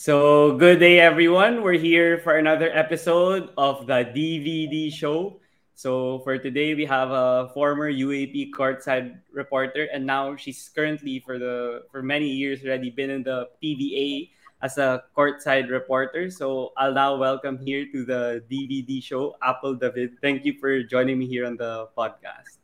So, 0.00 0.56
good 0.56 0.80
day, 0.80 0.96
everyone. 0.96 1.60
We're 1.60 1.76
here 1.76 2.24
for 2.24 2.40
another 2.40 2.72
episode 2.72 3.52
of 3.60 3.84
the 3.84 4.08
DVD 4.08 4.88
show. 4.88 5.44
So, 5.76 6.24
for 6.24 6.40
today, 6.40 6.72
we 6.72 6.88
have 6.88 7.12
a 7.12 7.52
former 7.52 7.92
UAAP 7.92 8.48
courtside 8.56 9.20
reporter, 9.28 9.92
and 9.92 10.08
now 10.08 10.40
she's 10.40 10.72
currently 10.72 11.20
for 11.20 11.36
the 11.36 11.84
for 11.92 12.00
many 12.00 12.32
years 12.32 12.64
already 12.64 12.88
been 12.88 13.12
in 13.12 13.28
the 13.28 13.52
PBA 13.60 14.32
as 14.64 14.80
a 14.80 15.04
courtside 15.12 15.68
reporter. 15.68 16.32
So, 16.32 16.72
I'll 16.80 16.96
now 16.96 17.20
welcome 17.20 17.60
here 17.60 17.84
to 17.92 18.00
the 18.00 18.40
DVD 18.48 19.04
show, 19.04 19.36
Apple 19.44 19.76
David. 19.76 20.16
Thank 20.24 20.48
you 20.48 20.56
for 20.56 20.80
joining 20.80 21.20
me 21.20 21.28
here 21.28 21.44
on 21.44 21.60
the 21.60 21.92
podcast. 21.92 22.56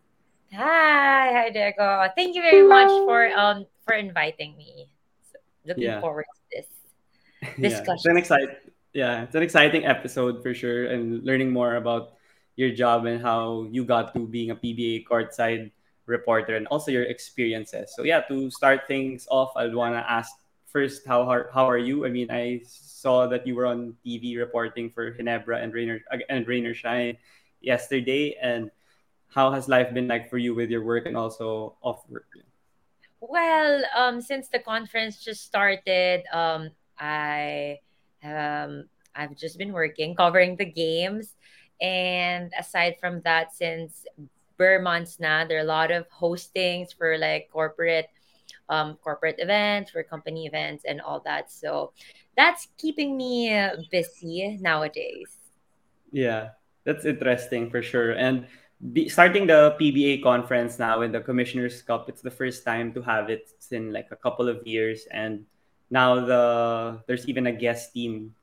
Hi, 0.57 1.37
hi 1.37 1.51
Diego. 1.53 2.09
Thank 2.17 2.33
you 2.33 2.41
very 2.41 2.65
much 2.65 2.89
for 3.05 3.29
um 3.37 3.69
for 3.85 3.93
inviting 3.93 4.57
me. 4.57 4.89
Looking 5.69 5.93
Yeah. 5.93 6.01
forward 6.01 6.25
to 6.33 6.41
this 6.49 6.76
yeah, 7.59 7.69
it's 7.69 7.79
an 7.79 7.85
discussion. 7.87 8.17
exciting 8.17 8.57
yeah, 8.97 9.23
it's 9.29 9.35
an 9.35 9.43
exciting 9.43 9.85
episode 9.85 10.43
for 10.43 10.55
sure, 10.55 10.89
and 10.89 11.23
learning 11.23 11.53
more 11.53 11.77
about 11.77 12.17
your 12.57 12.73
job 12.73 13.05
and 13.05 13.21
how 13.21 13.69
you 13.71 13.85
got 13.85 14.15
to 14.17 14.27
being 14.27 14.51
a 14.51 14.57
PBA 14.57 15.05
courtside 15.05 15.71
reporter, 16.07 16.57
and 16.57 16.67
also 16.69 16.91
your 16.91 17.05
experiences. 17.05 17.93
So 17.95 18.05
yeah, 18.05 18.25
to 18.33 18.51
start 18.51 18.89
things 18.89 19.29
off, 19.31 19.53
I'd 19.55 19.75
wanna 19.75 20.01
ask 20.09 20.33
first 20.65 21.07
how 21.07 21.29
are, 21.29 21.51
how 21.53 21.69
are 21.69 21.77
you? 21.77 22.07
I 22.07 22.09
mean, 22.09 22.31
I 22.31 22.63
saw 22.65 23.27
that 23.29 23.47
you 23.47 23.55
were 23.55 23.67
on 23.67 23.97
TV 24.01 24.39
reporting 24.39 24.89
for 24.89 25.13
Ginebra 25.13 25.63
and 25.63 25.75
Rainer 25.75 26.01
and 26.31 26.49
Rain 26.49 26.65
or 26.65 26.73
Shine 26.73 27.19
yesterday, 27.61 28.37
and 28.41 28.71
how 29.29 29.53
has 29.53 29.69
life 29.69 29.93
been 29.93 30.09
like 30.09 30.31
for 30.31 30.39
you 30.39 30.55
with 30.55 30.71
your 30.71 30.85
work 30.85 31.05
and 31.05 31.17
also 31.17 31.77
off 31.83 32.09
work? 32.09 32.33
Well, 33.21 33.85
um, 33.95 34.21
since 34.23 34.49
the 34.49 34.61
conference 34.61 35.23
just 35.23 35.45
started, 35.45 36.25
um, 36.33 36.71
I 36.99 37.79
um 38.25 38.89
I've 39.15 39.37
just 39.37 39.59
been 39.59 39.73
working 39.73 40.15
covering 40.21 40.57
the 40.57 40.67
games, 40.67 41.37
and 41.81 42.53
aside 42.59 42.97
from 43.01 43.21
that, 43.23 43.55
since 43.55 44.05
bare 44.59 44.81
months 44.81 45.21
na, 45.21 45.45
there 45.45 45.59
are 45.59 45.65
a 45.67 45.69
lot 45.69 45.91
of 45.91 46.09
hostings 46.11 46.95
for 46.97 47.19
like 47.19 47.49
corporate 47.53 48.09
um 48.69 48.97
corporate 49.03 49.37
events, 49.39 49.91
for 49.91 50.03
company 50.03 50.47
events, 50.47 50.85
and 50.87 51.01
all 51.01 51.21
that. 51.25 51.51
So 51.51 51.93
that's 52.37 52.69
keeping 52.79 53.17
me 53.17 53.53
busy 53.91 54.59
nowadays. 54.61 55.37
Yeah, 56.13 56.51
that's 56.85 57.05
interesting 57.05 57.71
for 57.71 57.83
sure. 57.83 58.13
And 58.13 58.47
be, 58.93 59.09
starting 59.09 59.47
the 59.47 59.77
PBA 59.81 60.23
conference 60.23 60.79
now 60.79 61.03
in 61.03 61.13
the 61.13 61.21
Commissioners 61.21 61.83
Cup, 61.83 62.09
it's 62.09 62.23
the 62.23 62.31
first 62.31 62.65
time 62.65 62.93
to 62.95 63.03
have 63.03 63.31
it 63.31 63.51
in 63.71 63.93
like 63.93 64.09
a 64.11 64.17
couple 64.17 64.49
of 64.49 64.67
years, 64.67 65.07
and 65.11 65.45
now 65.91 66.19
the 66.21 66.43
there's 67.07 67.29
even 67.29 67.47
a 67.47 67.53
guest 67.53 67.93
team 67.93 68.35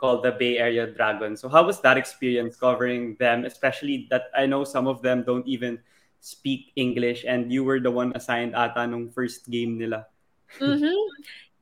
called 0.00 0.24
the 0.24 0.32
Bay 0.32 0.58
Area 0.58 0.86
Dragons. 0.86 1.40
So 1.40 1.48
how 1.48 1.64
was 1.64 1.80
that 1.80 1.96
experience 1.96 2.56
covering 2.56 3.16
them, 3.20 3.44
especially 3.44 4.08
that 4.10 4.32
I 4.36 4.46
know 4.46 4.64
some 4.64 4.86
of 4.86 5.02
them 5.02 5.24
don't 5.24 5.46
even 5.46 5.78
speak 6.20 6.72
English, 6.76 7.24
and 7.28 7.52
you 7.52 7.64
were 7.64 7.80
the 7.80 7.90
one 7.90 8.12
assigned 8.16 8.56
ata 8.56 8.86
nung 8.86 9.10
first 9.10 9.50
game 9.50 9.78
nila. 9.78 10.06
Mm-hmm. 10.60 10.96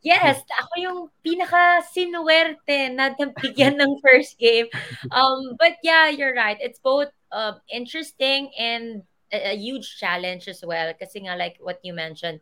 Yes, 0.06 0.38
ako 0.54 0.72
yung 0.78 1.00
pinaka-sinuwerte 1.26 2.94
na 2.94 3.10
nabigyan 3.10 3.74
ng 3.74 3.98
first 4.06 4.38
game. 4.38 4.70
Um, 5.10 5.58
but 5.58 5.82
yeah, 5.82 6.06
you're 6.06 6.30
right. 6.30 6.54
It's 6.62 6.78
both 6.78 7.10
um, 7.34 7.58
interesting 7.66 8.54
and 8.54 9.02
a, 9.34 9.50
a 9.50 9.54
huge 9.58 9.98
challenge 9.98 10.46
as 10.46 10.62
well. 10.62 10.94
Kasi 10.94 11.26
nga, 11.26 11.34
like 11.34 11.58
what 11.58 11.82
you 11.82 11.90
mentioned, 11.90 12.38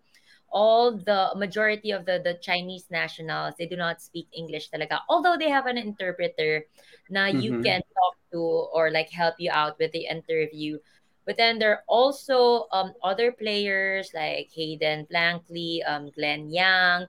all 0.55 0.95
the 0.97 1.35
majority 1.37 1.91
of 1.91 2.07
the, 2.07 2.23
the 2.23 2.39
Chinese 2.41 2.87
nationals, 2.91 3.55
they 3.59 3.67
do 3.67 3.77
not 3.77 4.01
speak 4.01 4.29
English 4.33 4.71
talaga. 4.71 5.01
Although 5.11 5.37
they 5.37 5.51
have 5.51 5.67
an 5.67 5.79
interpreter 5.79 6.65
na 7.11 7.27
you 7.27 7.55
Mm-hmm. 7.55 7.63
can 7.65 7.83
talk 7.83 8.15
to 8.33 8.41
or 8.73 8.91
like 8.91 9.11
help 9.11 9.35
you 9.39 9.51
out 9.53 9.79
with 9.79 9.93
the 9.93 10.07
interview. 10.07 10.79
But 11.27 11.37
then 11.37 11.59
there 11.59 11.73
are 11.73 11.85
also 11.89 12.69
um, 12.73 12.93
other 13.03 13.33
players 13.33 14.13
like 14.15 14.51
Hayden 14.55 15.07
Blankley, 15.11 15.81
um, 15.87 16.11
Glenn 16.15 16.51
Yang, 16.51 17.07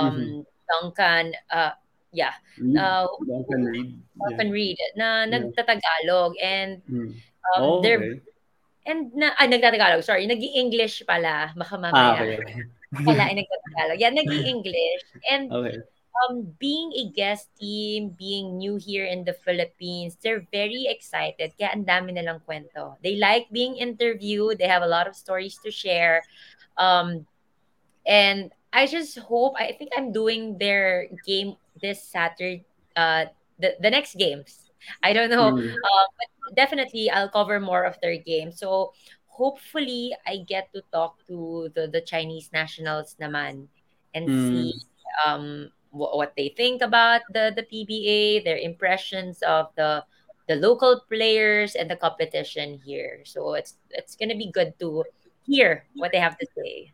Mm-hmm. 0.00 0.34
um, 0.34 0.44
Duncan, 0.68 1.34
uh, 1.50 1.72
yeah, 2.12 2.34
Reid, 2.58 2.80
uh, 2.80 3.06
Duncan 3.28 3.64
Reid. 3.64 4.02
Yeah. 4.26 4.38
Duncan 4.38 4.50
Reid 4.50 4.78
na 4.96 5.26
Yeah. 5.28 5.50
nagtatagalog 5.52 6.34
and 6.42 6.82
Mm. 6.90 7.22
um, 7.56 7.64
Oh, 7.64 7.80
they're 7.80 8.02
okay. 8.02 8.20
And 8.84 9.12
na 9.16 9.32
ay 9.40 9.48
nagtatagalog 9.48 10.04
sorry 10.04 10.28
nag-i-English 10.28 11.02
pala 11.08 11.52
baka 11.56 11.74
Ah, 11.76 11.80
mamaya 11.80 12.20
okay. 12.20 12.36
okay. 12.40 12.62
pala 13.04 13.22
ay 13.28 13.34
nagtatagalog 13.40 13.98
yeah 13.98 14.12
nag-i-English 14.12 15.02
and 15.32 15.48
okay. 15.48 15.80
um 16.24 16.46
being 16.60 16.92
a 16.94 17.04
guest 17.10 17.50
team 17.58 18.12
being 18.14 18.60
new 18.60 18.76
here 18.76 19.08
in 19.08 19.24
the 19.24 19.34
Philippines 19.34 20.16
they're 20.20 20.44
very 20.52 20.86
excited 20.86 21.50
kaya 21.56 21.72
ang 21.72 21.88
dami 21.88 22.12
nilang 22.14 22.44
kwento 22.44 22.94
they 23.00 23.16
like 23.16 23.48
being 23.50 23.74
interviewed 23.80 24.60
they 24.60 24.68
have 24.68 24.84
a 24.84 24.90
lot 24.90 25.08
of 25.08 25.16
stories 25.16 25.58
to 25.64 25.72
share 25.72 26.22
um 26.76 27.26
and 28.04 28.52
I 28.74 28.90
just 28.90 29.16
hope 29.18 29.54
I 29.56 29.72
think 29.74 29.94
I'm 29.94 30.10
doing 30.12 30.58
their 30.58 31.08
game 31.24 31.56
this 31.80 32.02
Saturday 32.02 32.66
uh 32.94 33.30
the, 33.58 33.78
the 33.78 33.90
next 33.90 34.18
games. 34.18 34.70
I 35.02 35.12
don't 35.14 35.30
know. 35.30 35.54
Mm. 35.54 35.62
Uh, 35.62 36.06
but 36.18 36.28
definitely 36.54 37.10
I'll 37.10 37.28
cover 37.30 37.60
more 37.60 37.84
of 37.84 37.98
their 38.00 38.16
game. 38.18 38.52
So 38.52 38.92
hopefully 39.26 40.14
I 40.26 40.38
get 40.46 40.72
to 40.74 40.82
talk 40.92 41.18
to 41.26 41.70
the, 41.74 41.88
the 41.88 42.00
Chinese 42.00 42.50
nationals 42.52 43.16
naman 43.20 43.68
and 44.14 44.32
see 44.32 44.72
Mm. 44.72 44.80
um 45.26 45.70
wh- 45.90 46.14
what 46.16 46.34
they 46.36 46.48
think 46.56 46.82
about 46.82 47.22
the 47.32 47.52
the 47.56 47.62
PBA, 47.64 48.40
their 48.44 48.58
impressions 48.58 49.42
of 49.42 49.68
the 49.76 50.04
the 50.48 50.56
local 50.56 51.00
players 51.08 51.74
and 51.74 51.90
the 51.90 51.96
competition 51.96 52.80
here. 52.84 53.22
So 53.24 53.54
it's 53.54 53.76
it's 53.90 54.16
gonna 54.16 54.36
be 54.36 54.50
good 54.52 54.78
to 54.80 55.04
hear 55.46 55.86
what 55.96 56.12
they 56.12 56.20
have 56.20 56.36
to 56.38 56.46
say. 56.56 56.92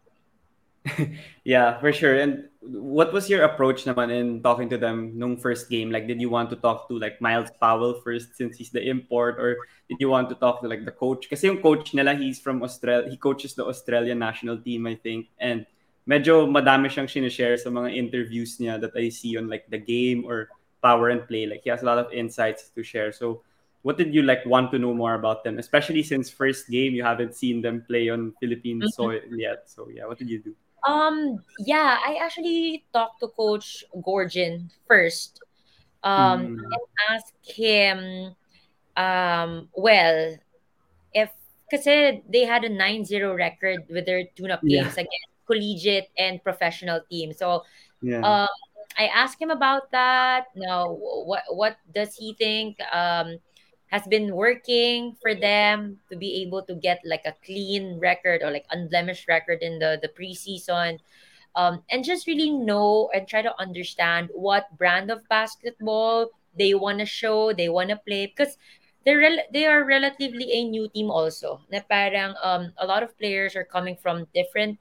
Yeah, 1.44 1.78
for 1.80 1.92
sure. 1.92 2.16
And 2.18 2.48
what 2.60 3.12
was 3.12 3.28
your 3.28 3.44
approach 3.44 3.84
naman 3.84 4.10
in 4.12 4.42
talking 4.42 4.68
to 4.70 4.78
them 4.78 5.12
nung 5.16 5.36
first 5.36 5.68
game? 5.68 5.90
Like, 5.90 6.06
did 6.08 6.20
you 6.20 6.30
want 6.30 6.50
to 6.50 6.56
talk 6.56 6.88
to 6.88 6.98
like 6.98 7.20
Myles 7.20 7.50
Powell 7.60 8.00
first 8.00 8.36
since 8.36 8.56
he's 8.56 8.70
the 8.70 8.80
import, 8.80 9.36
or 9.38 9.56
did 9.88 9.98
you 10.00 10.08
want 10.08 10.28
to 10.30 10.36
talk 10.36 10.60
to 10.62 10.68
like 10.68 10.84
the 10.84 10.92
coach? 10.92 11.28
Kasi 11.28 11.48
yung 11.48 11.60
coach 11.60 11.92
nila, 11.92 12.14
he's 12.14 12.40
from 12.40 12.62
Australia. 12.62 13.08
He 13.10 13.16
coaches 13.16 13.54
the 13.54 13.64
Australian 13.64 14.18
national 14.18 14.58
team, 14.60 14.86
I 14.86 14.96
think. 14.96 15.28
And 15.38 15.66
medyo 16.08 16.48
madami 16.48 16.88
siyang 16.88 17.08
sinishare 17.12 17.60
sa 17.60 17.68
mga 17.68 17.92
interviews 17.96 18.56
niya 18.56 18.80
that 18.80 18.96
I 18.96 19.08
see 19.12 19.36
on 19.36 19.48
like 19.48 19.68
the 19.68 19.78
game 19.80 20.24
or 20.24 20.48
power 20.80 21.12
and 21.12 21.28
play. 21.28 21.44
Like, 21.44 21.60
he 21.64 21.70
has 21.70 21.82
a 21.84 21.88
lot 21.88 22.00
of 22.00 22.08
insights 22.12 22.72
to 22.72 22.80
share. 22.82 23.12
So, 23.12 23.44
what 23.84 23.96
did 24.00 24.12
you 24.16 24.22
like 24.24 24.44
want 24.48 24.72
to 24.72 24.78
know 24.80 24.92
more 24.96 25.12
about 25.12 25.44
them? 25.44 25.58
Especially 25.60 26.02
since 26.02 26.32
first 26.32 26.68
game, 26.72 26.96
you 26.96 27.04
haven't 27.04 27.36
seen 27.36 27.60
them 27.60 27.84
play 27.84 28.08
on 28.08 28.32
Philippine 28.40 28.80
Mhm. 28.80 28.92
soil 28.96 29.20
yet. 29.36 29.68
So, 29.68 29.88
yeah, 29.92 30.08
what 30.08 30.16
did 30.16 30.28
you 30.32 30.40
do? 30.40 30.56
Um, 30.86 31.44
yeah, 31.58 31.98
I 32.04 32.18
actually 32.22 32.84
talked 32.92 33.20
to 33.20 33.28
Coach 33.28 33.84
Goorjian 33.94 34.70
first, 34.88 35.40
um, 36.02 36.40
Mm. 36.40 36.56
and 36.56 36.82
asked 37.10 37.34
him, 37.44 38.34
um, 38.96 39.68
well, 39.74 40.36
if 41.12 41.30
kasi 41.70 42.22
they 42.28 42.44
had 42.44 42.64
a 42.64 42.68
nine 42.68 43.04
zero 43.04 43.34
record 43.34 43.86
with 43.90 44.06
their 44.06 44.24
tune-up 44.36 44.62
Yeah. 44.62 44.82
games 44.82 44.94
against 44.94 45.32
collegiate 45.46 46.10
and 46.18 46.42
professional 46.42 47.00
teams. 47.10 47.38
So, 47.38 47.64
Yeah. 48.02 48.22
um, 48.24 48.48
I 48.98 49.06
asked 49.08 49.40
him 49.40 49.50
about 49.50 49.90
that. 49.92 50.48
Now, 50.56 50.92
what 50.92 51.44
what 51.54 51.76
does 51.94 52.14
he 52.16 52.34
think 52.34 52.78
um, 52.92 53.38
has 53.90 54.06
been 54.06 54.34
working 54.34 55.16
for 55.20 55.34
them 55.34 55.98
to 56.10 56.16
be 56.16 56.42
able 56.42 56.62
to 56.62 56.74
get 56.74 57.00
like 57.04 57.22
a 57.26 57.34
clean 57.44 57.98
record 57.98 58.42
or 58.42 58.50
like 58.50 58.66
unblemished 58.70 59.28
record 59.28 59.62
in 59.62 59.78
the 59.78 59.98
the 60.02 60.08
preseason? 60.08 60.98
um, 61.54 61.82
and 61.90 62.04
just 62.04 62.26
really 62.26 62.50
know 62.50 63.10
and 63.14 63.26
try 63.26 63.42
to 63.42 63.54
understand 63.60 64.28
what 64.32 64.66
brand 64.78 65.10
of 65.10 65.26
basketball 65.28 66.30
they 66.58 66.74
want 66.74 66.98
to 66.98 67.06
show, 67.06 67.52
they 67.52 67.68
want 67.68 67.90
to 67.90 67.96
play 67.96 68.26
because 68.26 68.56
they're 69.04 69.18
rel- 69.18 69.46
they 69.52 69.66
are 69.66 69.84
relatively 69.84 70.50
a 70.52 70.64
new 70.64 70.88
team 70.88 71.10
also. 71.10 71.60
Na 71.72 71.80
parang 71.88 72.34
um, 72.42 72.72
a 72.78 72.86
lot 72.86 73.02
of 73.02 73.16
players 73.18 73.56
are 73.56 73.64
coming 73.64 73.96
from 73.96 74.26
different 74.34 74.78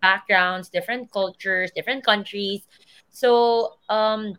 backgrounds, 0.00 0.68
different 0.68 1.10
cultures, 1.12 1.70
different 1.74 2.04
countries. 2.04 2.62
So 3.10 3.74
um, 3.88 4.34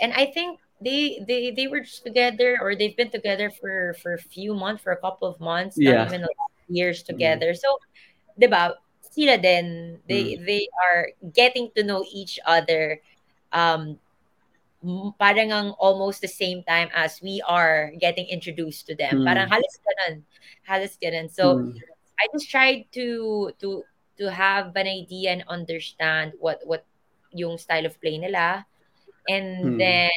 and 0.00 0.12
I 0.14 0.26
think 0.26 0.60
they 0.80 1.20
they 1.26 1.50
they 1.52 1.66
were 1.68 1.80
just 1.80 2.04
together 2.04 2.58
or 2.60 2.74
they've 2.74 2.96
been 2.96 3.10
together 3.10 3.50
for 3.50 3.94
for 4.02 4.14
a 4.14 4.18
few 4.22 4.54
months, 4.54 4.82
for 4.82 4.92
a 4.92 5.00
couple 5.00 5.28
of 5.28 5.40
months, 5.40 5.80
not 5.80 5.98
even 5.98 6.24
years 6.68 7.02
Mm. 7.02 7.06
together. 7.06 7.54
So 7.54 7.68
'di 8.38 8.46
ba, 8.48 8.76
sila 9.02 9.36
din, 9.38 9.98
they 10.08 10.36
Mm. 10.36 10.46
they 10.46 10.64
are 10.84 11.12
getting 11.34 11.70
to 11.76 11.82
know 11.84 12.04
each 12.12 12.38
other 12.46 13.00
um 13.52 13.98
parang 15.20 15.52
ang 15.52 15.68
almost 15.76 16.20
the 16.24 16.30
same 16.30 16.62
time 16.64 16.88
as 16.96 17.20
we 17.20 17.42
are 17.46 17.92
getting 18.00 18.26
introduced 18.28 18.86
to 18.88 18.94
them. 18.96 19.20
Parang 19.24 19.46
Mm. 19.48 19.52
halos 19.52 19.76
ganun. 19.84 20.14
Halos 20.64 20.94
ganun. 20.96 21.28
So 21.30 21.60
Mm. 21.60 21.76
I 22.20 22.24
just 22.32 22.48
tried 22.50 22.88
to 22.96 23.50
to 23.60 23.84
to 24.20 24.24
have 24.32 24.72
an 24.76 24.88
idea 24.88 25.32
and 25.36 25.44
understand 25.48 26.32
what 26.40 26.60
what 26.64 26.84
yung 27.32 27.56
style 27.58 27.84
of 27.86 27.96
play 28.00 28.16
nila 28.18 28.64
and 29.28 29.76
Mm. 29.76 29.78
then 29.78 30.10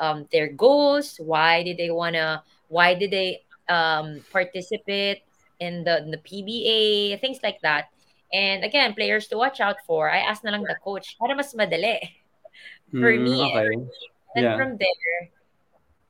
um, 0.00 0.26
their 0.32 0.48
goals. 0.52 1.16
Why 1.18 1.62
did 1.62 1.78
they 1.78 1.90
wanna? 1.90 2.42
Why 2.68 2.94
did 2.94 3.10
they 3.10 3.42
um, 3.68 4.22
participate 4.32 5.22
in 5.60 5.84
the 5.84 6.02
in 6.02 6.10
the 6.10 6.18
PBA? 6.18 7.16
Things 7.20 7.38
like 7.42 7.60
that. 7.62 7.86
And 8.32 8.64
again, 8.64 8.94
players 8.94 9.28
to 9.28 9.36
watch 9.38 9.60
out 9.60 9.76
for. 9.86 10.10
I 10.10 10.18
asked 10.18 10.44
na 10.44 10.50
lang 10.50 10.64
the 10.64 10.76
coach 10.82 11.16
para 11.18 11.34
mas 11.36 11.54
madali 11.54 12.00
for 13.00 13.12
Mm, 13.12 13.24
me. 13.24 13.52
okay. 13.52 13.76
And 14.36 14.44
Yeah. 14.44 14.56
from 14.56 14.76
there, 14.76 15.18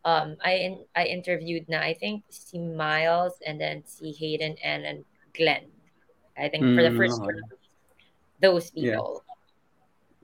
um, 0.04 0.36
I 0.44 0.52
in, 0.66 0.84
I 0.96 1.06
interviewed 1.06 1.68
na 1.68 1.80
I 1.80 1.94
think 1.94 2.24
si 2.30 2.58
Myles 2.58 3.38
and 3.46 3.60
then 3.60 3.82
si 3.86 4.12
Hayden 4.12 4.56
and 4.62 4.84
then 4.84 5.04
Glenn. 5.34 5.70
I 6.36 6.48
think 6.48 6.64
for 6.74 6.82
the 6.82 6.90
Mm, 6.90 6.96
first 6.96 7.20
those 8.40 8.70
Yeah. 8.74 8.96
people. 8.96 9.24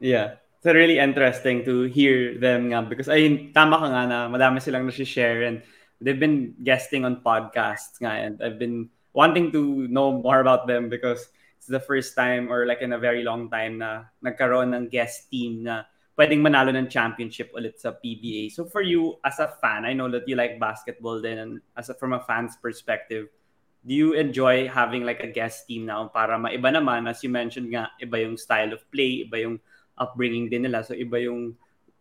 Yeah. 0.00 0.36
It's 0.62 0.70
really 0.70 1.02
interesting 1.02 1.66
to 1.66 1.90
hear 1.90 2.38
them 2.38 2.70
nga 2.70 2.86
because 2.86 3.10
ay 3.10 3.50
tama 3.50 3.82
ka 3.82 3.88
nga 3.90 4.02
na 4.06 4.18
madami 4.30 4.62
silang 4.62 4.86
na-share 4.86 5.42
and 5.42 5.58
they've 5.98 6.22
been 6.22 6.54
guesting 6.62 7.02
on 7.02 7.18
podcasts 7.18 7.98
nga 7.98 8.14
and 8.14 8.38
I've 8.38 8.62
been 8.62 8.86
wanting 9.10 9.50
to 9.58 9.90
know 9.90 10.14
more 10.14 10.38
about 10.38 10.70
them 10.70 10.86
because 10.86 11.26
it's 11.58 11.66
the 11.66 11.82
first 11.82 12.14
time 12.14 12.46
or 12.46 12.62
like 12.62 12.78
in 12.78 12.94
a 12.94 13.02
very 13.02 13.26
long 13.26 13.50
time 13.50 13.82
na 13.82 14.06
nagkaroon 14.22 14.70
ng 14.70 14.86
guest 14.86 15.34
team 15.34 15.66
na 15.66 15.82
pwedeng 16.14 16.46
manalo 16.46 16.70
ng 16.70 16.86
championship 16.86 17.50
ulit 17.58 17.82
sa 17.82 17.98
PBA. 17.98 18.54
So 18.54 18.62
for 18.62 18.86
you 18.86 19.18
as 19.26 19.42
a 19.42 19.50
fan, 19.58 19.82
I 19.82 19.98
know 19.98 20.06
that 20.14 20.30
you 20.30 20.38
like 20.38 20.62
basketball 20.62 21.18
then 21.18 21.42
and 21.42 21.52
as 21.74 21.90
a, 21.90 21.98
from 21.98 22.14
a 22.14 22.22
fan's 22.22 22.54
perspective, 22.54 23.34
do 23.82 23.98
you 23.98 24.14
enjoy 24.14 24.70
having 24.70 25.02
like 25.02 25.26
a 25.26 25.30
guest 25.34 25.66
team 25.66 25.90
now 25.90 26.06
para 26.06 26.38
maiba 26.38 26.70
naman 26.70 27.10
as 27.10 27.18
you 27.26 27.34
mentioned 27.34 27.74
nga 27.74 27.90
iba 27.98 28.22
yung 28.22 28.38
style 28.38 28.70
of 28.70 28.86
play 28.94 29.26
iba 29.26 29.42
yung 29.42 29.58
upbringing 29.98 30.48
din 30.48 30.64
nila 30.64 30.84
so 30.84 30.94
iba 30.94 31.20
yung 31.20 31.56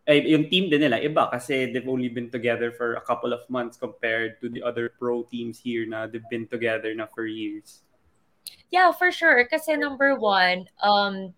eh, 0.08 0.18
yung 0.34 0.50
team 0.50 0.66
din 0.66 0.82
nila 0.82 0.98
iba 0.98 1.30
kasi 1.30 1.70
they've 1.70 1.86
only 1.86 2.10
been 2.10 2.30
together 2.30 2.74
for 2.74 2.98
a 2.98 3.04
couple 3.06 3.30
of 3.30 3.44
months 3.46 3.78
compared 3.78 4.34
to 4.42 4.50
the 4.50 4.62
other 4.62 4.90
pro 4.98 5.22
teams 5.22 5.62
here 5.62 5.86
na 5.86 6.10
they've 6.10 6.26
been 6.32 6.48
together 6.50 6.90
na 6.94 7.06
for 7.06 7.24
years 7.28 7.86
Yeah, 8.72 8.90
for 8.92 9.12
sure. 9.12 9.44
Kasi 9.44 9.76
number 9.76 10.16
one, 10.16 10.64
um, 10.80 11.36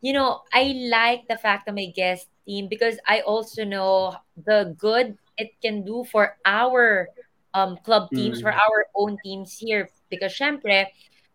you 0.00 0.12
know, 0.12 0.40
I 0.52 0.88
like 0.88 1.28
the 1.28 1.36
fact 1.36 1.66
that 1.66 1.76
my 1.76 1.92
guest 1.92 2.28
team 2.48 2.68
because 2.68 2.96
I 3.06 3.20
also 3.20 3.64
know 3.64 4.16
the 4.40 4.74
good 4.78 5.18
it 5.36 5.52
can 5.60 5.84
do 5.84 6.04
for 6.08 6.40
our 6.48 7.12
um 7.52 7.76
club 7.84 8.08
teams, 8.08 8.40
for 8.40 8.52
mm. 8.52 8.56
our 8.56 8.88
own 8.96 9.20
teams 9.20 9.52
here. 9.52 9.92
Because 10.08 10.32
syempre, 10.32 10.88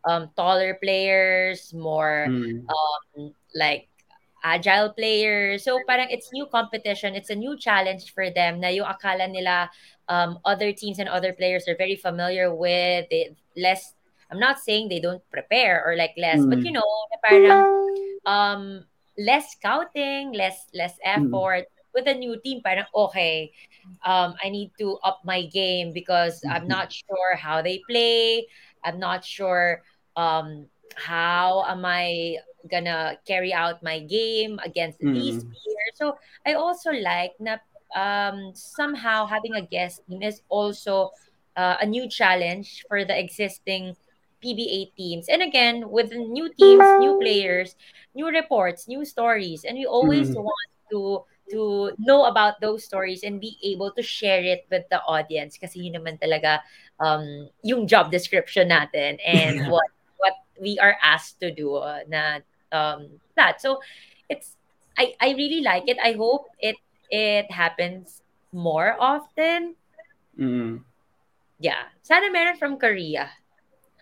um, 0.09 0.33
taller 0.33 0.73
players, 0.81 1.69
more 1.73 2.25
Mm. 2.25 2.65
um, 2.65 3.33
like 3.53 3.90
agile 4.43 4.93
players. 4.93 5.63
So 5.63 5.83
parang 5.87 6.07
it's 6.09 6.31
new 6.33 6.45
competition, 6.47 7.15
it's 7.15 7.29
a 7.29 7.35
new 7.35 7.57
challenge 7.57 8.13
for 8.13 8.29
them 8.29 8.59
na 8.59 8.69
yung 8.69 8.87
akala 8.87 9.29
nila 9.29 9.69
um, 10.09 10.39
other 10.45 10.71
teams 10.73 10.99
and 10.99 11.09
other 11.09 11.33
players 11.33 11.67
are 11.67 11.75
very 11.77 11.95
familiar 11.95 12.53
with 12.53 13.07
it, 13.11 13.35
less 13.57 13.93
I'm 14.31 14.39
not 14.39 14.59
saying 14.59 14.87
they 14.89 14.99
don't 15.01 15.21
prepare 15.29 15.83
or 15.85 15.95
like 15.95 16.13
less, 16.17 16.45
but 16.47 16.63
you 16.63 16.71
Mm. 16.71 16.75
know, 16.75 16.87
parang 17.23 17.67
um 18.25 18.85
less 19.17 19.51
scouting, 19.53 20.31
less 20.33 20.67
less 20.73 20.95
Mm. 21.15 21.31
effort 21.31 21.65
with 21.93 22.07
a 22.07 22.13
new 22.15 22.39
team. 22.41 22.61
Parang 22.63 22.85
okay, 22.95 23.51
um, 24.05 24.35
I 24.43 24.49
need 24.49 24.71
to 24.79 24.97
up 25.03 25.21
my 25.25 25.45
game 25.47 25.93
because 25.93 26.43
I'm 26.49 26.67
not 26.67 26.91
sure 26.91 27.35
how 27.35 27.61
they 27.61 27.83
play. 27.89 28.47
I'm 28.83 28.99
not 28.99 29.25
sure 29.25 29.83
um 30.15 30.67
how 30.95 31.63
am 31.67 31.85
I 31.85 32.37
gonna 32.69 33.17
carry 33.27 33.53
out 33.53 33.83
my 33.83 33.99
game 33.99 34.59
against 34.63 34.99
these 35.13 35.37
Mm. 35.37 35.51
players. 35.51 35.93
So 35.95 36.17
I 36.45 36.53
also 36.53 36.91
like 36.91 37.33
na 37.39 37.57
um 37.95 38.53
somehow 38.55 39.25
having 39.25 39.55
a 39.55 39.61
guest 39.65 40.01
team 40.07 40.21
is 40.21 40.41
also 40.49 41.11
uh, 41.55 41.77
a 41.81 41.85
new 41.85 42.07
challenge 42.09 42.85
for 42.87 43.03
the 43.05 43.17
existing 43.17 43.95
PBA 44.41 44.79
teams. 44.97 45.27
And 45.29 45.41
again, 45.41 45.89
with 45.89 46.11
new 46.13 46.49
teams, 46.53 46.95
new 46.97 47.13
players, 47.13 47.75
new 48.15 48.27
reports, 48.27 48.87
new 48.87 49.05
stories, 49.05 49.63
and 49.63 49.77
we 49.77 49.85
always 49.85 50.31
Mm. 50.31 50.35
want 50.35 50.69
to 50.91 51.23
to 51.51 51.91
know 51.99 52.25
about 52.25 52.59
those 52.61 52.83
stories 52.85 53.23
and 53.23 53.39
be 53.39 53.57
able 53.63 53.91
to 53.91 54.01
share 54.01 54.41
it 54.43 54.65
with 54.71 54.83
the 54.89 55.01
audience 55.03 55.57
kasi 55.59 55.83
yun 55.83 55.99
naman 55.99 56.15
talaga 56.17 56.63
um 56.99 57.49
yung 57.61 57.85
job 57.87 58.09
description 58.11 58.69
natin 58.71 59.19
and 59.25 59.59
what 59.67 59.87
what 60.17 60.33
we 60.61 60.79
are 60.79 60.95
asked 61.03 61.39
to 61.39 61.51
do 61.51 61.75
uh, 61.75 62.01
na 62.07 62.39
um 62.71 63.07
that 63.35 63.61
so 63.61 63.79
it's 64.29 64.55
I 64.97 65.13
I 65.19 65.35
really 65.35 65.61
like 65.61 65.87
it 65.87 65.97
I 66.01 66.13
hope 66.13 66.47
it 66.59 66.75
it 67.11 67.51
happens 67.51 68.21
more 68.51 68.95
often 68.99 69.75
Mm. 70.39 70.79
yeah 71.59 71.91
sana 72.01 72.31
meron 72.31 72.55
from 72.55 72.79
Korea 72.79 73.27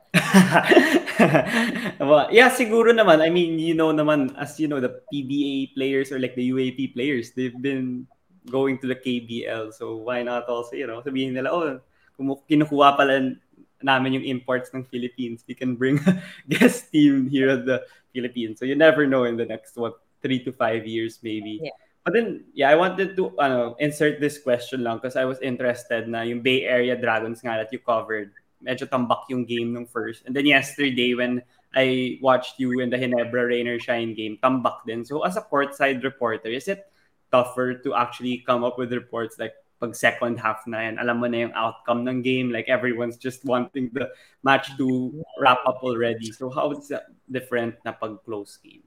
well, 2.01 2.27
yeah, 2.33 2.49
siguro 2.49 2.89
naman. 2.89 3.21
I 3.21 3.29
mean, 3.29 3.59
you 3.59 3.77
know 3.77 3.93
naman, 3.93 4.33
as 4.37 4.59
you 4.59 4.67
know, 4.67 4.81
the 4.81 5.01
PBA 5.13 5.73
players 5.77 6.11
or 6.11 6.19
like 6.19 6.33
the 6.33 6.49
UAP 6.49 6.93
players, 6.93 7.31
they've 7.37 7.55
been 7.61 8.07
going 8.49 8.79
to 8.81 8.87
the 8.87 8.97
KBL. 8.97 9.73
So 9.73 9.97
why 9.97 10.23
not 10.23 10.49
also, 10.49 10.75
you 10.75 10.87
know, 10.87 11.01
sabihin 11.05 11.37
nila, 11.37 11.49
oh, 11.53 11.79
kumu- 12.17 12.41
kinukuha 12.49 12.97
pala 12.97 13.37
namin 13.83 14.19
yung 14.19 14.25
imports 14.25 14.73
ng 14.73 14.83
Philippines. 14.83 15.45
We 15.47 15.53
can 15.53 15.75
bring 15.75 16.01
a 16.03 16.19
guest 16.49 16.91
team 16.91 17.29
here 17.29 17.49
at 17.53 17.65
the 17.65 17.85
Philippines. 18.13 18.59
So 18.59 18.65
you 18.65 18.75
never 18.75 19.05
know 19.05 19.23
in 19.23 19.37
the 19.37 19.45
next, 19.45 19.77
what, 19.77 19.99
three 20.21 20.43
to 20.43 20.51
five 20.51 20.85
years 20.85 21.19
maybe. 21.23 21.59
yeah 21.63 21.75
But 22.09 22.13
then, 22.13 22.45
yeah, 22.53 22.69
I 22.71 22.75
wanted 22.75 23.15
to 23.17 23.37
ano, 23.37 23.75
insert 23.77 24.19
this 24.19 24.39
question 24.39 24.81
lang 24.81 24.97
because 24.97 25.15
I 25.15 25.25
was 25.25 25.37
interested 25.45 26.07
na 26.07 26.25
yung 26.25 26.41
Bay 26.41 26.63
Area 26.63 26.95
Dragons 26.95 27.43
nga 27.43 27.59
that 27.59 27.69
you 27.69 27.79
covered 27.79 28.31
medyo 28.63 28.89
tambak 28.89 29.27
yung 29.29 29.45
game 29.45 29.77
nung 29.77 29.85
first. 29.85 30.25
And 30.25 30.33
then 30.33 30.49
yesterday 30.49 31.13
when 31.13 31.43
I 31.75 32.17
watched 32.23 32.57
you 32.57 32.79
in 32.79 32.89
the 32.89 32.97
Ginebra 32.97 33.47
Rainer 33.47 33.77
Shine 33.77 34.15
game, 34.15 34.39
tambak 34.41 34.87
din. 34.87 35.05
So 35.05 35.21
as 35.21 35.37
a 35.37 35.45
courtside 35.45 36.01
reporter, 36.03 36.49
is 36.49 36.67
it 36.67 36.87
tougher 37.29 37.77
to 37.85 37.93
actually 37.93 38.41
come 38.41 38.63
up 38.63 38.79
with 38.79 38.89
reports 38.89 39.37
like 39.37 39.53
pag 39.79 39.95
second 39.95 40.37
half 40.39 40.67
na 40.67 40.83
yan, 40.91 40.99
alam 40.99 41.19
mo 41.23 41.27
na 41.27 41.47
yung 41.47 41.55
outcome 41.55 42.03
ng 42.07 42.21
game, 42.21 42.51
like 42.51 42.67
everyone's 42.67 43.17
just 43.17 43.43
wanting 43.47 43.89
the 43.95 44.11
match 44.43 44.67
to 44.77 45.11
wrap 45.39 45.59
up 45.65 45.79
already. 45.83 46.31
So 46.31 46.49
how 46.51 46.71
is 46.75 46.87
that 46.91 47.07
different 47.31 47.75
na 47.85 47.91
pag 47.95 48.19
close 48.23 48.57
game? 48.59 48.83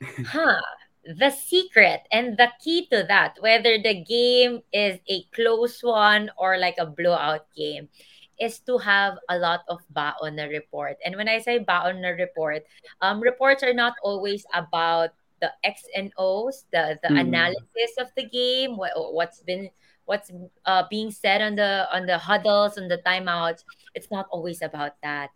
Huh. 0.26 0.60
The 1.06 1.30
secret 1.30 2.02
and 2.10 2.36
the 2.36 2.50
key 2.58 2.90
to 2.90 3.06
that, 3.06 3.38
whether 3.38 3.78
the 3.78 4.02
game 4.02 4.60
is 4.74 4.98
a 5.06 5.22
close 5.30 5.78
one 5.80 6.30
or 6.36 6.58
like 6.58 6.74
a 6.82 6.86
blowout 6.86 7.46
game, 7.54 7.88
is 8.42 8.58
to 8.66 8.76
have 8.78 9.14
a 9.30 9.38
lot 9.38 9.62
of 9.70 9.80
baon 9.94 10.36
na 10.36 10.50
report. 10.50 10.98
And 11.06 11.14
when 11.14 11.28
I 11.30 11.38
say 11.38 11.58
baon 11.62 12.02
na 12.02 12.10
report, 12.18 12.66
um, 13.00 13.20
reports 13.22 13.62
are 13.62 13.72
not 13.72 13.94
always 14.02 14.44
about 14.52 15.10
the 15.40 15.52
X 15.62 15.86
and 15.94 16.10
O's, 16.18 16.66
the 16.72 16.98
the 17.06 17.14
Mm. 17.14 17.20
analysis 17.30 17.92
of 18.02 18.10
the 18.18 18.26
game, 18.26 18.74
what 18.76 18.92
what's 19.14 19.40
been 19.46 19.70
what's 20.06 20.30
uh, 20.64 20.84
being 20.90 21.10
said 21.10 21.42
on 21.42 21.54
the 21.54 21.86
on 21.92 22.06
the 22.06 22.18
huddles 22.18 22.78
on 22.78 22.88
the 22.88 22.98
timeouts. 23.06 23.62
It's 23.94 24.10
not 24.10 24.26
always 24.30 24.62
about 24.62 24.92
that. 25.02 25.30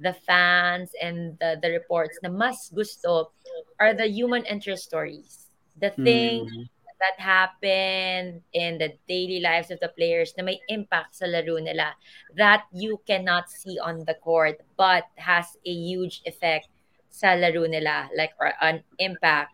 The 0.00 0.14
fans 0.26 0.90
and 1.00 1.38
the 1.38 1.58
the 1.62 1.70
reports 1.70 2.18
na 2.22 2.30
mas 2.30 2.70
gusto 2.74 3.30
are 3.78 3.94
the 3.94 4.08
human 4.08 4.44
interest 4.46 4.84
stories. 4.84 5.50
The 5.78 5.90
thing 6.02 6.46
Mm. 6.46 6.68
that 7.02 7.18
happened 7.18 8.42
in 8.54 8.78
the 8.78 8.94
daily 9.08 9.40
lives 9.40 9.70
of 9.70 9.80
the 9.80 9.90
players 9.90 10.34
na 10.38 10.44
may 10.46 10.62
impact 10.70 11.18
sa 11.18 11.26
laro 11.26 11.58
nila 11.58 11.98
that 12.38 12.62
you 12.70 13.00
cannot 13.10 13.50
see 13.50 13.74
on 13.82 14.06
the 14.06 14.14
court 14.22 14.62
but 14.78 15.02
has 15.18 15.58
a 15.66 15.74
huge 15.74 16.22
effect 16.30 16.70
sa 17.10 17.34
laro 17.34 17.66
nila 17.66 18.06
like 18.14 18.30
or 18.38 18.54
an 18.62 18.86
impact 19.02 19.50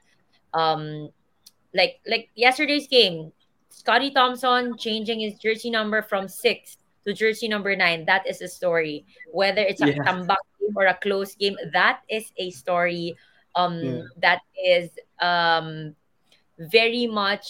um 0.52 1.08
like 1.72 2.00
like 2.04 2.28
yesterday's 2.36 2.86
game 2.88 3.32
Scottie 3.78 4.10
Thompson 4.10 4.74
changing 4.74 5.22
his 5.22 5.38
jersey 5.38 5.70
number 5.70 6.02
from 6.02 6.26
6 6.26 6.34
to 7.06 7.14
jersey 7.14 7.46
number 7.46 7.78
9 7.78 8.04
that 8.10 8.26
is 8.26 8.42
a 8.42 8.50
story 8.50 9.06
whether 9.30 9.62
it's 9.62 9.78
a 9.80 9.94
Yeah. 9.94 10.02
comeback 10.02 10.42
game 10.58 10.74
or 10.74 10.90
a 10.90 10.98
close 10.98 11.38
game 11.38 11.54
that 11.70 12.02
is 12.10 12.26
a 12.36 12.50
story 12.50 13.14
Yeah. 13.14 13.62
um 13.62 13.78
that 14.18 14.42
is 14.58 14.90
um 15.22 15.94
very 16.58 17.06
much 17.06 17.46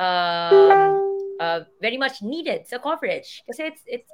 um 0.00 1.36
uh 1.38 1.60
very 1.78 2.00
much 2.00 2.24
needed 2.24 2.64
sa 2.66 2.80
coverage 2.80 3.44
kasi 3.46 3.68
it's 3.68 3.82
it's 3.86 4.10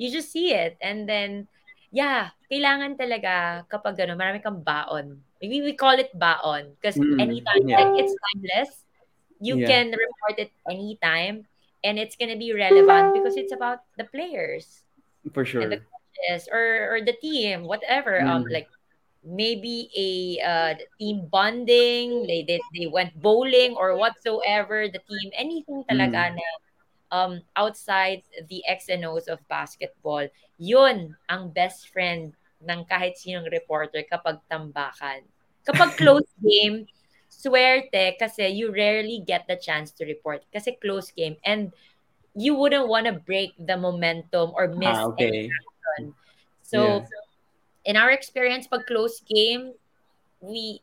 you 0.00 0.08
just 0.08 0.32
see 0.32 0.56
it 0.56 0.74
and 0.80 1.04
then 1.06 1.44
yeah 1.92 2.32
kailangan 2.50 2.96
talaga 2.98 3.62
kapag 3.68 4.00
ano 4.00 4.16
marami 4.18 4.40
kang 4.42 4.58
baon 4.64 5.20
maybe 5.38 5.60
we 5.62 5.76
call 5.76 5.94
it 5.94 6.10
baon 6.16 6.72
because 6.80 6.96
Mm. 6.98 7.20
anytime 7.20 7.64
Yeah. 7.68 7.78
like 7.84 7.94
it's 8.00 8.16
timeless 8.16 8.70
you 9.40 9.56
Yeah. 9.58 9.66
can 9.66 9.90
report 9.90 10.36
it 10.38 10.52
anytime 10.70 11.46
and 11.84 11.98
it's 11.98 12.16
gonna 12.16 12.36
be 12.36 12.52
relevant 12.52 13.12
because 13.12 13.36
it's 13.36 13.52
about 13.52 13.80
the 13.96 14.04
players 14.04 14.84
For 15.32 15.44
and 15.60 15.72
the 15.72 15.80
sure. 15.80 15.86
coaches 15.86 16.48
or 16.52 16.64
or 16.94 16.98
the 17.04 17.16
team 17.20 17.64
whatever 17.64 18.20
um 18.24 18.44
Mm. 18.44 18.52
like 18.52 18.68
maybe 19.24 19.90
a 19.96 20.10
uh, 20.40 20.74
team 20.98 21.28
bonding, 21.28 22.24
they, 22.26 22.40
they 22.48 22.60
they 22.72 22.86
went 22.88 23.12
bowling 23.20 23.76
or 23.76 23.96
whatsoever, 23.96 24.88
the 24.88 25.00
team, 25.04 25.28
anything 25.36 25.84
talaga 25.84 26.32
Mm. 26.32 26.36
na 26.40 26.48
um 27.12 27.32
outside 27.56 28.22
the 28.48 28.62
X 28.66 28.88
and 28.88 29.04
O's 29.04 29.28
of 29.28 29.40
basketball, 29.48 30.24
yun 30.58 31.16
ang 31.28 31.50
best 31.52 31.88
friend 31.92 32.32
ng 32.64 32.80
kahit 32.88 33.16
sinong 33.20 33.48
reporter 33.52 34.04
kapag 34.08 34.40
tambakan. 34.48 35.24
Kapag 35.68 35.96
close 36.00 36.28
game, 36.40 36.88
swerte 37.40 38.18
kasi 38.20 38.52
you 38.52 38.68
rarely 38.72 39.24
get 39.24 39.48
the 39.48 39.56
chance 39.56 39.90
to 39.96 40.04
report 40.04 40.44
kasi 40.52 40.76
close 40.76 41.08
game 41.16 41.36
and 41.48 41.72
you 42.36 42.54
wouldn't 42.54 42.88
want 42.88 43.06
to 43.06 43.12
break 43.12 43.56
the 43.58 43.76
momentum 43.76 44.52
or 44.54 44.68
Ah, 44.68 44.76
miss 44.78 44.98
any 45.18 45.40
okay. 45.40 45.48
action. 45.48 46.14
Yeah. 46.72 47.00
So, 47.00 47.02
in 47.84 47.96
our 47.96 48.10
experience, 48.10 48.68
pag 48.68 48.86
close 48.86 49.20
game, 49.26 49.74
we, 50.40 50.80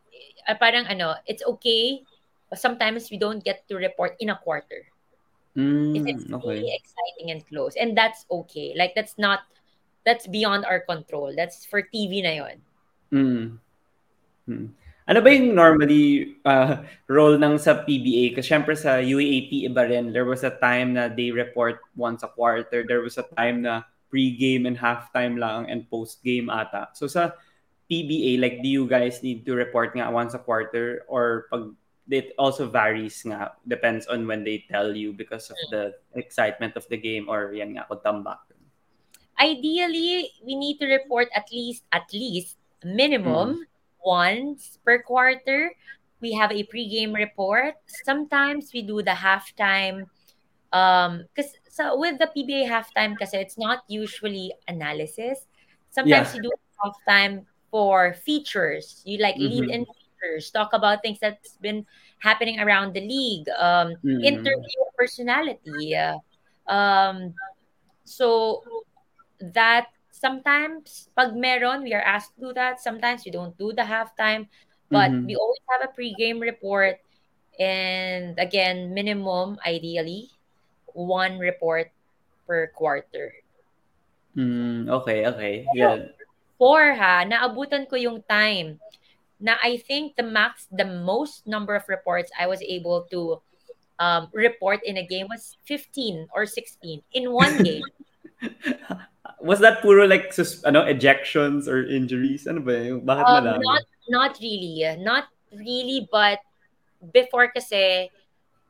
uh, 0.47 0.55
parang 0.59 0.85
ano, 0.87 1.15
it's 1.25 1.43
okay. 1.45 2.03
But 2.49 2.59
sometimes 2.59 3.11
we 3.11 3.17
don't 3.17 3.43
get 3.43 3.67
to 3.69 3.75
report 3.75 4.15
in 4.19 4.29
a 4.29 4.39
quarter 4.39 4.87
if 5.93 6.03
it's 6.05 6.23
Mm, 6.25 6.43
really 6.45 6.73
exciting 6.75 7.31
and 7.31 7.41
close. 7.47 7.75
And 7.75 7.97
that's 7.97 8.25
okay. 8.31 8.73
Like, 8.77 8.93
that's 8.95 9.17
not, 9.17 9.41
that's 10.05 10.27
beyond 10.27 10.65
our 10.65 10.79
control. 10.81 11.33
That's 11.35 11.65
for 11.65 11.81
TV 11.81 12.21
na 12.23 12.33
yon. 12.43 12.61
Mm. 13.11 13.59
Mm. 14.47 14.69
Ano 15.07 15.23
ba 15.23 15.31
yung 15.31 15.55
normally 15.55 16.35
uh, 16.43 16.83
role 17.07 17.39
ng 17.39 17.55
sa 17.55 17.79
PBA? 17.87 18.35
Kasi 18.35 18.51
syempre 18.51 18.75
sa 18.75 18.99
UAAP 18.99 19.63
iba 19.63 19.87
rin. 19.87 20.11
There 20.11 20.27
was 20.27 20.43
a 20.43 20.51
time 20.59 20.99
na 20.99 21.07
they 21.07 21.31
report 21.31 21.79
once 21.95 22.27
a 22.27 22.31
quarter. 22.31 22.83
There 22.83 22.99
was 22.99 23.15
a 23.15 23.23
time 23.39 23.63
na 23.63 23.87
pre-game 24.11 24.67
and 24.67 24.75
halftime 24.75 25.39
lang 25.39 25.71
and 25.71 25.87
post-game 25.87 26.51
ata. 26.51 26.91
So 26.91 27.07
sa 27.07 27.39
PBA, 27.87 28.35
like 28.43 28.59
do 28.59 28.67
you 28.67 28.83
guys 28.83 29.23
need 29.23 29.47
to 29.47 29.55
report 29.55 29.95
nga 29.95 30.11
once 30.11 30.35
a 30.35 30.43
quarter 30.43 31.07
or 31.07 31.47
pag 31.47 31.71
it 32.11 32.31
also 32.39 32.67
varies 32.67 33.19
nga 33.23 33.51
depends 33.67 34.07
on 34.07 34.27
when 34.27 34.43
they 34.43 34.63
tell 34.71 34.95
you 34.95 35.11
because 35.11 35.51
of 35.51 35.59
the 35.71 35.91
excitement 36.15 36.75
of 36.75 36.87
the 36.87 36.99
game 36.99 37.27
or 37.31 37.55
yan 37.55 37.75
nga 37.75 37.87
kung 37.87 38.03
tambak. 38.03 38.43
Ideally, 39.37 40.33
we 40.41 40.57
need 40.57 40.81
to 40.81 40.89
report 40.89 41.29
at 41.29 41.45
least, 41.53 41.85
at 41.93 42.09
least, 42.09 42.57
minimum 42.81 43.61
Mm. 43.61 43.76
Once 44.03 44.79
per 44.85 45.01
quarter. 45.01 45.73
We 46.21 46.33
have 46.33 46.51
a 46.51 46.63
pregame 46.65 47.13
report. 47.13 47.75
Sometimes 47.85 48.71
we 48.73 48.81
do 48.81 49.01
the 49.01 49.11
halftime 49.17 50.07
um 50.73 51.23
because 51.33 51.51
so 51.69 51.97
with 51.97 52.19
the 52.19 52.27
PBA 52.27 52.67
halftime 52.67 53.17
kasi 53.17 53.37
it's 53.37 53.57
not 53.57 53.83
usually 53.87 54.53
analysis. 54.67 55.47
Sometimes 55.91 56.33
Yeah. 56.33 56.35
you 56.35 56.41
do 56.43 56.51
halftime 56.83 57.45
for 57.71 58.13
features. 58.13 59.01
You 59.05 59.19
like 59.19 59.37
lead 59.37 59.63
Mm-hmm. 59.63 59.73
in 59.73 59.85
features, 59.85 60.51
talk 60.51 60.73
about 60.73 61.01
things 61.01 61.19
that's 61.19 61.57
been 61.61 61.85
happening 62.19 62.59
around 62.59 62.93
the 62.93 63.01
league, 63.01 63.47
um, 63.59 63.95
Mm-hmm. 64.03 64.23
interview 64.23 64.81
personality. 64.97 65.95
Uh, 65.95 66.17
um, 66.71 67.33
so 68.05 68.63
that 69.39 69.87
sometimes 70.17 71.09
pag 71.15 71.35
meron, 71.37 71.83
we 71.83 71.93
are 71.93 72.01
asked 72.03 72.33
to 72.35 72.49
do 72.49 72.53
that. 72.53 72.81
Sometimes 72.81 73.23
we 73.25 73.31
don't 73.31 73.57
do 73.57 73.71
the 73.73 73.85
halftime, 73.85 74.47
but 74.89 75.11
Mm-hmm. 75.11 75.25
we 75.25 75.35
always 75.35 75.61
have 75.69 75.85
a 75.85 75.93
pregame 75.93 76.41
report. 76.41 76.99
And 77.59 78.37
again, 78.37 78.93
minimum 78.93 79.57
ideally 79.65 80.29
one 80.93 81.37
report 81.39 81.91
per 82.47 82.67
quarter. 82.73 83.33
Mm, 84.37 84.89
okay, 84.89 85.25
okay. 85.25 85.65
Yeah. 85.73 86.13
Four 86.57 86.93
ha, 86.93 87.25
naabutan 87.25 87.89
ko 87.89 87.97
yung 87.97 88.21
time 88.25 88.81
na 89.39 89.57
I 89.61 89.77
think 89.77 90.17
the 90.17 90.25
max, 90.25 90.65
the 90.73 90.85
most 90.85 91.45
number 91.45 91.75
of 91.75 91.85
reports 91.89 92.31
I 92.37 92.47
was 92.47 92.61
able 92.61 93.05
to 93.13 93.41
um, 93.99 94.29
report 94.33 94.81
in 94.85 94.97
a 94.97 95.05
game 95.05 95.27
was 95.29 95.57
15 95.65 96.29
or 96.33 96.45
16 96.45 97.01
in 97.13 97.31
one 97.33 97.61
game. 97.67 97.85
Was 99.41 99.59
that 99.61 99.81
puro 99.85 100.07
like 100.09 100.33
sus- 100.33 100.63
ano 100.65 100.81
ejections 100.81 101.67
or 101.69 101.85
injuries? 101.85 102.49
Ano 102.49 102.61
ba 102.65 102.73
yung 102.73 103.05
bakit 103.05 103.25
Um, 103.27 103.45
not 103.61 103.83
not 104.09 104.31
really, 104.41 104.81
not 104.97 105.29
really, 105.53 106.09
but 106.09 106.41
before 107.13 107.53
kasi 107.53 108.09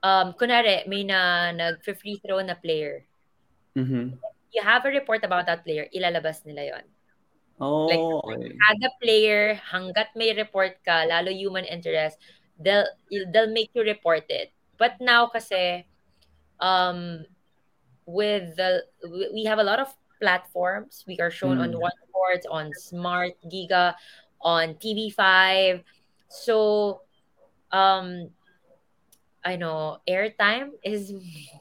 um 0.04 0.36
kunwari 0.36 0.84
may 0.92 1.08
na 1.08 1.52
nag-free 1.56 2.20
throw 2.20 2.44
na 2.44 2.60
player. 2.60 3.08
Mhm. 3.80 4.20
You 4.52 4.62
have 4.64 4.84
a 4.84 4.92
report 4.92 5.24
about 5.24 5.48
that 5.48 5.64
player, 5.64 5.88
ilalabas 5.96 6.44
nila 6.44 6.76
'yon. 6.76 6.86
Like 7.88 8.04
Oh, 8.04 8.20
okay. 8.28 8.52
kada 8.54 8.90
player 9.02 9.56
hangga't 9.72 10.12
may 10.20 10.36
report 10.36 10.78
ka, 10.84 11.08
lalo 11.08 11.32
human 11.32 11.64
interest, 11.66 12.20
they'll 12.60 12.86
they'll 13.32 13.50
make 13.50 13.72
you 13.74 13.82
report 13.88 14.28
it. 14.30 14.52
But 14.78 15.00
now 15.00 15.26
kasi 15.32 15.88
um 16.60 17.24
with 18.06 18.56
the 18.60 18.86
we 19.34 19.46
have 19.46 19.60
a 19.60 19.66
lot 19.68 19.80
of 19.82 19.90
platforms. 20.20 21.04
We 21.08 21.20
are 21.20 21.32
shown 21.32 21.58
on 21.58 21.72
Mm. 21.72 21.82
One 21.82 21.98
Sports, 22.10 22.46
on 22.50 22.74
Smart 22.74 23.34
Giga, 23.46 23.96
on 24.42 24.76
TV5. 24.76 25.84
So 26.30 27.02
um 27.72 28.32
I 29.46 29.56
know 29.56 30.00
airtime 30.08 30.76
is 30.84 31.14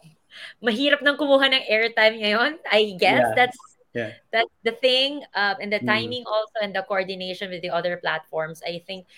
mahirap 0.65 1.01
nang 1.03 1.17
kumuha 1.17 1.49
ng 1.53 1.65
airtime 1.71 2.19
ngayon. 2.21 2.59
I 2.67 2.97
guess 2.99 3.23
Yeah. 3.23 3.37
that's 3.37 3.61
Yeah. 3.97 4.13
that's 4.29 4.53
the 4.61 4.77
thing 4.77 5.25
um, 5.33 5.57
and 5.57 5.73
the 5.73 5.81
Mm. 5.81 5.89
timing 5.89 6.25
also 6.29 6.61
and 6.61 6.77
the 6.77 6.85
coordination 6.85 7.49
with 7.49 7.65
the 7.65 7.73
other 7.73 7.97
platforms. 7.97 8.61
I 8.61 8.85
think 8.85 9.09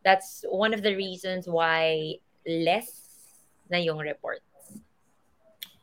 that's 0.00 0.48
one 0.48 0.72
of 0.72 0.80
the 0.80 0.96
reasons 0.96 1.44
why 1.44 2.16
less 2.48 2.88
na 3.68 3.76
yung 3.76 4.00
report. 4.00 4.40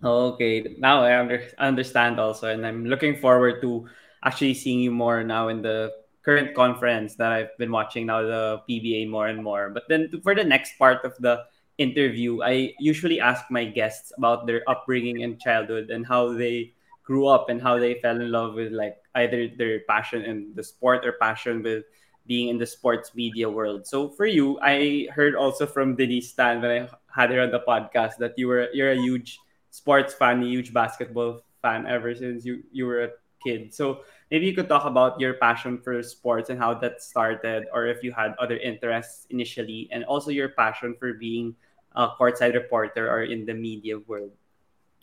Okay, 0.04 0.76
now 0.80 1.04
I 1.04 1.20
under- 1.20 1.46
understand 1.60 2.20
also, 2.20 2.50
and 2.50 2.66
I'm 2.66 2.86
looking 2.86 3.16
forward 3.18 3.62
to 3.62 3.88
actually 4.26 4.56
seeing 4.56 4.80
you 4.80 4.90
more 4.90 5.24
now 5.24 5.50
in 5.50 5.62
the 5.62 5.94
current 6.26 6.56
conference 6.56 7.16
that 7.16 7.32
I've 7.32 7.56
been 7.58 7.72
watching 7.72 8.08
now, 8.08 8.22
the 8.24 8.62
PBA 8.68 9.06
more 9.06 9.28
and 9.28 9.44
more. 9.44 9.70
But 9.70 9.86
then 9.90 10.10
for 10.24 10.34
the 10.34 10.44
next 10.44 10.78
part 10.80 11.06
of 11.06 11.14
the 11.20 11.46
interview, 11.78 12.42
I 12.42 12.74
usually 12.80 13.20
ask 13.20 13.46
my 13.52 13.66
guests 13.66 14.12
about 14.18 14.48
their 14.48 14.62
upbringing 14.68 15.22
and 15.24 15.40
childhood 15.40 15.90
and 15.92 16.06
how 16.06 16.34
they 16.34 16.74
grew 17.04 17.28
up 17.28 17.50
and 17.50 17.62
how 17.62 17.78
they 17.78 18.02
fell 18.02 18.20
in 18.20 18.32
love 18.32 18.56
with 18.56 18.72
like 18.72 18.98
either 19.16 19.50
their 19.58 19.82
passion 19.90 20.24
in 20.24 20.54
the 20.56 20.64
sport 20.64 21.06
or 21.06 21.14
passion 21.22 21.62
with 21.62 21.86
being 22.26 22.50
in 22.50 22.58
the 22.58 22.66
sports 22.66 23.14
media 23.14 23.50
world. 23.50 23.86
So 23.86 24.10
for 24.10 24.26
you, 24.26 24.60
I 24.62 25.10
heard 25.14 25.36
also 25.36 25.66
from 25.66 25.96
Denise 25.96 26.30
Stan 26.30 26.62
when 26.62 26.72
I 26.72 26.90
had 27.14 27.30
her 27.32 27.42
on 27.42 27.52
the 27.52 27.62
podcast 27.62 28.18
that 28.18 28.34
you 28.38 28.48
were 28.48 28.70
you're 28.74 28.94
a 28.94 29.02
huge 29.02 29.38
sports 29.72 30.14
fan, 30.14 30.44
huge 30.44 30.74
basketball 30.74 31.42
fan 31.64 31.88
ever 31.88 32.14
since 32.16 32.46
you 32.46 32.64
you 32.72 32.86
were 32.86 33.04
a 33.06 33.12
kid. 33.44 33.74
So 33.74 34.04
maybe 34.30 34.46
you 34.46 34.56
could 34.56 34.70
talk 34.70 34.86
about 34.86 35.20
your 35.20 35.36
passion 35.36 35.80
for 35.82 36.02
sports 36.04 36.50
and 36.50 36.60
how 36.60 36.76
that 36.84 37.02
started, 37.02 37.66
or 37.74 37.88
if 37.88 38.04
you 38.04 38.14
had 38.14 38.36
other 38.40 38.58
interests 38.58 39.26
initially, 39.32 39.90
and 39.92 40.04
also 40.06 40.32
your 40.32 40.50
passion 40.54 40.96
for 41.00 41.14
being 41.16 41.56
a 41.96 42.10
courtside 42.20 42.54
reporter 42.56 43.10
or 43.10 43.24
in 43.24 43.46
the 43.46 43.54
media 43.56 44.00
world. 44.00 44.32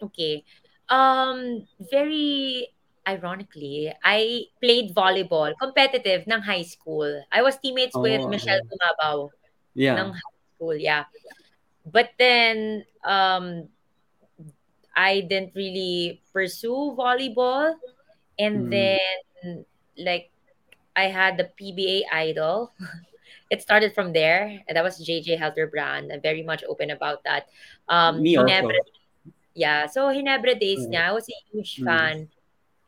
Okay. 0.03 0.45
Um, 0.89 1.67
very 1.91 2.69
ironically, 3.07 3.93
I 4.05 4.47
played 4.63 4.95
volleyball, 4.95 5.53
competitive 5.61 6.25
ng 6.29 6.43
high 6.43 6.63
school. 6.65 7.09
I 7.33 7.43
was 7.43 7.59
teammates 7.59 7.97
with 7.97 8.25
Oh, 8.25 8.29
Michelle 8.29 8.61
okay. 8.61 8.69
Gumabao 8.69 9.31
ng 9.77 10.13
high 10.13 10.37
school, 10.57 10.77
yeah. 10.77 11.05
But 11.87 12.13
then 12.19 12.85
um 13.05 13.69
I 14.99 15.23
didn't 15.23 15.55
really 15.55 16.19
pursue 16.35 16.99
volleyball 16.99 17.79
and 18.35 18.67
Mm. 18.67 18.71
then 18.75 19.65
like 19.95 20.35
I 20.99 21.07
had 21.07 21.39
the 21.39 21.47
PBA 21.55 22.11
idol. 22.11 22.75
it 23.55 23.63
started 23.63 23.95
from 23.95 24.11
there, 24.13 24.51
and 24.67 24.75
that 24.75 24.83
was 24.83 24.99
JJ 24.99 25.39
Helterbrand. 25.39 26.11
I'm 26.11 26.21
very 26.21 26.43
much 26.43 26.67
open 26.67 26.91
about 26.91 27.23
that. 27.23 27.47
Um, 27.87 28.23
Me 28.27 28.35
Ginebra 28.35 28.75
also. 28.75 28.99
yeah, 29.55 29.87
so 29.87 30.11
Ginebra 30.11 30.59
days 30.59 30.91
Yeah. 30.91 30.91
niya, 30.91 31.03
I 31.07 31.13
was 31.15 31.31
a 31.31 31.39
huge 31.55 31.79
Mm. 31.79 31.87
fan. 31.87 32.17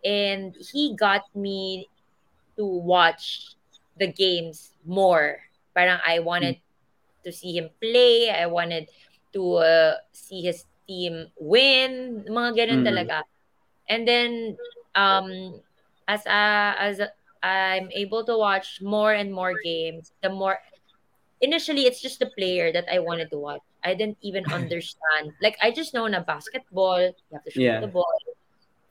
And 0.02 0.56
he 0.58 0.96
got 0.98 1.22
me 1.36 1.86
to 2.58 2.64
watch 2.66 3.54
the 3.98 4.10
games 4.10 4.74
more. 4.82 5.38
Parang 5.76 6.00
I 6.02 6.18
Mm. 6.18 6.24
wanted 6.24 6.56
to 7.22 7.30
see 7.30 7.54
him 7.54 7.70
play. 7.78 8.30
I 8.32 8.46
wanted 8.50 8.88
to 9.36 9.42
uh, 9.62 9.94
see 10.10 10.42
his 10.42 10.64
team 10.90 11.30
win. 11.38 12.25
Mga 12.26 12.50
ganun 12.59 12.82
Mm. 12.82 12.87
talaga. 12.87 13.23
And 13.88 14.09
then 14.09 14.59
um 14.94 15.61
as 16.09 16.26
uh, 16.26 16.75
as 16.78 17.00
I'm 17.42 17.90
able 17.94 18.25
to 18.26 18.37
watch 18.38 18.80
more 18.82 19.12
and 19.14 19.32
more 19.32 19.54
games, 19.54 20.12
the 20.23 20.30
more 20.30 20.59
initially 21.40 21.87
it's 21.87 22.00
just 22.02 22.18
the 22.20 22.30
player 22.37 22.73
that 22.73 22.87
I 22.92 22.99
wanted 23.00 23.30
to 23.32 23.38
watch. 23.38 23.62
I 23.85 23.94
didn't 23.94 24.18
even 24.23 24.47
understand. 24.52 25.35
Like 25.42 25.56
I 25.62 25.70
just 25.73 25.94
know 25.94 26.06
na 26.09 26.23
basketball, 26.25 27.00
you 27.02 27.32
have 27.35 27.44
to 27.44 27.50
shoot 27.52 27.76
the 27.80 27.88
ball, 27.88 28.06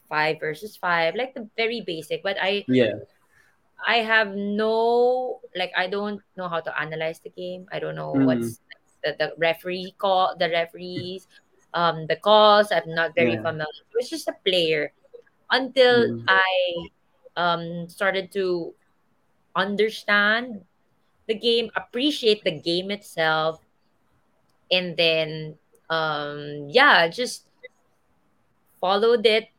five 0.09 0.39
versus 0.39 0.77
five, 0.77 1.15
like 1.15 1.33
the 1.35 1.49
very 1.57 1.81
basic. 1.85 2.23
But 2.23 2.37
I 2.41 2.67
Yeah. 2.67 2.93
I 3.87 3.97
have 4.03 4.35
no 4.35 5.41
like 5.55 5.71
I 5.77 5.87
don't 5.87 6.21
know 6.37 6.49
how 6.49 6.59
to 6.61 6.71
analyze 6.79 7.19
the 7.21 7.29
game. 7.31 7.67
I 7.71 7.79
don't 7.79 7.95
know 7.95 8.15
Mm, 8.15 8.23
what's 8.23 8.61
the, 9.03 9.15
the 9.17 9.33
referee 9.37 9.95
call, 9.97 10.35
the 10.37 10.49
referees, 10.49 11.27
um, 11.73 12.07
the 12.07 12.15
calls. 12.15 12.71
I'm 12.71 12.93
not 12.95 13.15
very 13.15 13.35
yeah. 13.35 13.41
familiar. 13.41 13.83
It 13.91 13.95
was 13.95 14.09
just 14.09 14.27
a 14.27 14.35
player 14.45 14.93
until 15.51 16.07
Mm, 16.07 16.23
I 16.27 16.49
um 17.37 17.87
started 17.89 18.31
to 18.33 18.73
understand 19.55 20.61
the 21.27 21.35
game, 21.35 21.69
appreciate 21.75 22.43
the 22.43 22.51
game 22.59 22.91
itself, 22.91 23.61
and 24.71 24.95
then 24.97 25.57
um 25.89 26.67
yeah, 26.69 27.07
just 27.07 27.47
followed 28.81 29.25
it 29.25 29.49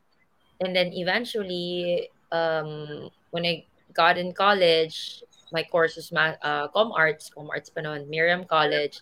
and 0.61 0.75
then 0.75 0.93
eventually 0.93 2.09
um 2.33 3.11
when 3.31 3.45
I 3.47 3.67
got 3.95 4.19
in 4.19 4.33
college, 4.33 5.23
my 5.53 5.63
course 5.65 5.97
was 5.97 6.13
ma- 6.13 6.39
uh, 6.43 6.69
com 6.69 6.93
arts, 6.93 7.31
com 7.31 7.51
arts 7.51 7.71
pa 7.71 7.81
noon, 7.83 8.09
Miriam 8.11 8.45
College. 8.45 9.01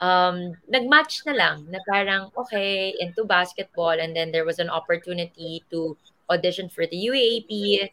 Um 0.00 0.56
nag-match 0.68 1.28
na 1.28 1.36
lang 1.36 1.68
na 1.68 1.78
parang 1.84 2.32
okay 2.32 2.96
into 2.98 3.24
basketball 3.24 3.92
and 3.92 4.16
then 4.16 4.32
there 4.32 4.48
was 4.48 4.58
an 4.58 4.72
opportunity 4.72 5.60
to 5.70 5.96
audition 6.32 6.68
for 6.72 6.86
the 6.86 6.96
UAAP. 6.96 7.90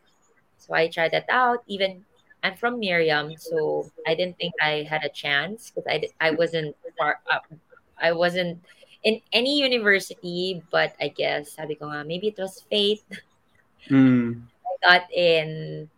So 0.58 0.74
I 0.74 0.88
tried 0.88 1.12
that 1.12 1.28
out 1.28 1.64
even 1.68 2.08
I'm 2.44 2.56
from 2.56 2.80
Miriam, 2.80 3.36
so 3.36 3.90
I 4.06 4.14
didn't 4.16 4.38
think 4.38 4.54
I 4.62 4.86
had 4.88 5.04
a 5.04 5.10
chance 5.10 5.72
because 5.72 5.90
I, 5.90 6.06
I 6.22 6.32
wasn't 6.32 6.78
far 6.98 7.20
up. 7.32 7.50
I 7.98 8.12
wasn't 8.14 8.62
in 9.04 9.22
any 9.34 9.60
university, 9.60 10.62
but 10.72 10.94
I 11.02 11.10
guess 11.10 11.54
sabi 11.58 11.76
ko 11.76 11.90
nga, 11.90 12.06
maybe 12.06 12.30
it 12.30 12.38
was 12.38 12.64
fate 12.70 13.04
mm, 13.90 14.42
got 14.84 15.10
in 15.12 15.90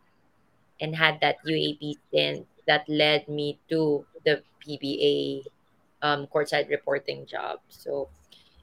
and 0.79 0.95
had 0.95 1.19
that 1.19 1.43
UAAP 1.43 1.99
stint 2.07 2.47
that 2.67 2.87
led 2.87 3.27
me 3.27 3.59
to 3.69 4.05
the 4.23 4.41
PBA 4.63 5.43
um, 6.01 6.27
courtside 6.27 6.69
reporting 6.69 7.25
job. 7.25 7.59
So 7.69 8.09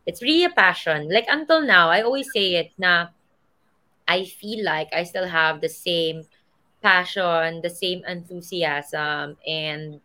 it's 0.06 0.22
really 0.22 0.44
a 0.44 0.50
passion. 0.50 1.08
Like 1.10 1.26
until 1.28 1.62
now, 1.62 1.90
I 1.90 2.02
always 2.02 2.32
say 2.32 2.56
it 2.56 2.72
na 2.78 3.08
I 4.08 4.24
feel 4.24 4.64
like 4.64 4.88
I 4.92 5.04
still 5.04 5.26
have 5.26 5.60
the 5.60 5.68
same 5.68 6.26
passion, 6.82 7.60
the 7.62 7.70
same 7.70 8.04
enthusiasm, 8.06 9.36
and 9.46 10.00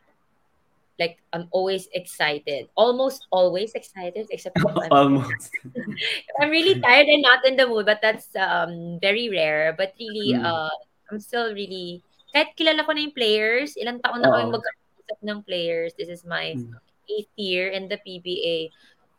like 1.00 1.18
I'm 1.34 1.48
always 1.52 1.88
excited. 1.94 2.68
Almost 2.76 3.24
always 3.32 3.74
excited, 3.74 4.28
except 4.30 4.58
I'm 4.68 4.80
almost. 4.92 5.52
I'm 6.42 6.50
really 6.50 6.80
tired 6.82 7.08
and 7.08 7.22
not 7.22 7.46
in 7.46 7.56
the 7.56 7.68
mood, 7.68 7.86
but 7.86 8.00
that's 8.02 8.30
um 8.36 9.00
very 9.02 9.30
rare. 9.30 9.74
But 9.78 9.94
really, 10.00 10.36
Mm, 10.36 10.42
uh, 10.42 10.70
I'm 11.12 11.20
still 11.20 11.54
really 11.54 12.04
kahit 12.36 12.56
kilala 12.58 12.86
ko 12.86 12.92
na 12.96 13.04
yung 13.04 13.16
players, 13.18 13.76
ilang 13.76 14.00
taon 14.04 14.22
na 14.24 14.32
kami 14.32 14.48
oo. 14.48 14.52
magkausap 14.52 15.20
ng 15.24 15.40
players. 15.44 15.94
This 15.98 16.10
is 16.10 16.24
my 16.26 16.56
Mm, 16.56 16.76
eighth 17.10 17.34
year 17.36 17.70
in 17.70 17.88
the 17.88 18.00
PBA. 18.02 18.70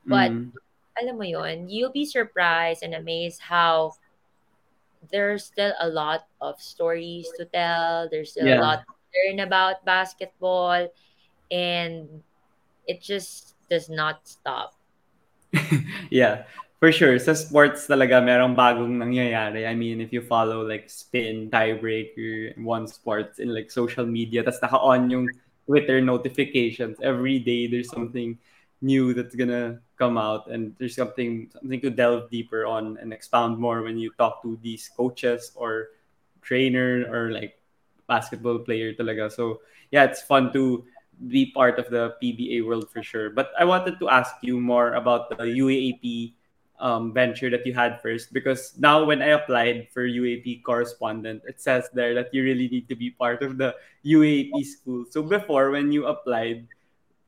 But 0.06 0.30
mm, 0.30 0.52
alam 0.98 1.16
mo 1.16 1.24
yon, 1.24 1.68
you'll 1.68 1.94
be 1.94 2.04
surprised 2.04 2.82
and 2.82 2.94
amazed 2.94 3.40
how 3.40 3.94
there's 5.10 5.44
still 5.44 5.74
a 5.80 5.88
lot 5.88 6.28
of 6.40 6.60
stories 6.60 7.30
to 7.38 7.44
tell. 7.46 8.08
There's 8.08 8.32
still 8.32 8.46
a 8.46 8.60
lot 8.60 8.84
to 8.86 8.92
learn 9.10 9.40
about 9.40 9.84
basketball, 9.84 10.88
and 11.50 12.22
it 12.86 13.02
just 13.02 13.54
does 13.68 13.88
not 13.88 14.26
stop. 14.28 14.74
Yeah, 16.12 16.44
for 16.76 16.92
sure. 16.92 17.16
Sa 17.16 17.32
sports 17.32 17.88
talaga 17.88 18.20
merong 18.20 18.52
bagong 18.52 19.00
nangyayari. 19.00 19.64
I 19.64 19.72
mean, 19.72 20.00
if 20.00 20.12
you 20.12 20.20
follow 20.20 20.60
like 20.60 20.88
spin, 20.92 21.48
tiebreaker, 21.48 22.56
one 22.60 22.84
sports 22.84 23.40
in 23.40 23.48
like 23.48 23.72
social 23.72 24.04
media, 24.04 24.44
tas 24.44 24.60
naka-on 24.60 25.08
yung 25.08 25.26
Twitter 25.66 26.00
notifications. 26.00 26.99
Every 27.02 27.38
day 27.38 27.66
there's 27.66 27.90
something 27.90 28.38
new 28.83 29.14
that's 29.14 29.35
gonna 29.35 29.78
come 29.97 30.19
out 30.19 30.50
and 30.50 30.75
there's 30.78 30.97
something 30.99 31.49
something 31.54 31.81
to 31.81 31.90
delve 31.90 32.28
deeper 32.31 32.66
on 32.66 32.98
and 32.98 33.12
expound 33.12 33.59
more 33.59 33.83
when 33.83 33.96
you 33.96 34.11
talk 34.18 34.42
to 34.42 34.59
these 34.61 34.90
coaches 34.90 35.53
or 35.55 35.94
trainer 36.42 37.07
or 37.07 37.31
like 37.31 37.62
basketball 38.11 38.59
player 38.59 38.92
talaga. 38.92 39.31
So 39.31 39.62
yeah, 39.94 40.05
it's 40.05 40.22
fun 40.22 40.53
to 40.53 40.85
be 41.29 41.55
part 41.55 41.79
of 41.79 41.87
the 41.90 42.18
PBA 42.18 42.66
world 42.66 42.90
for 42.90 43.03
sure. 43.03 43.31
But 43.31 43.55
I 43.59 43.64
wanted 43.64 44.01
to 44.01 44.11
ask 44.11 44.35
you 44.42 44.59
more 44.59 44.94
about 44.98 45.31
the 45.31 45.46
UAAP 45.62 46.35
um, 46.83 47.14
venture 47.14 47.49
that 47.51 47.64
you 47.64 47.73
had 47.73 48.03
first 48.03 48.35
because 48.35 48.75
now 48.77 49.05
when 49.07 49.23
I 49.23 49.38
applied 49.38 49.88
for 49.95 50.03
UAAP 50.03 50.62
correspondent, 50.66 51.42
it 51.47 51.62
says 51.62 51.88
there 51.95 52.12
that 52.18 52.35
you 52.35 52.42
really 52.42 52.68
need 52.68 52.88
to 52.90 52.97
be 52.99 53.11
part 53.14 53.42
of 53.42 53.57
the 53.57 53.75
UAAP 54.05 54.66
school. 54.66 55.07
So 55.09 55.23
before, 55.23 55.71
when 55.71 55.95
you 55.95 56.07
applied, 56.11 56.66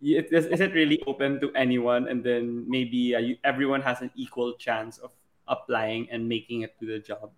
it- 0.02 0.28
is, 0.34 0.46
is 0.50 0.60
it 0.60 0.74
really 0.74 1.00
open 1.06 1.40
to 1.40 1.54
anyone? 1.54 2.08
And 2.10 2.24
then 2.26 2.66
maybe 2.68 3.14
uh, 3.14 3.20
you, 3.20 3.36
everyone 3.44 3.80
has 3.82 4.02
an 4.02 4.10
equal 4.18 4.54
chance 4.58 4.98
of 4.98 5.14
applying 5.48 6.10
and 6.10 6.28
making 6.28 6.62
it 6.62 6.74
to 6.80 6.86
the 6.86 6.98
job. 6.98 7.30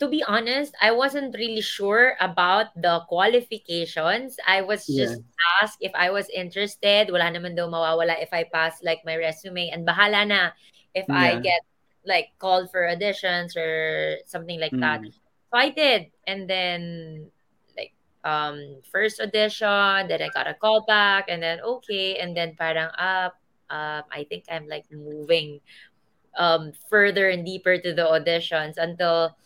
to 0.00 0.08
be 0.08 0.24
honest, 0.24 0.72
I 0.80 0.92
wasn't 0.92 1.36
really 1.36 1.60
sure 1.60 2.16
about 2.20 2.72
the 2.74 3.04
qualifications. 3.08 4.36
I 4.48 4.64
was 4.64 4.88
Yeah. 4.88 5.04
just 5.04 5.20
asked 5.60 5.76
if 5.84 5.92
I 5.92 6.08
was 6.08 6.32
interested. 6.32 7.12
Wala 7.12 7.28
naman 7.28 7.52
daw 7.52 7.68
mawawala 7.68 8.16
if 8.16 8.32
I 8.32 8.48
pass 8.48 8.80
like 8.80 9.04
my 9.04 9.12
resume 9.20 9.68
and 9.68 9.84
bahala 9.84 10.24
na 10.24 10.56
if 10.94 11.06
I 11.10 11.38
get 11.40 11.60
like 12.06 12.32
called 12.38 12.70
for 12.70 12.82
auditions 12.82 13.56
or 13.56 14.18
something 14.26 14.60
like 14.60 14.74
that. 14.80 15.00
Mm. 15.00 15.12
So 15.50 15.54
I 15.54 15.70
did. 15.70 16.10
And 16.26 16.48
then 16.48 17.30
like 17.76 17.92
um 18.24 18.80
first 18.90 19.20
audition, 19.20 20.08
then 20.08 20.22
I 20.22 20.28
got 20.32 20.46
a 20.48 20.54
call 20.54 20.84
back 20.86 21.26
and 21.28 21.42
then 21.42 21.60
okay 21.60 22.16
and 22.18 22.36
then 22.36 22.56
parang 22.56 22.90
up 22.98 23.36
um 23.70 24.02
I 24.10 24.26
think 24.28 24.44
I'm 24.50 24.66
like 24.66 24.86
moving 24.90 25.60
um 26.38 26.72
further 26.88 27.28
and 27.28 27.44
deeper 27.44 27.78
to 27.78 27.94
the 27.94 28.06
auditions 28.06 28.78
until 28.78 29.36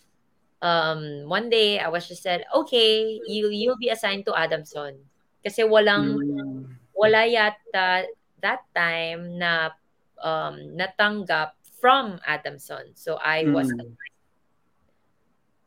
um, 0.65 1.29
one 1.29 1.51
day 1.51 1.79
I 1.79 1.89
was 1.93 2.09
just 2.09 2.23
said, 2.25 2.49
"Okay, 2.49 3.21
you 3.29 3.53
you'll 3.53 3.77
be 3.77 3.93
assigned 3.93 4.25
to 4.25 4.33
Adamson." 4.33 4.97
Kasi 5.45 5.61
walang 5.69 6.17
Mm. 6.17 6.81
wala 6.97 7.29
yata 7.29 8.09
that 8.41 8.65
time 8.73 9.37
na 9.37 9.77
um, 10.25 10.73
natanggap 10.75 11.53
from 11.79 12.19
Adamson. 12.25 12.97
So 12.97 13.21
I 13.21 13.45
was 13.45 13.69
Mm. 13.69 13.77
assigned 13.77 14.17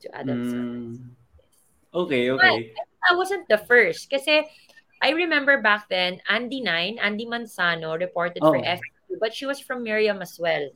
to 0.02 0.08
Adamson. 0.18 0.66
Mm. 0.66 1.16
Okay, 1.94 2.30
But 2.34 2.42
okay. 2.42 2.74
I 3.08 3.16
wasn't 3.16 3.48
the 3.48 3.62
first 3.70 4.10
kasi 4.10 4.44
I 5.00 5.14
remember 5.14 5.62
back 5.62 5.88
then 5.88 6.20
Andy 6.28 6.60
Nine, 6.60 6.98
Andi 6.98 7.30
Manzano 7.30 7.96
reported 7.96 8.42
for 8.42 8.58
Oh. 8.58 8.66
FEU, 8.66 9.22
but 9.22 9.32
she 9.32 9.46
was 9.46 9.62
from 9.62 9.86
Miriam 9.86 10.20
as 10.26 10.36
well. 10.42 10.68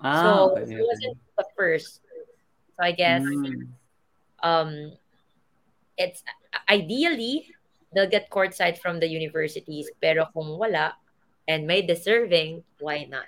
Ah, 0.00 0.16
So 0.24 0.28
okay, 0.56 0.64
she 0.66 0.80
wasn't 0.80 1.16
the 1.36 1.46
first. 1.54 2.00
So 2.74 2.80
I 2.80 2.92
guess 2.96 3.22
Mm. 3.22 3.68
um 4.40 4.96
it's 6.00 6.24
ideally 6.72 7.44
they'll 7.92 8.08
get 8.08 8.32
courtside 8.32 8.80
from 8.80 8.96
the 8.98 9.06
universities 9.06 9.92
pero 10.00 10.24
kung 10.32 10.56
wala 10.56 10.96
and 11.50 11.66
may 11.66 11.82
deserving 11.82 12.62
why 12.78 13.02
not 13.10 13.26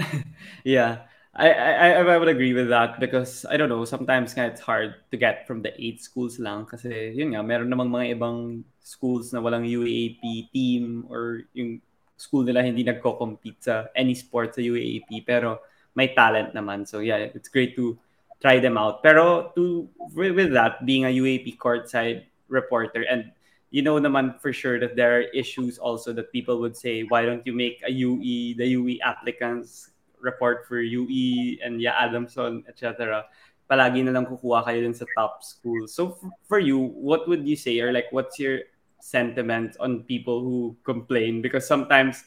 Yeah. 0.64 1.06
I, 1.32 1.48
I 1.48 1.88
I 2.04 2.18
would 2.20 2.28
agree 2.28 2.52
with 2.52 2.68
that 2.68 3.00
because 3.00 3.48
I 3.48 3.56
don't 3.56 3.72
know, 3.72 3.88
sometimes 3.88 4.36
it's 4.36 4.60
hard 4.60 5.00
to 5.10 5.16
get 5.16 5.48
from 5.48 5.64
the 5.64 5.72
eight 5.80 6.04
schools 6.04 6.36
lang 6.36 6.68
kasi 6.68 7.16
yun 7.16 7.32
nga, 7.32 7.40
meron 7.40 7.72
namang 7.72 7.88
mga 7.88 8.20
ibang 8.20 8.60
schools 8.84 9.32
na 9.32 9.40
walang 9.40 9.64
UAAP 9.64 10.52
team 10.52 11.08
or 11.08 11.48
yung 11.56 11.80
school 12.20 12.44
nila 12.44 12.60
hindi 12.60 12.84
nagko-compete 12.84 13.64
sa 13.64 13.88
any 13.96 14.12
sport 14.12 14.52
sa 14.52 14.60
UAAP 14.60 15.24
pero 15.24 15.64
may 15.96 16.12
talent 16.12 16.52
naman. 16.52 16.84
So 16.84 17.00
yeah, 17.00 17.32
it's 17.32 17.48
great 17.48 17.72
to 17.80 17.96
try 18.44 18.60
them 18.60 18.76
out. 18.76 19.00
Pero 19.00 19.56
to 19.56 19.88
with 20.12 20.52
that 20.52 20.84
being 20.84 21.08
a 21.08 21.12
UAAP 21.16 21.56
courtside 21.56 22.28
reporter 22.52 23.08
and 23.08 23.32
you 23.72 23.80
know 23.80 23.96
naman 23.96 24.36
for 24.38 24.52
sure 24.52 24.78
that 24.78 24.94
there 24.94 25.16
are 25.16 25.24
issues 25.32 25.80
also 25.80 26.12
that 26.12 26.30
people 26.30 26.60
would 26.60 26.76
say 26.76 27.02
why 27.08 27.24
don't 27.24 27.42
you 27.48 27.56
make 27.56 27.80
a 27.88 27.90
UE 27.90 28.52
the 28.60 28.76
UE 28.76 29.00
applicants 29.00 29.90
report 30.20 30.68
for 30.68 30.78
UE 30.84 31.56
and 31.64 31.80
yeah 31.80 31.96
Adamson 31.96 32.62
etc. 32.68 33.24
Palagi 33.66 34.04
na 34.04 34.12
lang 34.12 34.28
kukuha 34.28 34.68
kayo 34.68 34.84
dun 34.84 34.92
sa 34.92 35.08
top 35.16 35.40
school. 35.40 35.88
So 35.88 36.20
f- 36.20 36.36
for 36.44 36.60
you, 36.60 36.76
what 36.78 37.24
would 37.26 37.48
you 37.48 37.56
say 37.56 37.80
or 37.80 37.90
like 37.96 38.12
what's 38.12 38.36
your 38.36 38.68
sentiment 39.00 39.74
on 39.80 40.04
people 40.04 40.44
who 40.44 40.76
complain 40.84 41.42
because 41.42 41.66
sometimes 41.66 42.22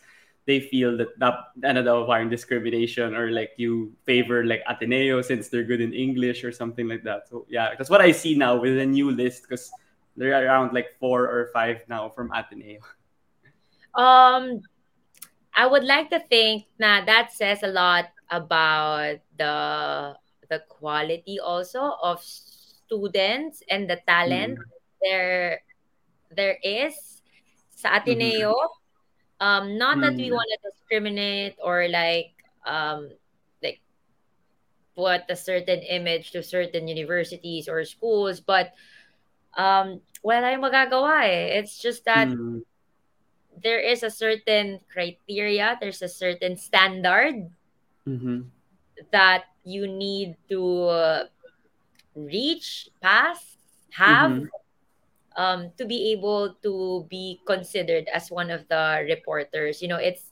they 0.50 0.60
feel 0.60 0.98
that 0.98 1.14
that 1.22 1.54
ano 1.62 1.86
daw 1.86 2.10
parang 2.10 2.30
discrimination 2.30 3.14
or 3.14 3.30
like 3.30 3.54
you 3.62 3.94
favor 4.02 4.42
like 4.42 4.66
Ateneo 4.66 5.22
since 5.22 5.54
they're 5.54 5.66
good 5.66 5.82
in 5.82 5.94
English 5.94 6.42
or 6.42 6.50
something 6.50 6.90
like 6.90 7.06
that. 7.06 7.30
So 7.30 7.46
yeah, 7.54 7.78
that's 7.78 7.94
what 7.94 8.02
I 8.02 8.10
see 8.10 8.34
now 8.34 8.58
with 8.58 8.82
a 8.82 8.86
new 8.86 9.14
list 9.14 9.46
because 9.46 9.70
there 10.16 10.34
are 10.34 10.44
around 10.46 10.74
like 10.74 10.92
four 11.00 11.28
or 11.28 11.50
five 11.54 11.82
now 11.88 12.10
from 12.10 12.32
Ateneo. 12.32 12.80
um 13.96 14.60
i 15.56 15.66
would 15.66 15.84
like 15.84 16.10
to 16.10 16.20
think 16.28 16.66
na 16.80 17.04
that 17.06 17.32
says 17.32 17.64
a 17.64 17.72
lot 17.72 18.12
about 18.32 19.20
the 19.38 19.56
the 20.50 20.60
quality 20.68 21.40
also 21.40 21.96
of 22.04 22.20
students 22.22 23.64
and 23.70 23.90
the 23.90 24.00
talent 24.08 24.60
Mm. 24.60 24.64
there 25.02 25.62
there 26.36 26.58
is 26.64 27.22
sa. 27.72 27.98
Ateneo. 28.00 28.54
Um, 29.40 29.78
not 29.78 30.00
that 30.02 30.16
we 30.16 30.32
Mm. 30.32 30.36
want 30.36 30.48
to 30.48 30.60
discriminate 30.72 31.56
or 31.62 31.88
like 31.92 32.32
um 32.66 33.12
like 33.62 33.80
put 34.96 35.28
a 35.30 35.36
certain 35.36 35.80
image 35.84 36.32
to 36.32 36.42
certain 36.44 36.88
universities 36.88 37.68
or 37.68 37.84
schools, 37.84 38.40
but 38.40 38.72
um 39.58 40.02
wala 40.24 40.42
tayong 40.52 40.64
magagawa 40.64 41.26
eh. 41.28 41.60
It's 41.60 41.78
just 41.80 42.06
that 42.06 42.30
Mm. 42.30 42.64
there 43.64 43.80
is 43.80 44.04
a 44.04 44.10
certain 44.12 44.80
criteria, 44.92 45.78
there's 45.80 46.02
a 46.02 46.10
certain 46.10 46.58
standard 46.58 47.50
Mhm. 48.06 48.52
that 49.12 49.46
you 49.64 49.88
need 49.88 50.36
to 50.50 50.84
uh, 50.88 51.24
reach, 52.16 52.90
pass, 53.02 53.58
have 53.92 54.32
Mhm. 54.32 54.48
um, 55.38 55.72
to 55.78 55.86
be 55.86 56.12
able 56.14 56.54
to 56.64 57.06
be 57.10 57.40
considered 57.46 58.08
as 58.14 58.32
one 58.32 58.52
of 58.52 58.68
the 58.70 59.06
reporters. 59.08 59.82
You 59.82 59.90
know, 59.90 59.98
it's 59.98 60.32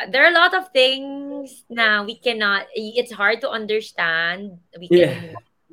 uh, 0.00 0.10
there 0.10 0.24
are 0.24 0.30
a 0.30 0.34
lot 0.34 0.54
of 0.54 0.68
things 0.72 1.64
now 1.68 2.04
we 2.04 2.16
cannot. 2.16 2.66
It's 2.74 3.12
hard 3.12 3.40
to 3.42 3.50
understand. 3.50 4.58
We 4.78 4.88
Yeah. 4.90 5.14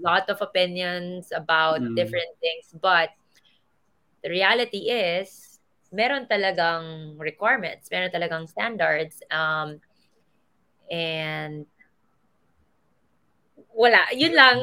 Lot 0.02 0.30
of 0.30 0.42
opinions 0.42 1.32
about 1.36 1.82
Mm. 1.82 1.96
different 1.96 2.32
things, 2.40 2.72
but 2.82 3.10
the 4.24 4.30
reality 4.30 4.90
is 4.92 5.60
meron 5.92 6.28
talagang 6.28 7.18
requirements, 7.18 7.90
meron 7.90 8.12
talagang 8.12 8.48
standards, 8.50 9.22
um, 9.32 9.80
and 10.92 11.66
wala, 13.74 14.06
yun 14.14 14.36
lang. 14.36 14.60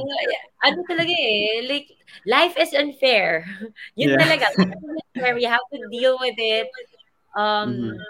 Ano 0.64 0.83
talaga 0.88 1.11
eh, 1.11 1.64
like, 1.66 1.88
life 2.27 2.55
is 2.59 2.72
unfair. 2.75 3.44
Yun 3.99 4.12
Yeah. 4.12 4.20
talaga, 4.20 4.46
unfair. 5.16 5.35
We 5.35 5.44
have 5.44 5.64
to 5.72 5.81
deal 5.88 6.16
with 6.20 6.37
it. 6.37 6.68
Um, 7.37 7.96
Mhm. 7.96 8.01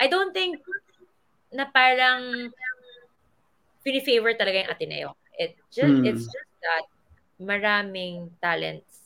I 0.00 0.06
don't 0.10 0.34
think 0.34 0.58
na 1.54 1.70
parang 1.70 2.50
favor 3.84 4.34
talaga 4.34 4.64
yung 4.66 4.72
Ateneo. 4.74 5.08
It 5.38 5.58
just, 5.70 5.98
Mm. 6.00 6.06
it's 6.06 6.24
just 6.26 6.52
that 6.62 6.84
maraming 7.38 8.30
talents 8.38 9.04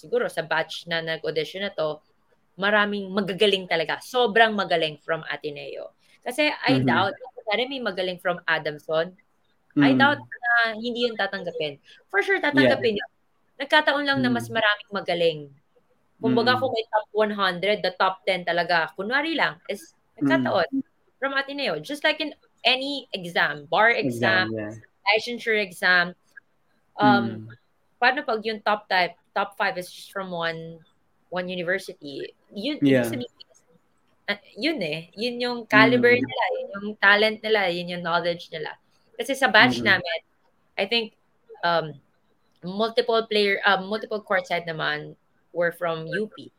siguro 0.00 0.32
sa 0.32 0.40
batch 0.40 0.88
na 0.88 1.04
nag-audition 1.04 1.60
na 1.60 1.72
to, 1.76 2.00
maraming 2.56 3.12
magagaling 3.12 3.68
talaga. 3.68 4.00
Sobrang 4.00 4.56
magaling 4.56 4.96
from 5.04 5.20
Ateneo. 5.28 5.92
Kasi 6.24 6.48
I 6.48 6.80
Mhm. 6.80 6.88
doubt, 6.88 7.14
kung 7.20 7.68
may 7.68 7.80
magaling 7.80 8.16
from 8.20 8.40
Adamson, 8.48 9.12
I 9.76 9.92
Mm. 9.92 9.98
doubt 10.00 10.20
na 10.20 10.52
hindi 10.76 11.04
yun 11.04 11.16
tatanggapin. 11.20 11.80
For 12.08 12.24
sure, 12.24 12.40
Yeah. 12.40 12.48
tatanggapin 12.48 12.96
yun. 12.96 13.10
Nagkataon 13.60 14.04
lang 14.08 14.24
na 14.24 14.32
mas 14.32 14.48
Mm. 14.48 14.56
maraming 14.56 14.90
magaling. 14.92 15.40
Kumbaga, 16.20 16.56
Mm. 16.56 16.60
kung 16.60 16.72
may 16.72 16.86
top 16.88 17.06
100, 17.12 17.76
the 17.84 17.92
top 17.96 18.24
10 18.24 18.44
talaga, 18.44 18.92
kunwari 18.96 19.36
lang, 19.36 19.60
is 19.68 19.92
nagkataon 20.20 20.68
from 21.20 21.32
Ateneo. 21.36 21.76
Just 21.80 22.04
like 22.04 22.20
in 22.20 22.32
any 22.64 23.08
exam, 23.12 23.64
bar 23.68 23.88
exam, 23.92 24.48
Exam, 24.52 24.56
yeah. 24.56 24.74
Licensure 25.10 25.58
exam, 25.58 26.14
um, 26.96 27.42
Mm. 27.42 27.56
paano 28.00 28.24
pag 28.24 28.40
yung 28.46 28.62
top 28.62 28.88
type, 28.88 29.14
top 29.34 29.56
5 29.58 29.76
is 29.78 29.90
just 29.90 30.12
from 30.12 30.30
one 30.30 30.78
one 31.30 31.46
university? 31.48 32.34
Yun, 32.50 32.78
Yeah. 32.82 33.06
sabihin, 33.06 33.30
ah, 34.30 34.40
yun 34.58 34.78
eh. 34.82 35.10
Yun 35.14 35.36
yung 35.40 35.58
caliber 35.66 36.10
Mm. 36.10 36.22
nila, 36.26 36.44
yun 36.58 36.68
yung 36.74 36.88
talent 36.98 37.38
nila, 37.42 37.70
yun 37.70 37.92
yung 37.98 38.02
knowledge 38.02 38.50
nila. 38.50 38.74
Kasi 39.18 39.34
sa 39.36 39.46
batch 39.46 39.78
Mhm. 39.78 39.86
namin, 39.86 40.18
I 40.78 40.86
think 40.86 41.14
um, 41.62 41.92
multiple 42.64 43.20
player, 43.28 43.60
um, 43.68 43.86
multiple 43.86 44.22
courtside 44.22 44.66
naman 44.66 45.14
were 45.52 45.72
from 45.72 46.06
UP. 46.08 46.50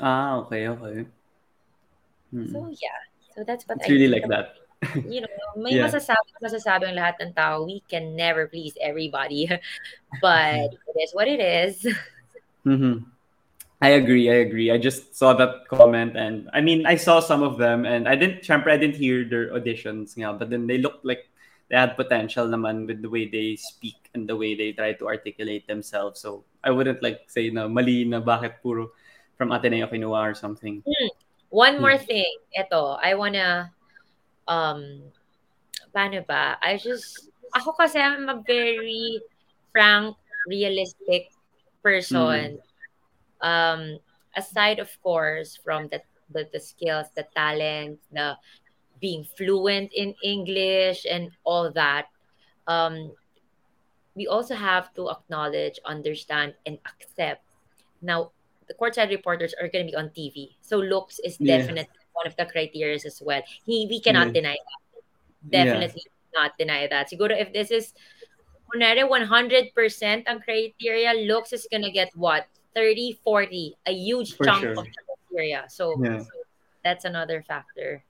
Ah, 0.00 0.40
okay, 0.44 0.68
okay. 0.68 1.06
Mm. 2.34 2.52
So 2.52 2.68
yeah, 2.80 3.00
so 3.32 3.44
that's 3.44 3.64
what 3.68 3.78
It's 3.78 3.88
I 3.88 3.92
really 3.92 4.08
like 4.08 4.26
that. 4.28 4.56
You 5.06 5.20
know, 5.22 5.36
may 5.56 5.76
Yeah. 5.76 5.86
masasabi, 5.88 6.28
masasabi 6.42 6.84
ang 6.90 6.96
lahat 6.98 7.16
ng 7.22 7.32
tao. 7.32 7.64
We 7.64 7.80
can 7.88 8.16
never 8.16 8.46
please 8.50 8.74
everybody. 8.80 9.46
But 10.22 10.72
it 10.72 10.96
is 11.00 11.12
what 11.12 11.28
it 11.28 11.40
is. 11.40 11.84
hmm 12.64 13.04
I 13.76 14.00
agree. 14.00 14.32
I 14.32 14.40
agree. 14.40 14.72
I 14.72 14.80
just 14.80 15.12
saw 15.12 15.36
that 15.36 15.68
comment, 15.68 16.16
and 16.16 16.48
I 16.56 16.64
mean, 16.64 16.88
I 16.88 16.96
saw 16.96 17.20
some 17.20 17.44
of 17.44 17.60
them, 17.60 17.84
and 17.84 18.08
I 18.08 18.16
didn't. 18.16 18.40
Syempre, 18.40 18.72
I 18.72 18.80
didn't 18.80 18.96
hear 18.96 19.28
their 19.28 19.52
auditions, 19.52 20.16
nga, 20.16 20.32
but 20.32 20.48
then 20.48 20.64
they 20.64 20.80
looked 20.80 21.04
like 21.04 21.28
they 21.68 21.76
had 21.76 21.92
potential, 21.92 22.48
naman, 22.48 22.88
with 22.88 23.04
the 23.04 23.12
way 23.12 23.28
they 23.28 23.52
speak 23.60 24.08
and 24.16 24.24
the 24.24 24.32
way 24.32 24.56
they 24.56 24.72
try 24.72 24.96
to 24.96 25.04
articulate 25.04 25.68
themselves. 25.68 26.24
So 26.24 26.48
I 26.64 26.72
wouldn't 26.72 27.04
like 27.04 27.28
say 27.28 27.52
na 27.52 27.68
mali 27.68 28.08
na 28.08 28.24
bakit 28.24 28.64
puro 28.64 28.96
from 29.36 29.52
Ateneo 29.52 29.92
kinuha 29.92 30.32
or 30.32 30.34
something. 30.34 30.80
One 31.52 31.76
more 31.76 32.00
Hmm. 32.00 32.08
thing. 32.08 32.32
Ito, 32.56 32.96
I 32.96 33.12
wanna, 33.12 33.75
um, 34.48 35.02
paano 35.94 36.26
ba? 36.26 36.58
I 36.62 36.76
just, 36.76 37.30
ako 37.54 37.72
kasi 37.72 37.98
I'm 37.98 38.28
a 38.28 38.42
very 38.46 39.20
frank, 39.72 40.16
realistic 40.46 41.30
person. 41.82 42.58
Um, 43.40 43.98
aside, 44.36 44.78
of 44.78 44.90
course, 45.02 45.56
from 45.56 45.88
the, 45.88 46.00
the, 46.30 46.48
the 46.52 46.60
skills, 46.60 47.06
the 47.14 47.26
talent, 47.34 48.00
the 48.12 48.36
being 49.00 49.24
fluent 49.36 49.92
in 49.92 50.14
English 50.22 51.04
and 51.08 51.30
all 51.44 51.70
that, 51.72 52.06
um, 52.66 53.12
we 54.16 54.26
also 54.26 54.54
have 54.54 54.92
to 54.94 55.10
acknowledge, 55.10 55.78
understand, 55.84 56.54
and 56.64 56.78
accept. 56.88 57.44
Now, 58.00 58.32
the 58.66 58.74
courtside 58.74 59.10
reporters 59.10 59.54
are 59.60 59.68
going 59.68 59.86
to 59.86 59.90
be 59.92 59.96
on 59.96 60.08
TV, 60.10 60.56
so 60.62 60.78
looks 60.78 61.20
is 61.20 61.36
Yeah. 61.38 61.58
definitely 61.58 62.00
one 62.16 62.26
of 62.26 62.34
the 62.36 62.48
criteria 62.48 62.96
as 62.96 63.20
well. 63.20 63.44
He, 63.68 63.86
we 63.88 64.00
cannot 64.00 64.32
Yeah. 64.32 64.40
deny 64.40 64.56
that. 64.56 64.80
Definitely 65.46 66.02
not 66.32 66.56
deny 66.58 66.88
that. 66.88 67.12
Siguro 67.12 67.36
if 67.36 67.52
this 67.52 67.70
is, 67.70 67.92
kunwari, 68.72 69.04
100% 69.04 70.24
ang 70.26 70.40
criteria, 70.40 71.12
looks 71.28 71.52
is 71.52 71.68
gonna 71.70 71.92
get 71.92 72.10
what? 72.16 72.48
30, 72.74 73.16
40, 73.24 73.76
a 73.86 73.92
huge 73.92 74.36
For 74.36 74.44
chunk 74.44 74.60
sure. 74.60 74.76
of 74.76 74.84
the 74.84 75.02
criteria. 75.32 75.64
So 75.68 75.96
Yeah. 75.96 76.24
that's 76.84 77.04
another 77.04 77.40
factor. 77.40 78.04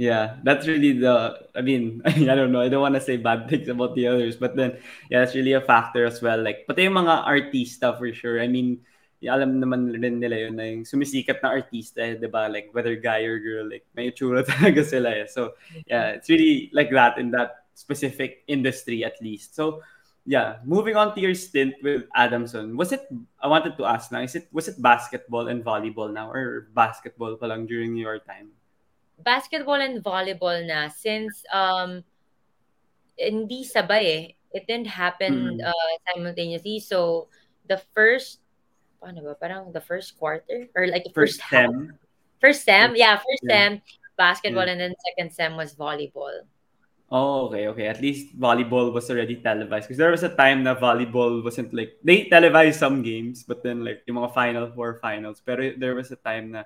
Yeah, 0.00 0.40
that's 0.42 0.64
really 0.64 0.96
the. 0.96 1.44
I 1.52 1.60
mean, 1.60 2.00
I 2.08 2.32
don't 2.32 2.50
know. 2.50 2.64
I 2.64 2.72
don't 2.72 2.80
want 2.80 2.96
to 2.96 3.04
say 3.04 3.20
bad 3.20 3.52
things 3.52 3.68
about 3.68 3.92
the 3.92 4.08
others, 4.08 4.40
but 4.40 4.56
then 4.56 4.80
yeah, 5.12 5.20
it's 5.22 5.36
really 5.36 5.52
a 5.52 5.60
factor 5.60 6.08
as 6.08 6.24
well. 6.24 6.40
Like, 6.40 6.64
pati 6.64 6.88
yung 6.88 6.96
mga 6.96 7.28
artista 7.28 7.92
for 8.00 8.08
sure. 8.08 8.40
I 8.40 8.48
mean, 8.48 8.80
yeah, 8.80 8.80
alam 9.28 9.60
naman 9.60 9.92
rin 9.92 10.16
nila 10.16 10.48
yun 10.48 10.56
na 10.56 10.64
yung 10.64 10.88
sumisikat 10.88 11.44
na 11.44 11.52
artista, 11.52 12.00
eh, 12.00 12.16
'di 12.16 12.30
ba? 12.32 12.48
Like 12.48 12.72
whether 12.72 12.96
guy 12.96 13.28
or 13.28 13.36
girl, 13.36 13.68
like 13.68 13.84
may 13.92 14.08
itsura 14.08 14.40
talaga 14.48 14.80
sila. 14.80 15.12
Eh. 15.12 15.28
So 15.28 15.60
yeah, 15.84 16.16
it's 16.16 16.32
really 16.32 16.72
like 16.72 16.88
that 16.96 17.20
in 17.20 17.28
that 17.36 17.68
specific 17.76 18.44
industry 18.48 19.04
at 19.04 19.20
least. 19.20 19.52
So 19.52 19.84
yeah, 20.24 20.60
moving 20.64 20.96
on 20.96 21.12
to 21.16 21.20
your 21.20 21.34
stint 21.36 21.76
with 21.84 22.04
Adamson, 22.16 22.76
was 22.76 22.92
it? 22.92 23.04
I 23.40 23.48
wanted 23.48 23.76
to 23.76 23.84
ask 23.84 24.12
now, 24.12 24.20
is 24.24 24.36
it 24.36 24.48
was 24.52 24.68
it 24.68 24.80
basketball 24.80 25.48
and 25.48 25.60
volleyball 25.64 26.08
now, 26.12 26.32
or 26.32 26.68
basketball 26.72 27.36
pa 27.36 27.48
lang 27.48 27.68
during 27.68 27.96
your 27.96 28.20
time? 28.24 28.52
Basketball 29.20 29.80
and 29.84 30.00
volleyball 30.00 30.64
na 30.64 30.88
since 30.88 31.44
um 31.52 32.04
hindi 33.20 33.68
sabay 33.68 34.04
eh. 34.08 34.24
It 34.50 34.64
didn't 34.66 34.90
happen 34.90 35.60
Mm. 35.60 35.62
uh, 35.62 35.92
simultaneously. 36.10 36.80
So 36.80 37.28
the 37.68 37.78
first 37.94 38.39
paano 39.00 39.24
ba? 39.24 39.34
Parang 39.34 39.72
the 39.72 39.80
first 39.80 40.14
quarter 40.20 40.68
or 40.76 40.86
like 40.86 41.02
the 41.08 41.14
first, 41.16 41.40
First 41.40 41.50
half. 41.50 41.72
sem. 41.72 41.96
First 42.40 42.62
sem, 42.64 42.88
yeah, 42.96 43.16
first 43.16 43.42
Yeah. 43.44 43.52
sem 43.52 43.70
basketball 44.16 44.68
Yeah. 44.68 44.72
and 44.76 44.80
then 44.80 44.92
second 45.12 45.32
sem 45.32 45.56
was 45.56 45.72
volleyball. 45.74 46.44
Oh, 47.10 47.50
okay, 47.50 47.66
okay. 47.74 47.90
At 47.90 47.98
least 47.98 48.38
volleyball 48.38 48.94
was 48.94 49.10
already 49.10 49.42
televised. 49.42 49.88
Because 49.90 49.98
there 49.98 50.14
was 50.14 50.22
a 50.22 50.30
time 50.30 50.62
na 50.62 50.78
volleyball 50.78 51.42
wasn't 51.42 51.74
like, 51.74 51.98
they 52.06 52.30
televised 52.30 52.78
some 52.78 53.02
games, 53.02 53.42
but 53.42 53.66
then 53.66 53.82
like 53.82 54.06
yung 54.06 54.22
mga 54.22 54.30
Final 54.30 54.70
Four 54.70 55.02
finals. 55.02 55.42
Pero 55.42 55.74
there 55.74 55.98
was 55.98 56.14
a 56.14 56.20
time 56.22 56.54
na 56.54 56.62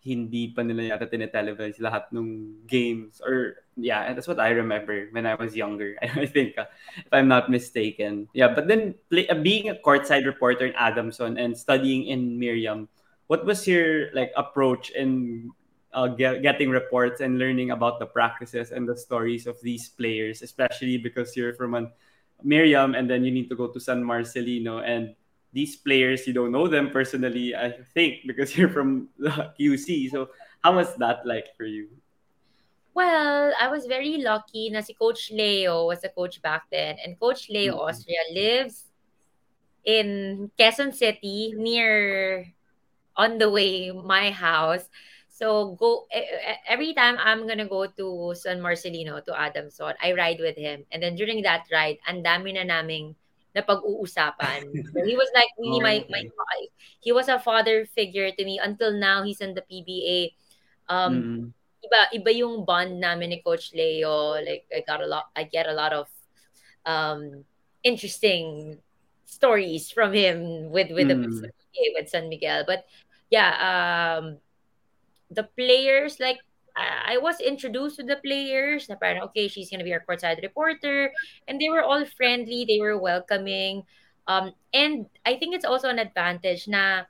hindi 0.00 0.48
pa 0.48 0.64
nila 0.64 0.96
yata 0.96 1.04
tinetelevize 1.04 1.76
lahat 1.80 2.08
ng 2.12 2.64
games. 2.66 3.20
Or, 3.20 3.60
yeah, 3.76 4.12
that's 4.12 4.28
what 4.28 4.40
I 4.40 4.50
remember 4.56 5.08
when 5.12 5.26
I 5.26 5.36
was 5.36 5.54
younger. 5.54 5.96
I 6.02 6.26
think, 6.26 6.56
uh, 6.56 6.66
if 6.96 7.12
I'm 7.12 7.28
not 7.28 7.52
mistaken. 7.52 8.28
Yeah, 8.32 8.52
but 8.52 8.66
then 8.66 8.96
play, 9.12 9.28
uh, 9.28 9.36
being 9.36 9.68
a 9.68 9.76
courtside 9.76 10.24
reporter 10.24 10.66
in 10.66 10.74
Adamson 10.74 11.36
and 11.36 11.56
studying 11.56 12.08
in 12.08 12.38
Miriam, 12.38 12.88
what 13.28 13.44
was 13.44 13.68
your 13.68 14.08
like 14.16 14.32
approach 14.36 14.90
in 14.90 15.52
uh, 15.92 16.08
get, 16.08 16.42
getting 16.42 16.70
reports 16.70 17.20
and 17.20 17.38
learning 17.38 17.70
about 17.70 17.98
the 17.98 18.06
practices 18.06 18.70
and 18.72 18.88
the 18.88 18.96
stories 18.96 19.46
of 19.46 19.60
these 19.60 19.88
players, 19.88 20.42
especially 20.42 20.96
because 20.96 21.36
you're 21.36 21.54
from 21.54 21.74
an 21.74 21.92
Miriam 22.42 22.94
and 22.94 23.08
then 23.08 23.24
you 23.24 23.30
need 23.30 23.48
to 23.48 23.56
go 23.56 23.68
to 23.68 23.80
San 23.80 24.02
Marcelino 24.02 24.80
and 24.80 25.14
these 25.52 25.76
players 25.76 26.26
you 26.26 26.32
don't 26.32 26.52
know 26.52 26.68
them 26.68 26.90
personally, 26.90 27.54
I 27.54 27.72
think, 27.94 28.26
because 28.26 28.54
you're 28.56 28.70
from 28.70 29.08
the 29.18 29.52
QC. 29.58 30.10
So 30.10 30.30
how 30.62 30.76
was 30.76 30.94
that 30.96 31.26
like 31.26 31.56
for 31.56 31.64
you? 31.64 31.88
Well, 32.94 33.52
I 33.58 33.68
was 33.68 33.86
very 33.86 34.18
lucky 34.18 34.68
na 34.70 34.80
si 34.82 34.94
Coach 34.94 35.30
Leo 35.30 35.86
was 35.86 36.02
a 36.02 36.10
coach 36.10 36.42
back 36.42 36.66
then, 36.70 36.98
and 37.04 37.18
Coach 37.18 37.48
Leo 37.48 37.78
Mm. 37.78 37.86
Austria 37.86 38.22
lives 38.34 38.90
in 39.84 40.50
Quezon 40.58 40.92
City 40.92 41.54
near 41.56 42.44
on 43.16 43.38
the 43.38 43.50
way 43.50 43.90
my 43.90 44.30
house. 44.30 44.90
So 45.30 45.72
go 45.80 46.04
every 46.68 46.92
time 46.92 47.16
I'm 47.16 47.46
gonna 47.48 47.64
go 47.68 47.86
to 47.86 48.34
San 48.36 48.60
Marcelino 48.60 49.24
to 49.24 49.32
Adamson, 49.32 49.94
I 50.02 50.12
ride 50.12 50.40
with 50.40 50.58
him. 50.58 50.84
And 50.92 51.00
then 51.02 51.14
during 51.16 51.40
that 51.42 51.64
ride, 51.72 51.98
and 52.06 52.20
dami 52.24 52.52
na 52.52 52.66
naming 52.66 53.16
napag-uusapan. 53.56 54.62
So 54.94 54.98
he 55.08 55.14
was 55.16 55.30
like 55.34 55.50
really 55.58 55.80
Oh, 55.80 55.84
my 55.84 55.96
my 56.08 56.22
okay. 56.22 56.62
he 57.02 57.10
was 57.12 57.28
a 57.28 57.38
father 57.42 57.84
figure 57.86 58.30
to 58.30 58.42
me 58.44 58.58
until 58.62 58.92
now 58.94 59.22
he's 59.22 59.40
in 59.40 59.54
the 59.54 59.64
PBA. 59.66 60.18
Um 60.90 61.14
Mm. 61.14 61.52
iba 61.80 62.00
iba 62.12 62.30
yung 62.36 62.68
bond 62.68 63.00
namin 63.00 63.32
ni 63.32 63.38
Coach 63.40 63.72
Leo. 63.72 64.36
Like 64.38 64.68
I 64.68 64.84
got 64.84 65.00
a 65.00 65.08
lot 65.08 65.32
I 65.34 65.44
get 65.48 65.64
a 65.66 65.74
lot 65.74 65.92
of 65.96 66.06
um 66.84 67.44
interesting 67.82 68.78
stories 69.24 69.90
from 69.90 70.12
him 70.12 70.68
with 70.70 70.90
with 70.92 71.08
the 71.08 71.16
Mm. 71.16 71.50
with 71.96 72.08
San 72.10 72.28
Miguel. 72.28 72.64
But 72.68 72.84
yeah, 73.32 73.54
um 73.56 74.38
the 75.30 75.46
players 75.56 76.18
like 76.18 76.42
I 76.80 77.18
was 77.18 77.40
introduced 77.40 77.96
to 78.00 78.04
the 78.04 78.16
players 78.16 78.88
na 78.88 78.96
parang 78.96 79.22
okay, 79.30 79.48
she's 79.48 79.70
gonna 79.70 79.84
be 79.84 79.92
our 79.92 80.04
courtside 80.04 80.42
reporter, 80.42 81.12
and 81.48 81.60
they 81.60 81.68
were 81.68 81.82
all 81.82 82.04
friendly, 82.04 82.64
they 82.64 82.80
were 82.80 82.98
welcoming, 82.98 83.84
um, 84.26 84.52
and 84.72 85.06
I 85.26 85.36
think 85.36 85.54
it's 85.54 85.64
also 85.64 85.88
an 85.88 85.98
advantage 85.98 86.68
na 86.68 87.04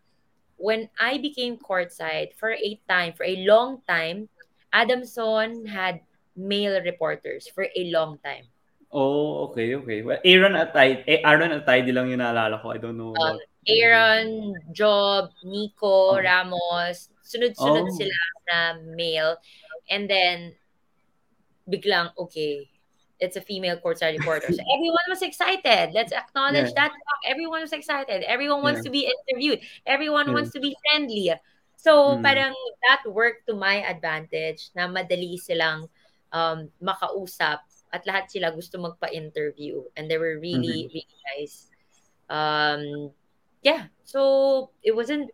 when 0.57 0.89
I 1.01 1.19
became 1.19 1.57
courtside 1.57 2.37
for 2.37 2.53
a 2.53 2.81
time, 2.89 3.13
for 3.17 3.25
a 3.25 3.45
long 3.45 3.81
time, 3.89 4.29
Adamson 4.73 5.67
had 5.67 6.01
male 6.37 6.81
reporters 6.85 7.49
for 7.49 7.67
a 7.77 7.91
long 7.91 8.19
time. 8.25 8.45
Oh, 8.91 9.47
okay, 9.51 9.79
okay. 9.79 10.03
Well, 10.03 10.19
Aaron 10.27 10.59
Atay 10.59 11.07
eh, 11.07 11.23
Aaron 11.23 11.55
Atayde 11.55 11.95
lang 11.95 12.11
yung 12.11 12.19
naalala 12.19 12.59
ko. 12.59 12.75
I 12.75 12.79
don't 12.83 12.99
know 12.99 13.15
Um, 13.15 13.39
Aaron, 13.71 14.55
Job, 14.75 15.31
Nico, 15.47 16.17
Oh. 16.17 16.19
Ramos, 16.19 17.07
sunod-sunod 17.23 17.87
Oh. 17.87 17.95
sila 17.95 18.19
na 18.51 18.59
male. 18.83 19.39
And 19.87 20.11
then, 20.11 20.59
biglang, 21.71 22.11
okay, 22.19 22.67
it's 23.23 23.37
a 23.39 23.45
female 23.45 23.79
courtside 23.79 24.19
reporter. 24.19 24.51
So 24.51 24.59
everyone 24.75 25.07
was 25.07 25.23
excited. 25.23 25.95
Let's 25.95 26.11
acknowledge 26.11 26.75
Yeah. 26.75 26.89
that 26.89 26.91
fact. 26.91 27.23
Everyone 27.31 27.63
was 27.63 27.71
excited. 27.77 28.27
Everyone 28.27 28.63
wants 28.65 28.83
Yeah. 28.83 28.91
to 28.91 28.91
be 28.91 29.03
interviewed. 29.07 29.61
Everyone 29.87 30.27
Yeah. 30.29 30.35
wants 30.35 30.51
to 30.57 30.61
be 30.61 30.75
friendly. 30.91 31.31
So 31.79 32.19
Mm. 32.19 32.27
parang 32.27 32.55
that 32.91 33.07
worked 33.07 33.47
to 33.47 33.55
my 33.55 33.87
advantage 33.87 34.75
na 34.75 34.91
madali 34.91 35.39
silang 35.39 35.87
um, 36.33 36.71
makausap 36.83 37.67
at 37.93 38.07
lahat 38.07 38.31
sila 38.31 38.51
gusto 38.55 38.79
magpa-interview. 38.79 39.83
And 39.97 40.11
they 40.11 40.19
were 40.19 40.39
really, 40.41 40.89
Mhm. 40.89 40.95
really 40.95 41.19
nice. 41.37 41.69
Um, 42.31 43.11
yeah, 43.63 43.91
so 44.05 44.71
it 44.83 44.95
wasn't 44.95 45.31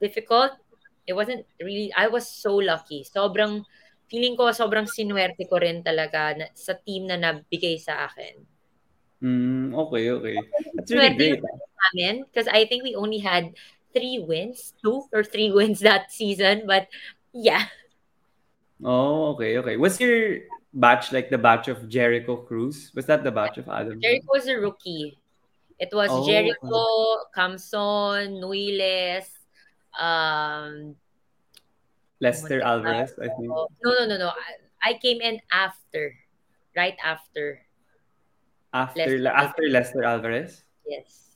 difficult. 0.00 0.52
It 1.06 1.14
wasn't 1.14 1.46
really, 1.60 1.92
I 1.96 2.08
was 2.08 2.28
so 2.30 2.56
lucky. 2.56 3.04
Sobrang, 3.04 3.64
feeling 4.10 4.34
ko 4.38 4.50
sobrang 4.50 4.86
sinuwerte 4.90 5.46
ko 5.50 5.58
rin 5.58 5.82
talaga 5.82 6.34
na, 6.38 6.46
sa 6.54 6.74
team 6.74 7.06
na 7.06 7.18
nabigay 7.18 7.78
sa 7.78 8.06
akin. 8.10 8.34
Mm, 9.22 9.74
okay, 9.76 10.10
okay. 10.10 10.38
That's 10.76 10.90
really 10.90 11.14
great. 11.14 11.40
namin 11.92 12.24
because 12.28 12.48
I 12.48 12.64
think 12.66 12.84
we 12.84 12.94
only 12.94 13.18
had 13.18 13.52
three 13.92 14.20
wins, 14.20 14.72
two 14.84 15.04
or 15.12 15.24
three 15.24 15.50
wins 15.50 15.80
that 15.80 16.12
season. 16.12 16.64
But 16.66 16.88
yeah, 17.32 17.66
Oh, 18.84 19.34
okay, 19.36 19.58
okay. 19.58 19.76
Was 19.76 20.00
your 20.00 20.40
batch 20.72 21.12
like 21.12 21.30
the 21.30 21.38
batch 21.38 21.68
of 21.68 21.88
Jericho 21.88 22.36
Cruz? 22.36 22.92
Was 22.94 23.06
that 23.06 23.24
the 23.24 23.30
batch 23.30 23.58
of 23.58 23.68
Adamson? 23.68 24.00
Jericho 24.00 24.26
was 24.32 24.46
a 24.46 24.56
rookie. 24.56 25.18
It 25.78 25.88
was 25.92 26.10
Oh, 26.12 26.26
Jericho, 26.26 27.24
Camson, 27.34 28.36
Nuiles, 28.36 29.32
um, 29.98 30.94
Lester 32.20 32.60
Alvarez, 32.60 33.16
I 33.16 33.28
think. 33.32 33.48
no, 33.48 33.66
no, 33.82 34.04
no, 34.06 34.18
no. 34.18 34.28
I, 34.28 34.92
I 34.92 34.94
came 35.00 35.20
in 35.22 35.40
after, 35.50 36.14
right 36.76 36.96
after. 37.02 37.64
After 38.72 39.18
Lester 39.18 39.28
after 39.28 39.62
Lester 39.68 40.04
Alvarez? 40.04 40.64
Yes. 40.86 41.29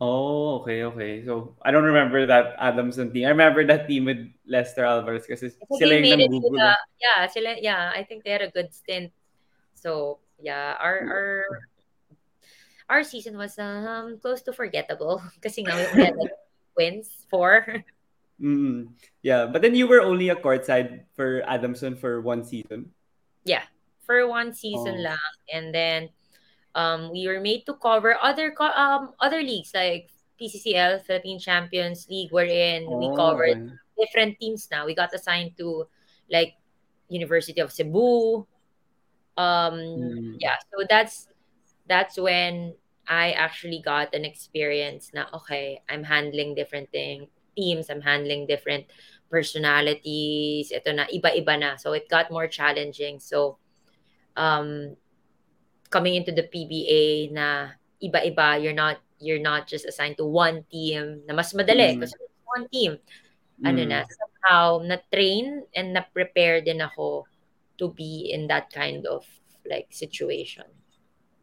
Oh, 0.00 0.60
okay, 0.64 0.82
okay. 0.84 1.24
So, 1.26 1.56
I 1.60 1.70
don't 1.70 1.84
remember 1.84 2.24
that 2.26 2.56
Adamson 2.58 3.12
team. 3.12 3.26
I 3.26 3.30
remember 3.36 3.66
that 3.66 3.86
team 3.86 4.06
with 4.06 4.32
Lester 4.48 4.84
Alvarez 4.84 5.26
kasi 5.28 5.52
So 5.52 5.76
sila 5.76 5.92
yung 6.00 6.08
made 6.08 6.20
it 6.24 6.32
to 6.32 6.48
the 6.56 6.72
yeah, 7.04 7.26
sila 7.28 7.50
yeah, 7.60 7.92
I 7.92 8.02
think 8.04 8.24
they 8.24 8.32
had 8.32 8.40
a 8.42 8.50
good 8.50 8.72
stint. 8.72 9.12
So 9.76 10.20
yeah, 10.40 10.76
our 10.80 11.04
our 11.04 11.28
our 12.88 13.02
season 13.04 13.36
was 13.36 13.58
um 13.58 14.18
close 14.20 14.42
to 14.42 14.52
forgettable 14.52 15.22
kasi 15.44 15.62
nga 15.64 15.76
we 15.76 15.84
only 15.86 16.04
had 16.04 16.16
like 16.16 16.34
wins 16.76 17.26
four. 17.30 17.84
Mm, 18.40 18.94
yeah, 19.22 19.46
but 19.46 19.60
then 19.60 19.74
you 19.74 19.86
were 19.86 20.00
only 20.00 20.30
a 20.30 20.36
courtside 20.36 21.04
for 21.14 21.42
Adamson 21.46 21.94
for 21.96 22.20
one 22.22 22.42
season. 22.42 22.94
yeah, 23.44 23.62
for 24.06 24.26
one 24.26 24.52
season 24.52 24.96
Oh. 24.98 25.02
lang, 25.02 25.32
and 25.52 25.74
then 25.74 26.08
um 26.74 27.10
we 27.10 27.26
were 27.26 27.40
made 27.40 27.64
to 27.66 27.74
cover 27.74 28.16
other 28.20 28.52
co- 28.52 28.74
um 28.76 29.14
other 29.20 29.42
leagues 29.42 29.72
like 29.74 30.10
PCCL 30.38 31.00
Philippine 31.00 31.38
Champions 31.38 32.06
League 32.08 32.32
wherein 32.32 32.96
we 32.98 33.08
Oh, 33.08 33.14
covered 33.14 33.56
different 33.98 34.38
teams 34.40 34.68
now. 34.70 34.86
We 34.86 34.94
got 34.94 35.12
assigned 35.14 35.56
to 35.58 35.86
like 36.30 36.54
University 37.08 37.60
of 37.60 37.72
Cebu. 37.72 38.46
Um 39.36 39.74
Mm. 39.96 40.38
yeah, 40.38 40.56
so 40.70 40.84
that's 40.88 41.28
that's 41.86 42.18
when 42.18 42.74
I 43.08 43.32
actually 43.32 43.82
got 43.84 44.14
an 44.14 44.24
experience 44.24 45.10
Now, 45.14 45.28
okay, 45.34 45.82
I'm 45.88 46.04
handling 46.04 46.54
different 46.54 46.90
thing, 46.92 47.28
teams, 47.56 47.90
I'm 47.90 48.00
handling 48.02 48.46
different 48.46 48.86
personalities. 49.30 50.70
Ito 50.72 50.92
na 50.94 51.06
iba-iba 51.10 51.54
na. 51.58 51.76
So 51.76 51.92
it 51.92 52.08
got 52.08 52.30
more 52.30 52.46
challenging. 52.48 53.18
So 53.20 53.58
um 54.36 54.96
coming 55.90 56.14
into 56.14 56.30
the 56.30 56.46
PBA 56.46 57.34
na 57.34 57.74
iba-iba, 58.00 58.62
you're 58.62 58.76
not 58.76 59.02
you're 59.20 59.42
not 59.42 59.68
just 59.68 59.84
assigned 59.84 60.16
to 60.16 60.24
one 60.24 60.64
team 60.72 61.20
na 61.28 61.36
mas 61.36 61.52
madali 61.52 61.92
Mm. 61.92 62.00
kasi 62.00 62.16
one 62.48 62.64
team. 62.72 62.96
Ano 63.60 63.84
Mm. 63.84 63.90
na 63.92 63.98
somehow 64.08 64.80
na-train 64.80 65.68
and 65.76 65.92
na-prepare 65.92 66.64
din 66.64 66.80
ako 66.80 67.28
to 67.76 67.92
be 67.92 68.32
in 68.32 68.48
that 68.48 68.72
kind 68.72 69.04
of 69.04 69.28
like 69.68 69.92
situation. 69.92 70.64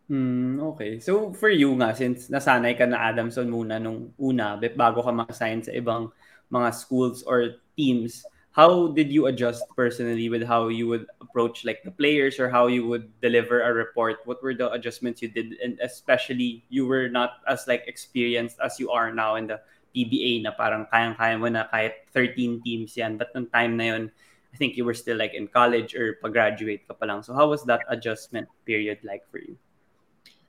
Hmm, 0.09 0.57
okay. 0.73 0.97
So, 1.03 1.35
for 1.35 1.51
you 1.51 1.75
nga, 1.77 1.93
since 1.93 2.31
nasanay 2.31 2.73
ka 2.79 2.87
na 2.87 3.11
Adamson 3.11 3.51
muna 3.51 3.77
nung 3.77 4.15
una, 4.17 4.55
bago 4.57 5.03
ka 5.03 5.11
ma-assign 5.11 5.61
sa 5.61 5.75
ibang 5.75 6.09
mga 6.49 6.69
schools 6.73 7.21
or 7.27 7.59
teams, 7.75 8.23
how 8.57 8.89
did 8.89 9.13
you 9.13 9.29
adjust 9.29 9.61
personally 9.77 10.33
with 10.33 10.41
how 10.41 10.67
you 10.67 10.89
would 10.89 11.05
approach 11.21 11.61
like 11.61 11.85
the 11.85 11.93
players 11.93 12.41
or 12.41 12.49
how 12.49 12.65
you 12.65 12.89
would 12.89 13.05
deliver 13.21 13.61
a 13.61 13.71
report? 13.71 14.25
What 14.25 14.41
were 14.41 14.57
the 14.57 14.73
adjustments 14.73 15.21
you 15.21 15.29
did? 15.29 15.61
And 15.61 15.77
especially, 15.77 16.65
you 16.73 16.89
were 16.89 17.07
not 17.07 17.45
as 17.47 17.69
like 17.69 17.85
experienced 17.85 18.57
as 18.57 18.81
you 18.81 18.89
are 18.89 19.13
now 19.13 19.37
in 19.37 19.45
the 19.45 19.61
PBA 19.93 20.41
na 20.41 20.57
parang 20.57 20.89
kayang-kaya 20.89 21.37
mo 21.37 21.53
na 21.53 21.69
kahit 21.69 22.09
13 22.17 22.65
teams 22.65 22.97
yan. 22.97 23.21
But 23.21 23.29
nung 23.37 23.45
time 23.53 23.77
na 23.77 23.93
yun, 23.93 24.03
I 24.49 24.57
think 24.57 24.73
you 24.73 24.89
were 24.89 24.97
still 24.97 25.21
like 25.21 25.37
in 25.37 25.45
college 25.53 25.93
or 25.93 26.17
pag-graduate 26.25 26.89
ka 26.89 26.97
pa 26.97 27.05
lang. 27.05 27.21
So, 27.21 27.37
how 27.37 27.45
was 27.53 27.61
that 27.69 27.85
adjustment 27.93 28.49
period 28.65 29.05
like 29.05 29.21
for 29.29 29.37
you? 29.37 29.53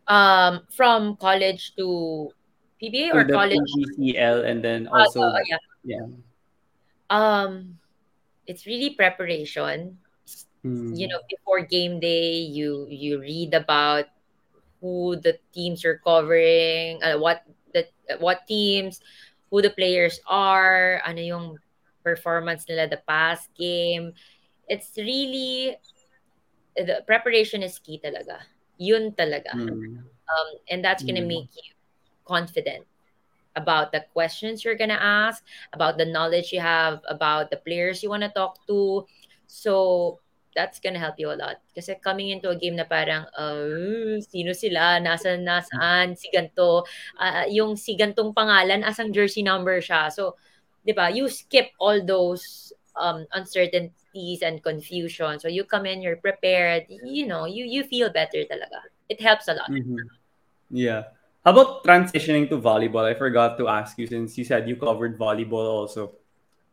Um, 0.09 0.64
from 0.73 1.21
college 1.21 1.77
to 1.77 2.33
PBA 2.81 3.12
to 3.12 3.21
or 3.21 3.25
college? 3.29 3.61
PCCL 3.61 4.49
and 4.49 4.64
then 4.64 4.88
Ah, 4.88 5.05
also 5.05 5.29
so, 5.29 5.40
yeah. 5.44 5.61
yeah. 5.85 6.09
Um, 7.12 7.77
it's 8.48 8.66
really 8.66 8.96
preparation. 8.96 10.00
Mm. 10.64 10.96
You 10.96 11.06
know, 11.06 11.20
before 11.28 11.62
game 11.62 12.00
day, 12.00 12.40
you 12.40 12.88
you 12.90 13.20
read 13.20 13.54
about 13.54 14.11
who 14.80 15.14
the 15.20 15.38
teams 15.54 15.84
are 15.84 16.00
covering, 16.02 16.98
uh, 17.04 17.20
what 17.20 17.44
the 17.76 17.87
what 18.18 18.48
teams, 18.48 18.98
who 19.52 19.62
the 19.62 19.70
players 19.70 20.18
are, 20.26 20.98
ano 21.06 21.20
yung 21.20 21.46
performance 22.02 22.64
nila 22.66 22.88
the 22.88 23.02
past 23.06 23.52
game. 23.54 24.16
It's 24.66 24.96
really 24.96 25.76
the 26.74 27.04
preparation 27.06 27.62
is 27.62 27.78
key 27.78 28.00
talaga. 28.02 28.42
Yun 28.80 29.12
talaga. 29.12 29.54
Mm. 29.54 30.02
Um, 30.02 30.48
and 30.72 30.80
that's 30.82 31.04
gonna 31.04 31.22
Mm. 31.22 31.46
make 31.46 31.52
you 31.54 31.76
confident 32.26 32.84
about 33.59 33.90
the 33.90 34.07
questions 34.14 34.62
you're 34.62 34.79
gonna 34.79 35.01
ask, 35.03 35.42
about 35.75 35.99
the 35.99 36.07
knowledge 36.07 36.55
you 36.55 36.62
have, 36.62 37.03
about 37.11 37.51
the 37.51 37.59
players 37.59 38.03
you 38.03 38.09
wanna 38.09 38.31
talk 38.31 38.62
to. 38.71 39.03
So 39.51 40.23
that's 40.55 40.79
gonna 40.79 41.03
help 41.03 41.18
you 41.18 41.35
a 41.35 41.38
lot. 41.38 41.59
Kasi 41.75 41.99
coming 41.99 42.31
into 42.31 42.51
a 42.51 42.57
game 42.59 42.79
na 42.79 42.87
parang, 42.87 43.27
uh, 43.35 44.18
sino 44.23 44.55
sila, 44.55 45.03
nasaan, 45.03 45.42
nasaan, 45.42 46.14
si 46.14 46.31
ganto, 46.31 46.87
ah, 47.18 47.47
yung 47.51 47.75
si 47.75 47.99
gantong 47.99 48.31
pangalan, 48.31 48.87
asang 48.87 49.11
jersey 49.11 49.42
number 49.42 49.83
siya. 49.83 50.11
So, 50.11 50.38
di 50.87 50.94
ba, 50.94 51.11
you 51.11 51.27
skip 51.27 51.75
all 51.83 51.99
those 52.03 52.73
um 52.99 53.27
uncertainties 53.33 54.42
and 54.42 54.62
confusion. 54.62 55.38
So 55.38 55.47
you 55.47 55.62
come 55.64 55.87
in, 55.87 56.03
you're 56.03 56.18
prepared. 56.18 56.90
You 56.90 57.27
know, 57.27 57.47
you 57.47 57.64
you 57.64 57.87
feel 57.87 58.11
better 58.11 58.42
talaga. 58.42 58.90
It 59.09 59.23
helps 59.23 59.47
a 59.49 59.55
lot. 59.55 59.71
Mm-hmm. 59.71 60.11
Yeah. 60.71 61.14
How 61.48 61.56
about 61.56 61.80
transitioning 61.82 62.44
to 62.52 62.61
volleyball? 62.61 63.08
I 63.08 63.16
forgot 63.16 63.56
to 63.56 63.68
ask 63.72 63.96
you 63.96 64.04
since 64.06 64.37
you 64.37 64.44
said 64.44 64.68
you 64.68 64.76
covered 64.76 65.16
volleyball 65.18 65.64
also. 65.64 66.12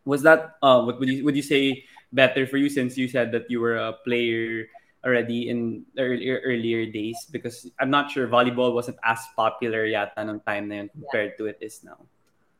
Was 0.03 0.21
that 0.27 0.59
uh 0.59 0.83
what 0.83 0.99
would 0.99 1.07
you 1.07 1.23
would 1.23 1.37
you 1.39 1.47
say 1.47 1.87
better 2.11 2.43
for 2.43 2.59
you 2.59 2.67
since 2.67 2.97
you 2.99 3.07
said 3.07 3.31
that 3.31 3.47
you 3.47 3.61
were 3.63 3.79
a 3.79 3.93
player 4.03 4.67
already 4.99 5.47
in 5.47 5.87
earlier 5.95 6.43
earlier 6.43 6.83
days 6.91 7.23
because 7.31 7.71
I'm 7.79 7.89
not 7.89 8.11
sure 8.11 8.27
volleyball 8.27 8.75
wasn't 8.75 8.99
as 8.99 9.23
popular 9.39 9.87
yata 9.87 10.19
nung 10.27 10.43
time 10.43 10.67
na 10.67 10.83
yun 10.83 10.89
compared 10.91 11.39
to 11.39 11.47
it 11.47 11.63
is 11.63 11.79
now. 11.79 12.03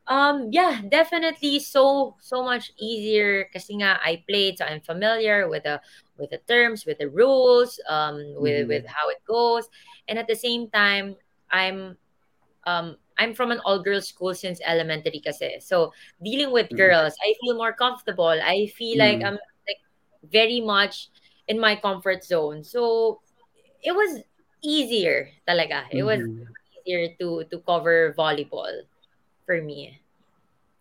Um, 0.06 0.50
yeah, 0.54 0.80
definitely 0.86 1.58
so 1.58 2.14
so 2.22 2.38
much 2.46 2.70
easier 2.78 3.50
kasi 3.50 3.82
nga 3.82 3.98
I 3.98 4.22
played 4.22 4.54
so 4.58 4.64
I'm 4.64 4.78
familiar 4.80 5.50
with 5.50 5.66
the 5.66 5.82
with 6.14 6.30
the 6.30 6.38
terms, 6.46 6.86
with 6.86 7.02
the 7.02 7.10
rules, 7.10 7.82
um 7.90 8.22
with 8.38 8.70
with 8.70 8.86
Mm-hmm. 8.86 8.86
how 8.86 9.10
it 9.10 9.18
goes. 9.26 9.66
And 10.06 10.14
at 10.14 10.30
the 10.30 10.38
same 10.38 10.70
time, 10.70 11.18
I'm 11.50 11.98
um 12.66 12.96
I'm 13.18 13.34
from 13.34 13.50
an 13.50 13.60
all 13.64 13.82
girls 13.82 14.08
school 14.08 14.34
since 14.34 14.60
elementary 14.64 15.20
kasi. 15.24 15.58
So 15.60 15.92
dealing 16.22 16.52
with 16.52 16.74
girls, 16.76 17.14
I 17.22 17.34
feel 17.40 17.56
more 17.56 17.72
comfortable. 17.72 18.28
I 18.30 18.68
feel 18.76 18.98
like 18.98 19.20
Mm-hmm. 19.20 19.26
I'm 19.26 19.38
like 19.68 19.80
very 20.24 20.60
much 20.60 21.08
in 21.48 21.58
my 21.60 21.76
comfort 21.76 22.24
zone. 22.24 22.64
So 22.64 23.20
it 23.82 23.92
was 23.92 24.22
easier 24.62 25.30
talaga. 25.48 25.86
It 25.92 26.04
was 26.04 26.20
Mm-hmm. 26.22 26.54
easier 26.84 27.14
to 27.20 27.44
to 27.50 27.58
cover 27.66 28.14
volleyball 28.16 28.72
for 29.46 29.60
me. 29.62 30.00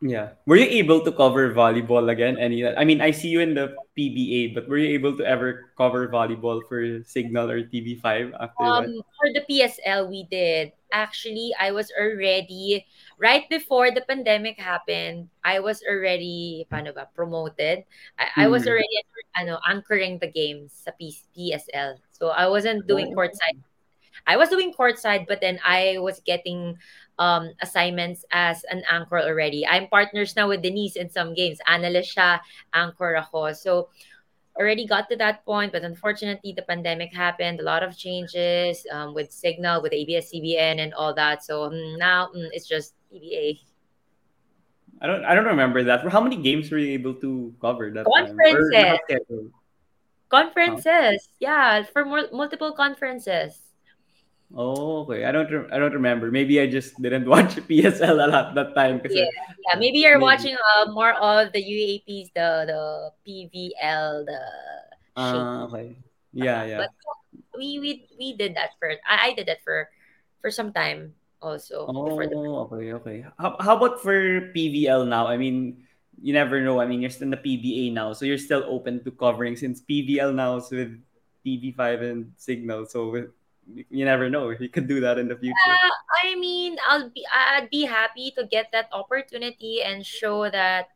Yeah. 0.06 0.38
Were 0.46 0.56
you 0.62 0.70
able 0.70 1.02
to 1.02 1.10
cover 1.12 1.50
volleyball 1.50 2.13
again? 2.13 2.38
Any 2.38 2.62
I 2.62 2.86
mean, 2.86 3.02
I 3.02 3.10
see 3.10 3.30
you 3.34 3.41
in 3.41 3.58
the 3.58 3.74
PBA, 3.98 4.54
but 4.54 4.70
were 4.70 4.78
you 4.78 4.94
able 4.94 5.18
to 5.18 5.26
ever 5.26 5.74
cover 5.82 6.06
volleyball 6.08 6.62
for 6.70 7.02
Signal 7.02 7.50
or 7.50 7.65
TV5 7.65 8.30
after 8.38 8.62
Um, 8.62 8.86
that? 8.86 9.04
for 9.18 9.28
the 9.34 9.41
PSL, 9.50 10.06
we 10.06 10.30
did. 10.30 10.78
Actually, 10.94 11.58
I 11.58 11.72
was 11.74 11.89
already 11.98 12.86
right 13.18 13.50
before 13.50 13.89
the 13.89 14.06
pandemic 14.06 14.62
happened. 14.62 15.26
I 15.44 15.58
was 15.58 15.82
already 15.82 16.68
paano 16.70 16.94
ba, 16.94 17.10
promoted. 17.18 17.82
I, 18.22 18.46
I 18.46 18.48
was 18.48 18.70
Mm. 18.70 18.78
already 18.78 18.98
ano 19.36 19.58
anchoring 19.65 20.22
the 20.22 20.30
games 20.30 20.72
sa 20.86 20.94
P- 20.96 21.18
PSL. 21.34 21.98
So 22.13 22.30
I 22.30 22.46
wasn't 22.46 22.86
doing 22.86 23.10
Oh. 23.12 23.18
courtside. 23.18 23.58
I 24.28 24.38
was 24.38 24.50
doing 24.50 24.74
courtside, 24.74 25.28
but 25.28 25.42
then 25.42 25.60
I 25.66 25.98
was 26.00 26.20
getting 26.26 26.78
um 27.18 27.54
assignments 27.62 28.26
as 28.32 28.64
an 28.70 28.84
anchor 28.92 29.20
already. 29.20 29.66
I'm 29.66 29.88
partners 29.88 30.36
now 30.36 30.50
with 30.50 30.62
Denise 30.62 30.96
in 30.96 31.10
some 31.10 31.34
games. 31.34 31.60
Analyst 31.68 32.16
siya, 32.18 32.40
anchor 32.74 33.16
ako. 33.16 33.54
So 33.54 33.90
already 34.56 34.88
got 34.88 35.10
to 35.10 35.16
that 35.18 35.44
point, 35.46 35.72
but 35.72 35.84
unfortunately, 35.84 36.54
the 36.56 36.64
pandemic 36.64 37.14
happened. 37.14 37.60
A 37.60 37.64
lot 37.64 37.84
of 37.84 37.98
changes 37.98 38.88
um, 38.92 39.14
with 39.14 39.32
Signal, 39.32 39.82
with 39.82 39.92
ABS-CBN, 39.92 40.80
and 40.80 40.94
all 40.94 41.14
that. 41.14 41.44
So 41.44 41.70
mm, 41.70 41.98
now 42.00 42.32
mm, 42.36 42.50
it's 42.52 42.68
just 42.68 42.96
PBA 43.12 43.60
I 45.02 45.08
don't 45.08 45.26
I 45.26 45.36
don't 45.36 45.46
remember 45.46 45.84
that. 45.84 46.08
How 46.08 46.22
many 46.22 46.38
games 46.38 46.72
were 46.72 46.78
you 46.78 46.94
able 46.94 47.14
to 47.16 47.54
cover 47.60 47.92
that? 47.92 48.08
Or 48.08 48.26
conferences. 48.26 49.00
Huh? 49.12 49.52
conferences. 50.30 51.30
Yeah, 51.40 51.84
for 51.84 52.06
mul- 52.06 52.32
multiple 52.32 52.72
conferences. 52.72 53.60
Oh, 54.54 55.02
okay. 55.04 55.26
I 55.26 55.32
don't 55.32 55.50
re- 55.50 55.70
I 55.72 55.80
don't 55.80 55.94
remember. 55.94 56.30
Maybe 56.30 56.62
I 56.62 56.68
just 56.70 57.00
didn't 57.02 57.26
watch 57.30 57.58
PSL 57.66 58.20
a 58.22 58.28
lot 58.30 58.54
that 58.56 58.76
time 58.76 59.02
Yeah, 59.10 59.26
yeah. 59.26 59.80
Maybe 59.80 60.00
you're 60.06 60.22
maybe. 60.22 60.30
watching 60.30 60.56
uh, 60.58 60.92
more 60.92 61.14
of 61.18 61.52
the 61.52 61.62
UAAPs, 61.64 62.30
the 62.38 62.50
the 62.70 62.82
PVL, 63.26 64.26
the. 64.26 64.42
Ah, 65.18 65.66
okay. 65.72 65.96
Yeah, 66.36 66.62
Uh, 66.62 66.66
yeah. 66.68 66.78
but 66.86 66.92
we 67.58 67.80
we 67.80 67.92
we 68.20 68.36
did 68.36 68.56
that 68.56 68.76
for 68.78 68.92
I, 69.08 69.32
I 69.32 69.34
did 69.34 69.48
that 69.48 69.64
for 69.64 69.88
for 70.44 70.52
some 70.52 70.72
time 70.76 71.16
also 71.42 71.88
before 71.88 72.28
the 72.28 72.36
Oh, 72.36 72.68
okay, 72.70 72.94
okay. 73.02 73.18
How, 73.40 73.56
how 73.60 73.76
about 73.80 74.02
for 74.04 74.52
PVL 74.54 75.08
now? 75.08 75.28
I 75.28 75.38
mean, 75.38 75.84
you 76.22 76.34
never 76.34 76.60
know. 76.62 76.80
I 76.80 76.86
mean, 76.86 77.02
you're 77.02 77.10
still 77.12 77.32
in 77.32 77.36
the 77.36 77.40
PBA 77.42 77.92
now, 77.94 78.14
so 78.14 78.26
you're 78.28 78.38
still 78.42 78.64
open 78.68 79.04
to 79.04 79.12
covering 79.12 79.56
since 79.56 79.82
PVL 79.82 80.36
now 80.36 80.58
is 80.60 80.70
with 80.72 81.00
TV5 81.44 82.02
and 82.02 82.32
Signal. 82.38 82.86
So 82.86 83.10
with, 83.10 83.32
you 83.67 84.06
never 84.06 84.30
know. 84.30 84.49
If 84.49 84.62
you 84.62 84.69
could 84.69 84.88
do 84.88 84.99
that 85.01 85.17
in 85.17 85.28
the 85.28 85.36
future. 85.36 85.56
Uh, 85.56 85.89
I 86.23 86.36
mean, 86.36 86.78
I'll 86.88 87.10
be 87.10 87.25
I'd 87.32 87.69
be 87.69 87.84
happy 87.84 88.32
to 88.38 88.45
get 88.45 88.71
that 88.71 88.89
opportunity 88.91 89.82
and 89.82 90.06
show 90.06 90.49
that 90.49 90.89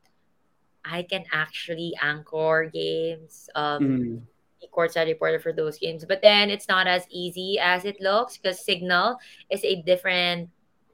I 0.85 1.03
can 1.03 1.25
actually 1.31 1.93
anchor 2.01 2.69
games, 2.71 3.49
um, 3.55 3.83
Mm, 3.83 4.21
be 4.61 4.67
courtside 4.73 5.07
reporter 5.07 5.39
for 5.39 5.53
those 5.53 5.77
games. 5.77 6.05
But 6.05 6.21
then 6.21 6.49
it's 6.49 6.67
not 6.67 6.87
as 6.87 7.05
easy 7.09 7.59
as 7.59 7.85
it 7.85 8.01
looks 8.01 8.37
because 8.37 8.63
Signal 8.63 9.17
is 9.49 9.63
a 9.63 9.81
different 9.83 10.49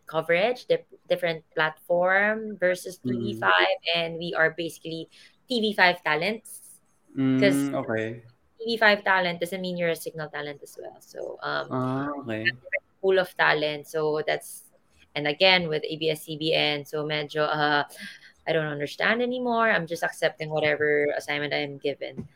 coverage, 0.08 0.66
dif- 0.66 0.90
different 1.10 1.44
platform 1.56 2.58
versus 2.58 3.00
mm, 3.06 3.12
TV5, 3.12 3.78
and 3.96 4.18
we 4.18 4.34
are 4.36 4.52
basically 4.58 5.10
TV5 5.50 6.04
talents. 6.04 6.62
Because 7.36 7.70
mm, 7.70 7.74
okay. 7.74 8.24
TV5 8.66 9.04
talent 9.06 9.40
doesn't 9.40 9.62
mean 9.62 9.78
you're 9.78 9.94
a 9.94 9.96
Signal 9.96 10.30
talent 10.30 10.60
as 10.64 10.78
well. 10.82 10.98
So 11.00 11.38
um, 11.44 11.70
Ah, 11.70 12.10
okay. 12.26 12.46
pool 13.02 13.20
of 13.20 13.30
talent. 13.38 13.88
So 13.88 14.22
that's 14.26 14.64
and 15.16 15.28
again 15.28 15.70
with 15.70 15.84
ABS-CBN, 15.86 16.86
so 16.86 17.06
medyo 17.06 17.46
uh, 17.48 17.84
I 18.48 18.52
don't 18.54 18.68
understand 18.68 19.22
anymore. 19.22 19.72
I'm 19.72 19.88
just 19.88 20.04
accepting 20.04 20.50
whatever 20.50 21.08
assignment 21.18 21.54
I'm 21.54 21.78
given. 21.78 22.28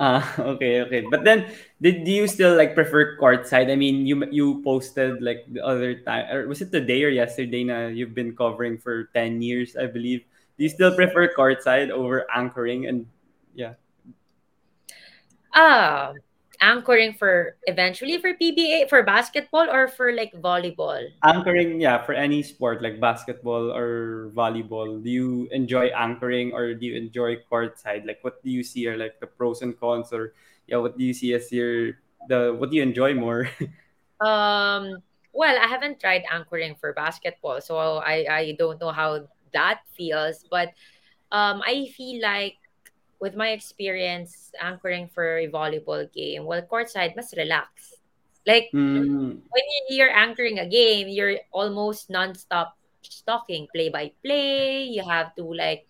Ah, 0.00 0.24
okay, 0.56 0.80
okay. 0.82 1.02
But 1.04 1.24
then, 1.24 1.52
did 1.80 2.04
do 2.04 2.10
you 2.12 2.26
still 2.26 2.56
like 2.56 2.74
prefer 2.74 3.16
courtside? 3.20 3.68
I 3.70 3.76
mean, 3.76 4.06
you 4.08 4.24
you 4.32 4.62
posted 4.64 5.20
like 5.20 5.44
the 5.48 5.60
other 5.64 6.00
time, 6.00 6.28
or 6.32 6.48
was 6.48 6.60
it 6.64 6.72
today 6.72 7.04
or 7.04 7.12
yesterday? 7.12 7.64
Na 7.64 7.88
you've 7.92 8.16
been 8.16 8.32
covering 8.36 8.78
for 8.80 9.12
ten 9.12 9.42
years, 9.44 9.76
I 9.76 9.86
believe. 9.86 10.24
Do 10.56 10.64
you 10.64 10.72
still 10.72 10.92
prefer 10.96 11.28
courtside 11.32 11.92
over 11.92 12.24
anchoring? 12.32 12.88
And 12.88 13.08
yeah, 13.56 13.79
Ah, 15.54 16.14
anchoring 16.60 17.14
for 17.14 17.56
eventually 17.66 18.18
for 18.18 18.34
PBA 18.34 18.86
for 18.86 19.02
basketball 19.02 19.70
or 19.70 19.86
for 19.88 20.12
like 20.12 20.32
volleyball. 20.34 21.12
anchoring, 21.24 21.80
yeah, 21.80 22.00
for 22.02 22.12
any 22.14 22.42
sport 22.42 22.82
like 22.82 23.00
basketball 23.00 23.72
or 23.72 24.30
volleyball. 24.34 25.02
Do 25.02 25.10
you 25.10 25.48
enjoy 25.52 25.92
anchoring 25.92 26.52
or 26.52 26.74
do 26.74 26.86
you 26.86 26.96
enjoy 26.96 27.36
courtside? 27.50 28.06
Like, 28.06 28.18
what 28.22 28.42
do 28.42 28.50
you 28.50 28.62
see 28.62 28.86
are 28.88 28.96
like 28.96 29.20
the 29.20 29.26
pros 29.26 29.62
and 29.62 29.78
cons, 29.78 30.12
or 30.12 30.34
yeah, 30.66 30.78
what 30.78 30.96
do 30.96 31.04
you 31.04 31.12
see 31.14 31.34
as 31.34 31.52
your 31.52 31.98
the 32.28 32.54
what 32.56 32.70
do 32.70 32.76
you 32.76 32.82
enjoy 32.82 33.14
more? 33.14 33.48
Um, 34.20 35.02
well, 35.32 35.56
I 35.58 35.66
haven't 35.66 36.00
tried 36.00 36.24
anchoring 36.30 36.76
for 36.76 36.92
basketball, 36.92 37.60
so 37.60 37.98
I 38.04 38.26
I 38.28 38.42
don't 38.58 38.80
know 38.80 38.92
how 38.92 39.28
that 39.52 39.80
feels, 39.96 40.44
but 40.50 40.74
um, 41.32 41.62
I 41.64 41.88
feel 41.96 42.22
like 42.22 42.59
with 43.20 43.36
my 43.36 43.50
experience 43.52 44.50
anchoring 44.60 45.08
for 45.08 45.38
a 45.38 45.48
volleyball 45.48 46.04
game, 46.12 46.44
well, 46.44 46.62
courtside 46.62 47.16
mas 47.16 47.34
relax. 47.36 47.94
Like 48.46 48.74
mm, 48.74 49.42
when 49.50 49.64
you- 49.88 49.96
you're 49.98 50.14
anchoring 50.14 50.58
a 50.58 50.66
game, 50.68 51.08
you're 51.08 51.38
almost 51.52 52.10
nonstop 52.10 52.72
talking 53.26 53.68
play 53.74 53.88
by 53.88 54.12
play. 54.24 54.84
You 54.84 55.02
have 55.08 55.34
to 55.36 55.44
like 55.54 55.86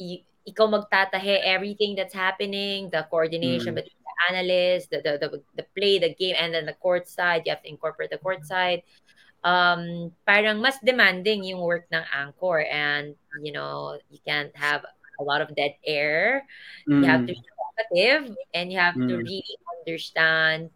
y- 0.00 0.24
ikaw 0.48 0.66
magtatahe 0.70 1.40
everything 1.44 1.94
that's 1.94 2.14
happening, 2.14 2.90
the 2.90 3.06
coordination 3.10 3.74
mm, 3.74 3.76
between 3.76 4.00
the 4.02 4.14
analysts, 4.34 4.88
the, 4.88 4.98
the 5.04 5.12
the 5.20 5.28
the 5.56 5.66
play, 5.76 5.98
the 5.98 6.14
game, 6.14 6.36
and 6.38 6.54
then 6.54 6.66
the 6.66 6.76
court 6.80 7.08
side. 7.08 7.42
You 7.46 7.52
have 7.52 7.62
to 7.64 7.70
incorporate 7.70 8.10
the 8.10 8.18
court 8.22 8.44
side. 8.46 8.82
Um, 9.44 10.12
parang 10.26 10.58
mas 10.60 10.78
demanding 10.82 11.44
yung 11.46 11.62
work 11.62 11.86
ng 11.94 12.04
anchor, 12.12 12.64
and 12.66 13.14
you 13.42 13.52
know 13.52 13.98
you 14.10 14.18
can't 14.26 14.52
have 14.56 14.82
a 15.18 15.24
lot 15.24 15.40
of 15.40 15.54
dead 15.56 15.74
air. 15.86 16.46
You 17.00 17.08
have 17.08 17.26
to 17.26 17.32
mm, 17.32 17.34
be 17.34 17.42
talkative, 17.90 18.36
and 18.54 18.72
you 18.72 18.78
have 18.78 18.96
to 19.06 19.14
mm, 19.14 19.18
really 19.18 19.56
understand 19.86 20.70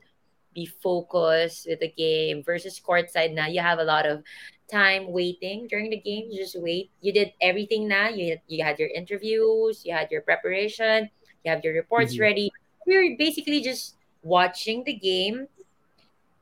be 0.55 0.67
focused 0.67 1.67
with 1.69 1.81
the 1.81 1.89
game 1.89 2.43
versus 2.45 2.81
courtside 2.81 3.33
now 3.33 3.47
you 3.47 3.61
have 3.61 3.79
a 3.79 3.85
lot 3.85 4.07
of 4.07 4.23
time 4.71 5.13
waiting 5.13 5.67
during 5.69 5.91
the 5.91 6.01
game. 6.01 6.29
You 6.31 6.41
just 6.41 6.57
wait. 6.61 6.91
You 7.01 7.13
did 7.13 7.33
everything 7.41 7.89
now. 7.89 8.09
You 8.09 8.39
you 8.49 8.65
had 8.65 8.79
your 8.79 8.89
interviews, 8.89 9.83
you 9.85 9.93
had 9.95 10.11
your 10.11 10.23
preparation, 10.23 11.11
you 11.45 11.51
have 11.51 11.65
your 11.65 11.75
reports 11.75 12.19
mhm, 12.19 12.21
ready. 12.21 12.51
You're 12.87 13.17
basically 13.19 13.61
just 13.61 13.97
watching 14.23 14.85
the 14.85 14.95
game, 14.95 15.47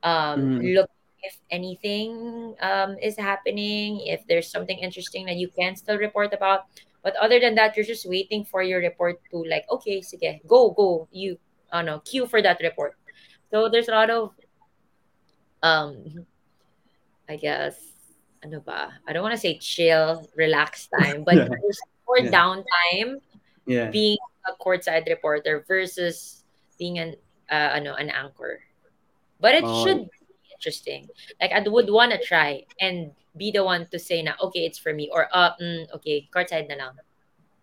um, 0.03 0.51
mhm. 0.51 0.71
look 0.75 0.89
if 1.23 1.37
anything 1.51 2.55
um 2.61 2.97
is 3.01 3.17
happening, 3.17 4.01
if 4.05 4.25
there's 4.27 4.49
something 4.49 4.77
interesting 4.79 5.25
that 5.25 5.35
you 5.37 5.49
can 5.49 5.75
still 5.75 5.97
report 5.97 6.33
about. 6.33 6.65
But 7.03 7.15
other 7.17 7.39
than 7.39 7.55
that, 7.55 7.75
you're 7.75 7.85
just 7.85 8.05
waiting 8.07 8.45
for 8.45 8.61
your 8.61 8.79
report 8.79 9.19
to 9.31 9.43
like, 9.49 9.65
okay, 9.71 10.01
sige, 10.01 10.45
go, 10.47 10.71
go. 10.71 11.07
You, 11.11 11.37
uh, 11.71 11.81
no, 11.81 11.99
queue 11.99 12.27
for 12.27 12.41
that 12.41 12.59
report. 12.61 12.95
So 13.51 13.69
there's 13.69 13.89
a 13.89 13.91
lot 13.91 14.09
of 14.09 14.31
um 15.63 16.25
I 17.29 17.35
guess 17.37 17.77
ano 18.43 18.59
ba? 18.59 18.93
I 19.07 19.13
don't 19.13 19.23
want 19.23 19.33
to 19.35 19.41
say 19.41 19.57
chill, 19.57 20.27
relax 20.35 20.87
time, 20.87 21.23
but 21.23 21.35
Yeah, 21.37 21.47
there's 21.47 21.79
more 22.07 22.19
yeah. 22.19 22.31
downtime 22.31 23.21
Yeah. 23.65 23.89
being 23.91 24.17
a 24.49 24.53
courtside 24.57 25.07
reporter 25.07 25.63
versus 25.67 26.43
being 26.79 26.97
an 26.99 27.15
uh, 27.51 27.77
ano 27.77 27.93
an 27.95 28.09
anchor. 28.09 28.61
But 29.39 29.55
it 29.55 29.65
Oh, 29.65 29.83
should 29.85 30.01
be 30.09 30.19
interesting. 30.57 31.09
Like 31.39 31.51
I 31.53 31.61
would 31.67 31.89
want 31.89 32.11
to 32.11 32.19
try 32.21 32.65
and 32.81 33.13
be 33.37 33.51
the 33.51 33.63
one 33.63 33.87
to 33.91 33.99
say 33.99 34.21
na 34.21 34.33
okay, 34.41 34.65
it's 34.65 34.77
for 34.77 34.93
me 34.93 35.09
or 35.11 35.27
uh 35.31 35.51
mm, 35.61 35.87
okay, 35.95 36.27
courtside 36.33 36.67
na 36.67 36.75
lang. 36.75 36.93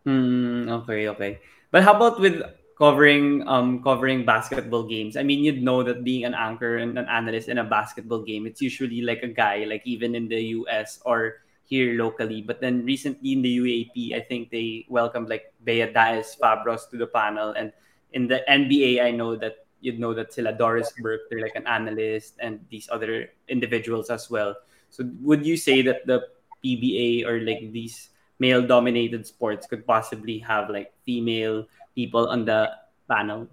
Hmm, 0.05 0.69
okay, 0.83 1.09
okay. 1.09 1.33
But 1.71 1.85
how 1.85 1.95
about 1.95 2.21
with 2.21 2.41
covering 2.79 3.47
um 3.47 3.83
covering 3.83 4.25
basketball 4.25 4.85
games? 4.85 5.17
I 5.17 5.23
mean, 5.23 5.45
you'd 5.45 5.63
know 5.63 5.83
that 5.83 6.05
being 6.05 6.25
an 6.25 6.35
anchor 6.35 6.79
and 6.79 6.97
an 6.99 7.07
analyst 7.07 7.49
in 7.49 7.59
a 7.59 7.65
basketball 7.65 8.23
game, 8.23 8.47
it's 8.47 8.63
usually 8.63 9.03
like 9.03 9.23
a 9.23 9.29
guy, 9.29 9.65
like 9.69 9.83
even 9.85 10.15
in 10.15 10.29
the 10.29 10.57
US 10.65 11.01
or 11.05 11.45
here 11.69 12.01
locally. 12.01 12.41
But 12.41 12.61
then 12.61 12.85
recently 12.85 13.33
in 13.33 13.43
the 13.43 13.53
UAAP, 13.59 14.17
I 14.17 14.21
think 14.25 14.51
they 14.51 14.87
welcomed 14.89 15.29
like 15.29 15.53
Bea 15.65 15.93
Daez 15.93 16.33
Fabros 16.41 16.89
to 16.91 16.97
the 16.97 17.07
panel. 17.07 17.53
And 17.53 17.73
in 18.13 18.27
the 18.27 18.41
NBA, 18.49 19.05
I 19.05 19.13
know 19.13 19.37
that 19.37 19.69
you'd 19.81 20.01
know 20.01 20.15
that 20.15 20.33
sila 20.33 20.53
Doris 20.57 20.93
Burke, 20.99 21.29
they're 21.31 21.45
like 21.45 21.55
an 21.55 21.67
analyst 21.67 22.35
and 22.41 22.65
these 22.71 22.89
other 22.91 23.31
individuals 23.49 24.09
as 24.11 24.31
well. 24.31 24.57
So 24.91 25.05
would 25.23 25.45
you 25.45 25.57
say 25.57 25.83
that 25.83 26.07
the 26.07 26.29
PBA 26.65 27.27
or 27.27 27.41
like 27.41 27.73
these 27.73 28.11
male 28.39 28.63
dominated 28.63 29.27
sports 29.27 29.67
could 29.67 29.87
possibly 29.87 30.39
have 30.39 30.71
like 30.71 30.95
female 31.05 31.67
people 31.95 32.29
on 32.29 32.45
the 32.45 32.71
panel. 33.11 33.49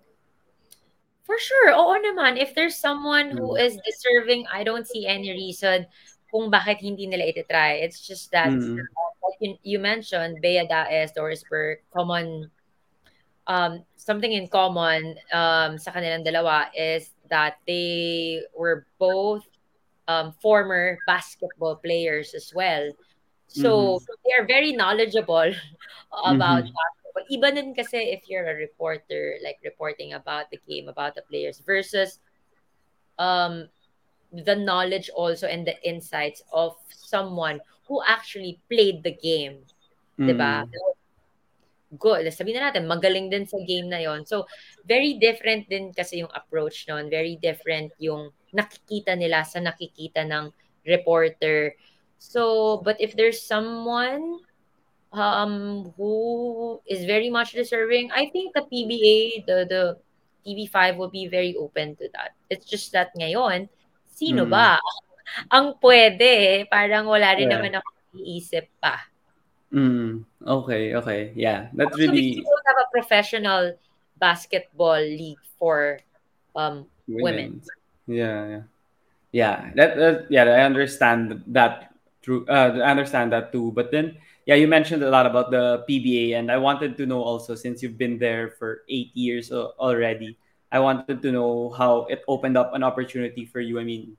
For 1.26 1.38
sure. 1.42 1.74
Oo 1.74 1.98
naman. 1.98 2.38
If 2.38 2.54
there's 2.54 2.78
someone 2.78 3.34
who 3.34 3.58
Mm. 3.58 3.82
deserving, 3.82 4.46
I 4.46 4.62
don't 4.62 4.86
see 4.86 5.10
any 5.10 5.34
reason 5.34 5.90
kung 6.30 6.54
bakit 6.54 6.86
hindi 6.86 7.10
nila 7.10 7.26
iti-try. 7.26 7.82
It's 7.82 7.98
just 8.06 8.30
that, 8.30 8.54
Mm. 8.54 8.78
like 9.26 9.40
you, 9.42 9.58
you 9.66 9.78
mentioned, 9.82 10.38
Bea 10.38 10.70
Daez, 10.70 11.18
Doris 11.18 11.42
Burke, 11.50 11.82
common, 11.90 12.54
um, 13.50 13.82
something 13.98 14.30
in 14.30 14.46
common 14.46 15.18
um, 15.34 15.82
sa 15.82 15.90
kanilang 15.90 16.22
dalawa 16.22 16.70
is 16.78 17.10
that 17.34 17.58
they 17.66 18.42
were 18.54 18.86
both 19.02 19.46
um, 20.08 20.34
former 20.42 20.98
basketball 21.06 21.76
players 21.78 22.34
as 22.34 22.52
well. 22.54 22.92
So, 23.48 24.02
Mhm. 24.02 24.06
they 24.26 24.34
are 24.38 24.46
very 24.46 24.72
knowledgeable 24.74 25.54
about 26.26 26.66
Mhm. 26.66 26.74
basketball. 26.74 27.26
Iba 27.32 27.48
din 27.56 27.70
kasi 27.74 27.98
if 28.12 28.28
you're 28.28 28.46
a 28.46 28.58
reporter, 28.58 29.40
like 29.42 29.58
reporting 29.64 30.14
about 30.14 30.50
the 30.52 30.60
game, 30.68 30.90
about 30.90 31.16
the 31.16 31.24
players, 31.30 31.62
versus 31.64 32.20
um, 33.18 33.70
the 34.36 34.56
knowledge 34.56 35.08
also 35.16 35.48
and 35.48 35.64
the 35.64 35.78
insights 35.88 36.44
of 36.52 36.76
someone 36.92 37.62
who 37.88 38.04
actually 38.04 38.60
played 38.68 39.00
the 39.04 39.16
game. 39.16 39.64
Mm. 40.20 40.68
Good. 41.96 42.28
Sabihin 42.34 42.60
na 42.60 42.74
natin, 42.74 42.90
magaling 42.90 43.32
din 43.32 43.48
sa 43.48 43.56
game 43.64 43.88
na 43.88 44.02
yon. 44.04 44.28
So, 44.28 44.50
very 44.84 45.16
different 45.16 45.70
din 45.72 45.96
kasi 45.96 46.20
yung 46.20 46.34
approach 46.36 46.84
nun. 46.92 47.08
Very 47.08 47.40
different 47.40 47.94
yung 48.02 48.36
nakikita 48.56 49.14
nila 49.20 49.44
sa 49.44 49.60
nakikita 49.60 50.24
ng 50.24 50.50
reporter. 50.88 51.76
So, 52.18 52.80
but 52.82 52.96
if 53.04 53.14
there's 53.20 53.44
someone 53.44 54.40
um 55.12 55.92
who 55.96 56.80
is 56.88 57.04
very 57.04 57.30
much 57.30 57.52
deserving, 57.52 58.10
I 58.16 58.32
think 58.32 58.56
the 58.56 58.64
PBA, 58.64 59.44
the 59.46 59.58
the 59.68 59.84
TV5 60.48 60.96
will 60.98 61.12
be 61.12 61.28
very 61.28 61.54
open 61.60 62.00
to 62.00 62.08
that. 62.16 62.38
It's 62.48 62.66
just 62.66 62.94
that 62.96 63.12
ngayon, 63.18 63.68
sino 64.08 64.46
Mm. 64.46 64.52
ba 64.54 64.80
ang 65.56 65.76
pwede? 65.84 66.64
Parang 66.72 67.10
wala 67.10 67.36
rin 67.36 67.50
Yeah. 67.50 67.60
naman 67.60 67.76
ako 67.76 67.90
iisip 68.16 68.70
pa. 68.80 69.10
Mm. 69.74 70.24
Okay, 70.40 70.96
okay. 70.96 71.22
Yeah. 71.36 71.68
That's 71.76 71.92
Also, 71.92 72.08
because 72.08 72.16
we 72.16 72.40
really 72.40 72.46
don't 72.46 72.68
have 72.70 72.80
a 72.80 72.90
professional 72.94 73.64
basketball 74.16 75.02
league 75.02 75.42
for 75.60 76.00
um 76.56 76.88
women. 77.10 77.60
women. 77.60 77.75
Yeah, 78.08 78.48
yeah. 78.48 78.64
Yeah. 79.32 79.72
That, 79.76 79.98
that 79.98 80.16
yeah, 80.30 80.44
I 80.44 80.64
understand 80.64 81.44
that 81.48 81.92
true 82.22 82.46
uh 82.48 82.80
I 82.82 82.90
understand 82.90 83.34
that 83.34 83.52
too. 83.52 83.72
But 83.76 83.92
then 83.92 84.18
yeah, 84.46 84.56
you 84.56 84.68
mentioned 84.68 85.04
a 85.04 85.10
lot 85.10 85.26
about 85.26 85.52
the 85.52 85.84
PBA 85.90 86.38
and 86.38 86.52
I 86.52 86.58
wanted 86.58 86.98
to 86.98 87.06
know 87.06 87.22
also 87.22 87.56
since 87.56 87.82
you've 87.82 87.98
been 87.98 88.18
there 88.18 88.52
for 88.58 88.84
8 88.90 89.12
years 89.18 89.52
already. 89.52 90.38
I 90.72 90.80
wanted 90.80 91.22
to 91.22 91.32
know 91.32 91.70
how 91.78 92.06
it 92.10 92.24
opened 92.28 92.58
up 92.58 92.74
an 92.74 92.84
opportunity 92.84 93.46
for 93.46 93.60
you. 93.60 93.80
I 93.80 93.84
mean, 93.84 94.18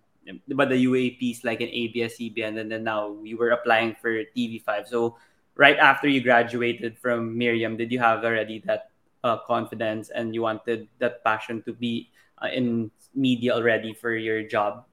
but 0.48 0.68
the 0.68 0.84
UAAPs 0.86 1.44
like 1.44 1.60
an 1.60 1.68
ABS-CBN 1.68 2.58
and 2.58 2.70
then 2.70 2.82
now 2.82 3.16
you 3.22 3.36
were 3.36 3.50
applying 3.50 3.94
for 3.94 4.10
TV5. 4.34 4.88
So 4.88 5.16
right 5.54 5.78
after 5.78 6.08
you 6.08 6.20
graduated 6.20 6.98
from 6.98 7.36
Miriam, 7.36 7.76
did 7.76 7.92
you 7.92 7.98
have 8.00 8.24
already 8.24 8.58
that 8.66 8.90
uh, 9.22 9.38
confidence 9.46 10.10
and 10.10 10.34
you 10.34 10.42
wanted 10.42 10.88
that 10.98 11.22
passion 11.24 11.62
to 11.62 11.72
be 11.72 12.10
uh, 12.42 12.48
in 12.48 12.90
media 13.16 13.56
already 13.56 13.96
for 13.96 14.14
your 14.14 14.44
job? 14.44 14.84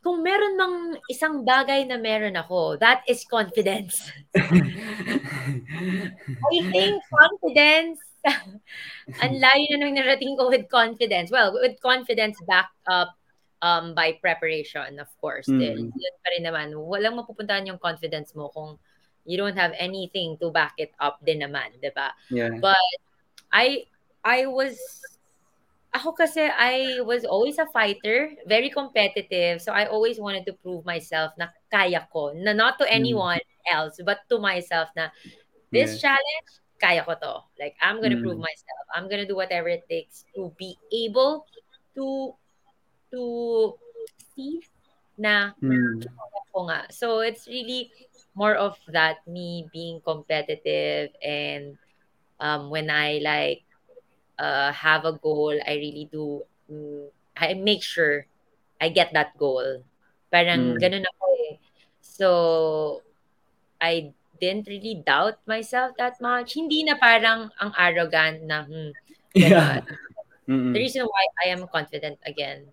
Kung 0.00 0.24
meron 0.24 0.56
mang 0.56 0.76
isang 1.12 1.44
bagay 1.44 1.84
na 1.84 2.00
meron 2.00 2.32
ako, 2.36 2.80
that 2.80 3.04
is 3.04 3.24
confidence. 3.28 4.08
I 6.40 6.56
think 6.72 6.96
confidence, 7.04 8.00
ang 9.24 9.34
layo 9.36 9.64
na 9.72 9.76
nung 9.76 9.96
narating 9.96 10.40
ko 10.40 10.48
with 10.48 10.68
confidence. 10.72 11.28
Well, 11.28 11.52
with 11.52 11.76
confidence 11.84 12.40
backed 12.48 12.80
up 12.88 13.12
um, 13.60 13.92
by 13.92 14.16
preparation, 14.20 14.96
of 14.96 15.08
course. 15.20 15.44
Then, 15.44 15.92
Mm. 15.92 15.92
yun 15.92 16.14
pa 16.24 16.28
rin 16.32 16.44
naman. 16.48 16.72
Walang 16.80 17.20
mapupuntahan 17.20 17.68
yung 17.68 17.80
confidence 17.80 18.32
mo 18.32 18.48
kung 18.48 18.80
you 19.28 19.36
don't 19.36 19.56
have 19.56 19.76
anything 19.76 20.40
to 20.40 20.48
back 20.48 20.72
it 20.80 20.96
up 20.96 21.20
din 21.20 21.44
naman, 21.44 21.76
di 21.76 21.92
ba? 21.92 22.16
Yeah. 22.32 22.56
But 22.56 22.80
I 23.52 23.84
I 24.24 24.48
was 24.48 24.80
ako 25.94 26.12
kasi 26.14 26.46
I 26.46 27.00
was 27.02 27.24
always 27.26 27.58
a 27.58 27.66
fighter, 27.74 28.34
very 28.46 28.70
competitive. 28.70 29.60
So 29.62 29.72
I 29.72 29.86
always 29.86 30.20
wanted 30.20 30.46
to 30.46 30.54
prove 30.62 30.84
myself 30.86 31.34
na 31.38 31.50
kaya 31.70 32.06
ko, 32.12 32.32
na 32.34 32.52
not 32.54 32.78
to 32.78 32.86
Mm. 32.86 32.94
anyone 33.02 33.42
else, 33.70 33.98
but 34.06 34.22
to 34.30 34.38
myself 34.38 34.88
na 34.94 35.10
Yeah. 35.74 35.84
this 35.86 36.00
challenge, 36.00 36.50
kaya 36.78 37.02
ko 37.04 37.14
to. 37.18 37.34
Like 37.58 37.74
I'm 37.82 37.98
gonna 38.02 38.18
prove 38.22 38.38
Mm. 38.38 38.46
myself. 38.46 38.84
I'm 38.94 39.06
gonna 39.10 39.26
do 39.26 39.36
whatever 39.36 39.68
it 39.68 39.86
takes 39.90 40.24
to 40.34 40.54
be 40.58 40.78
able 40.94 41.46
to 41.98 42.34
to 43.10 43.22
see 44.34 44.62
na 45.18 45.52
Mm. 45.62 46.02
ko 46.54 46.66
nga. 46.70 46.86
So 46.90 47.20
it's 47.22 47.46
really 47.46 47.90
more 48.34 48.54
of 48.54 48.78
that 48.90 49.22
me 49.26 49.66
being 49.74 50.00
competitive 50.02 51.10
and 51.22 51.74
um 52.40 52.70
when 52.70 52.90
I 52.90 53.18
like 53.22 53.66
uh 54.40 54.72
have 54.72 55.04
a 55.04 55.12
goal, 55.20 55.52
I 55.52 55.74
really 55.76 56.08
do 56.10 56.42
mm, 56.72 57.08
I 57.36 57.54
make 57.54 57.84
sure 57.84 58.26
I 58.80 58.88
get 58.90 59.12
that 59.12 59.36
goal. 59.38 59.84
Parang 60.32 60.76
Mm. 60.76 60.80
ganun 60.80 61.04
ako 61.04 61.24
eh. 61.46 61.54
So 62.00 62.28
I 63.80 64.12
didn't 64.40 64.68
really 64.68 65.02
doubt 65.04 65.40
myself 65.46 65.96
that 65.98 66.20
much. 66.20 66.54
Hindi 66.56 66.84
na 66.84 66.96
parang 66.96 67.50
ang 67.60 67.72
arrogant 67.76 68.44
na 68.48 68.64
hmm, 68.64 68.92
Yeah. 69.34 69.80
The 70.72 70.78
reason 70.78 71.04
why 71.08 71.24
I 71.44 71.46
am 71.56 71.66
confident 71.72 72.18
again, 72.26 72.70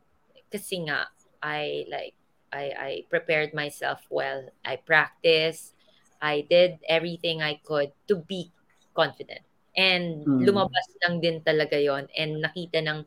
kasi 0.52 0.84
nga, 0.86 1.08
I 1.42 1.88
like, 1.90 2.16
I, 2.52 2.64
I 2.76 2.92
prepared 3.10 3.54
myself 3.56 4.06
well. 4.12 4.50
I 4.66 4.76
practiced. 4.78 5.74
I 6.22 6.44
did 6.50 6.80
everything 6.90 7.42
I 7.42 7.58
could 7.64 7.94
to 8.12 8.16
be 8.20 8.52
confident. 8.94 9.47
And 9.78 10.28
Mm. 10.28 10.42
lumabas 10.42 10.88
lang 11.06 11.22
din 11.22 11.42
talaga 11.46 11.78
yon 11.80 12.10
And 12.18 12.44
nakita 12.44 12.82
ng 12.84 13.06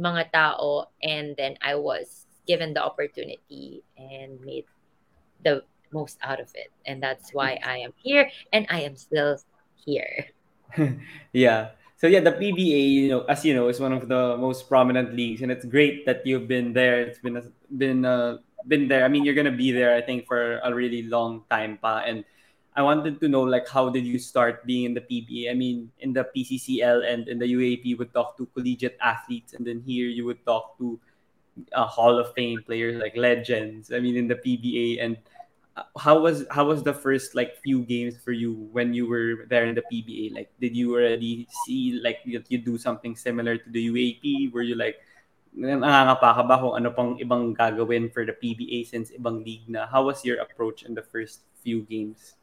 mga 0.00 0.32
tao. 0.32 0.90
And 1.02 1.36
then 1.36 1.56
I 1.62 1.76
was 1.76 2.26
given 2.46 2.74
the 2.74 2.84
opportunity 2.84 3.84
and 3.98 4.40
made 4.44 4.66
the 5.44 5.64
most 5.92 6.18
out 6.22 6.40
of 6.40 6.50
it. 6.54 6.72
And 6.86 7.02
that's 7.02 7.32
why 7.34 7.58
I 7.64 7.78
am 7.86 7.92
here 8.02 8.30
and 8.52 8.66
I 8.70 8.82
am 8.82 8.96
still 8.96 9.38
here. 9.76 10.32
yeah. 11.32 11.70
So 11.96 12.06
yeah, 12.06 12.20
the 12.20 12.32
PBA, 12.32 12.82
you 13.06 13.08
know, 13.08 13.22
as 13.30 13.44
you 13.44 13.54
know, 13.54 13.68
is 13.68 13.78
one 13.78 13.92
of 13.92 14.08
the 14.08 14.36
most 14.36 14.68
prominent 14.68 15.14
leagues, 15.14 15.42
and 15.42 15.52
it's 15.52 15.64
great 15.64 16.04
that 16.06 16.26
you've 16.26 16.48
been 16.48 16.72
there. 16.72 17.00
It's 17.02 17.18
been 17.18 17.38
been 17.70 18.04
uh, 18.04 18.38
been 18.66 18.88
there. 18.88 19.04
I 19.04 19.08
mean, 19.08 19.24
you're 19.24 19.38
gonna 19.38 19.54
be 19.54 19.70
there, 19.70 19.94
I 19.94 20.02
think, 20.02 20.26
for 20.26 20.58
a 20.64 20.74
really 20.74 21.04
long 21.06 21.44
time, 21.50 21.78
pa. 21.78 22.02
And 22.02 22.24
I 22.74 22.80
wanted 22.80 23.20
to 23.20 23.28
know, 23.28 23.42
like, 23.42 23.68
how 23.68 23.90
did 23.90 24.06
you 24.06 24.18
start 24.18 24.64
being 24.64 24.84
in 24.84 24.94
the 24.94 25.02
PBA? 25.02 25.50
I 25.50 25.54
mean, 25.54 25.92
in 26.00 26.14
the 26.14 26.24
PCCL 26.24 27.04
and 27.04 27.28
in 27.28 27.38
the 27.38 27.44
UAAP, 27.44 27.84
you 27.84 27.96
would 27.98 28.14
talk 28.14 28.38
to 28.38 28.46
collegiate 28.46 28.96
athletes, 29.00 29.52
and 29.52 29.66
then 29.66 29.82
here 29.84 30.08
you 30.08 30.24
would 30.24 30.44
talk 30.46 30.78
to 30.78 30.98
uh, 31.74 31.84
Hall 31.84 32.18
of 32.18 32.32
Fame 32.32 32.62
players, 32.64 32.96
like 32.96 33.14
legends. 33.14 33.92
I 33.92 34.00
mean, 34.00 34.16
in 34.16 34.26
the 34.26 34.36
PBA, 34.36 35.04
and 35.04 35.18
uh, 35.76 35.84
how 35.98 36.20
was 36.20 36.48
how 36.50 36.64
was 36.64 36.82
the 36.82 36.96
first 36.96 37.34
like 37.34 37.60
few 37.60 37.84
games 37.84 38.16
for 38.16 38.32
you 38.32 38.68
when 38.72 38.94
you 38.94 39.04
were 39.04 39.44
there 39.52 39.68
in 39.68 39.74
the 39.74 39.84
PBA? 39.92 40.32
Like, 40.32 40.48
did 40.58 40.74
you 40.74 40.96
already 40.96 41.46
see 41.66 42.00
like 42.00 42.24
that 42.32 42.48
you 42.48 42.56
do 42.56 42.78
something 42.78 43.16
similar 43.16 43.58
to 43.58 43.68
the 43.68 43.84
UAAP? 43.92 44.52
Were 44.52 44.64
you 44.64 44.76
like 44.76 44.96
ano 45.60 46.16
pang 46.96 47.20
ibang 47.20 47.52
gagawin 47.52 48.08
for 48.08 48.24
the 48.24 48.32
PBA 48.32 48.88
since 48.88 49.12
ibang 49.12 49.44
league 49.44 49.68
na? 49.68 49.84
How 49.84 50.08
was 50.08 50.24
your 50.24 50.40
approach 50.40 50.88
in 50.88 50.96
the 50.96 51.04
first 51.04 51.44
few 51.60 51.84
games? 51.84 52.40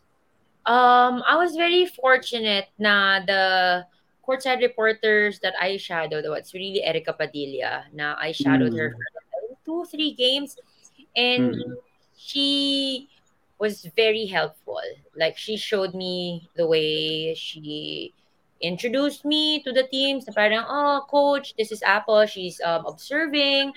Um, 0.70 1.26
I 1.26 1.34
was 1.34 1.57
very 1.57 1.89
fortunate 1.89 2.70
na 2.78 3.26
the 3.26 3.86
courtside 4.22 4.61
reporters 4.61 5.41
that 5.41 5.57
I 5.57 5.82
shadowed 5.82 6.30
was 6.30 6.53
really 6.53 6.86
Erika 6.86 7.09
Padilla. 7.13 7.89
Na 7.89 8.13
I 8.22 8.30
shadowed 8.32 8.78
her 8.78 8.93
Mm. 8.93 9.01
for 9.01 9.41
two, 9.65 9.82
three 9.89 10.13
games, 10.13 10.53
and 11.17 11.57
Mm. 11.57 11.82
she 12.13 13.09
was 13.57 13.89
very 13.97 14.30
helpful. 14.30 14.78
Like 15.17 15.41
she 15.41 15.57
showed 15.57 15.97
me 15.97 16.45
the 16.53 16.70
way 16.70 17.34
she 17.34 18.13
introduced 18.61 19.26
me 19.26 19.65
to 19.65 19.74
the 19.74 19.89
teams. 19.89 20.30
Na 20.30 20.38
parang, 20.38 20.63
oh, 20.70 21.01
coach, 21.09 21.57
this 21.57 21.74
is 21.74 21.82
Apple. 21.82 22.30
She's 22.30 22.61
um, 22.61 22.86
observing. 22.86 23.74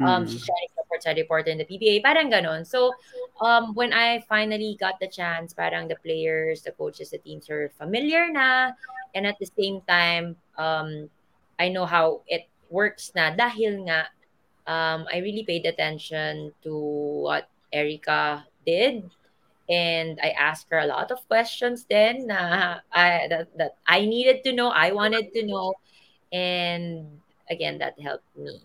Um, 0.00 0.24
Mm. 0.24 0.32
she's 0.32 0.44
trying 0.46 0.66
to 0.68 0.74
support 0.74 1.02
side 1.02 1.18
reporter 1.18 1.50
in 1.50 1.58
the 1.58 1.68
PBA. 1.68 2.02
Parang 2.02 2.32
ganon. 2.32 2.66
So, 2.66 2.90
um, 3.44 3.74
when 3.74 3.92
I 3.92 4.24
finally 4.28 4.76
got 4.80 4.98
the 4.98 5.06
chance, 5.06 5.52
parang 5.52 5.86
the 5.86 6.00
players, 6.00 6.62
the 6.62 6.72
coaches, 6.72 7.10
the 7.10 7.18
teams 7.18 7.50
are 7.50 7.70
familiar 7.78 8.30
na. 8.32 8.72
And 9.14 9.26
at 9.26 9.38
the 9.38 9.46
same 9.46 9.84
time, 9.84 10.34
um, 10.56 11.10
I 11.60 11.68
know 11.68 11.84
how 11.86 12.22
it 12.26 12.48
works 12.72 13.12
na 13.14 13.36
dahil 13.36 13.84
nga 13.86 14.08
um, 14.66 15.04
I 15.12 15.18
really 15.20 15.44
paid 15.44 15.66
attention 15.66 16.56
to 16.64 16.72
what 17.28 17.48
Erika 17.72 18.46
did 18.66 19.04
and 19.68 20.18
I 20.22 20.30
asked 20.34 20.66
her 20.70 20.78
a 20.80 20.86
lot 20.86 21.10
of 21.10 21.20
questions 21.28 21.86
then 21.88 22.26
na 22.26 22.80
I, 22.92 23.28
that, 23.28 23.48
that 23.58 23.76
I 23.86 24.04
needed 24.06 24.42
to 24.44 24.52
know, 24.52 24.70
I 24.70 24.92
wanted 24.92 25.32
to 25.34 25.46
know, 25.46 25.74
and 26.32 27.06
again 27.50 27.78
that 27.78 28.00
helped 28.00 28.26
me. 28.36 28.60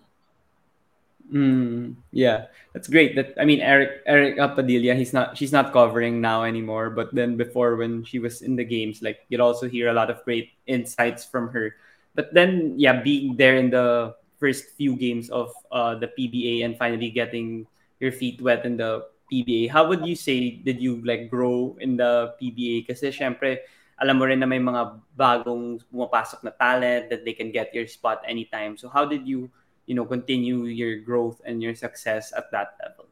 Mm, 1.27 1.99
yeah, 2.15 2.47
that's 2.71 2.87
great. 2.87 3.15
That 3.19 3.35
I 3.35 3.43
mean, 3.43 3.59
Eric 3.59 3.99
Eric 4.07 4.39
Padilla, 4.55 4.95
he's 4.95 5.11
not 5.11 5.35
she's 5.35 5.51
not 5.51 5.75
covering 5.75 6.23
now 6.23 6.47
anymore. 6.47 6.89
But 6.89 7.11
then 7.11 7.35
before, 7.35 7.75
when 7.75 8.07
she 8.07 8.19
was 8.19 8.41
in 8.41 8.55
the 8.55 8.63
games, 8.63 9.03
like 9.03 9.27
you'd 9.27 9.43
also 9.43 9.67
hear 9.67 9.91
a 9.91 9.97
lot 9.97 10.09
of 10.09 10.23
great 10.23 10.55
insights 10.71 11.27
from 11.27 11.51
her. 11.51 11.75
But 12.15 12.33
then, 12.33 12.79
yeah, 12.79 13.03
being 13.03 13.35
there 13.35 13.59
in 13.59 13.69
the 13.69 14.15
first 14.39 14.71
few 14.79 14.95
games 14.95 15.29
of 15.29 15.51
uh, 15.71 15.99
the 15.99 16.07
PBA 16.07 16.63
and 16.63 16.79
finally 16.79 17.11
getting 17.11 17.67
your 17.99 18.11
feet 18.15 18.39
wet 18.41 18.63
in 18.65 18.77
the 18.77 19.03
PBA, 19.27 19.69
how 19.69 19.85
would 19.87 20.07
you 20.07 20.15
say 20.15 20.63
did 20.63 20.79
you 20.79 21.03
like 21.03 21.29
grow 21.29 21.75
in 21.83 21.97
the 21.99 22.33
PBA? 22.39 22.87
Kasi 22.87 23.11
syempre, 23.11 23.67
alam 23.99 24.15
mo 24.15 24.25
rin 24.31 24.39
na 24.39 24.47
may 24.47 24.63
mga 24.63 24.95
bagong 25.11 25.83
pumapasok 25.91 26.47
na 26.47 26.55
talent 26.55 27.11
that 27.11 27.27
they 27.27 27.35
can 27.35 27.51
get 27.51 27.75
your 27.75 27.85
spot 27.85 28.23
anytime. 28.23 28.79
So 28.79 28.87
how 28.87 29.03
did 29.03 29.27
you 29.27 29.51
you 29.87 29.95
know 29.95 30.05
continue 30.05 30.65
your 30.65 30.99
growth 31.01 31.41
and 31.45 31.63
your 31.63 31.75
success 31.75 32.33
at 32.37 32.51
that 32.51 32.77
level 32.83 33.07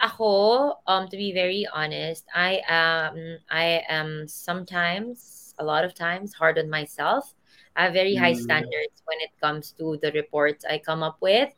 Ako, 0.00 0.78
um, 0.86 1.08
to 1.08 1.16
be 1.16 1.32
very 1.32 1.66
honest, 1.74 2.24
I 2.34 2.62
am 2.68 3.38
I 3.50 3.82
am 3.90 4.28
sometimes, 4.28 5.54
a 5.58 5.64
lot 5.64 5.82
of 5.84 5.94
times, 5.94 6.34
hard 6.34 6.58
on 6.58 6.70
myself. 6.70 7.34
I 7.74 7.84
have 7.90 7.94
very 7.94 8.14
high 8.14 8.34
mm, 8.34 8.38
standards 8.38 9.02
when 9.06 9.18
it 9.20 9.34
comes 9.42 9.74
to 9.78 9.98
the 10.02 10.12
reports 10.12 10.64
I 10.64 10.78
come 10.78 11.02
up 11.02 11.18
with. 11.20 11.50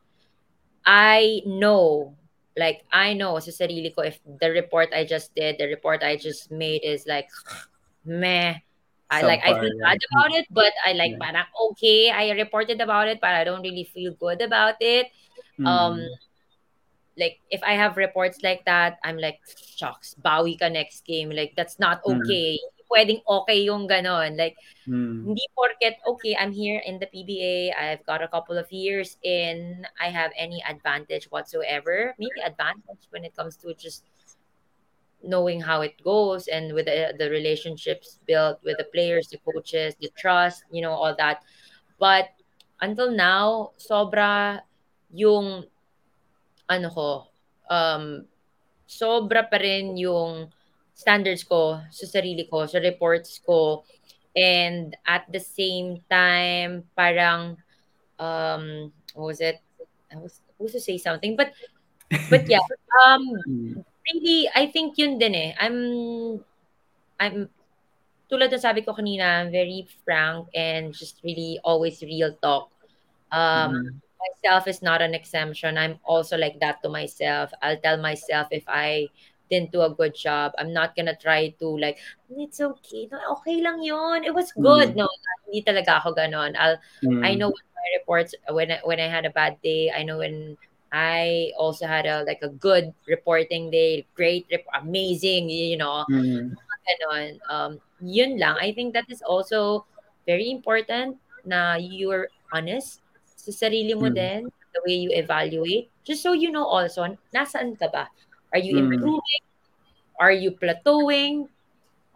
I 0.86 1.42
know, 1.44 2.16
like 2.56 2.84
I 2.92 3.12
know 3.12 3.36
sa 3.44 3.52
sarili 3.52 3.92
ko 3.92 4.08
if 4.08 4.20
the 4.24 4.48
report 4.48 4.88
I 4.96 5.04
just 5.04 5.36
did, 5.36 5.60
the 5.60 5.68
report 5.68 6.00
I 6.00 6.16
just 6.16 6.48
made 6.48 6.80
is 6.80 7.04
like 7.04 7.28
meh. 8.08 8.64
I 9.10 9.22
like 9.22 9.42
I 9.42 9.58
feel 9.58 9.74
bad 9.82 9.98
about 10.10 10.30
it, 10.38 10.46
but 10.50 10.72
I 10.86 10.92
like 10.94 11.18
yeah 11.18 11.22
parang 11.22 11.48
okay, 11.74 12.10
I 12.10 12.30
reported 12.38 12.80
about 12.80 13.08
it, 13.08 13.20
but 13.20 13.34
I 13.34 13.44
don't 13.44 13.62
really 13.62 13.84
feel 13.84 14.14
good 14.14 14.40
about 14.40 14.78
it. 14.80 15.10
Um 15.66 15.98
mm, 15.98 16.08
like 17.18 17.40
if 17.50 17.62
I 17.62 17.74
have 17.74 17.96
reports 17.96 18.40
like 18.42 18.64
that, 18.64 18.98
I'm 19.04 19.18
like 19.18 19.40
shucks, 19.76 20.14
bawi 20.14 20.58
ka 20.58 20.68
next 20.68 21.04
game. 21.04 21.30
Like 21.30 21.52
that's 21.56 21.78
not 21.78 22.02
mm, 22.04 22.16
okay. 22.22 22.56
Hindi 22.56 22.82
Pwedeng 22.90 23.22
okay 23.22 23.62
yung 23.62 23.86
ganon. 23.86 24.34
Like 24.34 24.58
mm, 24.86 25.26
hindi 25.26 25.44
porket 25.54 25.98
okay, 26.06 26.34
I'm 26.34 26.50
here 26.50 26.82
in 26.82 26.98
the 26.98 27.06
PBA, 27.06 27.74
I've 27.74 28.02
got 28.06 28.22
a 28.22 28.30
couple 28.30 28.58
of 28.58 28.66
years 28.70 29.18
in, 29.22 29.86
I 30.00 30.10
have 30.10 30.30
any 30.34 30.62
advantage 30.66 31.30
whatsoever. 31.30 32.14
Maybe 32.18 32.42
advantage 32.42 33.06
when 33.10 33.22
it 33.22 33.34
comes 33.34 33.54
to 33.62 33.74
just 33.74 34.06
knowing 35.22 35.60
how 35.60 35.80
it 35.82 36.00
goes 36.02 36.48
and 36.48 36.72
with 36.72 36.86
the, 36.86 37.14
the 37.18 37.30
relationships 37.30 38.18
built 38.26 38.58
with 38.64 38.78
the 38.78 38.88
players, 38.92 39.28
the 39.28 39.38
coaches, 39.38 39.94
the 40.00 40.10
trust, 40.16 40.64
you 40.70 40.80
know, 40.82 40.92
all 40.92 41.14
that. 41.16 41.42
But 41.98 42.30
until 42.80 43.10
now, 43.10 43.72
sobra 43.76 44.60
yung 45.12 45.64
ano 46.68 46.88
ko, 46.90 47.08
um, 47.68 48.24
sobra 48.88 49.50
pa 49.50 49.58
rin 49.58 49.96
yung 49.96 50.48
standards 50.94 51.44
ko 51.44 51.80
sa 51.90 52.06
sarili 52.06 52.48
ko, 52.48 52.64
sa 52.64 52.78
reports 52.78 53.40
ko. 53.44 53.84
And 54.36 54.94
at 55.04 55.26
the 55.28 55.42
same 55.42 56.00
time, 56.06 56.86
parang, 56.94 57.58
um, 58.18 58.94
what 59.14 59.34
was 59.34 59.40
it? 59.40 59.58
I 60.10 60.16
was 60.16 60.38
supposed 60.38 60.74
to 60.74 60.82
say 60.82 60.98
something, 60.98 61.34
but 61.36 61.52
but 62.30 62.46
yeah, 62.50 62.62
um, 63.06 63.22
mm, 63.48 63.84
really, 64.08 64.48
I 64.54 64.66
think 64.70 64.98
yun 64.98 65.18
din 65.18 65.34
eh. 65.34 65.50
I'm 65.60 65.76
I'm 67.20 67.48
tulad 68.30 68.52
ng 68.54 68.62
sabi 68.62 68.82
ko 68.86 68.94
kanina, 68.94 69.42
I'm 69.44 69.50
very 69.52 69.86
frank 70.06 70.48
and 70.54 70.94
just 70.94 71.20
really 71.24 71.60
always 71.64 72.02
real 72.02 72.34
talk. 72.42 72.70
Um, 73.32 73.72
mm, 73.72 74.00
myself 74.20 74.68
is 74.68 74.82
not 74.82 75.02
an 75.02 75.14
exemption. 75.14 75.78
I'm 75.78 75.98
also 76.04 76.36
like 76.38 76.60
that 76.60 76.82
to 76.84 76.88
myself. 76.90 77.50
I'll 77.62 77.80
tell 77.80 77.98
myself 78.00 78.48
if 78.52 78.64
I 78.68 79.10
didn't 79.50 79.72
do 79.72 79.82
a 79.82 79.90
good 79.94 80.14
job. 80.14 80.52
I'm 80.58 80.72
not 80.72 80.94
gonna 80.96 81.16
try 81.16 81.50
to 81.60 81.68
like, 81.78 81.98
it's 82.30 82.60
okay. 82.60 83.08
No, 83.12 83.18
okay 83.40 83.60
lang 83.62 83.82
yun. 83.82 84.24
It 84.24 84.34
was 84.34 84.52
good. 84.54 84.94
mm, 84.94 84.98
No, 84.98 85.08
hindi 85.48 85.62
talaga 85.66 86.00
ako 86.02 86.14
ganon. 86.14 86.54
I'll, 86.58 86.78
I 87.22 87.34
mm, 87.34 87.40
know 87.40 87.50
when 87.50 87.66
my 87.74 87.88
reports, 87.98 88.34
when 88.50 88.70
I, 88.72 88.80
when 88.84 89.00
I 89.00 89.08
had 89.10 89.26
a 89.26 89.34
bad 89.34 89.58
day, 89.62 89.90
I 89.90 90.02
know 90.04 90.18
when 90.22 90.56
I 90.92 91.52
also 91.58 91.86
had 91.86 92.06
a 92.06 92.24
like 92.26 92.42
a 92.42 92.50
good 92.50 92.94
reporting 93.06 93.70
day, 93.70 94.06
great, 94.14 94.46
rep- 94.50 94.66
amazing, 94.82 95.50
you 95.50 95.76
know, 95.78 96.06
mm, 96.08 96.56
Gano'n, 96.86 97.38
um, 97.48 97.72
yun 98.00 98.38
lang. 98.38 98.56
I 98.58 98.72
think 98.72 98.94
that 98.94 99.06
is 99.08 99.22
also 99.22 99.86
very 100.26 100.50
important 100.50 101.18
na 101.44 101.76
you're 101.78 102.28
honest 102.52 103.00
sa 103.36 103.52
sarili 103.52 103.94
mo 103.96 104.08
mm, 104.08 104.14
din, 104.14 104.50
the 104.74 104.80
way 104.86 104.96
you 104.96 105.10
evaluate. 105.14 105.90
Just 106.04 106.22
so 106.24 106.32
you 106.32 106.50
know 106.50 106.64
also, 106.66 107.04
nasaan 107.34 107.76
ka 107.78 107.88
ba? 107.92 108.08
Are 108.52 108.60
you 108.60 108.74
mm, 108.74 108.90
improving? 108.90 109.44
Are 110.20 110.32
you 110.34 110.52
plateauing? 110.56 111.48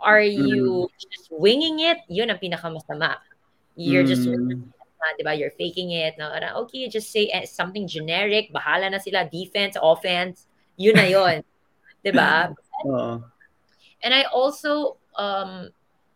Are 0.00 0.22
mm, 0.36 0.44
you 0.46 0.90
just 1.00 1.30
winging 1.32 1.80
it? 1.80 2.02
Yun 2.10 2.30
ang 2.32 2.40
pinakamasama. 2.42 3.20
You're 3.76 4.04
just 4.06 4.28
winging 5.12 5.16
it 5.16 5.16
na, 5.16 5.16
'di 5.16 5.24
ba? 5.24 5.32
You're 5.34 5.56
faking 5.56 5.90
it 5.92 6.14
na 6.18 6.60
okay, 6.64 6.88
just 6.88 7.10
say 7.12 7.28
eh, 7.28 7.44
something 7.44 7.86
generic, 7.86 8.52
bahala 8.52 8.90
na 8.90 8.98
sila, 8.98 9.28
defense, 9.28 9.76
offense, 9.80 10.46
yun 10.76 10.96
na 10.96 11.06
yun, 11.06 11.44
'di 12.04 12.12
ba? 12.12 12.54
And 14.02 14.12
I 14.12 14.24
also 14.28 14.96
um 15.16 15.70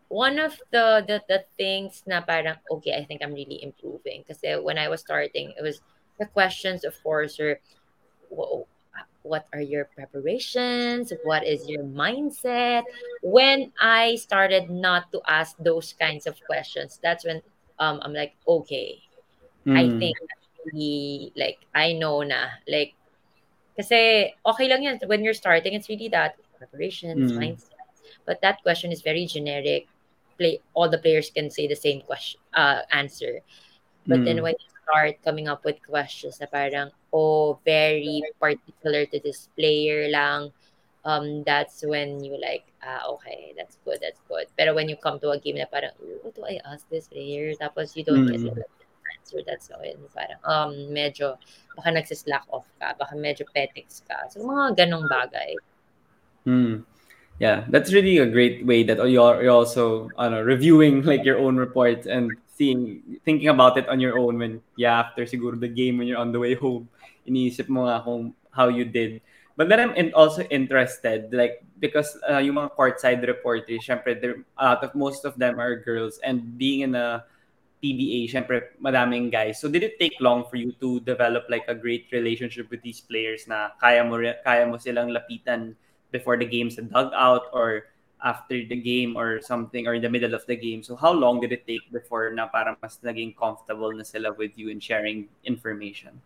one 0.09 0.39
of 0.41 0.57
the 0.71 1.05
the, 1.05 1.21
the 1.29 1.45
things 1.57 2.01
na 2.05 2.21
parang 2.21 2.57
okay, 2.69 2.97
I 2.97 3.05
think 3.05 3.21
I'm 3.21 3.33
really 3.33 3.61
improving 3.61 4.25
kasi 4.25 4.57
when 4.57 4.77
I 4.77 4.89
was 4.89 5.01
starting, 5.01 5.53
it 5.57 5.61
was 5.61 5.81
the 6.17 6.25
questions 6.25 6.83
of 6.83 6.97
course 7.01 7.39
are 7.39 7.61
wha- 8.29 8.65
what 9.21 9.45
are 9.53 9.61
your 9.61 9.85
preparations? 9.85 11.13
What 11.23 11.45
is 11.45 11.67
your 11.69 11.83
mindset? 11.83 12.83
When 13.21 13.71
I 13.79 14.15
started 14.15 14.69
not 14.69 15.11
to 15.11 15.21
ask 15.27 15.57
those 15.59 15.93
kinds 15.93 16.25
of 16.25 16.39
questions, 16.45 16.99
that's 17.03 17.25
when 17.25 17.41
um 17.79 17.99
I'm 18.03 18.13
like, 18.13 18.35
okay, 18.47 19.01
I 19.75 19.89
mm, 19.89 19.99
think 19.99 20.17
that's 20.19 20.47
like 21.35 21.59
I 21.75 21.93
know 21.93 22.23
na. 22.23 22.59
Like 22.67 22.95
kasi 23.77 24.33
okay 24.45 24.67
lang 24.69 24.83
yan 24.83 24.99
when 25.07 25.23
you're 25.23 25.37
starting, 25.37 25.73
it's 25.73 25.89
really 25.89 26.09
that 26.09 26.35
preparations, 26.57 27.33
mm, 27.33 27.37
mindset. 27.37 27.87
But 28.25 28.41
that 28.41 28.61
question 28.63 28.91
is 28.91 29.01
very 29.01 29.25
generic. 29.25 29.87
Play 30.37 30.61
all 30.73 30.89
the 30.89 30.99
players 30.99 31.31
can 31.31 31.49
say 31.51 31.67
the 31.67 31.75
same 31.79 32.01
question 32.01 32.39
uh, 32.53 32.81
answer. 32.91 33.41
But 34.07 34.23
then 34.25 34.41
mm, 34.41 34.43
when 34.43 34.55
you 34.59 34.69
start 34.83 35.21
coming 35.23 35.47
up 35.47 35.63
with 35.65 35.79
questions 35.85 36.39
na 36.41 36.47
parang 36.47 36.91
oh 37.13 37.59
very 37.65 38.23
particular 38.39 39.05
to 39.07 39.19
this 39.21 39.49
player 39.57 40.09
lang, 40.09 40.51
um 41.05 41.43
that's 41.43 41.83
when 41.85 42.23
you 42.23 42.35
like 42.39 42.67
ah 42.83 43.07
okay 43.07 43.53
that's 43.55 43.77
good 43.85 43.99
that's 44.01 44.19
good. 44.27 44.47
Pero 44.57 44.73
when 44.75 44.89
you 44.89 44.97
come 44.97 45.19
to 45.19 45.31
a 45.31 45.39
game 45.39 45.57
na 45.57 45.67
parang 45.67 45.95
what 46.23 46.35
do 46.35 46.43
I 46.43 46.59
ask 46.67 46.87
this 46.89 47.07
player? 47.07 47.53
Tapos 47.55 47.95
you 47.95 48.03
don't 48.03 48.27
get 48.27 48.43
the 48.43 48.51
mm, 48.51 48.63
answer 49.19 49.39
that's 49.45 49.69
when 49.69 49.97
parang 50.11 50.39
um 50.43 50.71
medyo 50.91 51.39
baka 51.75 51.89
nagsislack 51.95 52.43
off 52.51 52.67
ka, 52.79 52.95
baka 52.99 53.15
medyo 53.15 53.47
petics 53.55 54.03
ka. 54.03 54.27
So 54.29 54.43
mga 54.43 54.75
ganong 54.85 55.07
bagay. 55.07 55.55
mm. 56.45 56.83
Yeah, 57.39 57.63
that's 57.71 57.93
really 57.95 58.17
a 58.19 58.27
great 58.27 58.65
way 58.67 58.83
that 58.83 58.99
you're, 59.07 59.41
you're 59.41 59.51
also 59.55 60.09
ano, 60.19 60.43
reviewing 60.43 61.03
like 61.03 61.23
your 61.23 61.39
own 61.39 61.55
reports 61.55 62.05
and 62.05 62.35
seeing 62.59 62.99
thinking 63.23 63.47
about 63.47 63.77
it 63.79 63.87
on 63.87 64.03
your 64.03 64.19
own 64.19 64.37
when 64.37 64.59
yeah 64.75 64.99
after 64.99 65.23
siguro 65.23 65.55
the 65.55 65.71
game 65.71 65.97
when 65.97 66.07
you're 66.07 66.19
on 66.19 66.35
the 66.35 66.39
way 66.39 66.51
home 66.53 66.91
iniisip 67.23 67.71
mo 67.71 67.87
nga 67.87 68.03
kung 68.03 68.35
how 68.51 68.67
you 68.67 68.83
did 68.83 69.23
But 69.59 69.67
then 69.67 69.83
I'm 69.83 69.91
in, 69.99 70.15
also 70.15 70.47
interested, 70.47 71.35
like, 71.35 71.59
because 71.83 72.15
uh, 72.31 72.39
yung 72.39 72.55
mga 72.55 72.79
courtside 72.79 73.27
reporters, 73.27 73.83
syempre, 73.83 74.15
a 74.15 74.63
lot 74.63 74.79
of, 74.87 74.95
most 74.95 75.27
of 75.27 75.35
them 75.35 75.59
are 75.59 75.75
girls. 75.75 76.15
And 76.23 76.57
being 76.57 76.87
in 76.87 76.95
a 76.95 77.27
PBA, 77.83 78.31
syempre, 78.31 78.71
madaming 78.79 79.35
guys. 79.35 79.59
So 79.59 79.67
did 79.67 79.83
it 79.83 79.99
take 79.99 80.15
long 80.23 80.47
for 80.47 80.55
you 80.55 80.71
to 80.79 81.01
develop 81.01 81.43
like 81.51 81.67
a 81.67 81.75
great 81.75 82.07
relationship 82.15 82.71
with 82.71 82.81
these 82.87 83.03
players 83.03 83.51
na 83.51 83.75
kaya 83.83 83.99
mo, 83.99 84.23
kaya 84.47 84.63
mo 84.63 84.79
silang 84.79 85.11
lapitan 85.11 85.75
before 86.15 86.39
the 86.39 86.47
game's 86.47 86.79
dug 86.79 87.11
out 87.11 87.51
or 87.51 87.91
after 88.23 88.63
the 88.63 88.79
game 88.79 89.19
or 89.19 89.43
something 89.43 89.87
or 89.87 89.93
in 89.93 90.01
the 90.01 90.09
middle 90.09 90.33
of 90.33 90.47
the 90.47 90.55
game. 90.55 90.83
So 90.83 90.95
how 90.95 91.11
long 91.11 91.43
did 91.43 91.51
it 91.51 91.67
take 91.67 91.83
before 91.91 92.31
na 92.31 92.47
parang 92.47 92.79
mas 92.79 92.95
naging 93.03 93.35
comfortable 93.35 93.91
na 93.91 94.07
sila 94.07 94.31
with 94.31 94.55
you 94.55 94.71
in 94.71 94.79
sharing 94.79 95.27
information? 95.43 96.23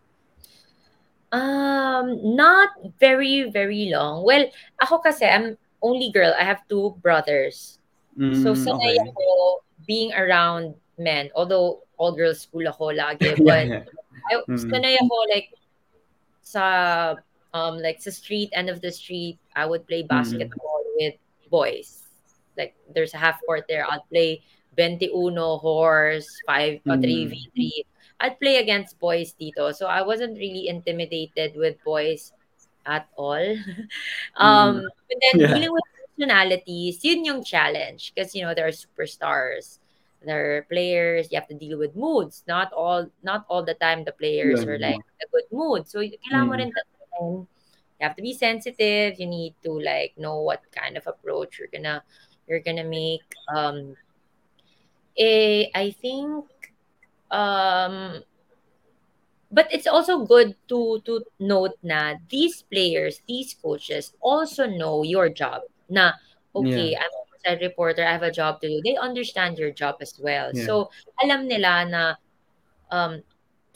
Um, 1.34 2.22
not 2.38 2.70
very, 3.02 3.50
very 3.50 3.90
long. 3.90 4.22
Well, 4.22 4.46
ako 4.78 5.02
kasi, 5.02 5.26
I'm 5.26 5.58
only 5.82 6.14
girl. 6.14 6.30
I 6.38 6.46
have 6.46 6.62
two 6.70 6.94
brothers. 7.02 7.82
so, 8.14 8.54
Mm, 8.54 8.62
sanay 8.62 8.94
okay. 9.02 9.10
ako 9.10 9.26
being 9.90 10.14
around 10.14 10.78
men. 11.02 11.34
Although, 11.34 11.82
all 11.98 12.14
girls 12.14 12.46
school 12.46 12.70
ako 12.70 12.94
lagi. 12.94 13.34
yeah, 13.34 13.42
But, 13.50 13.66
yeah. 13.66 13.84
I, 14.30 14.34
Mm, 14.46 14.62
sanay 14.70 14.94
ako 15.02 15.16
like, 15.34 15.50
sa, 16.46 16.64
um, 17.58 17.82
like, 17.82 17.98
sa 17.98 18.14
street, 18.14 18.54
end 18.54 18.70
of 18.70 18.86
the 18.86 18.94
street, 18.94 19.42
I 19.58 19.66
would 19.66 19.90
play 19.90 20.06
mm, 20.06 20.14
basketball 20.14 20.86
with 21.02 21.18
boys. 21.50 22.06
Like, 22.54 22.78
there's 22.94 23.18
a 23.18 23.22
half 23.22 23.42
court 23.50 23.66
there. 23.66 23.90
I'd 23.90 24.06
play 24.14 24.46
21 24.78 25.34
horse, 25.58 26.30
5 26.46 26.86
or 26.86 26.98
mm, 26.98 27.02
3v3. 27.02 27.58
I'd 28.20 28.40
play 28.40 28.58
against 28.58 29.00
boys 29.00 29.34
dito. 29.40 29.74
So 29.76 29.88
I 29.88 30.02
wasn't 30.02 30.38
really 30.38 30.68
intimidated 30.68 31.56
with 31.56 31.82
boys 31.84 32.32
at 32.86 33.08
all. 33.16 33.36
mm. 34.40 34.42
um, 34.42 34.84
but 35.08 35.18
then 35.22 35.42
Yeah. 35.42 35.54
dealing 35.54 35.74
with 35.74 35.84
personalities, 36.08 37.04
yun 37.04 37.26
yung 37.26 37.44
challenge. 37.44 38.14
Because, 38.14 38.36
you 38.36 38.44
know, 38.44 38.54
there 38.54 38.68
are 38.68 38.76
superstars. 38.76 39.80
There 40.24 40.58
are 40.58 40.62
players, 40.64 41.32
you 41.32 41.40
have 41.40 41.50
to 41.50 41.54
deal 41.58 41.78
with 41.78 41.96
moods. 41.96 42.44
Not 42.48 42.72
all 42.72 43.12
not 43.24 43.44
all 43.50 43.64
the 43.64 43.76
time 43.76 44.06
the 44.06 44.14
players 44.16 44.64
are 44.64 44.80
like 44.80 44.96
yeah. 44.96 45.24
a 45.24 45.28
good 45.32 45.48
mood. 45.52 45.88
So 45.88 46.00
kailangan 46.00 46.48
mo 46.48 46.56
Mm, 46.56 46.60
rin. 46.60 46.72
You 48.00 48.08
have 48.08 48.16
to 48.16 48.24
be 48.24 48.34
sensitive. 48.34 49.20
You 49.20 49.28
need 49.28 49.56
to 49.64 49.72
like 49.76 50.16
know 50.18 50.40
what 50.42 50.64
kind 50.72 50.96
of 50.96 51.08
approach 51.08 51.60
you're 51.60 51.68
gonna 51.72 52.04
you're 52.48 52.64
gonna 52.64 52.88
make. 52.88 53.28
Um 53.52 54.00
eh, 55.20 55.68
I 55.76 55.92
think 55.92 56.48
um 57.34 58.22
but 59.52 59.68
it's 59.72 59.88
also 59.88 60.26
good 60.26 60.56
to 60.68 61.02
to 61.06 61.22
note 61.40 61.78
na 61.84 62.16
these 62.30 62.64
players, 62.72 63.22
these 63.28 63.54
coaches 63.62 64.14
also 64.22 64.66
know 64.66 65.04
your 65.04 65.30
job. 65.30 65.62
Na 65.90 66.14
okay, 66.56 66.98
yeah. 66.98 67.02
I'm 67.02 67.14
a 67.14 67.38
side 67.46 67.62
reporter, 67.62 68.04
I 68.06 68.12
have 68.18 68.26
a 68.26 68.34
job 68.34 68.62
to 68.62 68.68
do. 68.70 68.82
They 68.82 68.98
understand 68.98 69.58
your 69.58 69.72
job 69.72 70.02
as 70.02 70.18
well. 70.18 70.54
Yeah. 70.54 70.66
So 70.66 70.90
alam 71.22 71.46
nila 71.48 71.86
na 71.86 72.04
um 72.92 73.22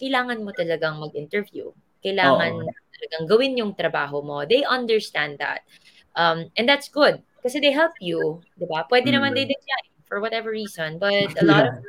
kailangan 0.01 0.41
mo 0.45 0.51
talagang 0.53 0.97
mag-interview. 1.01 1.69
Kailangan 2.05 2.53
mo 2.65 2.71
talagang 2.97 3.25
gawin 3.29 3.53
yung 3.57 3.73
trabaho 3.77 4.21
mo. 4.25 4.45
They 4.45 4.65
understand 4.65 5.37
that. 5.41 5.61
Um, 6.17 6.49
and 6.57 6.69
that's 6.69 6.89
good. 6.89 7.21
Kasi 7.45 7.61
they 7.61 7.71
help 7.73 7.93
you, 8.01 8.41
di 8.57 8.65
ba? 8.65 8.85
Pwede 8.89 9.13
naman 9.13 9.33
they 9.37 9.45
Mm, 9.45 9.53
decline 9.53 9.89
for 10.09 10.21
whatever 10.21 10.49
reason. 10.49 10.97
But 11.01 11.33
a 11.37 11.45
lot 11.49 11.65
of 11.65 11.73
yeah. 11.73 11.81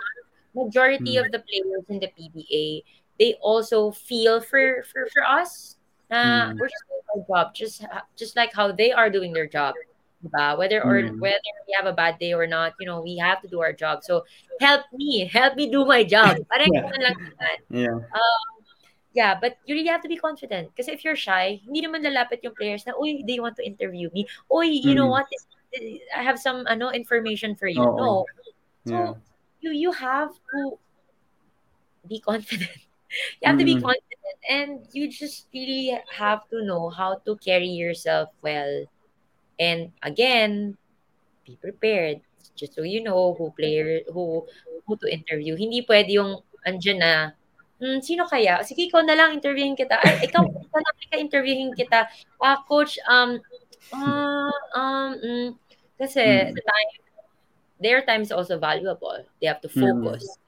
Majority 0.64 1.14
Mm, 1.16 1.24
of 1.24 1.26
the 1.30 1.40
players 1.46 1.84
in 1.88 1.98
the 2.02 2.10
PBA, 2.10 2.82
they 3.18 3.34
also 3.40 3.90
feel 3.94 4.40
for 4.42 4.82
for, 4.90 5.06
for 5.14 5.22
us 5.22 5.78
na 6.10 6.50
mm, 6.50 6.58
we're 6.58 6.68
just 6.68 6.84
doing 6.88 7.06
our 7.14 7.22
job, 7.28 7.54
just 7.54 7.84
just 8.16 8.34
like 8.34 8.50
how 8.50 8.72
they 8.72 8.90
are 8.90 9.10
doing 9.10 9.32
their 9.32 9.46
job. 9.46 9.74
Diba? 10.18 10.58
Whether 10.58 10.82
or 10.82 10.98
mm. 10.98 11.14
whether 11.22 11.38
we 11.66 11.78
have 11.78 11.86
a 11.86 11.94
bad 11.94 12.18
day 12.18 12.34
or 12.34 12.46
not, 12.46 12.74
you 12.82 12.86
know, 12.90 12.98
we 13.02 13.16
have 13.22 13.38
to 13.42 13.48
do 13.48 13.62
our 13.62 13.70
job. 13.72 14.02
So 14.02 14.26
help 14.58 14.82
me, 14.90 15.30
help 15.30 15.54
me 15.54 15.70
do 15.70 15.86
my 15.86 16.02
job. 16.02 16.34
Parang 16.50 16.74
Yeah. 16.74 16.90
lang 16.90 17.14
naman. 17.22 17.56
Yeah. 17.70 17.98
Um, 18.02 18.50
yeah, 19.14 19.38
but 19.38 19.62
you 19.62 19.78
really 19.78 19.88
have 19.94 20.02
to 20.02 20.10
be 20.10 20.18
confident. 20.18 20.74
Because 20.74 20.90
if 20.90 21.06
you're 21.06 21.14
shy, 21.14 21.62
hindi 21.62 21.86
naman 21.86 22.02
lalapit 22.02 22.42
yung 22.42 22.58
players 22.58 22.82
na, 22.82 22.98
uy, 22.98 23.22
do 23.22 23.30
you 23.30 23.42
want 23.42 23.54
to 23.56 23.64
interview 23.66 24.10
me? 24.10 24.26
Uy, 24.50 24.74
you 24.74 24.98
know 24.98 25.06
Mm. 25.06 25.22
what? 25.22 25.26
This, 25.30 25.46
I 26.10 26.26
have 26.26 26.38
some 26.42 26.66
ano 26.66 26.90
information 26.90 27.54
for 27.54 27.70
you. 27.70 27.82
Oo. 27.84 27.94
No. 27.94 28.10
Yeah. 28.88 29.14
So 29.14 29.22
you 29.68 29.88
you 29.88 29.92
have 29.92 30.30
to 30.32 30.78
be 32.08 32.20
confident. 32.20 32.70
you 33.40 33.46
have 33.48 33.58
to 33.58 33.64
be 33.64 33.74
Mm, 33.74 33.82
confident 33.82 34.38
and 34.48 34.86
you 34.92 35.08
just 35.08 35.48
really 35.54 35.98
have 36.12 36.48
to 36.50 36.64
know 36.64 36.90
how 36.90 37.20
to 37.26 37.36
carry 37.36 37.68
yourself 37.68 38.28
well. 38.42 38.84
And 39.58 39.92
again, 40.02 40.76
be 41.46 41.56
prepared. 41.60 42.20
Just 42.56 42.74
so 42.74 42.82
you 42.82 43.02
know 43.02 43.34
who 43.34 43.52
player 43.52 44.00
who 44.12 44.46
who 44.86 44.96
to 44.96 45.06
interview. 45.12 45.54
Hindi 45.56 45.84
pwede 45.86 46.10
yung 46.16 46.42
andyan 46.66 46.98
na 47.00 47.12
Hmm, 47.78 48.02
sino 48.02 48.26
kaya? 48.26 48.58
Sige, 48.66 48.90
ikaw 48.90 49.06
na 49.06 49.14
lang 49.14 49.38
interviewin 49.38 49.78
kita. 49.78 49.94
Ay, 50.02 50.18
ikaw, 50.26 50.42
ikaw 50.66 50.80
na 50.82 50.92
ka 50.98 51.16
interviewin 51.22 51.70
kita. 51.78 52.10
Ah, 52.42 52.58
coach, 52.66 52.98
um, 53.06 53.38
ah, 53.94 54.50
um, 54.74 55.14
mm, 55.14 55.48
kasi 55.94 56.18
mm, 56.26 56.58
the 56.58 56.62
time, 56.66 56.90
their 57.80 58.02
time 58.04 58.22
is 58.22 58.32
also 58.32 58.58
valuable. 58.58 59.24
They 59.40 59.46
have 59.48 59.60
to 59.62 59.68
mm, 59.74 59.82
focus 59.82 60.38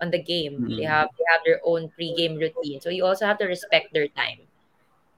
on 0.00 0.10
the 0.10 0.22
game. 0.22 0.72
They 0.76 0.82
mm, 0.82 0.84
have 0.84 1.08
they 1.18 1.24
have 1.30 1.42
their 1.44 1.60
own 1.64 1.90
pre-game 1.90 2.36
routine. 2.36 2.80
So 2.80 2.90
you 2.90 3.04
also 3.04 3.26
have 3.26 3.38
to 3.38 3.46
respect 3.46 3.92
their 3.92 4.08
time. 4.08 4.48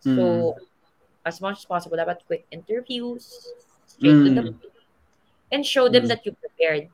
mm, 0.05 0.17
So 0.17 0.57
as 1.27 1.41
much 1.41 1.59
as 1.61 1.67
possible, 1.67 1.99
dapat 1.99 2.25
quick 2.27 2.47
interviews, 2.53 3.55
straight 3.87 4.23
to 4.25 4.31
the 4.31 4.45
mm, 4.45 4.61
and 5.51 5.65
show 5.67 5.89
them 5.89 6.07
mm. 6.07 6.09
that 6.09 6.25
you 6.27 6.33
prepared. 6.35 6.91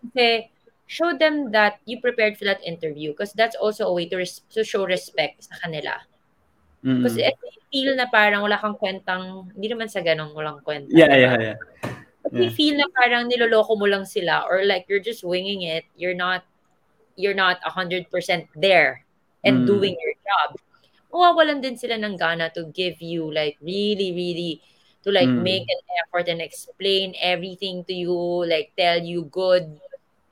Kasi 0.00 0.50
show 0.86 1.16
them 1.16 1.52
that 1.52 1.80
you 1.86 2.00
prepared 2.00 2.36
for 2.36 2.44
that 2.44 2.62
interview 2.64 3.12
because 3.12 3.32
that's 3.32 3.56
also 3.56 3.86
a 3.88 3.94
way 3.94 4.08
to 4.08 4.16
res- 4.18 4.44
to 4.52 4.64
show 4.64 4.84
respect 4.84 5.44
sa 5.44 5.56
kanila. 5.62 6.04
Because 6.96 7.16
Mm. 7.16 7.18
if 7.18 7.34
they 7.42 7.54
feel 7.72 7.92
na 7.98 8.06
parang 8.08 8.42
wala 8.46 8.60
kang 8.62 8.78
kwentang, 8.78 9.50
hindi 9.56 9.68
naman 9.72 9.90
sa 9.90 10.04
ganong 10.06 10.32
walang 10.38 10.62
kwenta, 10.62 11.00
Yeah, 11.00 11.16
di 11.16 11.16
yeah, 11.16 11.54
ba? 12.32 12.40
yeah. 12.40 12.48
Yeah. 12.48 12.56
feel 12.56 12.74
na 12.80 12.88
parang 12.96 13.28
niloloko 13.28 13.76
mo 13.76 13.84
lang 13.84 14.08
sila 14.08 14.48
or 14.48 14.64
like 14.64 14.88
you're 14.88 15.04
just 15.04 15.20
winging 15.22 15.62
it, 15.68 15.84
you're 15.96 16.16
not 16.16 16.42
you're 17.20 17.36
not 17.36 17.60
100% 17.68 18.08
there 18.56 19.04
and 19.44 19.62
Mm. 19.62 19.66
doing 19.68 19.94
your 20.00 20.16
job. 20.24 20.56
Mawawalan 21.12 21.60
din 21.60 21.76
sila 21.76 22.00
ng 22.00 22.16
gana 22.16 22.48
to 22.56 22.72
give 22.72 22.96
you 23.04 23.28
like 23.28 23.60
really 23.60 24.16
really 24.16 24.64
to 25.04 25.12
like 25.12 25.28
make 25.28 25.68
Mm. 25.68 25.76
an 25.76 25.82
effort 26.00 26.26
and 26.32 26.40
explain 26.40 27.12
everything 27.20 27.84
to 27.84 27.92
you, 27.92 28.16
like 28.48 28.72
tell 28.80 28.96
you 28.96 29.28
good 29.28 29.68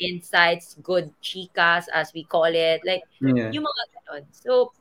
insights, 0.01 0.81
good 0.81 1.13
chicas 1.21 1.85
as 1.93 2.09
we 2.17 2.25
call 2.25 2.49
it, 2.49 2.81
like 2.89 3.05
Yeah. 3.21 3.53
yung 3.53 3.69
mga 3.69 3.85
ganon. 3.93 4.25
So 4.33 4.73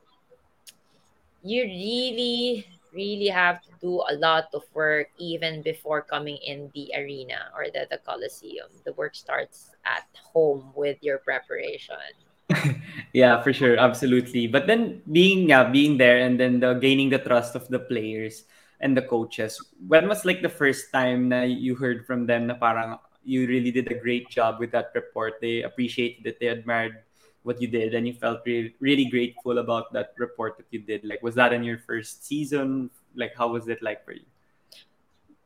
you 1.44 1.64
really 1.68 2.64
really 2.94 3.28
have 3.28 3.62
to 3.62 3.70
do 3.82 4.02
a 4.10 4.16
lot 4.16 4.50
of 4.54 4.64
work 4.74 5.10
even 5.18 5.62
before 5.62 6.02
coming 6.02 6.38
in 6.46 6.70
the 6.74 6.92
arena 6.98 7.52
or 7.56 7.66
the, 7.74 7.88
the 7.90 7.98
coliseum 8.06 8.68
the 8.86 8.94
work 8.94 9.16
starts 9.16 9.72
at 9.86 10.08
home 10.34 10.72
with 10.76 10.98
your 11.02 11.20
preparation 11.20 12.14
yeah, 13.14 13.42
for 13.42 13.54
sure, 13.54 13.78
absolutely. 13.78 14.48
But 14.48 14.68
then 14.68 15.02
being 15.12 15.50
yeah, 15.50 15.70
being 15.70 15.98
there 15.98 16.20
and 16.20 16.40
then 16.40 16.60
the 16.60 16.74
gaining 16.74 17.10
the 17.10 17.20
trust 17.20 17.56
of 17.56 17.68
the 17.70 17.80
players 17.80 18.46
and 18.82 18.96
the 18.98 19.04
coaches. 19.04 19.60
When 19.88 20.08
was 20.08 20.26
like 20.26 20.42
the 20.42 20.50
first 20.50 20.92
time 20.92 21.30
na 21.30 21.44
you 21.44 21.76
heard 21.76 22.06
from 22.06 22.26
them 22.26 22.48
na 22.48 22.56
parang 22.56 22.98
you 23.24 23.46
really 23.46 23.72
did 23.72 23.92
a 23.92 24.00
great 24.00 24.30
job 24.30 24.60
with 24.60 24.72
that 24.72 24.92
report. 24.96 25.38
They 25.42 25.62
appreciated 25.62 26.26
it, 26.26 26.40
they 26.40 26.48
admired 26.48 27.06
what 27.44 27.62
you 27.62 27.68
did 27.68 27.94
and 27.96 28.06
you 28.08 28.14
felt 28.14 28.42
really, 28.46 28.76
really 28.80 29.06
grateful 29.06 29.58
about 29.60 29.92
that 29.94 30.14
report 30.18 30.58
that 30.58 30.68
you 30.72 30.80
did. 30.80 31.04
Like 31.06 31.24
was 31.24 31.36
that 31.36 31.54
in 31.54 31.64
your 31.64 31.80
first 31.80 32.26
season? 32.26 32.90
Like 33.16 33.34
how 33.38 33.50
was 33.50 33.68
it 33.68 33.82
like 33.82 34.04
for 34.06 34.14
you? 34.14 34.26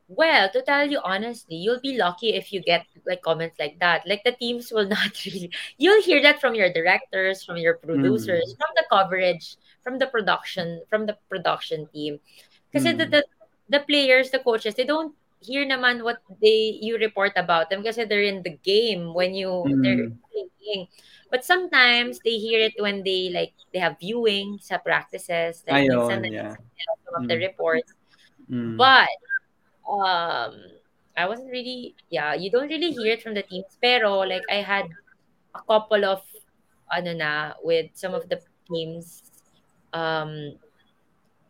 well 0.06 0.50
to 0.52 0.60
tell 0.60 0.84
you 0.84 1.00
honestly 1.02 1.56
you'll 1.56 1.80
be 1.80 1.96
lucky 1.96 2.34
if 2.36 2.52
you 2.52 2.60
get 2.60 2.84
like 3.06 3.22
comments 3.22 3.56
like 3.58 3.78
that 3.80 4.04
like 4.06 4.22
the 4.22 4.32
teams 4.32 4.70
will 4.70 4.86
not 4.98 5.16
really 5.24 5.48
you'll 5.78 6.02
hear 6.02 6.20
that 6.20 6.38
from 6.40 6.54
your 6.54 6.70
directors 6.70 7.42
from 7.42 7.56
your 7.56 7.80
producers 7.80 8.52
Mm. 8.52 8.58
from 8.60 8.72
the 8.76 8.84
coverage 8.92 9.56
from 9.82 9.98
the 9.98 10.06
production 10.06 10.82
from 10.90 11.06
the 11.06 11.16
production 11.30 11.88
team 11.88 12.20
because 12.68 12.84
the, 12.84 12.92
Mm. 12.92 13.10
the 13.10 13.24
the 13.70 13.80
players, 13.80 14.28
the 14.30 14.40
coaches, 14.44 14.74
they 14.74 14.84
don't 14.84 15.16
hear 15.40 15.64
naman 15.64 16.04
what 16.04 16.20
they 16.36 16.76
you 16.84 16.98
report 17.00 17.32
about 17.36 17.70
them 17.70 17.80
because 17.80 17.96
they're 17.96 18.28
in 18.28 18.42
the 18.44 18.60
game 18.60 19.14
when 19.16 19.32
you 19.32 19.64
they're 19.80 20.12
But 21.30 21.44
sometimes 21.44 22.20
they 22.22 22.38
hear 22.38 22.60
it 22.60 22.74
when 22.78 23.02
they 23.02 23.30
like 23.34 23.54
they 23.72 23.80
have 23.82 23.98
viewing 23.98 24.58
sa 24.62 24.78
practices, 24.78 25.64
like 25.66 25.88
minsan 25.90 26.22
Ayun, 26.22 26.30
na 26.30 26.54
yeah. 26.54 26.54
some 27.04 27.14
of 27.18 27.24
the 27.28 27.36
Mm. 27.36 27.44
reports. 27.50 27.90
Mm. 28.50 28.76
But 28.78 29.10
um 29.88 30.52
I 31.14 31.26
wasn't 31.26 31.50
really 31.50 31.94
yeah, 32.10 32.34
you 32.34 32.50
don't 32.50 32.68
really 32.70 32.90
hear 32.92 33.14
it 33.14 33.22
from 33.22 33.34
the 33.34 33.42
teams 33.46 33.78
pero 33.82 34.22
like 34.26 34.44
I 34.50 34.62
had 34.62 34.86
a 35.54 35.62
couple 35.66 36.04
of 36.04 36.22
ano 36.90 37.12
na 37.14 37.32
with 37.62 37.90
some 37.94 38.14
of 38.14 38.26
the 38.28 38.38
teams 38.70 39.22
um 39.94 40.58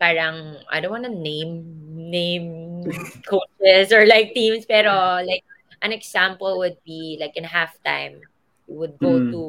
parang 0.01 0.61
I 0.69 0.81
don't 0.81 0.93
wanna 0.93 1.13
name 1.13 1.65
name 1.97 2.85
coaches 3.25 3.93
or 3.93 4.05
like 4.05 4.35
teams, 4.37 4.67
pero 4.69 5.21
like 5.25 5.45
an 5.81 5.93
example 5.93 6.59
would 6.61 6.77
be 6.85 7.17
like 7.21 7.37
in 7.37 7.45
halftime, 7.45 8.21
we 8.67 8.75
would 8.77 8.97
go 8.99 9.21
Mm. 9.21 9.31
to 9.33 9.41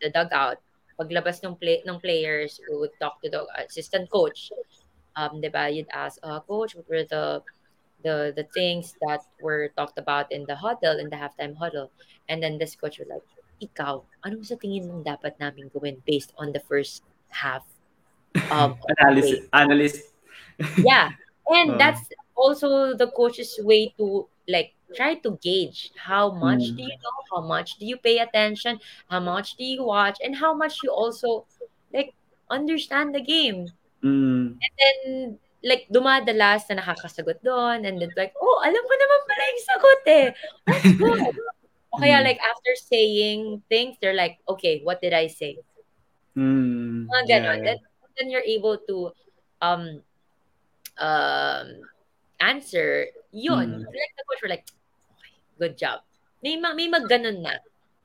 the 0.00 0.10
dugout. 0.10 0.58
Paglabas 0.98 1.42
ng 1.46 1.54
play 1.54 1.82
ng 1.86 1.98
players, 2.02 2.58
we 2.66 2.74
would 2.74 2.94
talk 2.98 3.22
to 3.22 3.30
the 3.30 3.46
assistant 3.62 4.10
coach. 4.10 4.50
Um, 5.14 5.38
'di 5.38 5.50
ba? 5.50 5.70
You'd 5.70 5.90
ask, 5.90 6.18
uh, 6.22 6.42
coach, 6.46 6.74
what 6.74 6.86
were 6.90 7.06
the 7.06 7.42
the 8.06 8.30
the 8.34 8.46
things 8.54 8.94
that 9.06 9.26
were 9.42 9.70
talked 9.74 9.98
about 9.98 10.30
in 10.30 10.46
the 10.46 10.54
huddle, 10.54 10.98
in 11.02 11.10
the 11.10 11.18
halftime 11.18 11.54
huddle. 11.58 11.90
And 12.30 12.42
then 12.42 12.58
this 12.58 12.78
coach 12.78 13.02
was 13.02 13.10
like, 13.10 13.26
ikaw, 13.58 14.06
ano 14.22 14.42
sa 14.46 14.54
tingin 14.54 14.86
mong 14.86 15.02
dapat 15.02 15.34
namin 15.42 15.70
gawin 15.74 15.98
based 16.06 16.30
on 16.38 16.54
the 16.54 16.62
first 16.62 17.02
half 17.34 17.66
um, 18.54 18.78
of? 18.78 18.86
Analysis, 19.02 19.50
analyst. 19.50 20.14
Yeah. 20.78 21.18
And 21.50 21.74
Uh, 21.74 21.78
that's 21.78 22.06
also 22.38 22.94
the 22.94 23.10
coach's 23.10 23.58
way 23.58 23.90
to 23.98 24.30
like 24.46 24.77
try 24.96 25.14
to 25.20 25.36
gauge 25.42 25.92
how 25.96 26.32
much 26.32 26.72
do 26.72 26.82
mm. 26.82 26.88
you 26.88 26.96
know, 27.02 27.18
how 27.32 27.40
much 27.44 27.76
do 27.76 27.84
you 27.84 27.96
pay 27.96 28.18
attention, 28.18 28.80
how 29.10 29.20
much 29.20 29.56
do 29.56 29.64
you 29.64 29.84
watch, 29.84 30.16
and 30.24 30.36
how 30.36 30.54
much 30.54 30.80
you 30.82 30.90
also 30.90 31.44
like 31.92 32.14
understand 32.50 33.14
the 33.14 33.20
game. 33.20 33.68
Mm. 34.04 34.56
And 34.56 34.72
then 34.78 34.98
like 35.64 35.90
dumadalas 35.90 36.70
na 36.70 36.78
nakakasagot 36.80 37.42
doon 37.42 37.84
and 37.84 37.98
then 38.00 38.12
like, 38.16 38.32
oh, 38.38 38.58
alam 38.62 38.78
ko 38.78 38.94
naman 38.94 39.20
pala 39.26 39.42
yung 39.42 39.62
sagot 39.66 40.02
eh. 40.06 40.26
Good. 40.96 41.36
O 41.88 41.96
kaya 41.96 42.20
Mm. 42.20 42.26
like 42.28 42.40
after 42.44 42.76
saying 42.76 43.64
things, 43.72 43.96
they're 43.96 44.12
like, 44.12 44.36
okay, 44.44 44.84
what 44.84 45.00
did 45.00 45.16
I 45.16 45.24
say? 45.24 45.56
Mm. 46.36 47.08
Mga 47.08 47.24
Yeah, 47.24 47.40
ganon. 47.40 47.56
yeah. 47.56 47.64
Then, 47.64 47.78
then 48.20 48.26
you're 48.28 48.44
able 48.44 48.76
to 48.76 49.16
um 49.64 50.04
um 51.00 51.66
answer 52.44 53.08
yun. 53.32 53.82
Mm. 53.82 53.88
Like 53.88 54.12
the 54.20 54.24
coach 54.28 54.40
were 54.44 54.52
like, 54.52 54.68
good 55.58 55.76
job. 55.76 56.00
May, 56.42 56.56
ma- 56.56 56.74
may 56.74 56.86
magganon 56.88 57.42
na. 57.42 57.58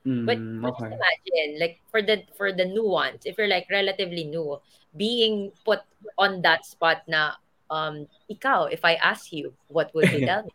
But, 0.04 0.36
Mm. 0.36 0.60
but 0.60 0.76
just 0.76 0.92
imagine, 1.00 1.50
like 1.64 1.80
for 1.88 2.04
the 2.04 2.28
for 2.36 2.52
the 2.52 2.68
new 2.68 2.84
ones, 2.84 3.24
if 3.24 3.40
you're 3.40 3.48
like 3.48 3.72
relatively 3.72 4.28
new, 4.28 4.60
being 5.00 5.56
put 5.64 5.80
on 6.20 6.44
that 6.44 6.68
spot 6.68 7.08
na 7.08 7.40
um 7.72 8.04
ikaw, 8.28 8.68
if 8.68 8.84
I 8.84 9.00
ask 9.00 9.32
you, 9.32 9.56
what 9.72 9.96
would 9.96 10.12
you 10.12 10.26
tell 10.28 10.44
me? 10.44 10.52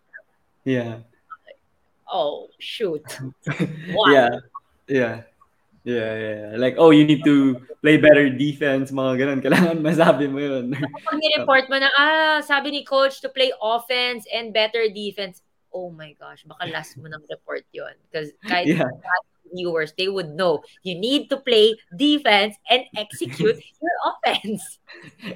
Yeah. 0.68 1.00
Oh 2.04 2.52
shoot. 2.60 3.08
Yeah. 4.12 4.44
Yeah. 4.84 5.14
Yeah, 5.88 6.12
yeah. 6.20 6.52
Like, 6.60 6.76
oh, 6.76 6.92
you 6.92 7.08
need 7.08 7.24
to 7.24 7.64
play 7.80 7.96
better 7.96 8.28
defense, 8.28 8.92
mga 8.92 9.24
ganun. 9.24 9.40
Kailangan 9.44 9.80
masabi 9.80 10.28
mo 10.28 10.36
yun. 10.36 10.76
Pag 10.76 11.16
ni-report 11.16 11.72
mo 11.72 11.80
na, 11.80 11.88
ah, 11.96 12.44
sabi 12.44 12.68
ni 12.76 12.84
coach 12.84 13.24
to 13.24 13.32
play 13.32 13.56
offense 13.56 14.28
and 14.28 14.52
better 14.52 14.84
defense. 14.92 15.40
Oh 15.72 15.90
my 15.90 16.16
gosh, 16.16 16.44
baka 16.48 16.66
last 16.72 16.96
mo 16.96 17.06
ng 17.12 17.24
report 17.28 17.64
yon 17.72 17.92
Because 18.08 18.32
kahit 18.48 18.66
yeah. 18.72 18.88
viewers, 19.52 19.92
they 19.96 20.08
would 20.08 20.32
know 20.36 20.60
you 20.84 20.96
need 20.96 21.28
to 21.32 21.36
play 21.40 21.76
defense 21.96 22.56
and 22.68 22.84
execute 22.96 23.56
your 23.82 23.96
offense. 24.04 24.60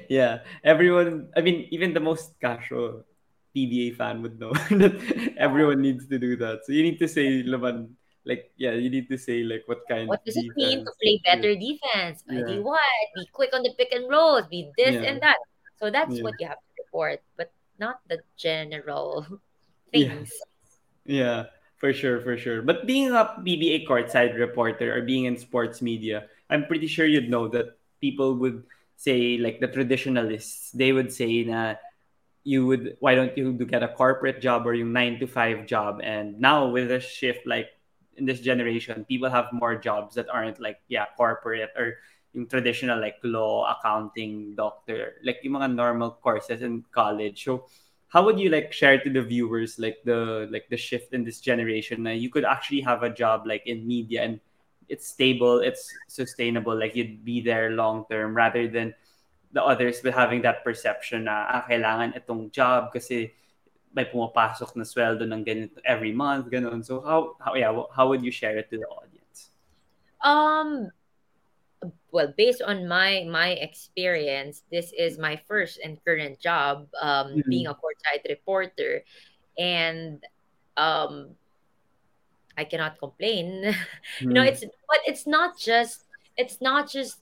Yeah. 0.09 0.45
Everyone, 0.63 1.29
I 1.37 1.41
mean, 1.41 1.67
even 1.71 1.93
the 1.93 2.01
most 2.01 2.33
casual 2.41 3.05
PBA 3.55 3.95
fan 3.97 4.21
would 4.21 4.39
know 4.39 4.53
that 4.81 4.97
everyone 5.37 5.81
needs 5.81 6.07
to 6.09 6.17
do 6.17 6.35
that. 6.37 6.65
So 6.65 6.73
you 6.73 6.81
need 6.81 6.97
to 6.99 7.07
say, 7.07 7.43
laman, 7.45 7.95
like, 8.25 8.51
yeah, 8.57 8.73
you 8.73 8.89
need 8.89 9.09
to 9.09 9.17
say, 9.17 9.43
like, 9.43 9.63
what 9.65 9.81
kind 9.89 10.07
What 10.09 10.21
of 10.21 10.25
does 10.25 10.37
it 10.37 10.49
mean 10.55 10.85
to 10.85 10.91
play 11.01 11.21
better 11.25 11.53
defense? 11.53 12.23
Yeah. 12.29 12.45
Be 12.45 12.59
what? 12.59 12.81
Be 13.15 13.25
quick 13.33 13.53
on 13.53 13.61
the 13.61 13.73
pick 13.77 13.91
and 13.93 14.09
rolls. 14.09 14.47
Be 14.49 14.71
this 14.77 14.93
Yeah. 14.97 15.09
and 15.09 15.21
that. 15.21 15.37
So 15.77 15.89
that's 15.89 16.17
Yeah. 16.17 16.23
what 16.23 16.33
you 16.39 16.47
have 16.47 16.57
to 16.57 16.71
report, 16.85 17.21
but 17.37 17.51
not 17.77 18.01
the 18.09 18.21
general. 18.37 19.25
things. 19.93 20.33
Yeah, 21.05 21.53
for 21.77 21.93
sure, 21.93 22.21
for 22.21 22.37
sure. 22.37 22.61
But 22.61 22.87
being 22.87 23.11
a 23.11 23.37
PBA 23.39 23.87
courtside 23.87 24.37
reporter 24.37 24.95
or 24.95 25.01
being 25.01 25.25
in 25.25 25.37
sports 25.37 25.81
media, 25.81 26.27
I'm 26.49 26.65
pretty 26.65 26.87
sure 26.87 27.05
you'd 27.05 27.29
know 27.29 27.47
that 27.49 27.77
people 28.01 28.35
would 28.35 28.63
say, 28.95 29.37
like 29.37 29.59
the 29.59 29.67
traditionalists, 29.67 30.71
they 30.71 30.91
would 30.91 31.11
say 31.11 31.43
na 31.43 31.75
you 32.43 32.65
would, 32.67 32.97
why 32.99 33.15
don't 33.15 33.37
you 33.37 33.53
get 33.53 33.83
a 33.83 33.87
corporate 33.87 34.41
job 34.41 34.67
or 34.67 34.73
yung 34.73 34.91
nine 34.91 35.19
to 35.19 35.27
five 35.27 35.65
job? 35.65 36.01
And 36.03 36.39
now 36.39 36.67
with 36.67 36.91
a 36.91 36.99
shift, 36.99 37.47
like 37.47 37.69
in 38.15 38.25
this 38.25 38.39
generation, 38.39 39.05
people 39.05 39.29
have 39.29 39.51
more 39.51 39.75
jobs 39.75 40.15
that 40.15 40.29
aren't 40.29 40.59
like, 40.59 40.79
yeah, 40.87 41.05
corporate 41.15 41.71
or 41.75 41.97
yung 42.33 42.47
traditional 42.47 42.99
like 42.99 43.15
law, 43.23 43.67
accounting, 43.69 44.55
doctor, 44.55 45.15
like 45.23 45.39
yung 45.43 45.53
mga 45.53 45.75
normal 45.75 46.11
courses 46.21 46.61
in 46.61 46.83
college. 46.91 47.43
So 47.43 47.65
how 48.13 48.21
would 48.21 48.37
you 48.37 48.53
like 48.53 48.69
share 48.69 49.01
to 49.01 49.09
the 49.09 49.21
viewers 49.21 49.81
like 49.81 49.97
the 50.05 50.47
like 50.53 50.69
the 50.69 50.77
shift 50.77 51.17
in 51.17 51.25
this 51.25 51.41
generation 51.41 52.05
you 52.13 52.29
could 52.29 52.45
actually 52.45 52.79
have 52.79 53.01
a 53.01 53.09
job 53.09 53.49
like 53.49 53.65
in 53.65 53.81
media 53.87 54.21
and 54.21 54.39
it's 54.87 55.09
stable 55.09 55.59
it's 55.59 55.89
sustainable 56.07 56.77
like 56.77 56.95
you'd 56.95 57.25
be 57.25 57.41
there 57.41 57.73
long 57.73 58.05
term 58.09 58.37
rather 58.37 58.69
than 58.69 58.93
the 59.53 59.63
others 59.63 60.01
with 60.03 60.13
having 60.13 60.41
that 60.41 60.63
perception 60.63 61.25
na 61.25 61.45
ah, 61.49 61.61
kailangan 61.65 62.13
itong 62.13 62.53
job 62.53 62.93
kasi 62.93 63.33
may 63.93 64.09
pumapasok 64.09 64.73
na 64.73 64.85
sweldo 64.85 65.25
ng 65.29 65.45
ganito 65.45 65.77
every 65.85 66.11
month 66.11 66.49
ganun. 66.49 66.81
So 66.81 67.05
how 67.05 67.37
how 67.37 67.53
yeah 67.53 67.69
how 67.93 68.09
would 68.09 68.25
you 68.25 68.33
share 68.33 68.57
it 68.57 68.67
to 68.73 68.81
the 68.81 68.89
audience? 68.89 69.53
Um 70.25 70.89
well, 72.11 72.33
based 72.37 72.61
on 72.61 72.87
my 72.87 73.25
my 73.29 73.49
experience, 73.59 74.63
this 74.71 74.93
is 74.97 75.17
my 75.17 75.35
first 75.47 75.79
and 75.83 75.97
current 76.05 76.39
job 76.39 76.87
um 77.01 77.43
being 77.49 77.65
mm-hmm. 77.65 77.73
a 77.73 77.79
courtside 77.79 78.23
reporter 78.29 79.03
and 79.57 80.23
um 80.77 81.35
I 82.57 82.63
cannot 82.65 82.99
complain. 82.99 83.73
you 84.19 84.33
know, 84.33 84.41
Mm-hmm. 84.41 84.53
it's 84.53 84.61
but 84.61 85.01
it's 85.05 85.25
not 85.27 85.57
just 85.57 86.05
it's 86.37 86.61
not 86.61 86.89
just 86.89 87.19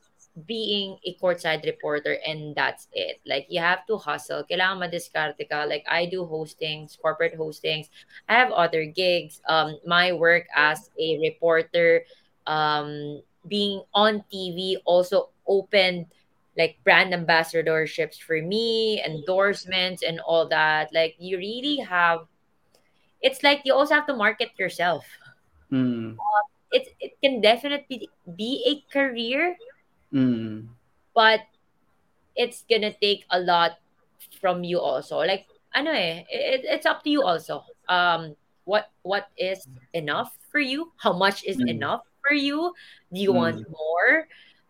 being 0.48 0.98
a 1.06 1.16
courtside 1.22 1.66
reporter 1.66 2.18
and 2.26 2.56
that's 2.56 2.88
it. 2.94 3.20
Like 3.26 3.48
you 3.50 3.60
have 3.60 3.86
to 3.88 3.98
hustle. 3.98 4.44
Kailangan 4.48 4.88
madiskarte 4.88 5.44
ka. 5.50 5.64
Like 5.68 5.86
I 5.90 6.06
do 6.06 6.24
hostings, 6.24 7.00
corporate 7.00 7.38
hostings. 7.38 7.90
I 8.30 8.36
have 8.36 8.52
other 8.52 8.86
gigs. 8.86 9.42
Um 9.48 9.80
my 9.86 10.12
work 10.14 10.48
as 10.56 10.90
a 11.00 11.20
reporter 11.20 12.04
um 12.48 13.22
being 13.48 13.84
on 13.94 14.24
TV 14.32 14.78
also 14.86 15.30
opened 15.48 16.06
like 16.58 16.78
brand 16.84 17.14
ambassadorships 17.14 18.20
for 18.20 18.42
me, 18.42 19.02
endorsements 19.04 20.04
and 20.04 20.20
all 20.22 20.48
that. 20.50 20.94
Like 20.94 21.16
you 21.20 21.38
really 21.38 21.78
have 21.78 22.28
it's 23.22 23.44
like 23.44 23.62
you 23.66 23.74
also 23.74 23.94
have 23.96 24.08
to 24.08 24.16
market 24.16 24.52
yourself 24.58 25.06
Mm. 25.72 26.18
it 26.72 26.88
it 27.00 27.14
can 27.24 27.40
definitely 27.40 28.10
be 28.36 28.60
a 28.68 28.74
career, 28.92 29.56
Mm. 30.12 30.68
but 31.16 31.42
it's 32.36 32.64
gonna 32.68 32.92
take 33.02 33.24
a 33.32 33.40
lot 33.40 33.80
from 34.40 34.64
you 34.64 34.80
also. 34.80 35.20
Like 35.24 35.48
ano 35.74 35.92
eh, 35.92 36.24
it, 36.28 36.68
it's 36.68 36.86
up 36.86 37.04
to 37.04 37.10
you 37.10 37.24
also. 37.24 37.64
Um, 37.88 38.36
what 38.68 38.92
what 39.04 39.28
is 39.40 39.64
enough 39.94 40.36
for 40.52 40.60
you? 40.60 40.92
How 41.00 41.16
much 41.16 41.44
is 41.44 41.58
Mm. 41.58 41.80
enough 41.80 42.04
for 42.32 42.40
you? 42.40 42.72
Do 43.12 43.20
you 43.20 43.36
want 43.36 43.60
Mm. 43.60 43.68
more? 43.68 44.12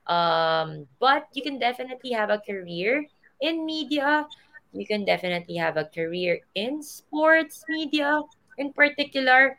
Um, 0.09 0.89
but 0.97 1.29
you 1.37 1.45
can 1.45 1.61
definitely 1.61 2.09
have 2.17 2.33
a 2.33 2.41
career 2.41 3.05
in 3.37 3.65
media. 3.69 4.25
You 4.73 4.89
can 4.89 5.05
definitely 5.05 5.61
have 5.61 5.77
a 5.77 5.85
career 5.85 6.41
in 6.57 6.81
sports 6.81 7.61
media 7.69 8.17
in 8.57 8.73
particular. 8.73 9.53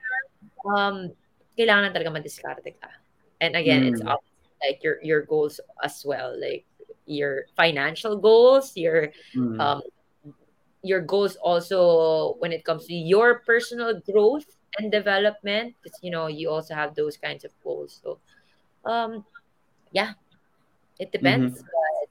Um, 0.66 1.14
kailangan 1.54 1.94
talaga 1.94 2.10
madiskarte 2.10 2.74
ka. 2.74 2.90
And 3.38 3.54
again, 3.54 3.86
it's 3.86 4.02
Mm. 4.02 4.10
up 4.10 4.22
like 4.58 4.82
your 4.82 4.98
your 5.06 5.22
goals 5.22 5.62
as 5.78 6.02
well, 6.02 6.34
like 6.34 6.66
your 7.06 7.46
financial 7.54 8.18
goals, 8.18 8.74
your 8.74 9.14
Mm. 9.38 9.62
um 9.62 9.80
your 10.82 10.98
goals 10.98 11.38
also 11.38 12.34
when 12.42 12.50
it 12.50 12.66
comes 12.66 12.90
to 12.90 12.94
your 12.94 13.46
personal 13.46 13.94
growth 14.02 14.46
and 14.78 14.92
development 14.92 15.74
because 15.82 15.98
you 16.02 16.10
know 16.10 16.26
you 16.28 16.48
also 16.48 16.74
have 16.74 16.94
those 16.94 17.16
kinds 17.16 17.44
of 17.44 17.52
goals 17.64 18.00
so 18.02 18.18
um 18.88 19.24
yeah 19.92 20.14
it 20.98 21.12
Mhm. 21.12 21.12
depends 21.12 21.62
but 21.62 22.08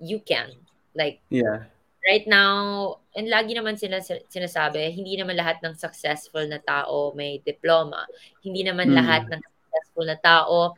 you 0.00 0.20
can 0.20 0.50
like 0.94 1.20
Yeah. 1.30 1.64
right 2.10 2.26
now 2.26 2.98
and 3.16 3.30
lagi 3.30 3.56
naman 3.56 3.78
sila 3.78 4.02
sinasabi 4.28 4.92
hindi 4.92 5.16
naman 5.16 5.38
lahat 5.38 5.62
ng 5.64 5.78
successful 5.78 6.44
na 6.44 6.58
tao 6.60 7.14
may 7.16 7.40
diploma 7.46 8.04
hindi 8.44 8.66
naman 8.66 8.92
lahat 8.92 9.24
Mm. 9.28 9.38
ng 9.38 9.40
successful 9.40 10.04
na 10.04 10.18
tao 10.20 10.76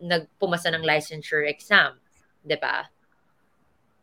nagpumasa 0.00 0.70
ng 0.72 0.84
licensure 0.86 1.48
exam 1.48 1.98
'di 2.46 2.56
ba 2.60 2.86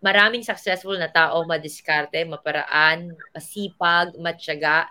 maraming 0.01 0.45
successful 0.45 0.93
na 0.93 1.09
tao 1.09 1.41
madiskarte, 1.49 2.21
maparaan, 2.21 3.17
masipag, 3.33 4.13
matyaga. 4.21 4.85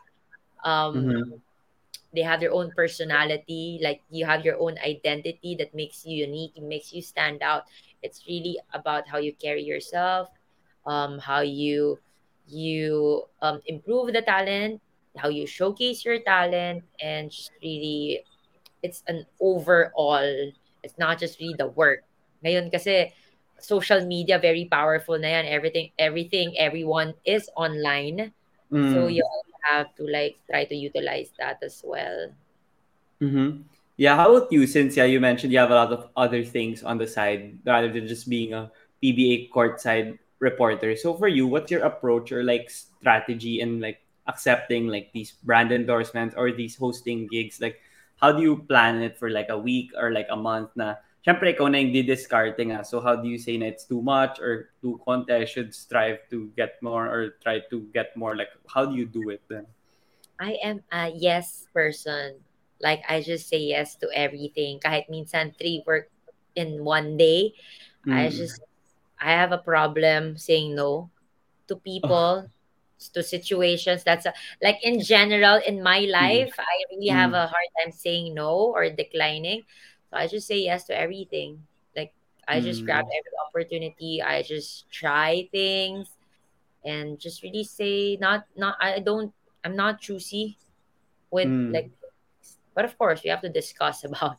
Um, 0.66 1.07
Mhm. 1.07 1.45
They 2.17 2.23
have 2.25 2.41
their 2.41 2.53
own 2.53 2.73
personality, 2.77 3.79
like 3.83 4.03
you 4.11 4.27
have 4.27 4.45
your 4.45 4.59
own 4.61 4.79
identity 4.81 5.57
that 5.61 5.75
makes 5.75 6.05
you 6.07 6.27
unique, 6.27 6.57
it 6.57 6.64
makes 6.64 6.93
you 6.93 7.03
stand 7.03 7.43
out. 7.43 7.64
It's 8.03 8.25
really 8.29 8.59
about 8.75 9.09
how 9.09 9.19
you 9.19 9.35
carry 9.37 9.62
yourself, 9.64 10.29
um, 10.87 11.19
how 11.21 11.41
you 11.43 12.01
you 12.49 13.25
um, 13.43 13.61
improve 13.67 14.12
the 14.14 14.23
talent, 14.23 14.81
how 15.19 15.29
you 15.29 15.47
showcase 15.47 16.05
your 16.05 16.21
talent, 16.21 16.85
and 17.01 17.31
just 17.31 17.53
really 17.62 18.25
it's 18.83 19.03
an 19.09 19.27
overall. 19.41 20.25
It's 20.83 20.99
not 20.99 21.19
just 21.19 21.41
really 21.41 21.57
the 21.59 21.69
work. 21.69 22.05
Ngayon 22.45 22.71
kasi 22.73 23.12
social 23.59 24.05
media 24.07 24.39
very 24.39 24.67
powerful 24.71 25.19
na 25.19 25.41
yan. 25.41 25.47
Everything 25.49 25.91
everything 25.99 26.55
everyone 26.59 27.14
is 27.25 27.49
online. 27.57 28.33
So 28.85 29.07
Mm. 29.07 29.11
you 29.11 29.25
also 29.25 29.56
have 29.63 29.95
to 29.97 30.05
like 30.05 30.37
try 30.51 30.65
to 30.65 30.75
utilize 30.75 31.31
that 31.39 31.63
as 31.63 31.83
well. 31.85 32.31
Mm-hmm. 33.23 33.63
Yeah, 33.97 34.17
how 34.17 34.35
about 34.35 34.53
you? 34.53 34.67
Since 34.67 34.97
yeah, 34.97 35.09
you 35.09 35.21
mentioned 35.21 35.53
you 35.53 35.59
have 35.59 35.71
a 35.71 35.75
lot 35.75 35.93
of 35.93 36.09
other 36.17 36.45
things 36.45 36.83
on 36.83 36.99
the 36.99 37.07
side 37.07 37.59
rather 37.65 37.89
than 37.89 38.07
just 38.07 38.29
being 38.29 38.53
a 38.53 38.71
PBA 39.03 39.49
courtside 39.49 40.19
reporter. 40.39 40.97
So 40.97 41.15
for 41.15 41.29
you, 41.29 41.47
what's 41.47 41.71
your 41.71 41.85
approach 41.85 42.31
or 42.33 42.45
like 42.45 42.69
strategy 42.69 43.61
in 43.61 43.81
like 43.81 44.05
accepting 44.27 44.89
like 44.89 45.13
these 45.13 45.33
brand 45.45 45.73
endorsements 45.73 46.35
or 46.37 46.53
these 46.53 46.77
hosting 46.77 47.27
gigs? 47.27 47.61
Like, 47.61 47.81
how 48.21 48.33
do 48.33 48.43
you 48.43 48.59
plan 48.69 49.01
it 49.01 49.17
for 49.17 49.31
like 49.31 49.49
a 49.49 49.57
week 49.57 49.93
or 49.97 50.13
like 50.13 50.29
a 50.29 50.37
month? 50.37 50.71
Na, 50.77 50.97
syempre 51.27 51.51
ikaw 51.51 51.66
na 51.66 51.83
yung 51.83 51.91
didiscarding 51.91 52.70
ah. 52.70 52.87
So 52.87 53.03
how 53.03 53.18
do 53.18 53.27
you 53.27 53.35
say 53.37 53.59
na 53.59 53.66
it's 53.66 53.83
too 53.83 53.99
much 53.99 54.39
or 54.39 54.70
too 54.79 55.03
konti? 55.03 55.35
I 55.35 55.43
should 55.43 55.74
strive 55.74 56.22
to 56.31 56.47
get 56.55 56.79
more 56.79 57.11
or 57.11 57.35
try 57.43 57.59
to 57.74 57.83
get 57.91 58.14
more. 58.14 58.39
Like, 58.39 58.55
how 58.70 58.87
do 58.87 58.95
you 58.95 59.11
do 59.11 59.35
it 59.35 59.43
then? 59.51 59.66
I 60.39 60.55
am 60.62 60.87
a 60.95 61.11
yes 61.11 61.66
person. 61.74 62.39
Like 62.79 63.03
I 63.09 63.27
just 63.27 63.49
say 63.49 63.59
yes 63.59 63.97
to 64.05 64.09
everything. 64.14 64.79
Kahit 64.79 65.11
minsan 65.11 65.57
three 65.59 65.83
work 65.83 66.12
in 66.55 66.85
one 66.85 67.16
day, 67.18 67.57
I 68.07 68.31
Mm. 68.31 68.37
just 68.39 68.61
I 69.18 69.33
have 69.35 69.51
a 69.51 69.59
problem 69.59 70.37
saying 70.39 70.77
no 70.77 71.11
to 71.66 71.74
Oh. 71.74 71.81
people, 71.81 72.47
to 73.12 73.20
situations. 73.22 74.05
That's 74.05 74.27
a, 74.29 74.33
like 74.62 74.79
in 74.85 75.01
general 75.01 75.59
in 75.66 75.83
my 75.83 76.05
Mm. 76.05 76.12
life, 76.12 76.55
I 76.61 76.77
really 76.93 77.11
have 77.11 77.33
Mm. 77.33 77.45
a 77.45 77.47
hard 77.51 77.70
time 77.81 77.93
saying 77.93 78.35
no 78.37 78.70
or 78.77 78.89
declining. 78.93 79.64
So 80.11 80.17
I 80.17 80.27
just 80.27 80.47
say 80.47 80.59
yes 80.61 80.85
to 80.87 80.99
everything. 80.99 81.63
Like 81.97 82.13
I 82.49 82.61
just 82.61 82.85
grab 82.85 83.05
Mm. 83.05 83.17
every 83.19 83.35
opportunity. 83.49 84.23
I 84.23 84.43
just 84.43 84.91
try 84.91 85.49
things 85.53 86.09
and 86.85 87.19
just 87.19 87.43
really 87.43 87.65
say 87.65 88.17
not 88.21 88.47
not 88.57 88.77
I 88.81 89.01
don't 89.01 89.33
I'm 89.65 89.77
not 89.77 90.01
choosy 90.01 90.59
with 91.31 91.51
like 91.73 91.89
Mm. 91.89 91.91
but 92.75 92.85
of 92.85 92.97
course 92.99 93.23
we 93.25 93.31
have 93.31 93.41
to 93.43 93.49
discuss 93.51 94.05
about 94.09 94.37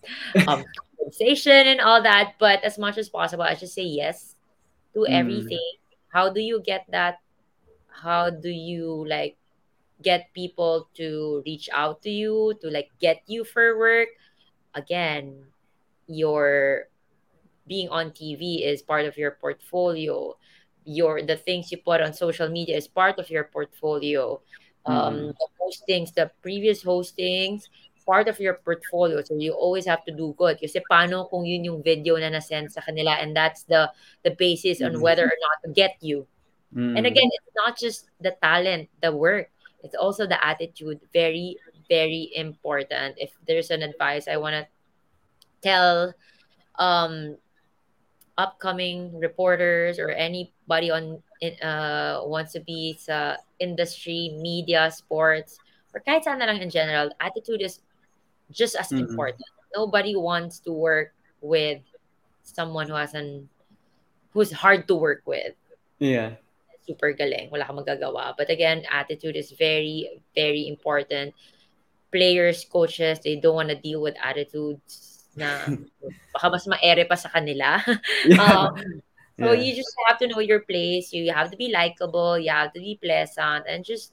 um 0.47 0.63
compensation 0.97 1.67
and 1.67 1.81
all 1.81 2.01
that 2.01 2.33
but 2.39 2.63
as 2.63 2.77
much 2.77 2.97
as 2.97 3.09
possible 3.09 3.43
i 3.43 3.55
just 3.55 3.73
say 3.75 3.83
yes 3.83 4.35
to 4.93 5.07
Mm. 5.07 5.11
everything 5.11 5.71
how 6.13 6.29
do 6.29 6.41
you 6.41 6.61
get 6.61 6.85
that 6.89 7.19
how 7.89 8.29
do 8.29 8.49
you 8.49 9.05
like 9.07 9.37
get 10.01 10.33
people 10.33 10.89
to 10.95 11.41
reach 11.45 11.69
out 11.73 12.01
to 12.03 12.09
you 12.09 12.53
to 12.61 12.69
like 12.69 12.89
get 12.99 13.21
you 13.27 13.43
for 13.43 13.77
work 13.77 14.09
again 14.75 15.45
your 16.07 16.87
being 17.67 17.89
on 17.89 18.11
TV 18.11 18.63
is 18.63 18.81
part 18.81 19.05
of 19.05 19.17
your 19.17 19.31
portfolio. 19.39 20.35
Your 20.87 21.21
the 21.21 21.35
things 21.35 21.71
you 21.71 21.77
put 21.83 22.01
on 22.01 22.13
social 22.13 22.47
media 22.49 22.77
is 22.77 22.87
part 22.87 23.19
of 23.19 23.29
your 23.29 23.45
portfolio. 23.51 24.39
Um, 24.87 25.35
Mm. 25.35 25.35
the 25.35 25.47
postings, 25.59 26.13
the 26.15 26.31
previous 26.41 26.79
hostings, 26.83 27.67
part 28.07 28.31
of 28.31 28.39
your 28.39 28.55
portfolio. 28.63 29.19
So 29.19 29.35
you 29.35 29.51
always 29.51 29.83
have 29.83 30.07
to 30.07 30.15
do 30.15 30.31
good. 30.39 30.63
Kasi 30.63 30.79
paano 30.87 31.27
kung 31.27 31.43
yun 31.43 31.67
yung 31.67 31.83
video 31.83 32.15
na 32.15 32.31
nasend 32.31 32.71
sa 32.71 32.79
kanila 32.79 33.19
and 33.19 33.35
that's 33.35 33.67
the 33.67 33.91
the 34.23 34.31
basis 34.31 34.79
on 34.79 34.95
Mm. 34.95 35.03
whether 35.03 35.27
or 35.27 35.39
not 35.43 35.57
to 35.67 35.69
get 35.75 35.99
you. 35.99 36.23
And 36.71 37.03
Mm. 37.03 37.11
again, 37.11 37.27
it's 37.27 37.51
not 37.59 37.75
just 37.75 38.07
the 38.23 38.31
talent, 38.39 38.87
the 39.03 39.11
work. 39.11 39.51
It's 39.83 39.95
also 39.95 40.23
the 40.23 40.39
attitude. 40.39 41.03
Very, 41.11 41.59
very 41.91 42.31
important. 42.35 43.19
If 43.19 43.35
there's 43.43 43.75
an 43.75 43.83
advice 43.83 44.31
I 44.31 44.39
want 44.39 44.55
to 44.55 44.63
tell 45.61 46.13
um 46.79 47.37
upcoming 48.37 49.17
reporters 49.17 49.97
or 49.97 50.09
anybody 50.13 50.91
on 50.91 51.17
uh 51.61 52.21
wants 52.25 52.53
to 52.53 52.61
be 52.61 52.95
sa 52.97 53.35
industry, 53.59 54.37
media, 54.37 54.89
sports, 54.93 55.57
or 55.93 56.01
kahit 56.05 56.21
saan 56.25 56.37
na 56.37 56.45
lang 56.45 56.61
in 56.61 56.69
general, 56.69 57.09
attitude 57.19 57.61
is 57.61 57.81
just 58.53 58.77
as 58.77 58.93
Mm. 58.93 59.09
important. 59.09 59.45
Nobody 59.73 60.15
wants 60.15 60.61
to 60.63 60.71
work 60.71 61.13
with 61.41 61.81
someone 62.45 62.87
who 62.87 62.95
has 62.95 63.13
an 63.17 63.49
who's 64.31 64.53
hard 64.53 64.87
to 64.87 64.95
work 64.95 65.25
with. 65.25 65.57
Yeah. 65.97 66.37
Super 66.85 67.11
galing, 67.11 67.49
wala 67.49 67.65
kang 67.65 67.75
magagawa. 67.81 68.37
But 68.37 68.53
again, 68.53 68.85
attitude 68.87 69.35
is 69.35 69.51
very, 69.51 70.21
very 70.37 70.69
important. 70.69 71.33
Players, 72.13 72.63
coaches, 72.63 73.19
they 73.19 73.35
don't 73.35 73.57
want 73.57 73.73
to 73.73 73.75
deal 73.75 73.99
with 73.99 74.15
attitudes 74.21 75.16
na 75.37 75.69
baka 76.33 76.49
mas 76.49 76.65
maere 76.65 77.05
pa 77.05 77.15
sa 77.15 77.29
kanila. 77.29 77.77
Yeah. 78.25 78.41
um, 78.41 79.01
So 79.37 79.53
Yeah. 79.53 79.61
you 79.69 79.77
just 79.77 79.93
have 80.09 80.17
to 80.17 80.27
know 80.33 80.41
your 80.41 80.65
place. 80.65 81.13
You 81.13 81.29
have 81.29 81.53
to 81.53 81.57
be 81.61 81.69
likable. 81.69 82.41
You 82.41 82.49
have 82.49 82.73
to 82.73 82.81
be 82.81 82.97
pleasant, 82.97 83.69
and 83.69 83.85
just 83.85 84.09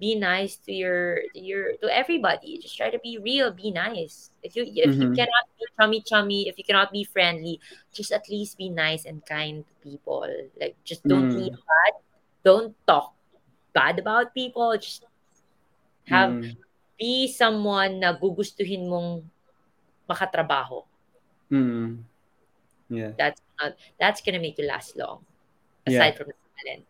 be 0.00 0.16
nice 0.16 0.56
to 0.64 0.72
your 0.72 1.20
your 1.36 1.76
to 1.84 1.92
everybody. 1.92 2.56
Just 2.64 2.72
try 2.72 2.88
to 2.88 2.96
be 2.96 3.20
real. 3.20 3.52
Be 3.52 3.68
nice. 3.68 4.32
If 4.40 4.56
you 4.56 4.64
if 4.64 4.96
you 4.96 5.12
Mhm. 5.12 5.20
cannot 5.20 5.44
be 5.60 5.68
chummy 5.76 6.00
chummy, 6.00 6.40
if 6.48 6.56
you 6.56 6.64
cannot 6.64 6.88
be 6.96 7.04
friendly, 7.04 7.60
just 7.92 8.08
at 8.08 8.24
least 8.32 8.56
be 8.56 8.72
nice 8.72 9.04
and 9.04 9.20
kind 9.28 9.68
to 9.68 9.74
people. 9.84 10.24
Like 10.56 10.80
just 10.80 11.04
don't 11.04 11.28
be 11.28 11.52
Mm. 11.52 11.60
bad. 11.60 11.92
Don't 12.40 12.72
talk 12.88 13.12
bad 13.76 14.00
about 14.00 14.32
people. 14.32 14.72
Just 14.80 15.04
have 16.08 16.40
Mm. 16.40 16.56
be 16.96 17.28
someone 17.28 18.00
na 18.00 18.16
gugustuhin 18.16 18.88
mong 18.88 19.28
makatrabaho. 20.08 20.84
Mm. 21.50 22.04
Yeah. 22.88 23.12
That's 23.16 23.40
not, 23.60 23.76
that's 23.98 24.20
gonna 24.20 24.40
make 24.40 24.58
you 24.58 24.66
last 24.66 24.96
long. 24.96 25.24
Yeah. 25.86 26.00
Aside 26.00 26.16
from 26.16 26.26
the 26.28 26.36
talent. 26.62 26.84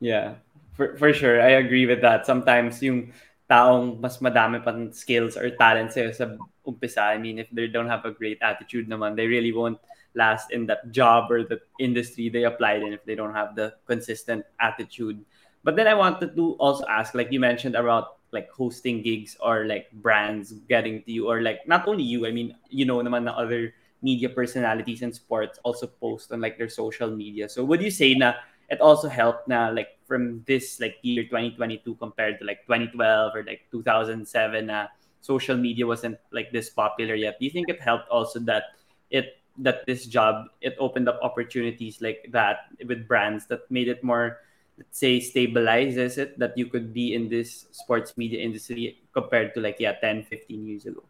Yeah. 0.00 0.28
For 0.74 0.96
for 0.98 1.14
sure, 1.14 1.40
I 1.40 1.62
agree 1.62 1.86
with 1.86 2.02
that. 2.02 2.26
Sometimes 2.26 2.82
yung 2.82 3.14
taong 3.46 4.00
mas 4.00 4.18
madami 4.18 4.58
pang 4.58 4.90
skills 4.90 5.36
or 5.38 5.48
talent 5.54 5.92
sa'yo 5.92 6.10
sa 6.10 6.34
umpisa, 6.66 7.14
I 7.14 7.18
mean, 7.20 7.38
if 7.38 7.46
they 7.52 7.68
don't 7.68 7.88
have 7.88 8.04
a 8.04 8.10
great 8.10 8.40
attitude 8.42 8.88
naman, 8.88 9.14
they 9.14 9.28
really 9.28 9.52
won't 9.52 9.78
last 10.14 10.50
in 10.50 10.66
that 10.66 10.90
job 10.90 11.30
or 11.30 11.44
the 11.44 11.60
industry 11.78 12.28
they 12.28 12.44
applied 12.44 12.82
in 12.82 12.92
if 12.92 13.04
they 13.04 13.14
don't 13.14 13.34
have 13.34 13.54
the 13.54 13.74
consistent 13.86 14.42
attitude. 14.58 15.22
But 15.62 15.76
then 15.76 15.86
I 15.86 15.94
wanted 15.94 16.36
to 16.36 16.54
also 16.58 16.84
ask, 16.90 17.14
like 17.14 17.32
you 17.32 17.40
mentioned 17.40 17.74
about 17.74 18.18
like 18.34 18.50
hosting 18.50 19.00
gigs 19.00 19.38
or 19.38 19.64
like 19.70 19.86
brands 20.02 20.52
getting 20.66 21.06
to 21.06 21.12
you 21.14 21.30
or 21.30 21.40
like 21.40 21.62
not 21.70 21.86
only 21.86 22.02
you, 22.02 22.26
I 22.26 22.34
mean, 22.34 22.58
you 22.68 22.84
know 22.84 22.98
naman 22.98 23.30
na 23.30 23.38
other 23.38 23.72
media 24.02 24.28
personalities 24.28 25.00
and 25.00 25.14
sports 25.14 25.62
also 25.62 25.86
post 25.86 26.34
on 26.34 26.42
like 26.42 26.58
their 26.58 26.68
social 26.68 27.08
media. 27.08 27.48
So 27.48 27.62
would 27.64 27.80
you 27.80 27.94
say 27.94 28.12
na 28.18 28.34
it 28.68 28.82
also 28.82 29.08
helped 29.08 29.46
na 29.46 29.70
like 29.70 29.96
from 30.04 30.42
this 30.50 30.82
like 30.82 30.98
year 31.06 31.24
2022 31.24 31.94
compared 31.96 32.38
to 32.40 32.44
like 32.44 32.66
2012 32.66 32.98
or 33.32 33.46
like 33.46 33.64
2007 33.70 34.26
na 34.66 34.90
social 35.22 35.56
media 35.56 35.86
wasn't 35.86 36.18
like 36.32 36.52
this 36.52 36.68
popular 36.68 37.14
yet. 37.14 37.38
Do 37.40 37.46
you 37.46 37.54
think 37.54 37.70
it 37.70 37.80
helped 37.80 38.10
also 38.10 38.42
that 38.50 38.76
it 39.08 39.40
that 39.56 39.86
this 39.86 40.04
job 40.04 40.50
it 40.60 40.76
opened 40.82 41.08
up 41.08 41.18
opportunities 41.22 42.02
like 42.02 42.26
that 42.28 42.68
with 42.84 43.06
brands 43.06 43.46
that 43.46 43.64
made 43.70 43.88
it 43.88 44.02
more 44.02 44.43
let's 44.78 44.98
say 44.98 45.18
stabilizes 45.20 46.18
it 46.18 46.38
that 46.38 46.56
you 46.58 46.66
could 46.66 46.92
be 46.92 47.14
in 47.14 47.28
this 47.28 47.66
sports 47.70 48.16
media 48.16 48.42
industry 48.42 48.98
compared 49.12 49.54
to 49.54 49.60
like 49.60 49.78
yeah 49.78 49.94
10 50.00 50.24
15 50.26 50.66
years 50.66 50.86
ago. 50.86 51.04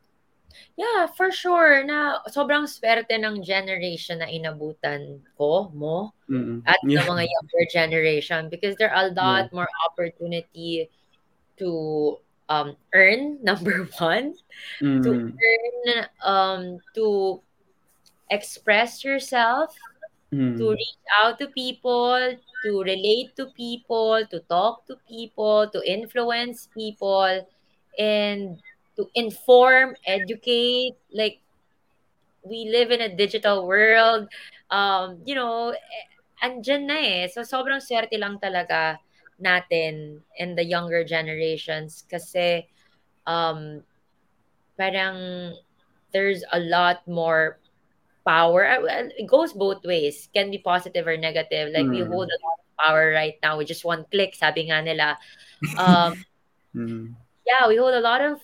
Yeah, 0.77 1.07
for 1.07 1.31
sure. 1.31 1.83
Na 1.83 2.23
sobrang 2.31 2.67
swerte 2.67 3.15
ng 3.15 3.43
generation 3.43 4.23
na 4.23 4.31
inabutan 4.31 5.23
ko, 5.39 5.71
mo, 5.75 6.15
mm 6.31 6.63
at 6.67 6.79
ng 6.83 6.95
mga 6.95 7.25
younger 7.27 7.65
generation 7.71 8.49
because 8.49 8.75
there 8.79 8.91
are 8.91 9.11
a 9.11 9.15
yeah. 9.15 9.19
lot 9.19 9.47
more 9.53 9.71
opportunity 9.87 10.91
to 11.59 11.71
um 12.49 12.77
earn 12.95 13.39
number 13.49 13.87
one, 13.99 14.35
to 14.79 15.11
mm 15.11 15.31
earn 15.35 16.07
um 16.23 16.63
to 16.95 17.39
express 18.31 19.05
yourself, 19.05 19.75
to 20.57 20.65
mm 20.65 20.77
reach 20.77 21.03
out 21.21 21.39
to 21.39 21.49
people, 21.49 22.37
to 22.65 22.71
relate 22.83 23.35
to 23.37 23.47
people, 23.57 24.23
to 24.31 24.39
talk 24.47 24.87
to 24.87 24.97
people, 25.09 25.69
to 25.71 25.81
influence 25.83 26.69
people, 26.71 27.47
and 27.99 28.59
to 28.97 29.11
inform, 29.15 29.95
educate, 30.07 30.95
like 31.13 31.43
we 32.45 32.69
live 32.71 32.91
in 32.91 33.01
a 33.01 33.15
digital 33.17 33.67
world. 33.67 34.29
Um, 34.71 35.21
you 35.25 35.35
know, 35.35 35.71
eh, 35.71 36.07
andyan 36.45 36.87
na 36.87 36.99
eh. 37.01 37.27
So, 37.27 37.43
sobrang 37.43 37.83
swerte 37.83 38.15
lang 38.19 38.39
talaga 38.39 38.99
natin 39.43 40.23
in 40.39 40.55
the 40.55 40.63
younger 40.63 41.03
generations 41.03 42.07
kasi 42.07 42.69
um, 43.27 43.83
parang 44.79 45.53
there's 46.13 46.45
a 46.53 46.61
lot 46.61 47.03
more 47.09 47.59
power. 48.27 48.65
It 49.17 49.27
goes 49.29 49.53
both 49.53 49.85
ways. 49.85 50.29
Can 50.35 50.51
be 50.51 50.59
positive 50.59 51.07
or 51.07 51.17
negative. 51.17 51.73
Like 51.73 51.91
we 51.91 52.01
hold 52.01 52.29
mm 52.29 52.33
a 52.33 52.39
lot 52.45 52.59
of 52.61 52.67
power 52.79 53.11
right 53.13 53.37
now 53.43 53.59
with 53.59 53.69
just 53.69 53.85
one 53.85 54.05
click, 54.11 54.35
sabi 54.35 54.69
nga 54.71 54.83
nila. 54.83 55.19
Um, 55.79 56.25
Mm. 56.75 57.15
yeah, 57.47 57.69
we 57.69 57.77
hold 57.77 57.95
a 57.95 58.01
lot 58.01 58.21
of 58.21 58.41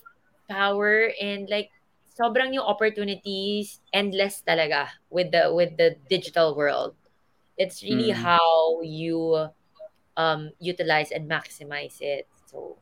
power 0.49 1.11
and 1.21 1.49
like 1.51 1.71
sobrang 2.15 2.53
yung 2.55 2.65
opportunities 2.67 3.81
endless 3.93 4.43
talaga 4.47 4.89
with 5.11 5.31
the 5.33 5.53
with 5.55 5.77
the 5.77 5.97
digital 6.09 6.55
world. 6.57 6.95
It's 7.57 7.83
really 7.83 8.11
Mm. 8.11 8.23
how 8.25 8.81
you 8.83 9.49
um 10.17 10.51
utilize 10.61 11.11
and 11.13 11.29
maximize 11.31 12.01
it. 12.01 12.27
So 12.47 12.77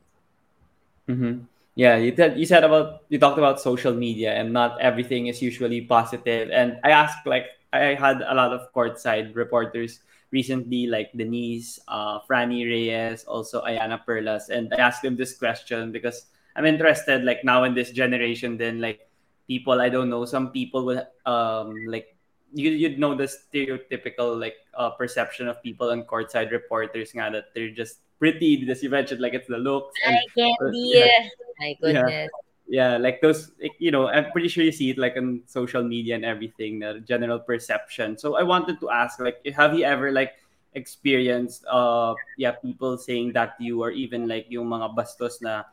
Mm-hmm. 1.08 1.48
Yeah, 1.78 1.94
you 1.94 2.10
said 2.10 2.34
you 2.34 2.42
said 2.42 2.66
about 2.66 3.06
you 3.06 3.22
talked 3.22 3.38
about 3.38 3.62
social 3.62 3.94
media 3.94 4.34
and 4.34 4.50
not 4.50 4.80
everything 4.82 5.30
is 5.30 5.38
usually 5.38 5.86
positive. 5.86 6.50
And 6.50 6.82
I 6.82 6.90
asked 6.90 7.22
like 7.22 7.54
I 7.72 7.94
had 7.94 8.18
a 8.18 8.34
lot 8.34 8.50
of 8.50 8.66
courtside 8.74 9.36
reporters 9.38 10.02
recently, 10.34 10.90
like 10.90 11.14
Denise, 11.14 11.78
uh, 11.86 12.18
Franny 12.26 12.66
Reyes, 12.66 13.22
also 13.30 13.62
Ayana 13.62 14.02
Perlas, 14.02 14.50
and 14.50 14.74
I 14.74 14.82
asked 14.90 15.06
them 15.06 15.14
this 15.14 15.38
question 15.38 15.94
because 15.94 16.26
I'm 16.58 16.66
interested. 16.66 17.22
Like 17.22 17.46
now 17.46 17.62
in 17.62 17.78
this 17.78 17.94
generation, 17.94 18.58
then 18.58 18.82
like 18.82 19.06
people 19.46 19.78
I 19.78 19.88
don't 19.88 20.10
know, 20.10 20.26
some 20.26 20.50
people 20.50 20.82
will 20.82 21.06
um 21.30 21.86
like 21.86 22.17
you 22.52 22.70
you'd 22.70 22.98
know 22.98 23.14
the 23.14 23.28
stereotypical 23.28 24.38
like 24.38 24.56
uh, 24.74 24.90
perception 24.90 25.48
of 25.48 25.60
people 25.62 25.90
on 25.90 26.02
courtside 26.04 26.50
reporters 26.50 27.12
nga 27.12 27.28
that 27.30 27.52
they're 27.54 27.70
just 27.72 28.00
pretty 28.18 28.64
as 28.70 28.82
you 28.82 28.90
mentioned 28.90 29.20
like 29.20 29.34
it's 29.34 29.48
the 29.48 29.58
looks 29.60 29.94
and 30.06 30.16
Hi, 30.16 30.50
uh, 30.50 30.56
Candy. 30.56 30.82
yeah 30.96 31.22
My 31.60 31.68
yeah 31.82 32.02
goodness. 32.02 32.30
yeah 32.68 32.92
like 32.96 33.20
those 33.20 33.52
like, 33.60 33.76
you 33.78 33.90
know 33.90 34.08
i'm 34.08 34.30
pretty 34.32 34.48
sure 34.48 34.64
you 34.64 34.72
see 34.72 34.90
it 34.90 34.98
like 34.98 35.16
on 35.16 35.40
social 35.46 35.82
media 35.84 36.14
and 36.16 36.24
everything 36.24 36.80
the 36.80 37.00
general 37.06 37.38
perception 37.38 38.16
so 38.16 38.36
i 38.36 38.42
wanted 38.42 38.80
to 38.80 38.90
ask 38.90 39.20
like 39.20 39.40
have 39.56 39.76
you 39.76 39.84
ever 39.84 40.10
like 40.12 40.36
experienced 40.74 41.64
uh 41.68 42.14
yeah 42.36 42.52
people 42.52 42.96
saying 42.96 43.32
that 43.32 43.56
to 43.58 43.64
you 43.64 43.80
or 43.82 43.90
even 43.90 44.28
like 44.28 44.46
yung 44.48 44.68
mga 44.68 44.92
bastos 44.96 45.40
na 45.40 45.64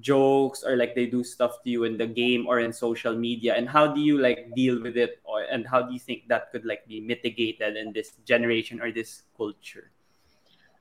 jokes 0.00 0.64
or 0.64 0.76
like 0.76 0.94
they 0.94 1.06
do 1.06 1.22
stuff 1.22 1.62
to 1.62 1.70
you 1.70 1.84
in 1.84 1.96
the 1.96 2.06
game 2.06 2.46
or 2.46 2.58
in 2.58 2.72
social 2.72 3.14
media 3.14 3.54
and 3.54 3.68
how 3.68 3.86
do 3.86 4.00
you 4.00 4.18
like 4.18 4.50
deal 4.54 4.82
with 4.82 4.96
it 4.96 5.22
or 5.22 5.42
and 5.46 5.66
how 5.66 5.80
do 5.80 5.92
you 5.94 6.00
think 6.00 6.26
that 6.26 6.50
could 6.50 6.64
like 6.64 6.86
be 6.88 7.00
mitigated 7.00 7.76
in 7.76 7.92
this 7.92 8.18
generation 8.26 8.82
or 8.82 8.90
this 8.90 9.22
culture 9.36 9.94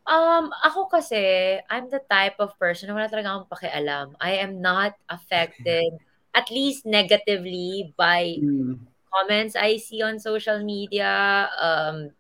Um, 0.04 0.52
ako 0.64 0.92
kasi, 0.92 1.60
I'm 1.72 1.88
the 1.88 2.04
type 2.12 2.36
of 2.44 2.52
person 2.60 2.92
na 2.92 2.96
wala 2.96 3.08
talaga 3.08 3.40
akong 3.40 3.52
pakialam. 3.52 4.08
I 4.20 4.44
am 4.44 4.60
not 4.60 5.00
affected, 5.08 5.96
at 6.40 6.52
least 6.52 6.84
negatively, 6.84 7.96
by 7.96 8.36
mm. 8.36 8.84
comments 9.08 9.56
I 9.56 9.80
see 9.80 10.04
on 10.04 10.20
social 10.20 10.60
media. 10.60 11.48
Um, 11.56 12.12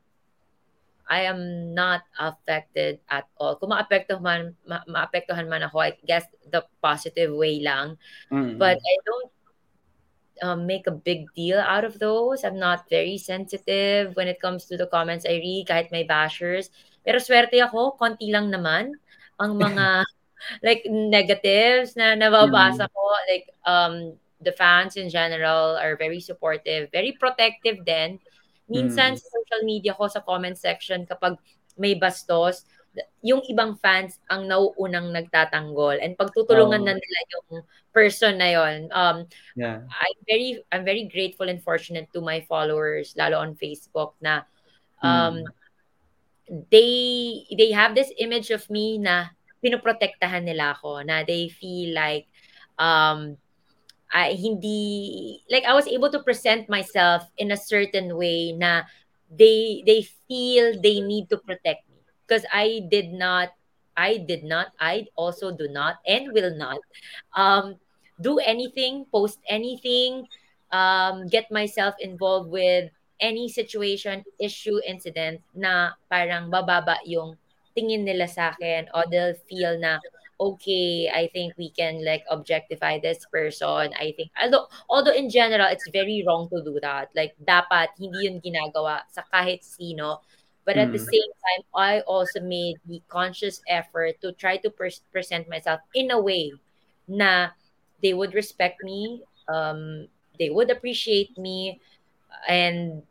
I 1.10 1.28
am 1.28 1.74
not 1.76 2.08
affected 2.16 3.00
at 3.12 3.28
all. 3.36 3.60
Kung 3.60 3.76
maapektuhan 3.76 4.24
man, 4.24 4.56
ma- 4.64 4.88
maapektuhan 4.88 5.52
man 5.52 5.68
ako, 5.68 5.84
I 5.84 6.00
guess 6.08 6.24
the 6.48 6.64
positive 6.80 7.36
way 7.36 7.60
lang. 7.60 8.00
But 8.32 8.80
Mm. 8.80 8.88
I 8.88 8.96
don't 9.04 9.32
um, 10.42 10.66
make 10.66 10.88
a 10.88 10.96
big 10.96 11.28
deal 11.36 11.60
out 11.60 11.84
of 11.84 12.00
those. 12.00 12.44
I'm 12.44 12.58
not 12.58 12.90
very 12.90 13.18
sensitive 13.18 14.16
when 14.16 14.28
it 14.28 14.42
comes 14.42 14.66
to 14.72 14.78
the 14.78 14.88
comments 14.88 15.26
I 15.28 15.38
read, 15.44 15.68
kahit 15.68 15.92
may 15.92 16.08
bashers. 16.08 16.72
Pero 17.04 17.20
swerte 17.20 17.60
ako, 17.60 18.00
konti 18.00 18.32
lang 18.32 18.50
naman 18.50 18.96
ang 19.40 19.60
mga 19.64 20.08
like 20.64 20.84
negatives 20.88 21.96
na 21.96 22.16
nababasa 22.16 22.88
Mm. 22.88 22.94
ko. 22.96 23.04
Like 23.30 23.46
um, 23.68 23.94
the 24.42 24.52
fans 24.52 24.96
in 24.96 25.08
general 25.12 25.76
are 25.80 25.96
very 25.96 26.20
supportive, 26.20 26.90
very 26.92 27.12
protective 27.16 27.84
din. 27.86 28.20
Minsan 28.74 29.14
Mm. 29.14 29.20
sa 29.22 29.28
social 29.30 29.62
media 29.62 29.94
ko, 29.94 30.10
sa 30.10 30.26
comment 30.26 30.58
section, 30.58 31.06
kapag 31.06 31.38
may 31.78 31.94
bastos, 31.94 32.66
yung 33.26 33.42
ibang 33.50 33.74
fans 33.82 34.22
ang 34.30 34.46
nauunang 34.46 35.10
nagtatanggol 35.10 35.98
and 35.98 36.14
pagtutulungan 36.14 36.86
na 36.86 36.94
Oh, 36.94 37.02
nila 37.02 37.20
yung 37.34 37.48
person 37.90 38.38
na 38.38 38.50
yon 38.54 38.86
um 38.94 39.26
yeah. 39.58 39.82
I'm 39.90 40.20
very 40.30 40.62
I'm 40.70 40.86
very 40.86 41.10
grateful 41.10 41.50
and 41.50 41.58
fortunate 41.58 42.14
to 42.14 42.22
my 42.22 42.46
followers 42.46 43.18
lalo 43.18 43.42
on 43.42 43.58
Facebook 43.58 44.14
na 44.22 44.46
um 45.02 45.42
Mm. 45.42 45.50
they 46.70 46.94
they 47.58 47.72
have 47.74 47.96
this 47.98 48.14
image 48.22 48.54
of 48.54 48.62
me 48.70 49.02
na 49.02 49.34
pinoprotektahan 49.64 50.46
nila 50.46 50.76
ako 50.78 51.02
na 51.02 51.26
they 51.26 51.50
feel 51.50 51.96
like 51.98 52.30
um 52.78 53.40
I 54.14 54.38
hindi 54.38 55.42
like 55.50 55.66
I 55.66 55.74
was 55.74 55.90
able 55.90 56.14
to 56.14 56.22
present 56.22 56.70
myself 56.70 57.26
in 57.38 57.50
a 57.52 57.58
certain 57.58 58.14
way 58.16 58.54
na 58.54 58.86
they 59.26 59.82
they 59.90 60.06
feel 60.30 60.78
they 60.78 61.02
need 61.02 61.34
to 61.34 61.38
protect 61.42 61.90
me. 61.90 62.00
Because 62.24 62.46
I 62.54 62.86
did 62.94 63.12
not 63.12 63.58
I 63.98 64.22
did 64.22 64.46
not 64.46 64.74
I 64.78 65.10
also 65.18 65.50
do 65.50 65.68
not 65.68 65.98
and 66.06 66.30
will 66.32 66.54
not 66.54 66.78
um 67.34 67.82
do 68.22 68.38
anything 68.38 69.10
post 69.10 69.42
anything 69.50 70.30
um 70.70 71.26
get 71.28 71.50
myself 71.50 71.98
involved 71.98 72.54
with 72.54 72.94
any 73.18 73.50
situation 73.50 74.22
issue 74.38 74.78
incident 74.86 75.42
na 75.58 75.98
parang 76.10 76.54
bababa 76.54 77.02
yung 77.06 77.34
tingin 77.74 78.06
nila 78.06 78.30
sa 78.30 78.54
akin 78.54 78.86
or 78.94 79.06
they'll 79.10 79.38
feel 79.50 79.74
na 79.82 79.98
okay, 80.40 81.10
I 81.14 81.30
think 81.34 81.54
we 81.58 81.70
can 81.72 82.04
like 82.04 82.24
objectify 82.30 83.00
this 83.00 83.26
person. 83.32 83.94
I 83.96 84.14
think 84.18 84.32
although 84.42 84.68
although 84.90 85.14
in 85.16 85.30
general 85.30 85.68
it's 85.72 85.88
very 85.90 86.24
wrong 86.28 86.50
to 86.52 86.64
do 86.64 86.80
that. 86.82 87.10
Like 87.16 87.36
dapat 87.40 87.96
hindi 88.00 88.28
yun 88.28 88.42
ginagawa 88.42 89.04
sa 89.12 89.24
kahit 89.34 89.64
sino. 89.64 90.22
But 90.64 90.80
at 90.80 90.96
the 90.96 91.00
Mm. 91.02 91.12
same 91.12 91.32
time, 91.44 91.64
I 91.76 91.94
also 92.08 92.40
made 92.40 92.80
the 92.88 93.04
conscious 93.12 93.60
effort 93.68 94.22
to 94.24 94.32
try 94.32 94.56
to 94.64 94.72
pres- 94.72 95.04
present 95.12 95.52
myself 95.52 95.84
in 95.92 96.08
a 96.12 96.20
way 96.20 96.56
na 97.08 97.52
they 98.00 98.14
would 98.16 98.32
respect 98.34 98.80
me, 98.84 99.24
um, 99.52 100.08
they 100.40 100.50
would 100.50 100.72
appreciate 100.72 101.36
me, 101.36 101.84
and 102.48 103.04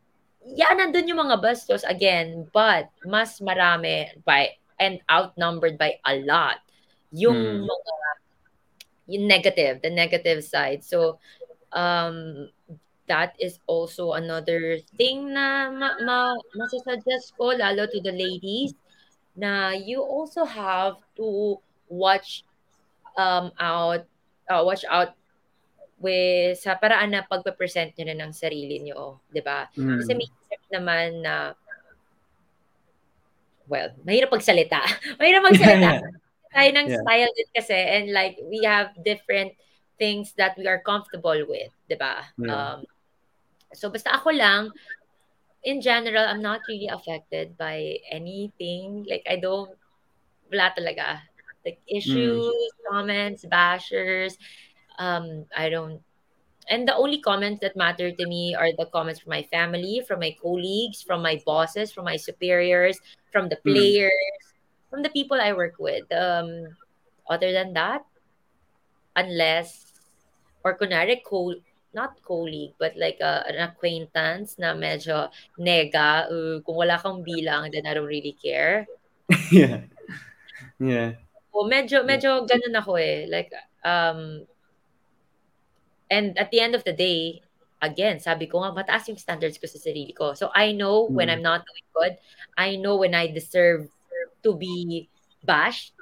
yeah, 0.44 0.72
nandun 0.74 1.06
yung 1.08 1.20
mga 1.28 1.44
bastos 1.44 1.84
again, 1.86 2.48
but 2.56 2.88
mas 3.04 3.38
marami 3.40 4.08
by 4.24 4.50
and 4.80 4.98
outnumbered 5.12 5.78
by 5.78 5.94
a 6.08 6.16
lot 6.24 6.58
yung 7.12 7.38
Mm. 7.38 7.68
mga 7.68 7.94
yung 9.10 9.26
negative, 9.26 9.82
the 9.82 9.90
negative 9.90 10.44
side. 10.44 10.84
So, 10.84 11.18
um, 11.72 12.48
that 13.10 13.34
is 13.40 13.58
also 13.66 14.14
another 14.14 14.78
thing 14.96 15.34
na 15.34 15.68
ma, 15.74 15.98
ma 16.06 16.18
masasuggest 16.56 17.34
ko 17.36 17.52
lalo 17.52 17.84
to 17.90 17.98
the 18.00 18.14
ladies 18.14 18.72
na 19.36 19.74
you 19.74 20.00
also 20.00 20.44
have 20.46 20.96
to 21.18 21.58
watch 21.90 22.44
um 23.18 23.50
out 23.60 24.06
uh, 24.48 24.62
watch 24.64 24.84
out 24.88 25.12
with 26.00 26.58
sa 26.58 26.74
paraan 26.78 27.14
na 27.14 27.22
pagpe-present 27.26 27.94
niyo 27.94 28.10
na 28.10 28.26
ng 28.26 28.32
sarili 28.34 28.78
niyo, 28.82 29.22
'di 29.30 29.42
ba? 29.42 29.66
Kasi 29.70 30.14
Mm. 30.14 30.18
may 30.18 30.28
isip 30.30 30.62
naman 30.72 31.08
na 31.22 31.54
well, 33.70 33.90
mahirap 34.06 34.30
magsalita. 34.32 34.82
mahirap 35.20 35.42
magsalita. 35.46 35.90
Tayo 36.52 36.68
ng 36.76 36.88
Yeah. 36.88 37.00
style 37.00 37.32
din 37.32 37.48
kasi 37.56 37.74
and 37.76 38.12
like 38.12 38.36
we 38.48 38.60
have 38.62 38.92
different 39.04 39.56
things 39.96 40.32
that 40.36 40.52
we 40.60 40.68
are 40.68 40.80
comfortable 40.84 41.36
with, 41.48 41.72
'di 41.88 41.96
ba? 41.96 42.28
Yeah. 42.36 42.76
Um 42.76 42.78
so 43.72 43.88
basta 43.88 44.12
ako 44.12 44.36
lang 44.36 44.68
in 45.64 45.80
general 45.80 46.28
I'm 46.28 46.44
not 46.44 46.60
really 46.68 46.92
affected 46.92 47.56
by 47.56 47.96
anything. 48.12 49.08
Like 49.08 49.24
I 49.24 49.40
don't 49.40 49.72
wala 50.52 50.72
talaga. 50.76 51.24
Like 51.64 51.78
Mm. 51.80 51.96
issues, 51.96 52.70
comments, 52.90 53.46
bashers, 53.48 54.36
um 55.00 55.48
I 55.56 55.72
don't 55.72 56.02
and 56.70 56.86
the 56.86 56.94
only 56.94 57.18
comments 57.18 57.58
that 57.64 57.74
matter 57.74 58.12
to 58.12 58.24
me 58.26 58.54
are 58.54 58.70
the 58.78 58.86
comments 58.92 59.20
from 59.20 59.30
my 59.34 59.42
family, 59.50 60.02
from 60.06 60.20
my 60.20 60.36
colleagues, 60.38 61.02
from 61.02 61.22
my 61.22 61.40
bosses, 61.46 61.90
from 61.90 62.04
my 62.06 62.16
superiors, 62.16 63.00
from 63.32 63.48
the 63.48 63.56
Mm. 63.66 64.10
From 64.92 65.00
the 65.00 65.08
people 65.08 65.40
I 65.40 65.56
work 65.56 65.80
with. 65.80 66.04
Um, 66.12 66.76
other 67.24 67.48
than 67.48 67.72
that, 67.72 68.04
unless, 69.16 69.88
or 70.60 70.76
kunwari, 70.76 71.24
co- 71.24 71.64
not 71.96 72.20
colleague, 72.20 72.76
but 72.76 72.92
like 73.00 73.16
a, 73.24 73.48
an 73.48 73.56
acquaintance 73.56 74.60
na 74.60 74.76
medyo 74.76 75.32
nega, 75.56 76.28
uh, 76.28 76.60
kung 76.60 76.76
wala 76.76 77.00
kang 77.00 77.24
bilang, 77.24 77.72
then 77.72 77.88
I 77.88 77.96
don't 77.96 78.04
really 78.04 78.36
care. 78.36 78.84
yeah. 79.50 79.88
Yeah. 80.76 81.16
O 81.56 81.64
medyo, 81.64 82.04
medyo 82.04 82.44
ganun 82.44 82.76
ako 82.76 83.00
eh. 83.00 83.24
Like, 83.32 83.48
um, 83.84 84.44
and 86.12 86.36
at 86.36 86.52
the 86.52 86.60
end 86.60 86.76
of 86.76 86.84
the 86.84 86.92
day, 86.92 87.40
again, 87.80 88.20
sabi 88.20 88.44
ko 88.44 88.60
nga, 88.60 88.76
mataas 88.76 89.08
yung 89.08 89.16
standards 89.16 89.56
ko 89.56 89.64
sa 89.64 89.80
sarili 89.80 90.12
ko. 90.12 90.36
So 90.36 90.52
I 90.52 90.76
know 90.76 91.08
when 91.08 91.32
Mm. 91.32 91.32
I'm 91.32 91.44
not 91.44 91.64
doing 91.64 91.88
good. 91.96 92.14
I 92.60 92.76
know 92.76 93.00
when 93.00 93.16
I 93.16 93.32
deserve 93.32 93.88
to 94.42 94.54
be 94.54 95.06
bashed. 95.42 95.94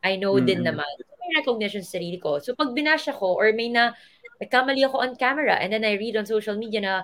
I 0.00 0.16
know 0.16 0.40
din 0.40 0.64
Mm. 0.64 0.74
naman. 0.74 0.92
May 1.20 1.30
recognition 1.44 1.84
sa 1.84 2.00
sarili 2.00 2.16
ko. 2.16 2.40
So 2.40 2.56
pag 2.56 2.72
binash 2.72 3.10
ako 3.12 3.36
or 3.36 3.52
may 3.52 3.68
na 3.68 3.92
nagkamali 4.40 4.80
ako 4.88 5.04
on 5.04 5.12
camera 5.20 5.60
and 5.60 5.68
then 5.68 5.84
I 5.84 6.00
read 6.00 6.16
on 6.16 6.24
social 6.24 6.56
media 6.56 6.80
na, 6.80 6.94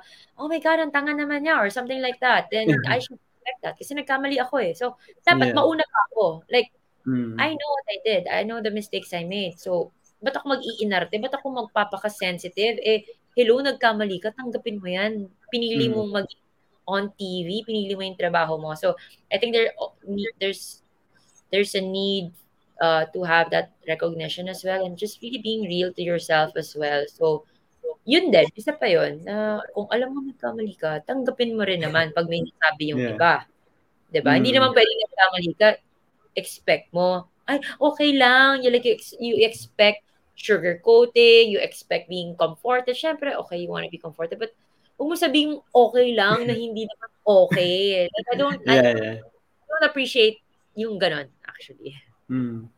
oh 0.41 0.49
my 0.49 0.57
God, 0.57 0.81
ang 0.81 0.89
tanga 0.89 1.13
naman 1.13 1.45
niya 1.45 1.61
or 1.61 1.69
something 1.69 2.01
like 2.01 2.17
that, 2.25 2.49
then 2.49 2.73
I 2.89 2.97
should 2.97 3.21
expect 3.21 3.59
that 3.61 3.75
kasi 3.77 3.93
nagkamali 3.93 4.41
ako 4.41 4.57
eh. 4.65 4.73
So, 4.73 4.97
dapat 5.21 5.53
Yeah. 5.53 5.61
mauna 5.61 5.85
pa 5.85 6.01
ako. 6.13 6.25
Like, 6.49 6.73
Mm. 7.07 7.39
I 7.39 7.55
know 7.55 7.71
what 7.71 7.87
I 7.87 7.99
did. 8.03 8.23
I 8.27 8.43
know 8.43 8.59
the 8.59 8.75
mistakes 8.75 9.15
I 9.15 9.23
made. 9.23 9.63
So, 9.63 9.95
ba't 10.19 10.35
ako 10.35 10.59
mag-iinarte? 10.59 11.15
Ba't 11.23 11.39
ako 11.39 11.71
magpapaka-sensitive? 11.71 12.83
Eh, 12.83 13.07
hello, 13.39 13.63
nagkamali 13.63 14.19
ka, 14.19 14.35
tanggapin 14.35 14.83
mo 14.83 14.91
yan. 14.91 15.31
Pinili 15.47 15.87
Mm. 15.87 15.95
mong 15.95 16.11
mag 16.11 16.27
on 16.87 17.11
TV, 17.19 17.67
pinili 17.67 17.95
mo 17.99 18.03
yung 18.07 18.19
trabaho 18.19 18.57
mo. 18.59 18.75
So, 18.79 18.95
I 19.31 19.39
think 19.39 19.53
there 19.53 19.75
there's 20.39 20.83
there's 21.51 21.75
a 21.75 21.83
need 21.83 22.33
uh, 22.81 23.07
to 23.13 23.23
have 23.23 23.51
that 23.51 23.75
recognition 23.87 24.49
as 24.49 24.63
well 24.65 24.85
and 24.87 24.99
just 24.99 25.23
really 25.23 25.39
being 25.43 25.67
real 25.67 25.93
to 25.95 26.03
yourself 26.03 26.55
as 26.57 26.75
well. 26.79 27.05
So, 27.11 27.45
yun 28.07 28.31
din, 28.31 28.47
isa 28.55 28.75
pa 28.75 28.87
yun, 28.87 29.23
na 29.27 29.59
kung 29.75 29.91
alam 29.91 30.15
mo 30.15 30.23
nagkamali 30.23 30.75
ka, 30.79 31.03
tanggapin 31.03 31.59
mo 31.59 31.67
rin 31.67 31.83
naman 31.83 32.15
pag 32.15 32.31
may 32.31 32.43
nasabi 32.43 32.95
yung 32.95 33.03
Yeah. 33.03 33.15
iba. 33.19 33.35
'Di 34.11 34.21
ba? 34.23 34.39
Hindi 34.39 34.55
Mm. 34.55 34.57
naman 34.63 34.71
pwedeng 34.75 35.01
nagkamali 35.03 35.53
ka, 35.59 35.69
expect 36.39 36.95
mo, 36.95 37.27
ay, 37.47 37.63
okay 37.79 38.11
lang. 38.15 38.63
You 38.63 38.71
like 38.75 38.87
you, 38.87 38.95
ex- 38.95 39.19
you 39.19 39.39
expect 39.43 40.03
sugarcoating, 40.37 41.49
you 41.51 41.59
expect 41.63 42.11
being 42.11 42.35
comforted. 42.37 42.95
Syempre, 42.99 43.33
okay, 43.47 43.63
you 43.63 43.71
wanna 43.71 43.91
be 43.91 43.99
comforted, 44.03 44.39
but 44.39 44.53
huwag 44.97 45.09
mo 45.13 45.15
sabing 45.17 45.61
okay 45.73 46.09
lang 46.17 46.49
na 46.49 46.55
hindi 46.65 46.89
naman 46.89 47.11
okay. 47.27 48.09
Like, 48.09 48.29
I 48.33 48.37
don't, 48.37 48.61
I 48.65 48.75
Yeah, 48.75 48.95
yeah. 48.97 49.17
don't 49.69 49.87
appreciate 49.87 50.41
yung 50.77 50.99
ganon, 51.01 51.29
actually. 51.47 51.97
Mm. 52.31 52.69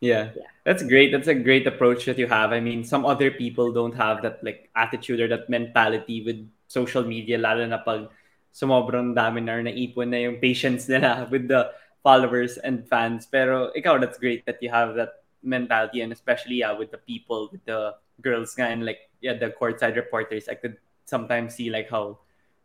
Yeah. 0.00 0.30
Yeah. 0.36 0.50
That's 0.64 0.82
great. 0.82 1.10
That's 1.10 1.26
a 1.26 1.34
great 1.34 1.66
approach 1.66 2.06
that 2.06 2.18
you 2.18 2.26
have. 2.30 2.52
I 2.52 2.60
mean, 2.60 2.84
some 2.84 3.04
other 3.04 3.30
people 3.30 3.72
don't 3.72 3.94
have 3.98 4.22
that 4.22 4.42
like 4.44 4.70
attitude 4.76 5.18
or 5.20 5.28
that 5.28 5.50
mentality 5.50 6.22
with 6.22 6.38
social 6.68 7.02
media, 7.02 7.38
lalo 7.38 7.66
na 7.66 7.82
pag 7.82 8.06
sumobrang 8.54 9.14
dami 9.14 9.42
na 9.42 9.58
naipon 9.58 10.10
na 10.10 10.22
yung 10.22 10.38
patience 10.38 10.86
nila 10.88 11.26
with 11.32 11.48
the 11.48 11.70
followers 12.02 12.58
and 12.62 12.86
fans. 12.86 13.26
Pero 13.26 13.74
ikaw, 13.74 13.98
that's 13.98 14.18
great 14.18 14.46
that 14.46 14.62
you 14.62 14.70
have 14.70 14.94
that 14.94 15.24
mentality 15.42 16.00
and 16.02 16.12
especially 16.12 16.62
yeah, 16.62 16.72
with 16.72 16.90
the 16.90 17.02
people, 17.02 17.48
with 17.50 17.64
the 17.66 17.94
girls 18.22 18.54
nga 18.54 18.70
and 18.70 18.86
like 18.86 19.10
yeah, 19.20 19.34
the 19.34 19.50
courtside 19.50 19.96
reporters. 19.98 20.46
I 20.46 20.54
could 20.54 20.78
sometimes 21.08 21.56
see 21.56 21.70
like 21.70 21.88
how 21.88 22.20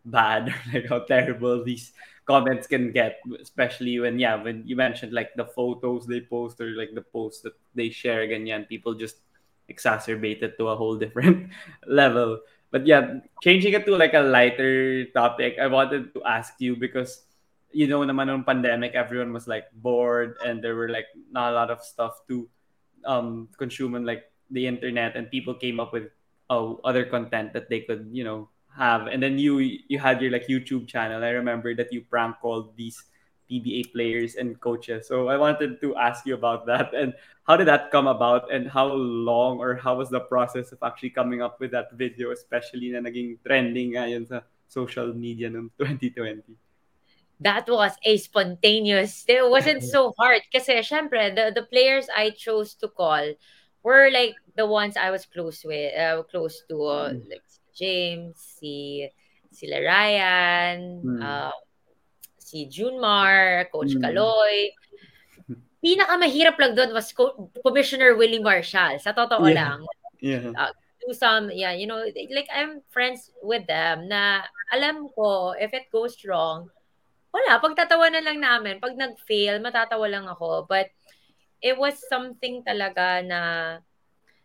bad 0.05 0.49
or 0.51 0.59
like 0.73 0.89
how 0.89 0.99
terrible 0.99 1.63
these 1.63 1.93
comments 2.25 2.67
can 2.67 2.91
get, 2.91 3.19
especially 3.41 3.99
when 3.99 4.19
yeah, 4.19 4.35
when 4.35 4.63
you 4.65 4.75
mentioned 4.75 5.13
like 5.13 5.33
the 5.35 5.45
photos 5.45 6.05
they 6.05 6.21
post 6.21 6.59
or 6.59 6.75
like 6.75 6.93
the 6.93 7.01
posts 7.01 7.41
that 7.41 7.53
they 7.75 7.89
share 7.89 8.21
again. 8.21 8.47
And 8.47 8.67
people 8.67 8.93
just 8.93 9.23
exacerbate 9.71 10.43
it 10.43 10.57
to 10.57 10.67
a 10.69 10.75
whole 10.75 10.95
different 11.03 11.49
level. 11.87 12.39
But 12.71 12.87
yeah, 12.87 13.21
changing 13.41 13.73
it 13.73 13.85
to 13.85 13.95
like 13.95 14.13
a 14.13 14.25
lighter 14.25 15.05
topic, 15.13 15.57
I 15.61 15.67
wanted 15.67 16.13
to 16.15 16.23
ask 16.23 16.55
you 16.59 16.75
because 16.75 17.23
you 17.71 17.87
know 17.87 18.01
naman 18.01 18.29
ng 18.29 18.43
pandemic, 18.43 18.93
everyone 18.93 19.33
was 19.33 19.47
like 19.47 19.69
bored 19.73 20.37
and 20.45 20.63
there 20.63 20.75
were 20.75 20.89
like 20.89 21.09
not 21.31 21.53
a 21.53 21.55
lot 21.55 21.69
of 21.69 21.81
stuff 21.81 22.21
to 22.29 22.49
um 23.05 23.49
consume 23.57 23.95
on 23.95 24.05
like 24.05 24.31
the 24.49 24.65
internet 24.65 25.17
and 25.17 25.29
people 25.29 25.53
came 25.53 25.79
up 25.79 25.91
with 25.91 26.12
uh, 26.49 26.73
other 26.83 27.05
content 27.05 27.53
that 27.53 27.69
they 27.69 27.81
could 27.81 28.09
you 28.11 28.23
know 28.23 28.49
have. 28.75 29.07
And 29.07 29.21
then 29.21 29.37
you 29.37 29.59
you 29.59 29.99
had 29.99 30.21
your 30.21 30.31
like 30.31 30.47
youtube 30.47 30.87
channel. 30.87 31.23
I 31.23 31.29
remember 31.29 31.75
that 31.75 31.93
you 31.93 32.01
prank 32.01 32.39
called 32.41 32.75
these 32.75 32.97
pba 33.49 33.91
players 33.91 34.35
and 34.35 34.59
coaches. 34.59 35.07
So 35.07 35.27
i 35.27 35.37
wanted 35.37 35.79
to 35.81 35.95
ask 35.95 36.25
you 36.25 36.33
about 36.33 36.65
that. 36.65 36.93
And 36.93 37.13
how 37.43 37.57
did 37.57 37.67
that 37.67 37.91
come 37.91 38.07
about? 38.07 38.51
And 38.51 38.69
how 38.69 38.87
long 38.93 39.59
or 39.59 39.75
how 39.75 39.97
was 39.97 40.09
the 40.09 40.21
process 40.21 40.71
of 40.71 40.79
actually 40.81 41.11
coming 41.11 41.41
up 41.41 41.59
with 41.59 41.71
that 41.71 41.93
video 41.93 42.31
especially 42.31 42.89
na 42.91 43.03
naging 43.03 43.37
trending 43.45 43.93
ngayon 43.99 44.25
sa 44.25 44.41
social 44.67 45.13
media 45.13 45.53
ng 45.53 45.69
2020 45.77 46.57
that 47.43 47.67
was 47.67 47.91
a 48.03 48.17
spontaneous. 48.17 49.25
It 49.27 49.43
wasn't 49.43 49.83
so 49.83 50.13
hard. 50.17 50.41
Kasi 50.51 50.79
syempre 50.81 51.33
the 51.35 51.51
the 51.51 51.67
players 51.67 52.07
I 52.09 52.31
chose 52.31 52.73
to 52.79 52.87
call 52.87 53.35
were 53.83 54.09
like 54.09 54.35
the 54.55 54.65
ones 54.65 54.95
I 54.95 55.11
was 55.11 55.27
close 55.27 55.61
with, 55.63 55.91
uh, 55.93 56.23
close 56.31 56.63
to 56.71 56.75
uh, 56.87 57.09
Mm. 57.13 57.27
like 57.29 57.45
James, 57.75 58.39
si 58.39 59.05
sila 59.53 59.83
Ryan, 59.83 61.03
Mm. 61.03 61.19
uh, 61.21 61.53
si 62.39 62.65
Junmar, 62.71 63.67
Coach 63.69 63.93
Mm. 63.93 64.01
Kaloy. 64.01 64.71
Pinakamahirap 65.83 66.55
lang 66.57 66.73
doon 66.79 66.95
was 66.95 67.11
Co- 67.11 67.51
Commissioner 67.59 68.15
Willie 68.15 68.39
Marshall. 68.39 68.97
Sa 69.03 69.11
totoo 69.11 69.43
Yeah. 69.51 69.57
lang. 69.59 69.79
yeah 70.23 70.71
do 71.03 71.11
some, 71.11 71.51
yeah, 71.51 71.75
you 71.75 71.83
know, 71.83 71.99
like 72.31 72.47
I'm 72.47 72.79
friends 72.87 73.27
with 73.43 73.67
them 73.67 74.07
na 74.07 74.47
alam 74.71 75.11
ko 75.11 75.51
if 75.51 75.75
it 75.75 75.91
goes 75.91 76.15
wrong, 76.23 76.71
wala, 77.35 77.59
pagtatawanan 77.59 78.23
lang 78.23 78.39
namin. 78.39 78.79
Pag 78.79 78.95
nag-fail, 78.95 79.59
matatawa 79.59 80.07
lang 80.07 80.31
ako. 80.31 80.63
But 80.63 80.95
it 81.63 81.79
was 81.79 81.95
something 82.11 82.59
talaga 82.67 83.23
na 83.23 83.41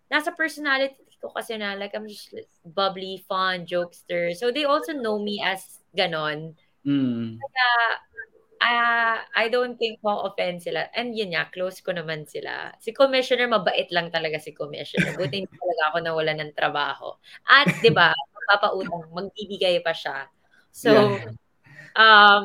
nasa 0.07 0.31
personality 0.33 1.03
ko 1.19 1.35
kasi 1.35 1.59
na 1.59 1.75
like 1.75 1.93
I'm 1.99 2.07
just 2.07 2.31
bubbly, 2.62 3.27
fun, 3.27 3.66
jokester. 3.66 4.31
So 4.39 4.55
they 4.55 4.64
also 4.64 4.95
know 4.95 5.19
me 5.19 5.43
as 5.43 5.83
ganon. 5.93 6.55
mm. 6.87 7.37
Ah, 8.59 9.23
I 9.39 9.47
don't 9.47 9.79
think 9.79 10.03
ma-offend 10.03 10.66
sila. 10.66 10.91
And 10.91 11.14
yun 11.14 11.31
nga, 11.31 11.47
close 11.55 11.79
ko 11.79 11.95
naman 11.95 12.27
sila. 12.27 12.75
Si 12.83 12.91
Commissioner, 12.91 13.47
mabait 13.47 13.87
lang 13.95 14.11
talaga 14.11 14.43
si 14.43 14.51
Commissioner. 14.51 15.14
Buti 15.14 15.47
hindi 15.47 15.55
talaga 15.55 15.83
ako 15.95 15.97
nawalan 16.03 16.39
ng 16.43 16.53
trabaho. 16.59 17.14
At, 17.47 17.71
di 17.79 17.95
ba, 17.95 18.11
papautang, 18.51 19.14
magbibigay 19.14 19.79
pa 19.79 19.95
siya. 19.95 20.27
So, 20.75 20.91
Yeah. 20.91 21.31
um, 21.95 22.43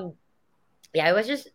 yeah, 0.94 1.10
it 1.10 1.18
was 1.18 1.26
just 1.26 1.50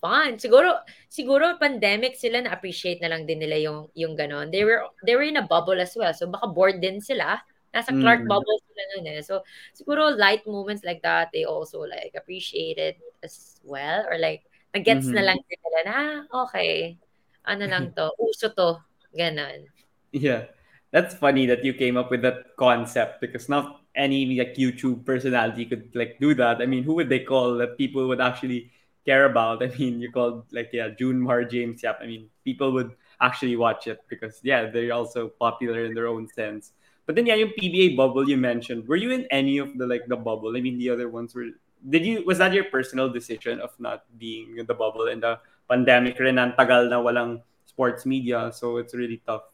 fun. 0.00 0.36
Siguro, 0.40 0.80
siguro 1.08 1.56
pandemic 1.60 2.16
sila 2.16 2.40
na-appreciate 2.42 3.00
na 3.00 3.08
lang 3.12 3.24
din 3.28 3.38
nila 3.40 3.56
yung, 3.60 3.80
yung 3.94 4.16
ganon. 4.16 4.50
They 4.50 4.64
were, 4.64 4.82
they 5.04 5.14
were 5.16 5.26
in 5.26 5.36
a 5.38 5.46
bubble 5.46 5.78
as 5.80 5.94
well. 5.96 6.12
So, 6.14 6.26
baka 6.28 6.48
bored 6.48 6.80
din 6.80 7.00
sila. 7.00 7.38
Nasa 7.74 7.94
Clark 7.94 8.24
Mm. 8.24 8.28
bubble 8.28 8.58
sila 8.66 8.82
nun 8.96 9.06
eh. 9.14 9.22
So, 9.22 9.42
siguro 9.76 10.10
light 10.16 10.42
moments 10.46 10.82
like 10.84 11.02
that, 11.02 11.30
they 11.32 11.44
also 11.44 11.80
like 11.86 12.12
appreciate 12.18 12.78
it 12.78 12.96
as 13.22 13.60
well. 13.64 14.04
Or 14.10 14.18
like, 14.18 14.42
nag-gets 14.74 15.12
na 15.12 15.22
Mhm. 15.22 15.26
lang 15.26 15.38
din 15.46 15.60
nila 15.62 15.80
na, 15.86 15.94
ah, 16.32 16.44
okay, 16.48 16.98
ano 17.46 17.64
lang 17.66 17.92
to, 17.96 18.10
uso 18.18 18.50
to. 18.54 18.80
Ganon. 19.14 19.66
Yeah, 20.12 20.46
that's 20.90 21.14
funny 21.14 21.46
that 21.46 21.64
you 21.64 21.74
came 21.74 21.96
up 21.96 22.10
with 22.10 22.22
that 22.22 22.56
concept 22.58 23.20
because 23.20 23.48
not 23.48 23.82
any 23.94 24.26
like 24.38 24.54
YouTube 24.54 25.04
personality 25.04 25.66
could 25.66 25.90
like 25.94 26.18
do 26.20 26.34
that. 26.34 26.60
I 26.62 26.66
mean, 26.66 26.82
who 26.82 26.94
would 26.94 27.08
they 27.08 27.20
call 27.20 27.54
that 27.58 27.78
people 27.78 28.08
would 28.08 28.20
actually 28.20 28.70
care 29.04 29.24
about? 29.24 29.62
I 29.62 29.68
mean, 29.78 30.00
you 30.00 30.10
called 30.10 30.44
like 30.52 30.70
yeah, 30.72 30.88
June 30.88 31.20
Mar 31.20 31.44
James 31.44 31.82
Yap. 31.82 31.98
I 32.02 32.06
mean, 32.06 32.28
people 32.44 32.72
would 32.72 32.92
actually 33.20 33.56
watch 33.56 33.86
it 33.86 34.00
because 34.08 34.40
yeah, 34.42 34.70
they're 34.70 34.92
also 34.92 35.28
popular 35.28 35.84
in 35.84 35.94
their 35.94 36.08
own 36.08 36.28
sense. 36.28 36.72
But 37.06 37.16
then 37.16 37.26
yeah, 37.26 37.34
yung 37.34 37.52
PBA 37.58 37.96
bubble 37.96 38.28
you 38.28 38.36
mentioned, 38.36 38.86
were 38.86 38.96
you 38.96 39.10
in 39.10 39.26
any 39.30 39.58
of 39.58 39.76
the 39.76 39.86
like 39.86 40.06
the 40.06 40.16
bubble? 40.16 40.56
I 40.56 40.60
mean, 40.60 40.78
the 40.78 40.90
other 40.90 41.08
ones 41.08 41.34
were. 41.34 41.50
Did 41.80 42.04
you 42.04 42.24
was 42.26 42.38
that 42.38 42.52
your 42.52 42.68
personal 42.68 43.08
decision 43.08 43.58
of 43.58 43.72
not 43.80 44.04
being 44.18 44.58
in 44.58 44.66
the 44.66 44.76
bubble 44.76 45.08
and 45.08 45.22
the 45.22 45.40
pandemic 45.64 46.20
rin 46.20 46.36
tagal 46.36 46.90
na 46.90 47.00
walang 47.00 47.40
sports 47.64 48.04
media, 48.04 48.50
so 48.52 48.76
it's 48.76 48.92
really 48.92 49.22
tough. 49.24 49.46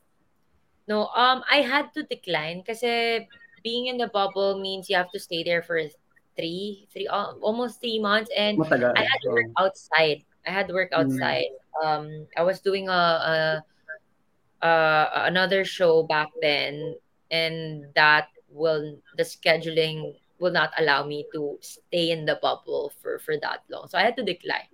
No, 0.88 1.12
um, 1.14 1.44
I 1.50 1.60
had 1.60 1.92
to 1.94 2.02
decline 2.02 2.64
because 2.64 2.80
being 3.62 3.86
in 3.86 3.98
the 3.98 4.08
bubble 4.08 4.58
means 4.58 4.88
you 4.88 4.96
have 4.96 5.10
to 5.12 5.20
stay 5.20 5.44
there 5.44 5.62
for 5.62 5.78
three, 6.36 6.88
three, 6.92 7.06
almost 7.08 7.80
three 7.80 7.98
months, 7.98 8.30
and 8.36 8.58
Matagal. 8.58 8.94
I 8.96 9.00
had 9.02 9.20
to 9.24 9.30
work 9.30 9.46
Oh. 9.58 9.64
outside. 9.64 10.24
I 10.46 10.50
had 10.50 10.68
to 10.68 10.74
work 10.74 10.90
Mm. 10.96 11.06
outside. 11.08 11.50
Um, 11.84 12.26
I 12.36 12.42
was 12.42 12.60
doing 12.60 12.88
a, 12.88 13.62
a, 14.62 14.66
a 14.66 15.10
another 15.28 15.64
show 15.64 16.02
back 16.02 16.28
then, 16.40 16.94
and 17.30 17.86
that 17.94 18.28
will 18.48 18.98
the 19.16 19.22
scheduling 19.24 20.14
will 20.38 20.52
not 20.52 20.72
allow 20.78 21.04
me 21.06 21.26
to 21.32 21.58
stay 21.62 22.10
in 22.10 22.24
the 22.26 22.38
bubble 22.42 22.92
for 23.02 23.18
for 23.18 23.36
that 23.40 23.64
long. 23.70 23.88
So 23.88 23.98
I 23.98 24.02
had 24.02 24.16
to 24.16 24.24
decline. 24.24 24.68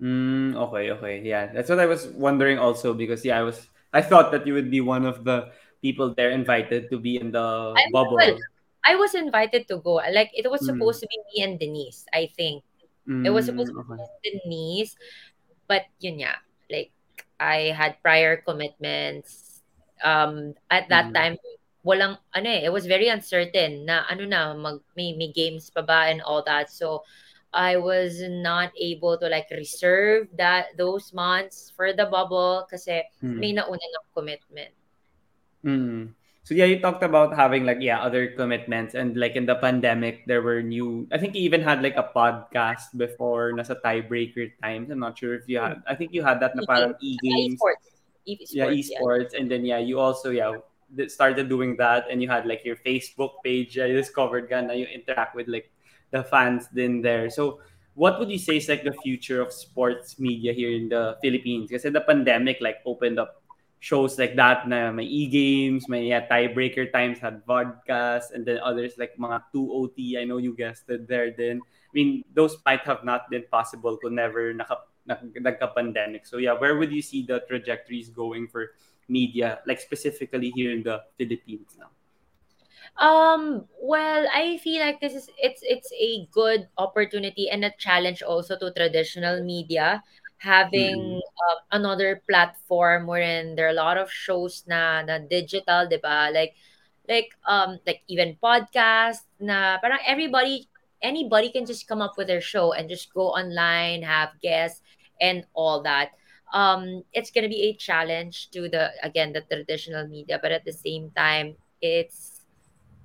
Mm, 0.00 0.56
okay, 0.56 0.90
okay. 0.90 1.20
Yeah, 1.22 1.52
that's 1.52 1.68
what 1.70 1.78
I 1.78 1.86
was 1.86 2.06
wondering 2.18 2.58
also 2.58 2.92
because 2.94 3.24
yeah, 3.24 3.38
I 3.38 3.42
was 3.42 3.68
I 3.92 4.02
thought 4.02 4.32
that 4.32 4.46
you 4.46 4.54
would 4.54 4.70
be 4.70 4.80
one 4.80 5.06
of 5.06 5.24
the 5.24 5.52
people 5.82 6.14
there 6.14 6.30
invited 6.30 6.90
to 6.90 6.98
be 6.98 7.16
in 7.20 7.30
the 7.32 7.38
I 7.76 7.84
bubble. 7.92 8.16
well, 8.16 8.38
I 8.84 8.96
was 8.96 9.14
invited 9.14 9.68
to 9.68 9.78
go. 9.78 10.02
Like 10.02 10.30
it 10.34 10.50
was 10.50 10.62
Mm. 10.62 10.74
supposed 10.74 11.00
to 11.00 11.08
be 11.08 11.18
me 11.32 11.36
and 11.44 11.54
Denise. 11.58 12.04
I 12.12 12.30
think 12.34 12.64
it 13.24 13.30
was 13.30 13.46
supposed 13.46 13.70
Mm, 13.70 13.78
to 13.78 13.82
be 13.82 13.94
okay. 13.94 14.02
me 14.02 14.06
and 14.06 14.40
Denise, 14.42 14.92
but 15.68 15.86
yun 16.02 16.18
yeah, 16.18 16.38
like 16.70 16.90
I 17.38 17.70
had 17.74 18.02
prior 18.02 18.38
commitments. 18.42 19.62
Um, 20.02 20.54
at 20.70 20.90
that 20.90 21.10
Mm. 21.10 21.14
time, 21.14 21.34
walang 21.86 22.18
ano 22.34 22.48
eh, 22.50 22.66
it 22.66 22.72
was 22.74 22.86
very 22.86 23.06
uncertain 23.06 23.86
na 23.86 24.02
ano 24.10 24.26
na 24.26 24.54
mag 24.54 24.82
may, 24.98 25.14
may 25.14 25.30
games 25.30 25.70
pa 25.70 25.82
ba 25.82 26.10
and 26.10 26.22
all 26.22 26.42
that. 26.46 26.70
So 26.70 27.02
I 27.54 27.76
was 27.76 28.18
not 28.22 28.72
able 28.80 29.18
to 29.18 29.28
like 29.28 29.46
reserve 29.52 30.26
that 30.38 30.74
those 30.78 31.12
months 31.12 31.70
for 31.76 31.92
the 31.92 32.06
bubble 32.06 32.66
kasi 32.66 33.02
may 33.38 33.52
Mm. 33.54 33.62
nauna 33.62 33.78
ng 33.78 34.06
commitment. 34.14 34.74
Mm. 35.62 36.14
So 36.42 36.54
yeah, 36.58 36.66
you 36.66 36.82
talked 36.82 37.06
about 37.06 37.36
having 37.38 37.64
like 37.64 37.78
yeah 37.80 38.02
other 38.02 38.34
commitments 38.34 38.98
and 38.98 39.14
like 39.16 39.38
in 39.38 39.46
the 39.46 39.54
pandemic 39.54 40.26
there 40.26 40.42
were 40.42 40.62
new. 40.62 41.06
I 41.12 41.18
think 41.18 41.34
you 41.38 41.42
even 41.46 41.62
had 41.62 41.82
like 41.82 41.94
a 41.94 42.10
podcast 42.10 42.98
before 42.98 43.54
nasa 43.54 43.78
tiebreaker 43.78 44.50
times. 44.58 44.90
I'm 44.90 44.98
not 44.98 45.14
sure 45.14 45.38
if 45.38 45.46
you 45.46 45.62
had. 45.62 45.82
I 45.86 45.94
think 45.94 46.10
you 46.10 46.26
had 46.26 46.42
that 46.42 46.58
na 46.58 46.66
E-games. 46.66 46.66
parang 46.66 46.94
e 46.98 47.10
games 47.22 47.60
esports. 48.26 48.54
yeah 48.54 48.66
Esports, 48.70 49.32
yeah. 49.32 49.40
and 49.40 49.50
then 49.50 49.64
yeah 49.64 49.78
you 49.78 49.98
also 49.98 50.30
yeah 50.30 50.58
started 51.08 51.48
doing 51.48 51.76
that 51.76 52.06
and 52.10 52.22
you 52.22 52.28
had 52.28 52.46
like 52.46 52.64
your 52.64 52.76
facebook 52.76 53.40
page 53.42 53.78
i 53.78 53.88
discovered 53.88 54.46
ka 54.46 54.60
na 54.60 54.76
you 54.76 54.86
interact 54.86 55.34
with 55.34 55.48
like 55.48 55.72
the 56.12 56.22
fans 56.22 56.68
then 56.70 57.00
there 57.02 57.30
so 57.30 57.58
what 57.94 58.20
would 58.20 58.30
you 58.30 58.38
say 58.38 58.56
is 58.56 58.68
like 58.68 58.84
the 58.84 58.94
future 59.02 59.40
of 59.40 59.50
sports 59.50 60.20
media 60.20 60.52
here 60.52 60.70
in 60.70 60.88
the 60.88 61.16
philippines 61.24 61.72
because 61.72 61.82
the 61.82 62.04
pandemic 62.06 62.60
like 62.60 62.78
opened 62.86 63.18
up 63.18 63.41
shows 63.82 64.14
like 64.14 64.38
that 64.38 64.70
na 64.70 64.94
may 64.94 65.02
e-games 65.02 65.90
may 65.90 66.06
yeah, 66.14 66.22
tiebreaker 66.30 66.86
times 66.94 67.18
had 67.18 67.42
vodcast 67.42 68.30
and 68.30 68.46
then 68.46 68.62
others 68.62 68.94
like 68.94 69.10
mga 69.18 69.42
2ot 69.50 69.98
i 70.14 70.22
know 70.22 70.38
you 70.38 70.54
guessed 70.54 70.86
it 70.86 71.10
there 71.10 71.34
then 71.34 71.58
i 71.58 71.92
mean 71.92 72.22
those 72.30 72.54
might 72.62 72.86
have 72.86 73.02
not 73.02 73.26
been 73.26 73.42
possible 73.50 73.98
kung 73.98 74.14
never 74.14 74.54
naka 74.54 74.86
nag- 75.06 75.34
nagka-pandemic. 75.34 76.26
So 76.26 76.38
yeah, 76.38 76.52
where 76.52 76.76
would 76.76 76.92
you 76.92 77.02
see 77.02 77.22
the 77.22 77.42
trajectories 77.48 78.08
going 78.08 78.48
for 78.48 78.74
media, 79.08 79.60
like 79.66 79.80
specifically 79.80 80.50
here 80.54 80.72
in 80.72 80.82
the 80.82 81.02
Philippines 81.18 81.76
now? 81.78 81.90
Um, 83.00 83.64
well, 83.80 84.26
I 84.28 84.58
feel 84.58 84.84
like 84.84 85.00
this 85.00 85.14
is 85.14 85.30
it's 85.40 85.62
it's 85.64 85.88
a 85.96 86.28
good 86.30 86.68
opportunity 86.76 87.48
and 87.48 87.64
a 87.64 87.72
challenge 87.78 88.20
also 88.22 88.58
to 88.58 88.68
traditional 88.74 89.42
media 89.42 90.02
Having 90.42 91.22
um, 91.22 91.58
another 91.72 92.22
platform 92.28 93.06
wherein 93.06 93.54
there 93.56 93.66
are 93.66 93.74
a 93.76 93.78
lot 93.78 93.96
of 93.98 94.10
shows 94.10 94.64
na 94.66 95.02
na 95.06 95.18
digital, 95.22 95.86
'di 95.86 95.98
ba? 96.02 96.30
Like 96.34 96.54
like 97.08 97.30
um 97.46 97.78
like 97.86 98.02
even 98.10 98.36
podcast 98.42 99.22
na 99.40 99.78
parang 99.82 100.02
everybody 100.06 100.66
anybody 101.02 101.50
can 101.50 101.66
just 101.66 101.86
come 101.88 102.02
up 102.02 102.14
with 102.18 102.26
their 102.28 102.42
show 102.42 102.72
and 102.72 102.88
just 102.90 103.12
go 103.14 103.30
online, 103.34 104.02
have 104.02 104.34
guests 104.42 104.82
and 105.20 105.46
all 105.54 105.82
that. 105.82 106.10
Um 106.52 107.02
it's 107.14 107.30
going 107.30 107.44
to 107.46 107.52
be 107.52 107.70
a 107.70 107.74
challenge 107.78 108.50
to 108.52 108.68
the 108.68 108.90
again 109.02 109.32
the 109.32 109.42
traditional 109.46 110.06
media, 110.08 110.38
but 110.42 110.52
at 110.52 110.64
the 110.64 110.74
same 110.74 111.10
time 111.16 111.56
it's 111.80 112.42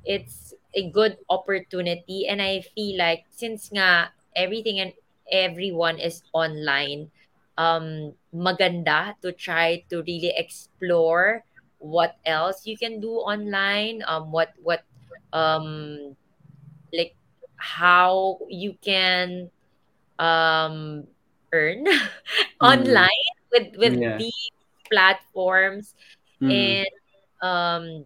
it's 0.05 0.53
a 0.73 0.89
good 0.89 1.18
opportunity 1.30 2.27
and 2.27 2.41
I 2.41 2.61
feel 2.61 2.97
like 2.97 3.26
since 3.30 3.69
nga 3.72 4.11
everything 4.35 4.80
and 4.80 4.93
everyone 5.31 5.97
is 5.99 6.23
online 6.34 7.11
um 7.57 8.13
maganda 8.34 9.13
to 9.21 9.31
try 9.34 9.84
to 9.89 10.01
really 10.03 10.34
explore 10.35 11.43
what 11.79 12.15
else 12.25 12.65
you 12.65 12.77
can 12.77 12.99
do 12.99 13.11
online 13.21 14.01
um 14.07 14.31
what 14.31 14.53
what 14.61 14.84
um 15.34 16.15
like 16.93 17.15
how 17.57 18.39
you 18.49 18.75
can 18.84 19.49
um 20.19 21.05
earn 21.53 21.85
Mm. 22.61 22.61
online 22.61 23.27
with 23.51 23.67
with 23.77 23.95
Yeah. 24.01 24.17
these 24.17 24.51
platforms 24.91 25.93
Mm. 26.41 26.49
and 26.49 26.88
um 27.41 28.05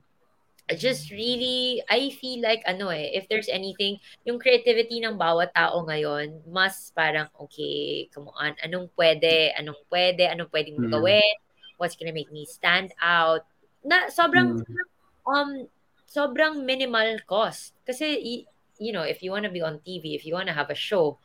just 0.76 1.12
really 1.12 1.82
I 1.90 2.12
feel 2.18 2.42
like 2.42 2.62
ano 2.66 2.90
eh, 2.90 3.12
if 3.16 3.28
there's 3.28 3.50
anything, 3.50 3.98
yung 4.26 4.40
creativity 4.40 5.00
ng 5.02 5.18
bawat 5.18 5.52
tao 5.56 5.84
ngayon, 5.88 6.44
mas 6.50 6.92
parang, 6.96 7.28
okay, 7.40 8.08
come 8.14 8.30
on, 8.36 8.56
anong 8.64 8.90
pwede, 8.96 9.52
anong 9.58 9.80
pwede, 9.92 10.28
anong 10.30 10.50
pwede 10.52 10.76
mong 10.76 10.88
Mm. 10.90 10.96
gawin, 10.96 11.36
what's 11.78 11.96
gonna 11.98 12.14
make 12.16 12.32
me 12.32 12.46
stand 12.46 12.92
out. 13.02 13.44
Na 13.82 14.08
sobrang, 14.14 14.62
Mm. 14.62 14.86
um, 15.26 15.50
sobrang 16.06 16.62
minimal 16.66 17.18
cost. 17.26 17.74
Kasi, 17.88 18.46
you 18.78 18.92
know, 18.92 19.04
if 19.06 19.22
you 19.24 19.32
wanna 19.32 19.50
be 19.50 19.62
on 19.62 19.80
TV, 19.82 20.14
if 20.14 20.26
you 20.26 20.34
wanna 20.36 20.54
have 20.54 20.70
a 20.70 20.78
show, 20.78 21.18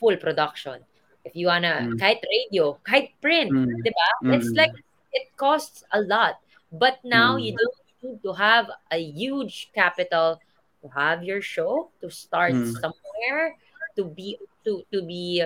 full 0.00 0.16
production. 0.16 0.82
If 1.24 1.32
you 1.36 1.48
wanna, 1.48 1.88
Mm. 1.88 1.96
kahit 1.96 2.20
radio, 2.24 2.76
kahit 2.84 3.16
print, 3.20 3.52
Mm. 3.52 3.80
di 3.84 3.90
ba? 3.92 4.08
It's 4.36 4.52
like, 4.52 4.72
Mm. 4.72 4.82
it 5.14 5.26
costs 5.36 5.84
a 5.94 6.00
lot. 6.04 6.36
But 6.74 6.98
now, 7.06 7.38
you 7.38 7.54
Mm. 7.54 7.58
don't 7.62 7.78
need 8.04 8.22
to 8.22 8.32
have 8.34 8.68
a 8.92 8.98
huge 9.00 9.70
capital 9.74 10.40
to 10.82 10.88
have 10.94 11.24
your 11.24 11.40
show, 11.42 11.90
to 12.02 12.10
start 12.10 12.54
Mm. 12.54 12.64
somewhere, 12.64 13.56
to 13.96 14.04
be, 14.04 14.38
to, 14.64 14.84
to 14.92 15.02
be 15.02 15.44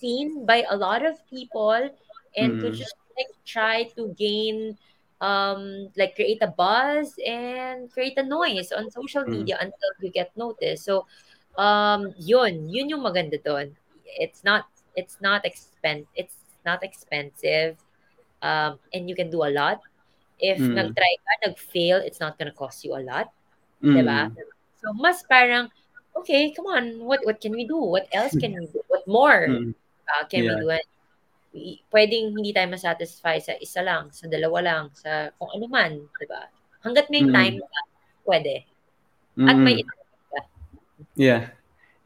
seen 0.00 0.46
by 0.46 0.64
a 0.70 0.76
lot 0.76 1.04
of 1.04 1.16
people, 1.30 1.90
and 2.36 2.60
to 2.60 2.70
Mm. 2.70 2.78
just 2.78 2.94
like 3.18 3.30
try 3.46 3.84
to 3.96 4.14
gain 4.18 4.78
um 5.20 5.88
like 5.96 6.14
create 6.14 6.38
a 6.42 6.46
buzz 6.46 7.14
and 7.26 7.90
create 7.92 8.16
a 8.18 8.22
noise 8.22 8.70
on 8.72 8.90
social 8.90 9.24
Mm. 9.26 9.32
media 9.34 9.56
until 9.60 9.90
you 10.00 10.10
get 10.10 10.30
noticed. 10.36 10.84
So 10.84 11.06
um 11.58 12.14
yun 12.18 12.68
yun 12.70 12.88
yung 12.90 13.02
maganda 13.02 13.38
doon 13.42 13.74
it's 14.18 14.44
not 14.44 14.64
it's 14.94 15.18
not 15.20 15.42
expen 15.44 16.06
it's 16.14 16.38
not 16.64 16.82
expensive 16.82 17.76
um 18.42 18.78
and 18.94 19.08
you 19.08 19.14
can 19.16 19.30
do 19.30 19.42
a 19.42 19.50
lot 19.50 19.82
if 20.38 20.58
Mm. 20.58 20.74
nag-try 20.74 21.12
ka 21.22 21.32
nag-fail 21.50 21.98
it's 22.02 22.18
not 22.22 22.38
gonna 22.38 22.54
cost 22.54 22.82
you 22.86 22.94
a 22.94 23.02
lot. 23.02 23.30
Mm. 23.78 24.34
so 24.82 24.90
mas 24.98 25.22
parang 25.30 25.70
okay 26.18 26.50
come 26.50 26.66
on 26.66 26.98
what 27.06 27.22
what 27.22 27.38
can 27.38 27.54
we 27.54 27.62
do 27.62 27.78
what 27.78 28.10
else 28.10 28.34
can 28.34 28.54
we 28.58 28.66
do 28.66 28.82
what 28.90 29.06
more 29.06 29.46
Mm. 29.46 29.70
uh, 30.10 30.22
can 30.26 30.42
we 30.42 30.50
Yeah. 30.50 30.58
do 30.58 30.66
I- 31.54 31.78
pwedeng 31.94 32.34
hindi 32.34 32.50
tayo 32.50 32.66
masatisfy 32.70 33.38
sa 33.38 33.54
isa 33.58 33.82
lang 33.82 34.10
sa 34.10 34.26
dalawa 34.26 34.58
lang 34.62 34.84
sa 34.94 35.30
kung 35.38 35.50
ano 35.54 35.66
man 35.70 35.92
'di 36.18 36.26
ba 36.26 36.50
hangga't 36.82 37.06
may 37.10 37.22
time 37.22 37.58
Mm. 37.58 37.66
ka, 37.66 37.80
pwede 38.26 38.54
at 39.46 39.56
may 39.58 39.82
Mm. 39.82 39.90
Yeah. 41.14 41.50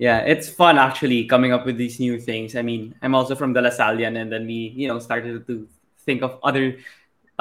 Yeah, 0.01 0.25
it's 0.27 0.49
fun 0.51 0.77
actually 0.83 1.25
coming 1.31 1.53
up 1.55 1.63
with 1.65 1.79
these 1.79 2.01
new 2.03 2.19
things. 2.19 2.57
I 2.59 2.63
mean, 2.67 2.91
I'm 3.01 3.15
also 3.15 3.39
from 3.39 3.53
the 3.55 3.63
Lasallian 3.63 4.19
and 4.19 4.33
then 4.33 4.51
we, 4.51 4.75
you 4.75 4.89
know, 4.91 4.99
started 4.99 5.47
to 5.47 5.69
think 6.03 6.27
of 6.27 6.43
other 6.43 6.81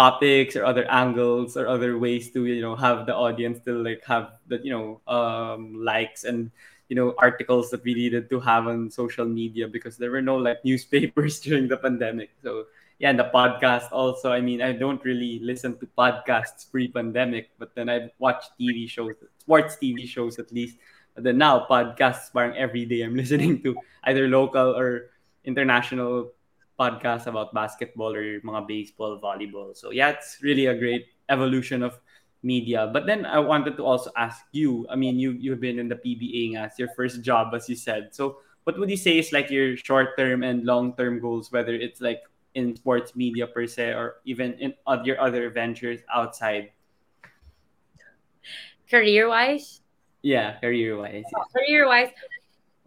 topics 0.02 0.56
or 0.56 0.64
other 0.66 0.86
angles 0.90 1.56
or 1.56 1.68
other 1.68 1.98
ways 1.98 2.32
to, 2.32 2.46
you 2.46 2.62
know, 2.62 2.76
have 2.76 3.06
the 3.06 3.16
audience 3.16 3.60
to 3.66 3.78
like 3.84 4.04
have 4.06 4.40
the, 4.48 4.60
you 4.64 4.72
know, 4.74 5.02
um 5.08 5.74
likes 5.78 6.24
and 6.24 6.52
you 6.90 6.96
know 6.96 7.16
articles 7.20 7.72
that 7.72 7.84
we 7.88 7.94
needed 7.94 8.30
to 8.30 8.40
have 8.40 8.68
on 8.68 8.92
social 8.92 9.26
media 9.26 9.68
because 9.68 9.96
there 9.96 10.12
were 10.12 10.22
no 10.22 10.36
like 10.36 10.60
newspapers 10.70 11.40
during 11.46 11.68
the 11.68 11.78
pandemic. 11.78 12.32
So 12.44 12.66
yeah, 13.00 13.10
and 13.10 13.20
the 13.20 13.30
podcast 13.34 13.90
also. 13.92 14.32
I 14.32 14.42
mean, 14.42 14.62
I 14.62 14.74
don't 14.74 15.04
really 15.04 15.40
listen 15.42 15.78
to 15.80 15.88
podcasts 15.98 16.70
pre-pandemic, 16.70 17.50
but 17.58 17.74
then 17.74 17.90
I 17.90 18.12
watch 18.20 18.46
TV 18.60 18.88
shows, 18.88 19.16
sports 19.40 19.78
TV 19.82 20.08
shows 20.08 20.38
at 20.38 20.52
least 20.52 20.78
but 21.16 21.24
then 21.24 21.38
now 21.38 21.66
podcasts 21.70 22.32
parang 22.32 22.56
every 22.58 22.86
day 22.86 23.02
I'm 23.02 23.16
listening 23.22 23.62
to 23.64 23.76
either 24.04 24.28
local 24.28 24.76
or 24.78 25.12
international 25.44 26.32
podcasts 26.82 27.30
about 27.30 27.54
basketball 27.54 28.10
or 28.10 28.42
mga 28.42 28.68
baseball, 28.68 29.22
volleyball. 29.22 29.78
So 29.78 29.94
yeah, 29.94 30.10
it's 30.10 30.42
really 30.42 30.66
a 30.66 30.74
great 30.74 31.06
evolution 31.30 31.86
of 31.86 32.02
media. 32.42 32.90
But 32.90 33.06
then 33.06 33.26
I 33.26 33.38
wanted 33.38 33.78
to 33.78 33.86
also 33.86 34.10
ask 34.18 34.42
you, 34.52 34.90
I 34.90 34.98
mean 34.98 35.22
you 35.22 35.38
you've 35.38 35.62
been 35.62 35.78
in 35.78 35.88
the 35.94 36.02
PBA 36.02 36.58
as 36.58 36.82
your 36.82 36.90
first 36.98 37.22
job 37.22 37.54
as 37.54 37.70
you 37.70 37.78
said. 37.78 38.18
So 38.18 38.42
what 38.66 38.82
would 38.82 38.90
you 38.90 38.98
say 38.98 39.22
is 39.22 39.30
like 39.30 39.54
your 39.54 39.78
short 39.78 40.18
term 40.18 40.42
and 40.42 40.66
long 40.66 40.98
term 40.98 41.22
goals, 41.22 41.54
whether 41.54 41.78
it's 41.78 42.02
like 42.02 42.26
in 42.58 42.76
sports 42.76 43.16
media 43.16 43.46
per 43.46 43.70
se 43.70 43.94
or 43.94 44.26
even 44.26 44.58
in 44.58 44.74
other 44.90 45.06
your 45.06 45.22
other 45.22 45.54
ventures 45.54 46.02
outside? 46.10 46.74
career 48.90 49.30
wise 49.30 49.80
Yeah, 50.22 50.60
career 50.60 50.98
wise. 50.98 51.26
Yeah. 51.26 51.40
Oh, 51.40 51.46
career 51.54 51.88
wise 51.88 52.12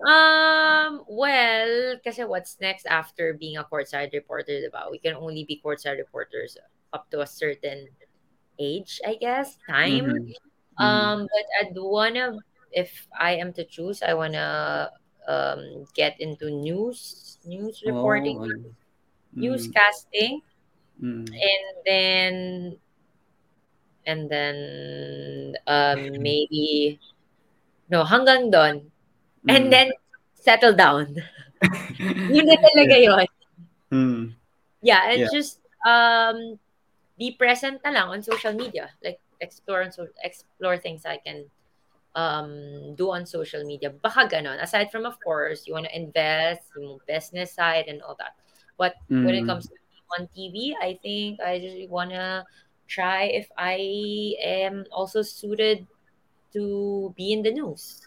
Um, 0.03 1.07
well, 1.07 1.97
kasi 2.03 2.27
what's 2.27 2.59
next 2.61 2.87
after 2.87 3.33
being 3.33 3.57
a 3.57 3.65
courtside 3.65 4.13
reporter, 4.13 4.59
diba? 4.59 4.91
We 4.91 4.99
can 4.99 5.15
only 5.15 5.45
be 5.45 5.63
courtside 5.63 5.99
reporters 5.99 6.59
up 6.93 7.11
to 7.11 7.23
a 7.23 7.27
certain 7.27 7.89
age, 8.59 9.01
I 9.07 9.15
guess, 9.15 9.57
time. 9.69 10.11
Mm-hmm. 10.11 10.35
Mm-hmm. 10.83 10.83
Um, 10.83 11.19
but 11.31 11.47
I'd 11.63 11.79
wanna, 11.79 12.35
if 12.73 13.07
I 13.15 13.39
am 13.39 13.53
to 13.55 13.65
choose, 13.65 14.03
I 14.03 14.15
wanna 14.15 14.91
um 15.29 15.87
get 15.95 16.21
into 16.21 16.51
news, 16.51 17.39
news 17.47 17.83
reporting, 17.87 18.39
Oh, 18.39 18.51
ano. 18.51 18.75
Mm, 19.35 19.43
newscasting, 19.43 20.43
mm, 21.03 21.27
and 21.27 21.67
then 21.87 22.35
and 24.07 24.31
then 24.31 25.55
um 25.67 25.99
maybe 26.23 27.01
no 27.91 28.07
hanggang 28.07 28.55
doon 28.55 28.94
and 29.49 29.71
mm. 29.71 29.71
then 29.73 29.93
settle 30.35 30.75
down. 30.75 31.17
Yun 32.29 32.45
na 32.49 32.57
talaga 32.65 32.97
yun. 33.07 33.27
Mm, 33.93 34.35
Yeah, 34.83 35.11
and 35.11 35.21
yeah. 35.21 35.29
just 35.29 35.61
um 35.87 36.59
be 37.19 37.33
present 37.37 37.81
na 37.85 37.91
lang 37.93 38.09
on 38.11 38.23
social 38.23 38.53
media. 38.55 38.91
Like 39.05 39.21
explore 39.41 39.91
so 39.91 40.09
explore 40.23 40.79
things 40.79 41.05
I 41.07 41.19
can 41.19 41.51
um 42.17 42.95
do 42.97 43.13
on 43.13 43.27
social 43.27 43.65
media. 43.65 43.91
Baka 43.91 44.29
ganon. 44.29 44.61
Aside 44.63 44.91
from 44.93 45.07
of 45.07 45.21
course, 45.23 45.67
you 45.67 45.75
want 45.75 45.87
to 45.87 45.97
invest 45.97 46.71
yung 46.77 47.01
business 47.07 47.55
side 47.55 47.87
and 47.89 48.03
all 48.03 48.17
that. 48.19 48.37
But 48.79 48.95
when 49.23 49.35
it 49.35 49.45
Mm, 49.45 49.47
comes 49.47 49.69
to 49.69 49.75
on 50.21 50.29
TV, 50.35 50.77
I 50.81 50.99
think 51.03 51.41
I 51.41 51.59
just 51.59 51.89
wanna 51.91 52.45
try 52.87 53.25
if 53.33 53.49
I 53.59 53.81
am 54.43 54.85
also 54.93 55.23
suited 55.23 55.87
to 56.55 57.13
be 57.17 57.33
in 57.33 57.43
the 57.43 57.53
news. 57.53 58.04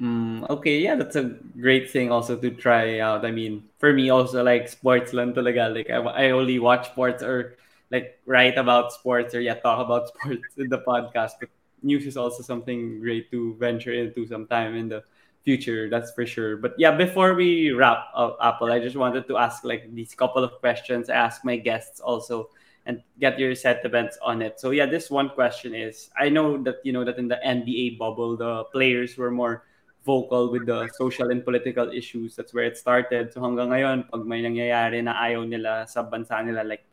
Mm, 0.00 0.48
okay, 0.48 0.80
yeah, 0.80 0.94
that's 0.94 1.16
a 1.16 1.36
great 1.60 1.90
thing 1.90 2.10
also 2.10 2.36
to 2.36 2.50
try 2.50 3.00
out. 3.00 3.24
I 3.26 3.30
mean, 3.30 3.68
for 3.78 3.92
me 3.92 4.08
also 4.08 4.42
like 4.42 4.68
sports 4.68 5.12
lang 5.12 5.34
talaga. 5.34 5.68
Like 5.68 5.90
I, 5.90 6.00
I 6.00 6.30
only 6.30 6.58
watch 6.58 6.88
sports 6.88 7.22
or 7.22 7.56
like 7.90 8.18
write 8.24 8.56
about 8.56 8.92
sports 8.92 9.34
or 9.34 9.40
yeah, 9.44 9.54
talk 9.60 9.84
about 9.84 10.08
sports 10.12 10.56
in 10.56 10.68
the 10.70 10.78
podcast. 10.80 11.36
But 11.38 11.50
news 11.82 12.06
is 12.06 12.16
also 12.16 12.42
something 12.42 13.00
great 13.00 13.30
to 13.32 13.54
venture 13.60 13.92
into 13.92 14.26
sometime 14.26 14.74
in 14.74 14.88
the 14.88 15.04
future. 15.44 15.90
That's 15.90 16.12
for 16.12 16.24
sure. 16.24 16.56
But 16.56 16.74
yeah, 16.78 16.96
before 16.96 17.34
we 17.34 17.70
wrap 17.72 18.08
up 18.16 18.38
Apple, 18.40 18.72
I 18.72 18.80
just 18.80 18.96
wanted 18.96 19.28
to 19.28 19.36
ask 19.36 19.64
like 19.64 19.92
these 19.94 20.14
couple 20.14 20.42
of 20.42 20.52
questions. 20.64 21.10
I 21.10 21.16
ask 21.16 21.44
my 21.44 21.56
guests 21.60 22.00
also 22.00 22.48
and 22.86 23.02
get 23.20 23.38
your 23.38 23.54
sentiments 23.54 24.16
on 24.24 24.40
it. 24.40 24.60
So 24.60 24.70
yeah, 24.70 24.86
this 24.86 25.10
one 25.10 25.28
question 25.28 25.74
is 25.74 26.08
I 26.16 26.30
know 26.30 26.56
that 26.64 26.80
you 26.84 26.92
know 26.96 27.04
that 27.04 27.18
in 27.18 27.28
the 27.28 27.36
NBA 27.44 27.98
bubble 28.00 28.36
the 28.38 28.64
players 28.72 29.18
were 29.20 29.30
more 29.30 29.68
vocal 30.04 30.50
with 30.50 30.66
the 30.66 30.88
social 30.96 31.30
and 31.30 31.44
political 31.44 31.90
issues. 31.92 32.36
That's 32.36 32.54
where 32.54 32.64
it 32.64 32.76
started. 32.76 33.32
So 33.32 33.40
hanggang 33.40 33.70
ngayon, 33.70 34.10
pag 34.10 34.24
may 34.24 34.40
nangyayari 34.42 35.04
na 35.04 35.16
ayaw 35.20 35.44
nila 35.44 35.84
sa 35.86 36.02
bansa 36.02 36.40
nila, 36.44 36.64
like 36.64 36.84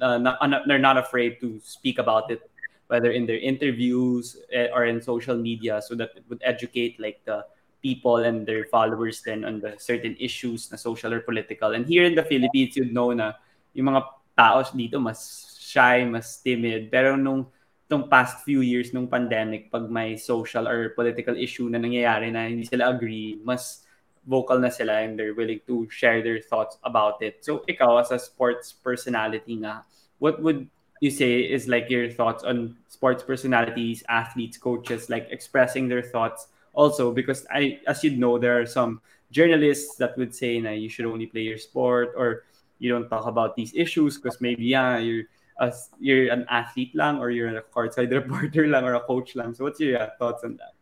uh, 0.00 0.18
not, 0.18 0.40
they're 0.66 0.80
not 0.80 0.96
afraid 0.96 1.40
to 1.40 1.60
speak 1.62 1.98
about 1.98 2.30
it, 2.30 2.40
whether 2.88 3.10
in 3.10 3.26
their 3.26 3.38
interviews 3.38 4.36
eh, 4.52 4.68
or 4.72 4.86
in 4.86 5.00
social 5.00 5.36
media, 5.36 5.82
so 5.82 5.94
that 5.94 6.10
it 6.16 6.24
would 6.28 6.40
educate 6.44 6.98
like 6.98 7.20
the 7.24 7.44
people 7.84 8.24
and 8.24 8.48
their 8.48 8.64
followers 8.72 9.20
then 9.20 9.44
on 9.44 9.60
the 9.60 9.76
certain 9.76 10.16
issues 10.18 10.72
na 10.72 10.76
social 10.80 11.12
or 11.12 11.20
political. 11.20 11.76
And 11.76 11.84
here 11.84 12.08
in 12.08 12.16
the 12.16 12.24
Philippines, 12.24 12.76
you'd 12.76 12.96
know 12.96 13.12
na 13.12 13.36
yung 13.76 13.92
mga 13.92 14.08
taos 14.32 14.72
dito 14.72 14.96
mas 14.96 15.52
shy, 15.60 16.08
mas 16.08 16.40
timid. 16.40 16.88
Pero 16.88 17.20
nung 17.20 17.44
tong 17.88 18.08
past 18.08 18.44
few 18.44 18.60
years 18.64 18.92
nung 18.92 19.08
pandemic, 19.08 19.68
pag 19.68 19.90
may 19.90 20.16
social 20.16 20.68
or 20.68 20.96
political 20.96 21.36
issue 21.36 21.68
na 21.68 21.78
nangyayari 21.78 22.32
na 22.32 22.48
hindi 22.48 22.64
sila 22.64 22.88
agree, 22.90 23.36
mas 23.44 23.84
vocal 24.24 24.56
na 24.58 24.72
sila 24.72 25.04
and 25.04 25.20
they're 25.20 25.36
willing 25.36 25.60
to 25.68 25.84
share 25.92 26.24
their 26.24 26.40
thoughts 26.40 26.80
about 26.84 27.20
it. 27.20 27.44
So 27.44 27.60
ikaw 27.68 28.00
as 28.00 28.10
a 28.10 28.18
sports 28.18 28.72
personality 28.72 29.60
nga, 29.60 29.84
what 30.18 30.40
would 30.40 30.66
you 31.04 31.12
say 31.12 31.44
is 31.44 31.68
like 31.68 31.92
your 31.92 32.08
thoughts 32.08 32.42
on 32.44 32.76
sports 32.88 33.22
personalities, 33.22 34.02
athletes, 34.08 34.56
coaches, 34.56 35.12
like 35.12 35.28
expressing 35.28 35.88
their 35.88 36.02
thoughts 36.02 36.48
also 36.72 37.12
because 37.12 37.46
I 37.52 37.80
as 37.86 38.02
you 38.02 38.16
know 38.16 38.38
there 38.38 38.60
are 38.60 38.66
some 38.66 39.00
journalists 39.30 39.96
that 39.96 40.16
would 40.16 40.34
say 40.34 40.60
na 40.60 40.70
you 40.70 40.88
should 40.88 41.06
only 41.06 41.26
play 41.26 41.42
your 41.42 41.58
sport 41.58 42.16
or 42.16 42.44
you 42.78 42.90
don't 42.90 43.08
talk 43.08 43.26
about 43.26 43.56
these 43.56 43.72
issues 43.74 44.16
because 44.16 44.40
maybe 44.40 44.64
yeah 44.64 44.98
you're 44.98 45.28
as 45.60 45.90
you're 45.98 46.32
an 46.32 46.46
athlete 46.48 46.94
lang 46.94 47.18
or 47.18 47.30
you're 47.30 47.56
a 47.56 47.62
courtside 47.62 48.10
reporter 48.22 48.66
lang 48.66 48.84
or 48.84 48.94
a 48.94 49.00
coach 49.00 49.36
lang. 49.36 49.54
So 49.54 49.64
what's 49.64 49.80
your 49.80 49.98
thoughts 50.18 50.44
on 50.44 50.56
that? 50.58 50.74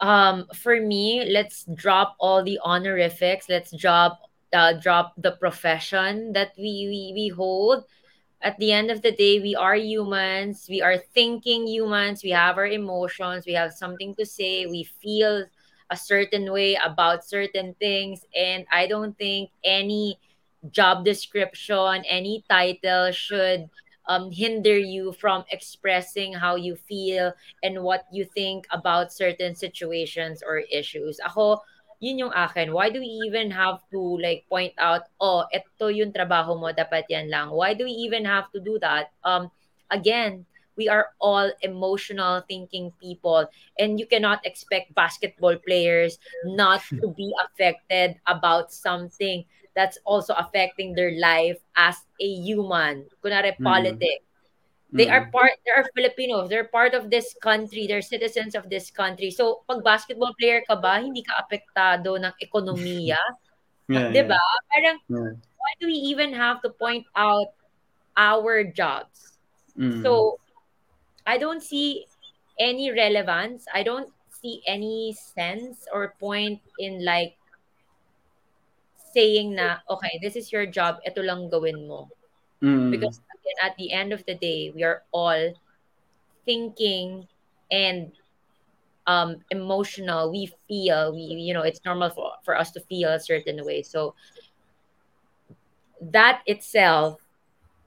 Um, 0.00 0.46
for 0.54 0.80
me, 0.80 1.24
let's 1.30 1.64
drop 1.74 2.16
all 2.18 2.42
the 2.44 2.58
honorifics. 2.62 3.48
Let's 3.48 3.74
drop 3.74 4.20
uh, 4.52 4.74
drop 4.74 5.14
the 5.18 5.32
profession 5.32 6.32
that 6.32 6.52
we, 6.56 6.86
we 6.88 7.12
we 7.14 7.28
hold. 7.28 7.84
At 8.42 8.58
the 8.58 8.70
end 8.70 8.90
of 8.90 9.00
the 9.00 9.12
day, 9.12 9.40
we 9.40 9.56
are 9.56 9.74
humans. 9.74 10.66
We 10.68 10.82
are 10.82 10.98
thinking 10.98 11.66
humans. 11.66 12.22
We 12.22 12.30
have 12.30 12.58
our 12.58 12.66
emotions. 12.66 13.46
We 13.46 13.54
have 13.54 13.72
something 13.72 14.14
to 14.16 14.26
say. 14.26 14.66
We 14.66 14.84
feel 14.84 15.46
a 15.90 15.96
certain 15.96 16.52
way 16.52 16.76
about 16.76 17.24
certain 17.24 17.74
things, 17.80 18.24
and 18.36 18.66
I 18.70 18.86
don't 18.86 19.16
think 19.16 19.50
any 19.64 20.18
job 20.70 21.04
description, 21.04 22.04
any 22.08 22.44
title 22.48 23.12
should 23.12 23.68
um, 24.08 24.30
hinder 24.30 24.78
you 24.78 25.12
from 25.12 25.44
expressing 25.50 26.32
how 26.32 26.56
you 26.56 26.76
feel 26.76 27.32
and 27.62 27.82
what 27.82 28.06
you 28.12 28.24
think 28.24 28.66
about 28.70 29.12
certain 29.12 29.54
situations 29.54 30.42
or 30.46 30.62
issues. 30.70 31.18
Ako, 31.26 31.60
yun 32.00 32.18
yung 32.18 32.34
akin. 32.34 32.72
Why 32.72 32.90
do 32.90 33.00
we 33.00 33.10
even 33.26 33.50
have 33.50 33.82
to 33.90 34.00
like 34.18 34.46
point 34.48 34.74
out, 34.78 35.10
oh, 35.20 35.44
ito 35.52 35.88
yung 35.88 36.12
trabaho 36.12 36.58
mo, 36.58 36.70
dapat 36.72 37.04
yan 37.10 37.30
lang. 37.30 37.50
Why 37.50 37.74
do 37.74 37.84
we 37.84 37.94
even 38.06 38.24
have 38.24 38.50
to 38.52 38.60
do 38.60 38.78
that? 38.80 39.10
Um, 39.24 39.50
again, 39.90 40.46
we 40.76 40.88
are 40.88 41.08
all 41.20 41.50
emotional 41.62 42.44
thinking 42.46 42.92
people 43.00 43.48
and 43.78 43.98
you 43.98 44.06
cannot 44.06 44.44
expect 44.44 44.94
basketball 44.94 45.56
players 45.56 46.18
not 46.44 46.84
to 47.00 47.08
be 47.16 47.32
affected 47.48 48.20
about 48.28 48.72
something 48.72 49.44
that's 49.76 50.00
also 50.08 50.32
affecting 50.34 50.96
their 50.96 51.12
life 51.20 51.60
as 51.76 52.00
a 52.18 52.26
human. 52.26 53.04
Kunwari, 53.22 53.52
mm. 53.54 53.62
politics. 53.62 54.24
They 54.90 55.06
mm. 55.06 55.12
are 55.12 55.28
part, 55.28 55.52
they 55.68 55.72
are 55.76 55.84
Filipinos. 55.94 56.48
They're 56.48 56.72
part 56.72 56.94
of 56.94 57.10
this 57.12 57.36
country. 57.44 57.86
They're 57.86 58.02
citizens 58.02 58.56
of 58.56 58.72
this 58.72 58.90
country. 58.90 59.30
So, 59.30 59.62
pag 59.68 59.84
basketball 59.84 60.32
player 60.40 60.64
ka 60.64 60.80
ba, 60.80 61.04
hindi 61.04 61.20
ka 61.20 61.36
apektado 61.36 62.16
ng 62.16 62.32
ekonomiya. 62.40 63.20
yeah, 63.92 64.08
ba? 64.24 64.40
Yeah. 64.40 64.58
Parang, 64.72 64.98
yeah. 65.12 65.32
why 65.36 65.72
do 65.78 65.86
we 65.86 66.00
even 66.08 66.32
have 66.32 66.64
to 66.64 66.72
point 66.72 67.04
out 67.12 67.52
our 68.16 68.64
jobs? 68.64 69.36
Mm. 69.76 70.00
So, 70.00 70.40
I 71.28 71.36
don't 71.36 71.60
see 71.60 72.08
any 72.56 72.88
relevance. 72.88 73.68
I 73.74 73.82
don't 73.82 74.08
see 74.30 74.62
any 74.64 75.12
sense 75.12 75.84
or 75.92 76.14
point 76.16 76.62
in 76.78 77.04
like 77.04 77.36
saying 79.16 79.56
na, 79.56 79.80
okay, 79.88 80.20
this 80.20 80.36
is 80.36 80.52
your 80.52 80.68
job, 80.68 81.00
ito 81.08 81.24
lang 81.24 81.48
gawin 81.48 81.88
mo. 81.88 82.12
Mm. 82.60 82.92
Because 82.92 83.16
again, 83.32 83.58
at 83.64 83.72
the 83.80 83.88
end 83.88 84.12
of 84.12 84.20
the 84.28 84.36
day, 84.36 84.68
we 84.76 84.84
are 84.84 85.08
all 85.16 85.56
thinking 86.44 87.24
and 87.72 88.12
um, 89.08 89.40
emotional. 89.48 90.28
We 90.28 90.52
feel, 90.68 91.16
we 91.16 91.32
you 91.40 91.56
know, 91.56 91.64
it's 91.64 91.80
normal 91.88 92.12
for, 92.12 92.36
for 92.44 92.52
us 92.52 92.70
to 92.76 92.80
feel 92.84 93.08
a 93.08 93.20
certain 93.20 93.64
way. 93.64 93.80
So 93.80 94.12
that 96.12 96.42
itself 96.44 97.16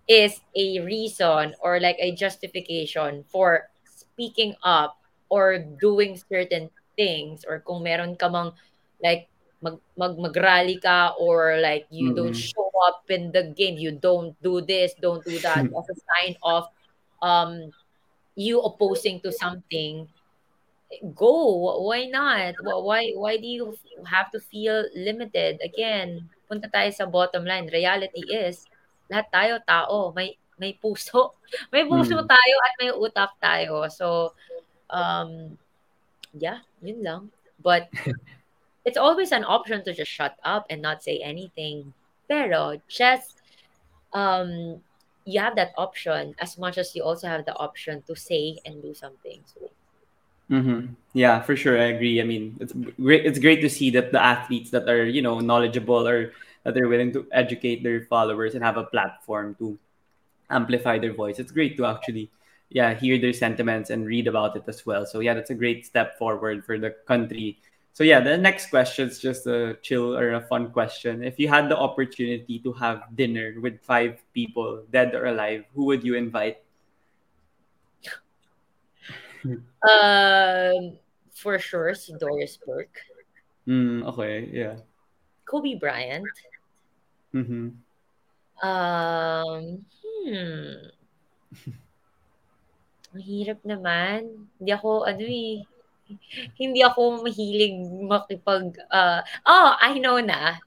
is 0.09 0.41
a 0.57 0.81
reason 0.81 1.53
or 1.61 1.79
like 1.79 1.97
a 1.99 2.17
justification 2.17 3.23
for 3.29 3.69
speaking 3.85 4.55
up 4.63 4.97
or 5.29 5.61
doing 5.77 6.17
certain 6.17 6.73
things 6.97 7.45
or 7.45 7.61
kung 7.61 7.85
meron 7.85 8.17
ka 8.17 8.27
mang 8.27 8.51
like 9.05 9.29
mag, 9.61 9.77
mag 9.97 10.15
mag-rally 10.17 10.79
ka 10.79 11.13
or 11.19 11.59
like 11.59 11.85
you 11.91 12.11
mm-hmm. 12.11 12.17
don't 12.17 12.37
show 12.37 12.71
up 12.87 13.03
in 13.09 13.31
the 13.31 13.51
game, 13.55 13.77
you 13.77 13.91
don't 13.91 14.35
do 14.41 14.61
this, 14.61 14.93
don't 15.01 15.23
do 15.25 15.39
that 15.39 15.65
as 15.77 15.87
a 15.91 15.97
sign 15.97 16.35
of 16.43 16.67
um 17.21 17.71
you 18.39 18.61
opposing 18.63 19.19
to 19.19 19.31
something, 19.35 20.07
go. 21.15 21.83
Why 21.83 22.07
not? 22.07 22.55
Why 22.63 23.11
why 23.13 23.37
do 23.37 23.47
you 23.47 23.75
have 24.07 24.31
to 24.31 24.39
feel 24.39 24.87
limited? 24.95 25.59
Again, 25.59 26.31
punta 26.47 26.71
tayo 26.71 26.89
sa 26.95 27.05
bottom 27.05 27.43
line. 27.43 27.67
Reality 27.67 28.23
is 28.31 28.65
lahat 29.11 29.27
tayo 29.29 29.53
tao, 29.67 30.15
may 30.15 30.39
may 30.59 30.75
puso. 30.75 31.35
May 31.73 31.81
puso 31.81 32.13
mm. 32.13 32.29
tayo 32.29 32.55
at 32.61 32.73
may 32.77 32.91
utak 32.93 33.33
tayo. 33.41 33.89
So 33.89 34.37
um 34.91 35.57
yeah, 36.35 36.61
yun 36.83 37.01
lang. 37.01 37.23
But 37.59 37.89
it's 38.85 38.97
always 38.97 39.31
an 39.31 39.43
option 39.43 39.83
to 39.85 39.93
just 39.93 40.11
shut 40.11 40.35
up 40.43 40.65
and 40.69 40.81
not 40.81 41.03
say 41.03 41.19
anything. 41.19 41.93
Pero 42.27 42.81
just 42.87 43.41
um 44.13 44.81
you 45.25 45.39
have 45.39 45.55
that 45.55 45.71
option 45.77 46.35
as 46.39 46.57
much 46.57 46.77
as 46.77 46.95
you 46.95 47.03
also 47.03 47.27
have 47.27 47.45
the 47.45 47.55
option 47.57 48.01
to 48.07 48.15
say 48.15 48.57
and 48.65 48.81
do 48.81 48.93
something. 48.93 49.41
So 49.45 49.69
Mm-hmm. 50.49 50.93
Yeah, 51.13 51.41
for 51.41 51.55
sure. 51.55 51.77
I 51.79 51.93
agree. 51.93 52.19
I 52.19 52.23
mean, 52.25 52.57
it's 52.59 52.73
great. 52.73 53.25
It's 53.25 53.37
great 53.37 53.61
to 53.61 53.69
see 53.69 53.91
that 53.91 54.11
the 54.11 54.21
athletes 54.21 54.71
that 54.71 54.89
are 54.89 55.05
you 55.05 55.21
know 55.21 55.39
knowledgeable 55.39 56.07
or 56.07 56.33
that 56.63 56.73
they're 56.73 56.87
willing 56.89 57.13
to 57.13 57.27
educate 57.31 57.83
their 57.83 58.01
followers 58.09 58.55
and 58.55 58.63
have 58.63 58.77
a 58.77 58.85
platform 58.89 59.55
to 59.59 59.77
amplify 60.49 60.99
their 60.99 61.13
voice. 61.13 61.39
It's 61.39 61.51
great 61.51 61.77
to 61.77 61.85
actually, 61.85 62.31
yeah, 62.69 62.93
hear 62.95 63.19
their 63.19 63.33
sentiments 63.33 63.89
and 63.91 64.05
read 64.07 64.27
about 64.27 64.55
it 64.57 64.63
as 64.67 64.85
well. 64.85 65.05
So 65.05 65.19
yeah, 65.21 65.33
that's 65.35 65.51
a 65.51 65.55
great 65.55 65.85
step 65.85 66.17
forward 66.17 66.65
for 66.65 66.79
the 66.79 66.91
country 67.07 67.59
so 67.99 68.07
yeah, 68.07 68.23
the 68.23 68.37
next 68.37 68.71
question 68.71 69.09
is 69.09 69.19
just 69.19 69.43
a 69.43 69.75
chill 69.83 70.15
or 70.15 70.39
a 70.39 70.41
fun 70.47 70.71
question. 70.71 71.21
If 71.21 71.35
you 71.35 71.49
had 71.51 71.67
the 71.67 71.75
opportunity 71.75 72.57
to 72.63 72.71
have 72.79 73.03
dinner 73.13 73.59
with 73.59 73.83
five 73.83 74.23
people, 74.31 74.87
dead 74.89 75.13
or 75.13 75.25
alive, 75.25 75.65
who 75.75 75.83
would 75.91 76.01
you 76.01 76.15
invite? 76.15 76.63
um, 79.83 80.95
for 81.35 81.59
sure, 81.59 81.91
si 81.93 82.15
Doris 82.15 82.55
Burke. 82.63 83.03
Mm, 83.67 84.07
okay, 84.15 84.47
yeah. 84.47 84.79
Kobe 85.43 85.75
Bryant. 85.75 86.23
Mm-hmm. 87.35 87.75
Um, 88.63 89.83
hmm. 89.99 90.87
Mahirap 93.11 93.59
naman. 93.67 94.47
Hindi 94.55 94.71
ako, 94.71 95.03
ano 95.03 95.19
eh, 95.27 95.67
hindi 96.57 96.81
ako 96.83 97.23
mahilig 97.25 97.75
makipag, 98.05 98.75
uh, 98.91 99.21
oh, 99.45 99.69
I 99.79 99.97
know 99.99 100.19
na. 100.19 100.57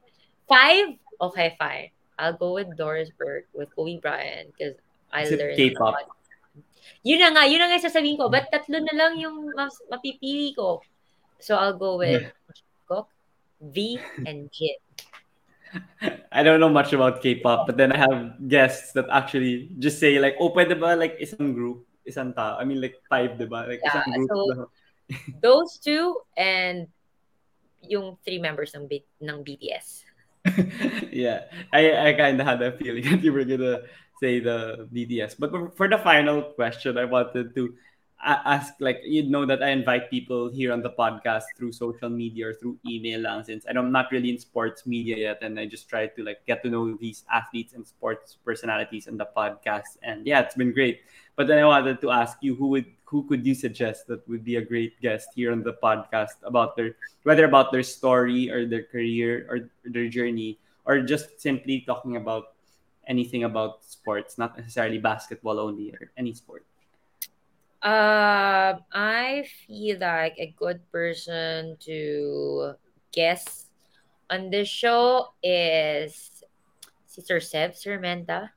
Five? 0.49 0.99
Okay, 1.21 1.55
fine. 1.59 1.91
I'll 2.19 2.37
go 2.37 2.55
with 2.55 2.77
Doris 2.77 3.11
Burke, 3.19 3.49
with 3.55 3.75
Kobe 3.75 3.99
Bryant, 3.99 4.53
because 4.53 4.77
I 5.11 5.25
Is 5.27 5.35
learned 5.35 5.57
K-pop? 5.57 5.95
lot. 5.97 6.07
Yun 7.03 7.19
na 7.19 7.29
nga, 7.35 7.43
yun 7.51 7.59
na 7.59 7.67
nga 7.73 7.83
sasabihin 7.83 8.19
ko. 8.19 8.31
Ba't 8.31 8.47
tatlo 8.53 8.79
na 8.79 8.95
lang 8.95 9.19
yung 9.19 9.51
mas 9.55 9.75
mapipili 9.91 10.55
ko? 10.55 10.83
So, 11.43 11.59
I'll 11.59 11.75
go 11.75 11.99
with 11.99 12.31
Jungkook, 12.55 13.11
V, 13.59 13.99
and 14.23 14.47
Jin. 14.55 14.79
I 16.33 16.43
don't 16.43 16.61
know 16.61 16.71
much 16.71 16.93
about 16.93 17.23
K-pop, 17.23 17.67
but 17.67 17.77
then 17.77 17.91
I 17.91 17.99
have 17.99 18.37
guests 18.47 18.93
that 18.93 19.07
actually 19.11 19.73
just 19.79 19.99
say 19.99 20.19
like, 20.19 20.37
oh, 20.39 20.53
pwede 20.53 20.79
ba 20.79 20.95
like 20.95 21.19
isang 21.19 21.57
group, 21.57 21.89
isang 22.07 22.37
tao? 22.37 22.61
I 22.61 22.65
mean 22.65 22.79
like 22.81 23.01
five, 23.09 23.35
diba? 23.41 23.67
Like 23.67 23.81
Yeah, 23.83 23.91
isang 23.91 24.07
group. 24.15 24.29
so-. 24.31 24.71
Those 25.43 25.79
two 25.79 26.17
and 26.37 26.89
yung 27.83 28.17
three 28.25 28.39
members 28.39 28.75
ng, 28.75 28.87
B- 28.87 29.05
ng 29.21 29.43
BTS. 29.43 30.05
yeah, 31.13 31.47
I, 31.73 32.11
I 32.11 32.13
kind 32.15 32.41
of 32.41 32.47
had 32.47 32.63
a 32.63 32.73
feeling 32.73 33.05
that 33.11 33.23
you 33.23 33.33
were 33.33 33.45
gonna 33.45 33.83
say 34.23 34.41
the 34.41 34.89
BTS. 34.93 35.37
But 35.39 35.77
for- 35.77 35.89
the 35.89 35.99
final 35.99 36.55
question, 36.55 36.99
I 36.99 37.05
wanted 37.05 37.55
to 37.55 37.75
ask, 38.23 38.75
like, 38.79 39.03
you 39.03 39.27
know 39.27 39.45
that 39.47 39.63
I 39.63 39.71
invite 39.71 40.11
people 40.11 40.49
here 40.49 40.73
on 40.73 40.81
the 40.81 40.91
podcast 40.91 41.43
through 41.59 41.73
social 41.73 42.09
media 42.09 42.51
or 42.51 42.55
through 42.55 42.79
email 42.87 43.21
lang, 43.21 43.43
since 43.43 43.67
I'm 43.67 43.91
not 43.91 44.11
really 44.13 44.31
in 44.31 44.39
sports 44.39 44.87
media 44.87 45.17
yet, 45.17 45.43
and 45.43 45.59
I 45.59 45.67
just 45.67 45.89
try 45.89 46.07
to 46.07 46.23
like 46.23 46.47
get 46.47 46.63
to 46.63 46.71
know 46.71 46.95
these 46.95 47.25
athletes 47.31 47.75
and 47.75 47.87
sports 47.87 48.39
personalities 48.45 49.09
on 49.09 49.17
the 49.19 49.27
podcast. 49.27 49.99
And 50.03 50.27
yeah, 50.27 50.41
it's 50.41 50.55
been 50.55 50.73
great. 50.73 51.03
But 51.35 51.49
then 51.49 51.59
I 51.59 51.67
wanted 51.67 52.01
to 52.03 52.11
ask 52.11 52.39
you, 52.43 52.55
who 52.55 52.69
would 52.69 52.87
who 53.13 53.29
could 53.29 53.45
you 53.45 53.53
suggest 53.53 54.09
that 54.09 54.25
would 54.25 54.41
be 54.41 54.57
a 54.57 54.65
great 54.65 54.97
guest 55.05 55.29
here 55.37 55.53
on 55.53 55.61
the 55.61 55.77
podcast 55.85 56.41
about 56.49 56.73
their 56.81 56.97
whether 57.29 57.45
about 57.45 57.69
their 57.69 57.85
story 57.85 58.49
or 58.49 58.65
their 58.65 58.89
career 58.89 59.45
or 59.53 59.69
their 59.85 60.09
journey 60.09 60.57
or 60.89 61.05
just 61.05 61.37
simply 61.37 61.85
talking 61.85 62.17
about 62.17 62.57
anything 63.07 63.45
about 63.45 63.85
sports, 63.85 64.39
not 64.39 64.57
necessarily 64.57 64.97
basketball 64.97 65.61
only 65.61 65.93
or 65.93 66.11
any 66.17 66.33
sport. 66.33 66.65
Um, 67.85 68.81
I 68.95 69.45
feel 69.67 69.99
like 70.01 70.39
a 70.39 70.55
good 70.57 70.81
person 70.91 71.77
to 71.85 72.75
guess 73.13 73.67
on 74.31 74.49
this 74.49 74.73
show 74.73 75.35
is 75.43 76.45
Sister 77.07 77.45
Seb 77.45 77.77
Sarmenta. 77.77 78.57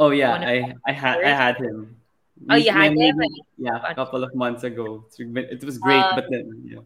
Oh 0.00 0.10
yeah, 0.10 0.34
I 0.34 0.74
I 0.82 0.92
had 0.92 1.22
I 1.22 1.30
had 1.30 1.62
him. 1.62 2.00
Oh, 2.48 2.54
you 2.54 2.70
had 2.70 2.94
him? 2.94 3.18
Yeah, 3.58 3.82
a 3.82 3.94
couple 3.94 4.22
of 4.22 4.34
months 4.34 4.62
ago. 4.62 5.04
It 5.18 5.64
was 5.64 5.78
great, 5.78 5.98
Um, 5.98 6.14
but 6.14 6.26
then 6.30 6.46
yeah. 6.64 6.84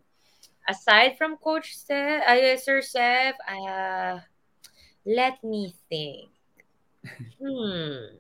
Aside 0.68 1.18
from 1.18 1.36
Coach 1.36 1.74
Seb, 1.76 2.22
uh, 2.22 2.56
Sir 2.56 2.80
Seb, 2.80 3.34
uh, 3.44 4.20
let 5.04 5.42
me 5.44 5.74
think. 5.90 6.30
Hmm. 7.42 8.16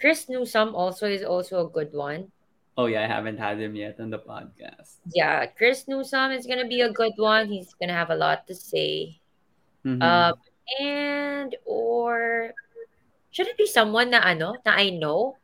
Chris 0.00 0.28
Newsome 0.28 0.74
also 0.74 1.06
is 1.06 1.22
also 1.22 1.66
a 1.66 1.68
good 1.70 1.92
one. 1.92 2.30
Oh 2.78 2.86
yeah, 2.86 3.04
I 3.04 3.10
haven't 3.10 3.38
had 3.38 3.60
him 3.60 3.76
yet 3.76 4.00
on 4.00 4.10
the 4.10 4.18
podcast. 4.18 5.02
Yeah, 5.12 5.44
Chris 5.46 5.86
Newsome 5.86 6.32
is 6.32 6.46
gonna 6.46 6.66
be 6.66 6.80
a 6.80 6.90
good 6.90 7.12
one. 7.18 7.46
He's 7.50 7.74
gonna 7.74 7.92
have 7.94 8.10
a 8.10 8.16
lot 8.16 8.46
to 8.46 8.54
say. 8.54 9.20
Mhm. 9.84 10.00
Um, 10.00 10.34
and 10.80 11.54
or 11.66 12.54
should 13.30 13.46
it 13.50 13.58
be 13.58 13.66
someone 13.66 14.10
na 14.10 14.22
ano 14.22 14.54
na 14.64 14.72
I 14.78 14.90
know? 14.90 15.36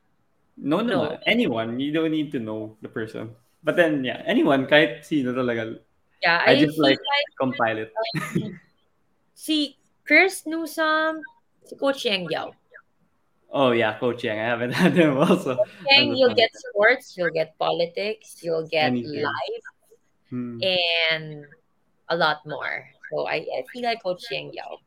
No, 0.59 0.81
no, 0.83 1.15
no. 1.15 1.19
anyone. 1.27 1.79
You 1.79 1.93
don't 1.93 2.11
need 2.11 2.33
to 2.33 2.41
know 2.43 2.77
the 2.83 2.89
person. 2.91 3.31
But 3.63 3.77
then 3.77 4.03
yeah, 4.05 4.23
anyone, 4.27 4.67
kahit 4.67 5.05
sino 5.07 5.31
talaga, 5.35 5.79
Yeah, 6.23 6.43
I 6.43 6.53
I, 6.53 6.59
just 6.59 6.75
feel 6.75 6.83
like- 6.91 6.99
like, 6.99 7.29
compile 7.39 7.79
it. 7.87 7.91
si 9.35 9.79
Chris 10.07 10.43
Newsome, 10.47 11.23
si 11.63 11.77
Coach 11.79 12.05
Yeng 12.07 12.27
Guiao. 12.27 12.51
Oh 13.55 13.71
yeah, 13.71 13.97
Coach 13.99 14.25
Yeng. 14.27 14.35
I 14.39 14.45
haven't 14.51 14.73
had 14.83 14.93
him 14.99 15.17
also. 15.17 15.57
Yeng, 15.91 16.17
you'll 16.19 16.35
get 16.35 16.51
sports, 16.55 17.15
you'll 17.17 17.31
get 17.33 17.55
politics, 17.59 18.43
you'll 18.43 18.67
get 18.67 18.91
Anything. 18.93 19.23
life, 19.23 19.67
Hmm. 20.29 20.61
and 20.61 21.47
a 22.11 22.17
lot 22.17 22.45
more. 22.45 22.85
So 23.15 23.25
I, 23.27 23.41
I 23.49 23.63
feel 23.73 23.83
like 23.87 24.03
Coach 24.03 24.25
Yeng 24.31 24.53
Guiao. 24.53 24.83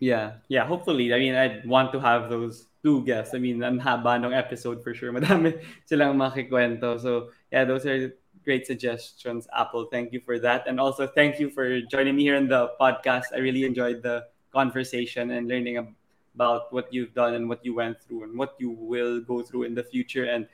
Yeah, 0.00 0.42
yeah. 0.48 0.66
Hopefully, 0.66 1.14
I 1.14 1.18
mean, 1.18 1.34
I'd 1.34 1.66
want 1.66 1.92
to 1.92 2.00
have 2.00 2.28
those 2.28 2.66
two 2.82 3.04
guests. 3.04 3.34
I 3.34 3.38
mean, 3.38 3.62
ang 3.62 3.80
haba 3.80 4.20
ng 4.20 4.34
episode 4.34 4.82
for 4.82 4.92
sure. 4.92 5.12
Madami 5.16 5.56
silang 5.86 6.18
makikwento. 6.18 7.00
So 7.00 7.30
yeah, 7.50 7.64
those 7.64 7.86
are 7.86 8.12
great 8.44 8.66
suggestions, 8.66 9.48
Apple. 9.56 9.88
Thank 9.90 10.12
you 10.12 10.20
for 10.20 10.38
that, 10.40 10.66
and 10.66 10.78
also 10.78 11.06
thank 11.06 11.40
you 11.40 11.48
for 11.48 11.80
joining 11.88 12.16
me 12.16 12.22
here 12.22 12.36
in 12.36 12.48
the 12.48 12.74
podcast. 12.80 13.32
I 13.32 13.38
really 13.38 13.64
enjoyed 13.64 14.02
the 14.02 14.26
conversation 14.52 15.30
and 15.30 15.48
learning 15.48 15.94
about 16.34 16.72
what 16.72 16.92
you've 16.92 17.14
done 17.14 17.34
and 17.34 17.48
what 17.48 17.64
you 17.64 17.74
went 17.74 18.02
through 18.02 18.24
and 18.24 18.36
what 18.38 18.54
you 18.58 18.70
will 18.70 19.20
go 19.20 19.42
through 19.42 19.62
in 19.64 19.74
the 19.74 19.82
future. 19.82 20.24
And 20.24 20.46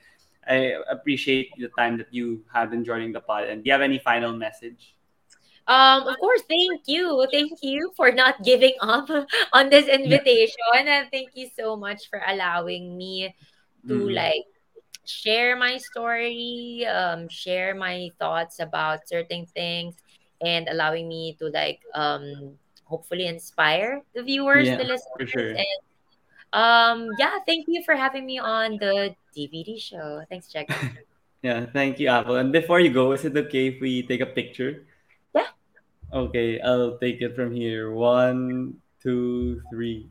I 0.46 0.76
appreciate 0.88 1.52
the 1.58 1.68
time 1.76 1.98
that 1.98 2.12
you 2.12 2.44
had 2.52 2.72
in 2.72 2.84
joining 2.84 3.12
the 3.12 3.20
pod. 3.20 3.44
And 3.48 3.64
do 3.64 3.68
you 3.68 3.72
have 3.72 3.82
any 3.82 3.98
final 3.98 4.32
message? 4.32 4.94
Um, 5.70 6.08
of 6.10 6.18
course, 6.18 6.42
thank 6.50 6.82
you. 6.90 7.26
Thank 7.30 7.62
you 7.62 7.92
for 7.96 8.10
not 8.10 8.42
giving 8.42 8.74
up 8.82 9.06
on 9.54 9.70
this 9.70 9.86
invitation. 9.86 10.58
And 10.74 11.06
thank 11.10 11.30
you 11.38 11.48
so 11.54 11.76
much 11.78 12.10
for 12.10 12.20
allowing 12.26 12.98
me 12.98 13.34
to 13.88 13.94
Mhm. 13.94 14.14
like 14.14 14.44
share 15.06 15.56
my 15.56 15.78
story, 15.78 16.86
um, 16.86 17.28
share 17.28 17.74
my 17.74 18.10
thoughts 18.18 18.58
about 18.60 19.06
certain 19.08 19.46
things, 19.46 19.94
and 20.42 20.68
allowing 20.68 21.08
me 21.08 21.36
to 21.38 21.48
like 21.54 21.80
um 21.94 22.58
hopefully 22.84 23.26
inspire 23.26 24.02
the 24.14 24.22
viewers, 24.22 24.66
Yeah, 24.68 24.76
the 24.76 24.84
listeners. 24.84 25.18
for 25.18 25.26
sure. 25.26 25.54
And 25.54 25.78
um 26.52 26.98
yeah, 27.18 27.38
thank 27.46 27.66
you 27.68 27.82
for 27.84 27.94
having 27.94 28.26
me 28.26 28.38
on 28.38 28.76
the 28.78 29.14
DVD 29.34 29.78
show. 29.78 30.24
Thanks, 30.28 30.48
Jack. 30.50 30.68
Yeah, 31.42 31.66
thank 31.72 31.98
you, 31.98 32.08
Apple. 32.08 32.36
And 32.36 32.52
before 32.52 32.80
you 32.80 32.92
go, 32.92 33.12
is 33.12 33.24
it 33.24 33.36
okay 33.36 33.68
if 33.68 33.80
we 33.80 34.02
take 34.02 34.20
a 34.20 34.26
picture? 34.26 34.84
Okay, 36.12 36.60
I'll 36.60 36.98
take 36.98 37.22
it 37.22 37.36
from 37.36 37.54
here. 37.54 37.92
One, 37.92 38.82
two, 39.02 39.62
three. 39.70 40.10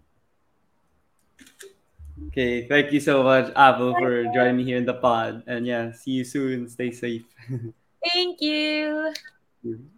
Okay, 2.28 2.68
thank 2.68 2.92
you 2.92 3.00
so 3.00 3.24
much, 3.24 3.52
Apple, 3.56 3.96
for 3.96 4.24
joining 4.34 4.58
me 4.58 4.64
here 4.64 4.78
in 4.78 4.86
the 4.86 4.94
pod. 4.94 5.44
And 5.48 5.66
yeah, 5.66 5.92
see 5.92 6.12
you 6.12 6.24
soon. 6.24 6.68
Stay 6.68 6.92
safe. 6.92 7.24
Thank 8.14 8.40
you. 8.40 9.12
Thank 9.12 9.80
you. 9.80 9.90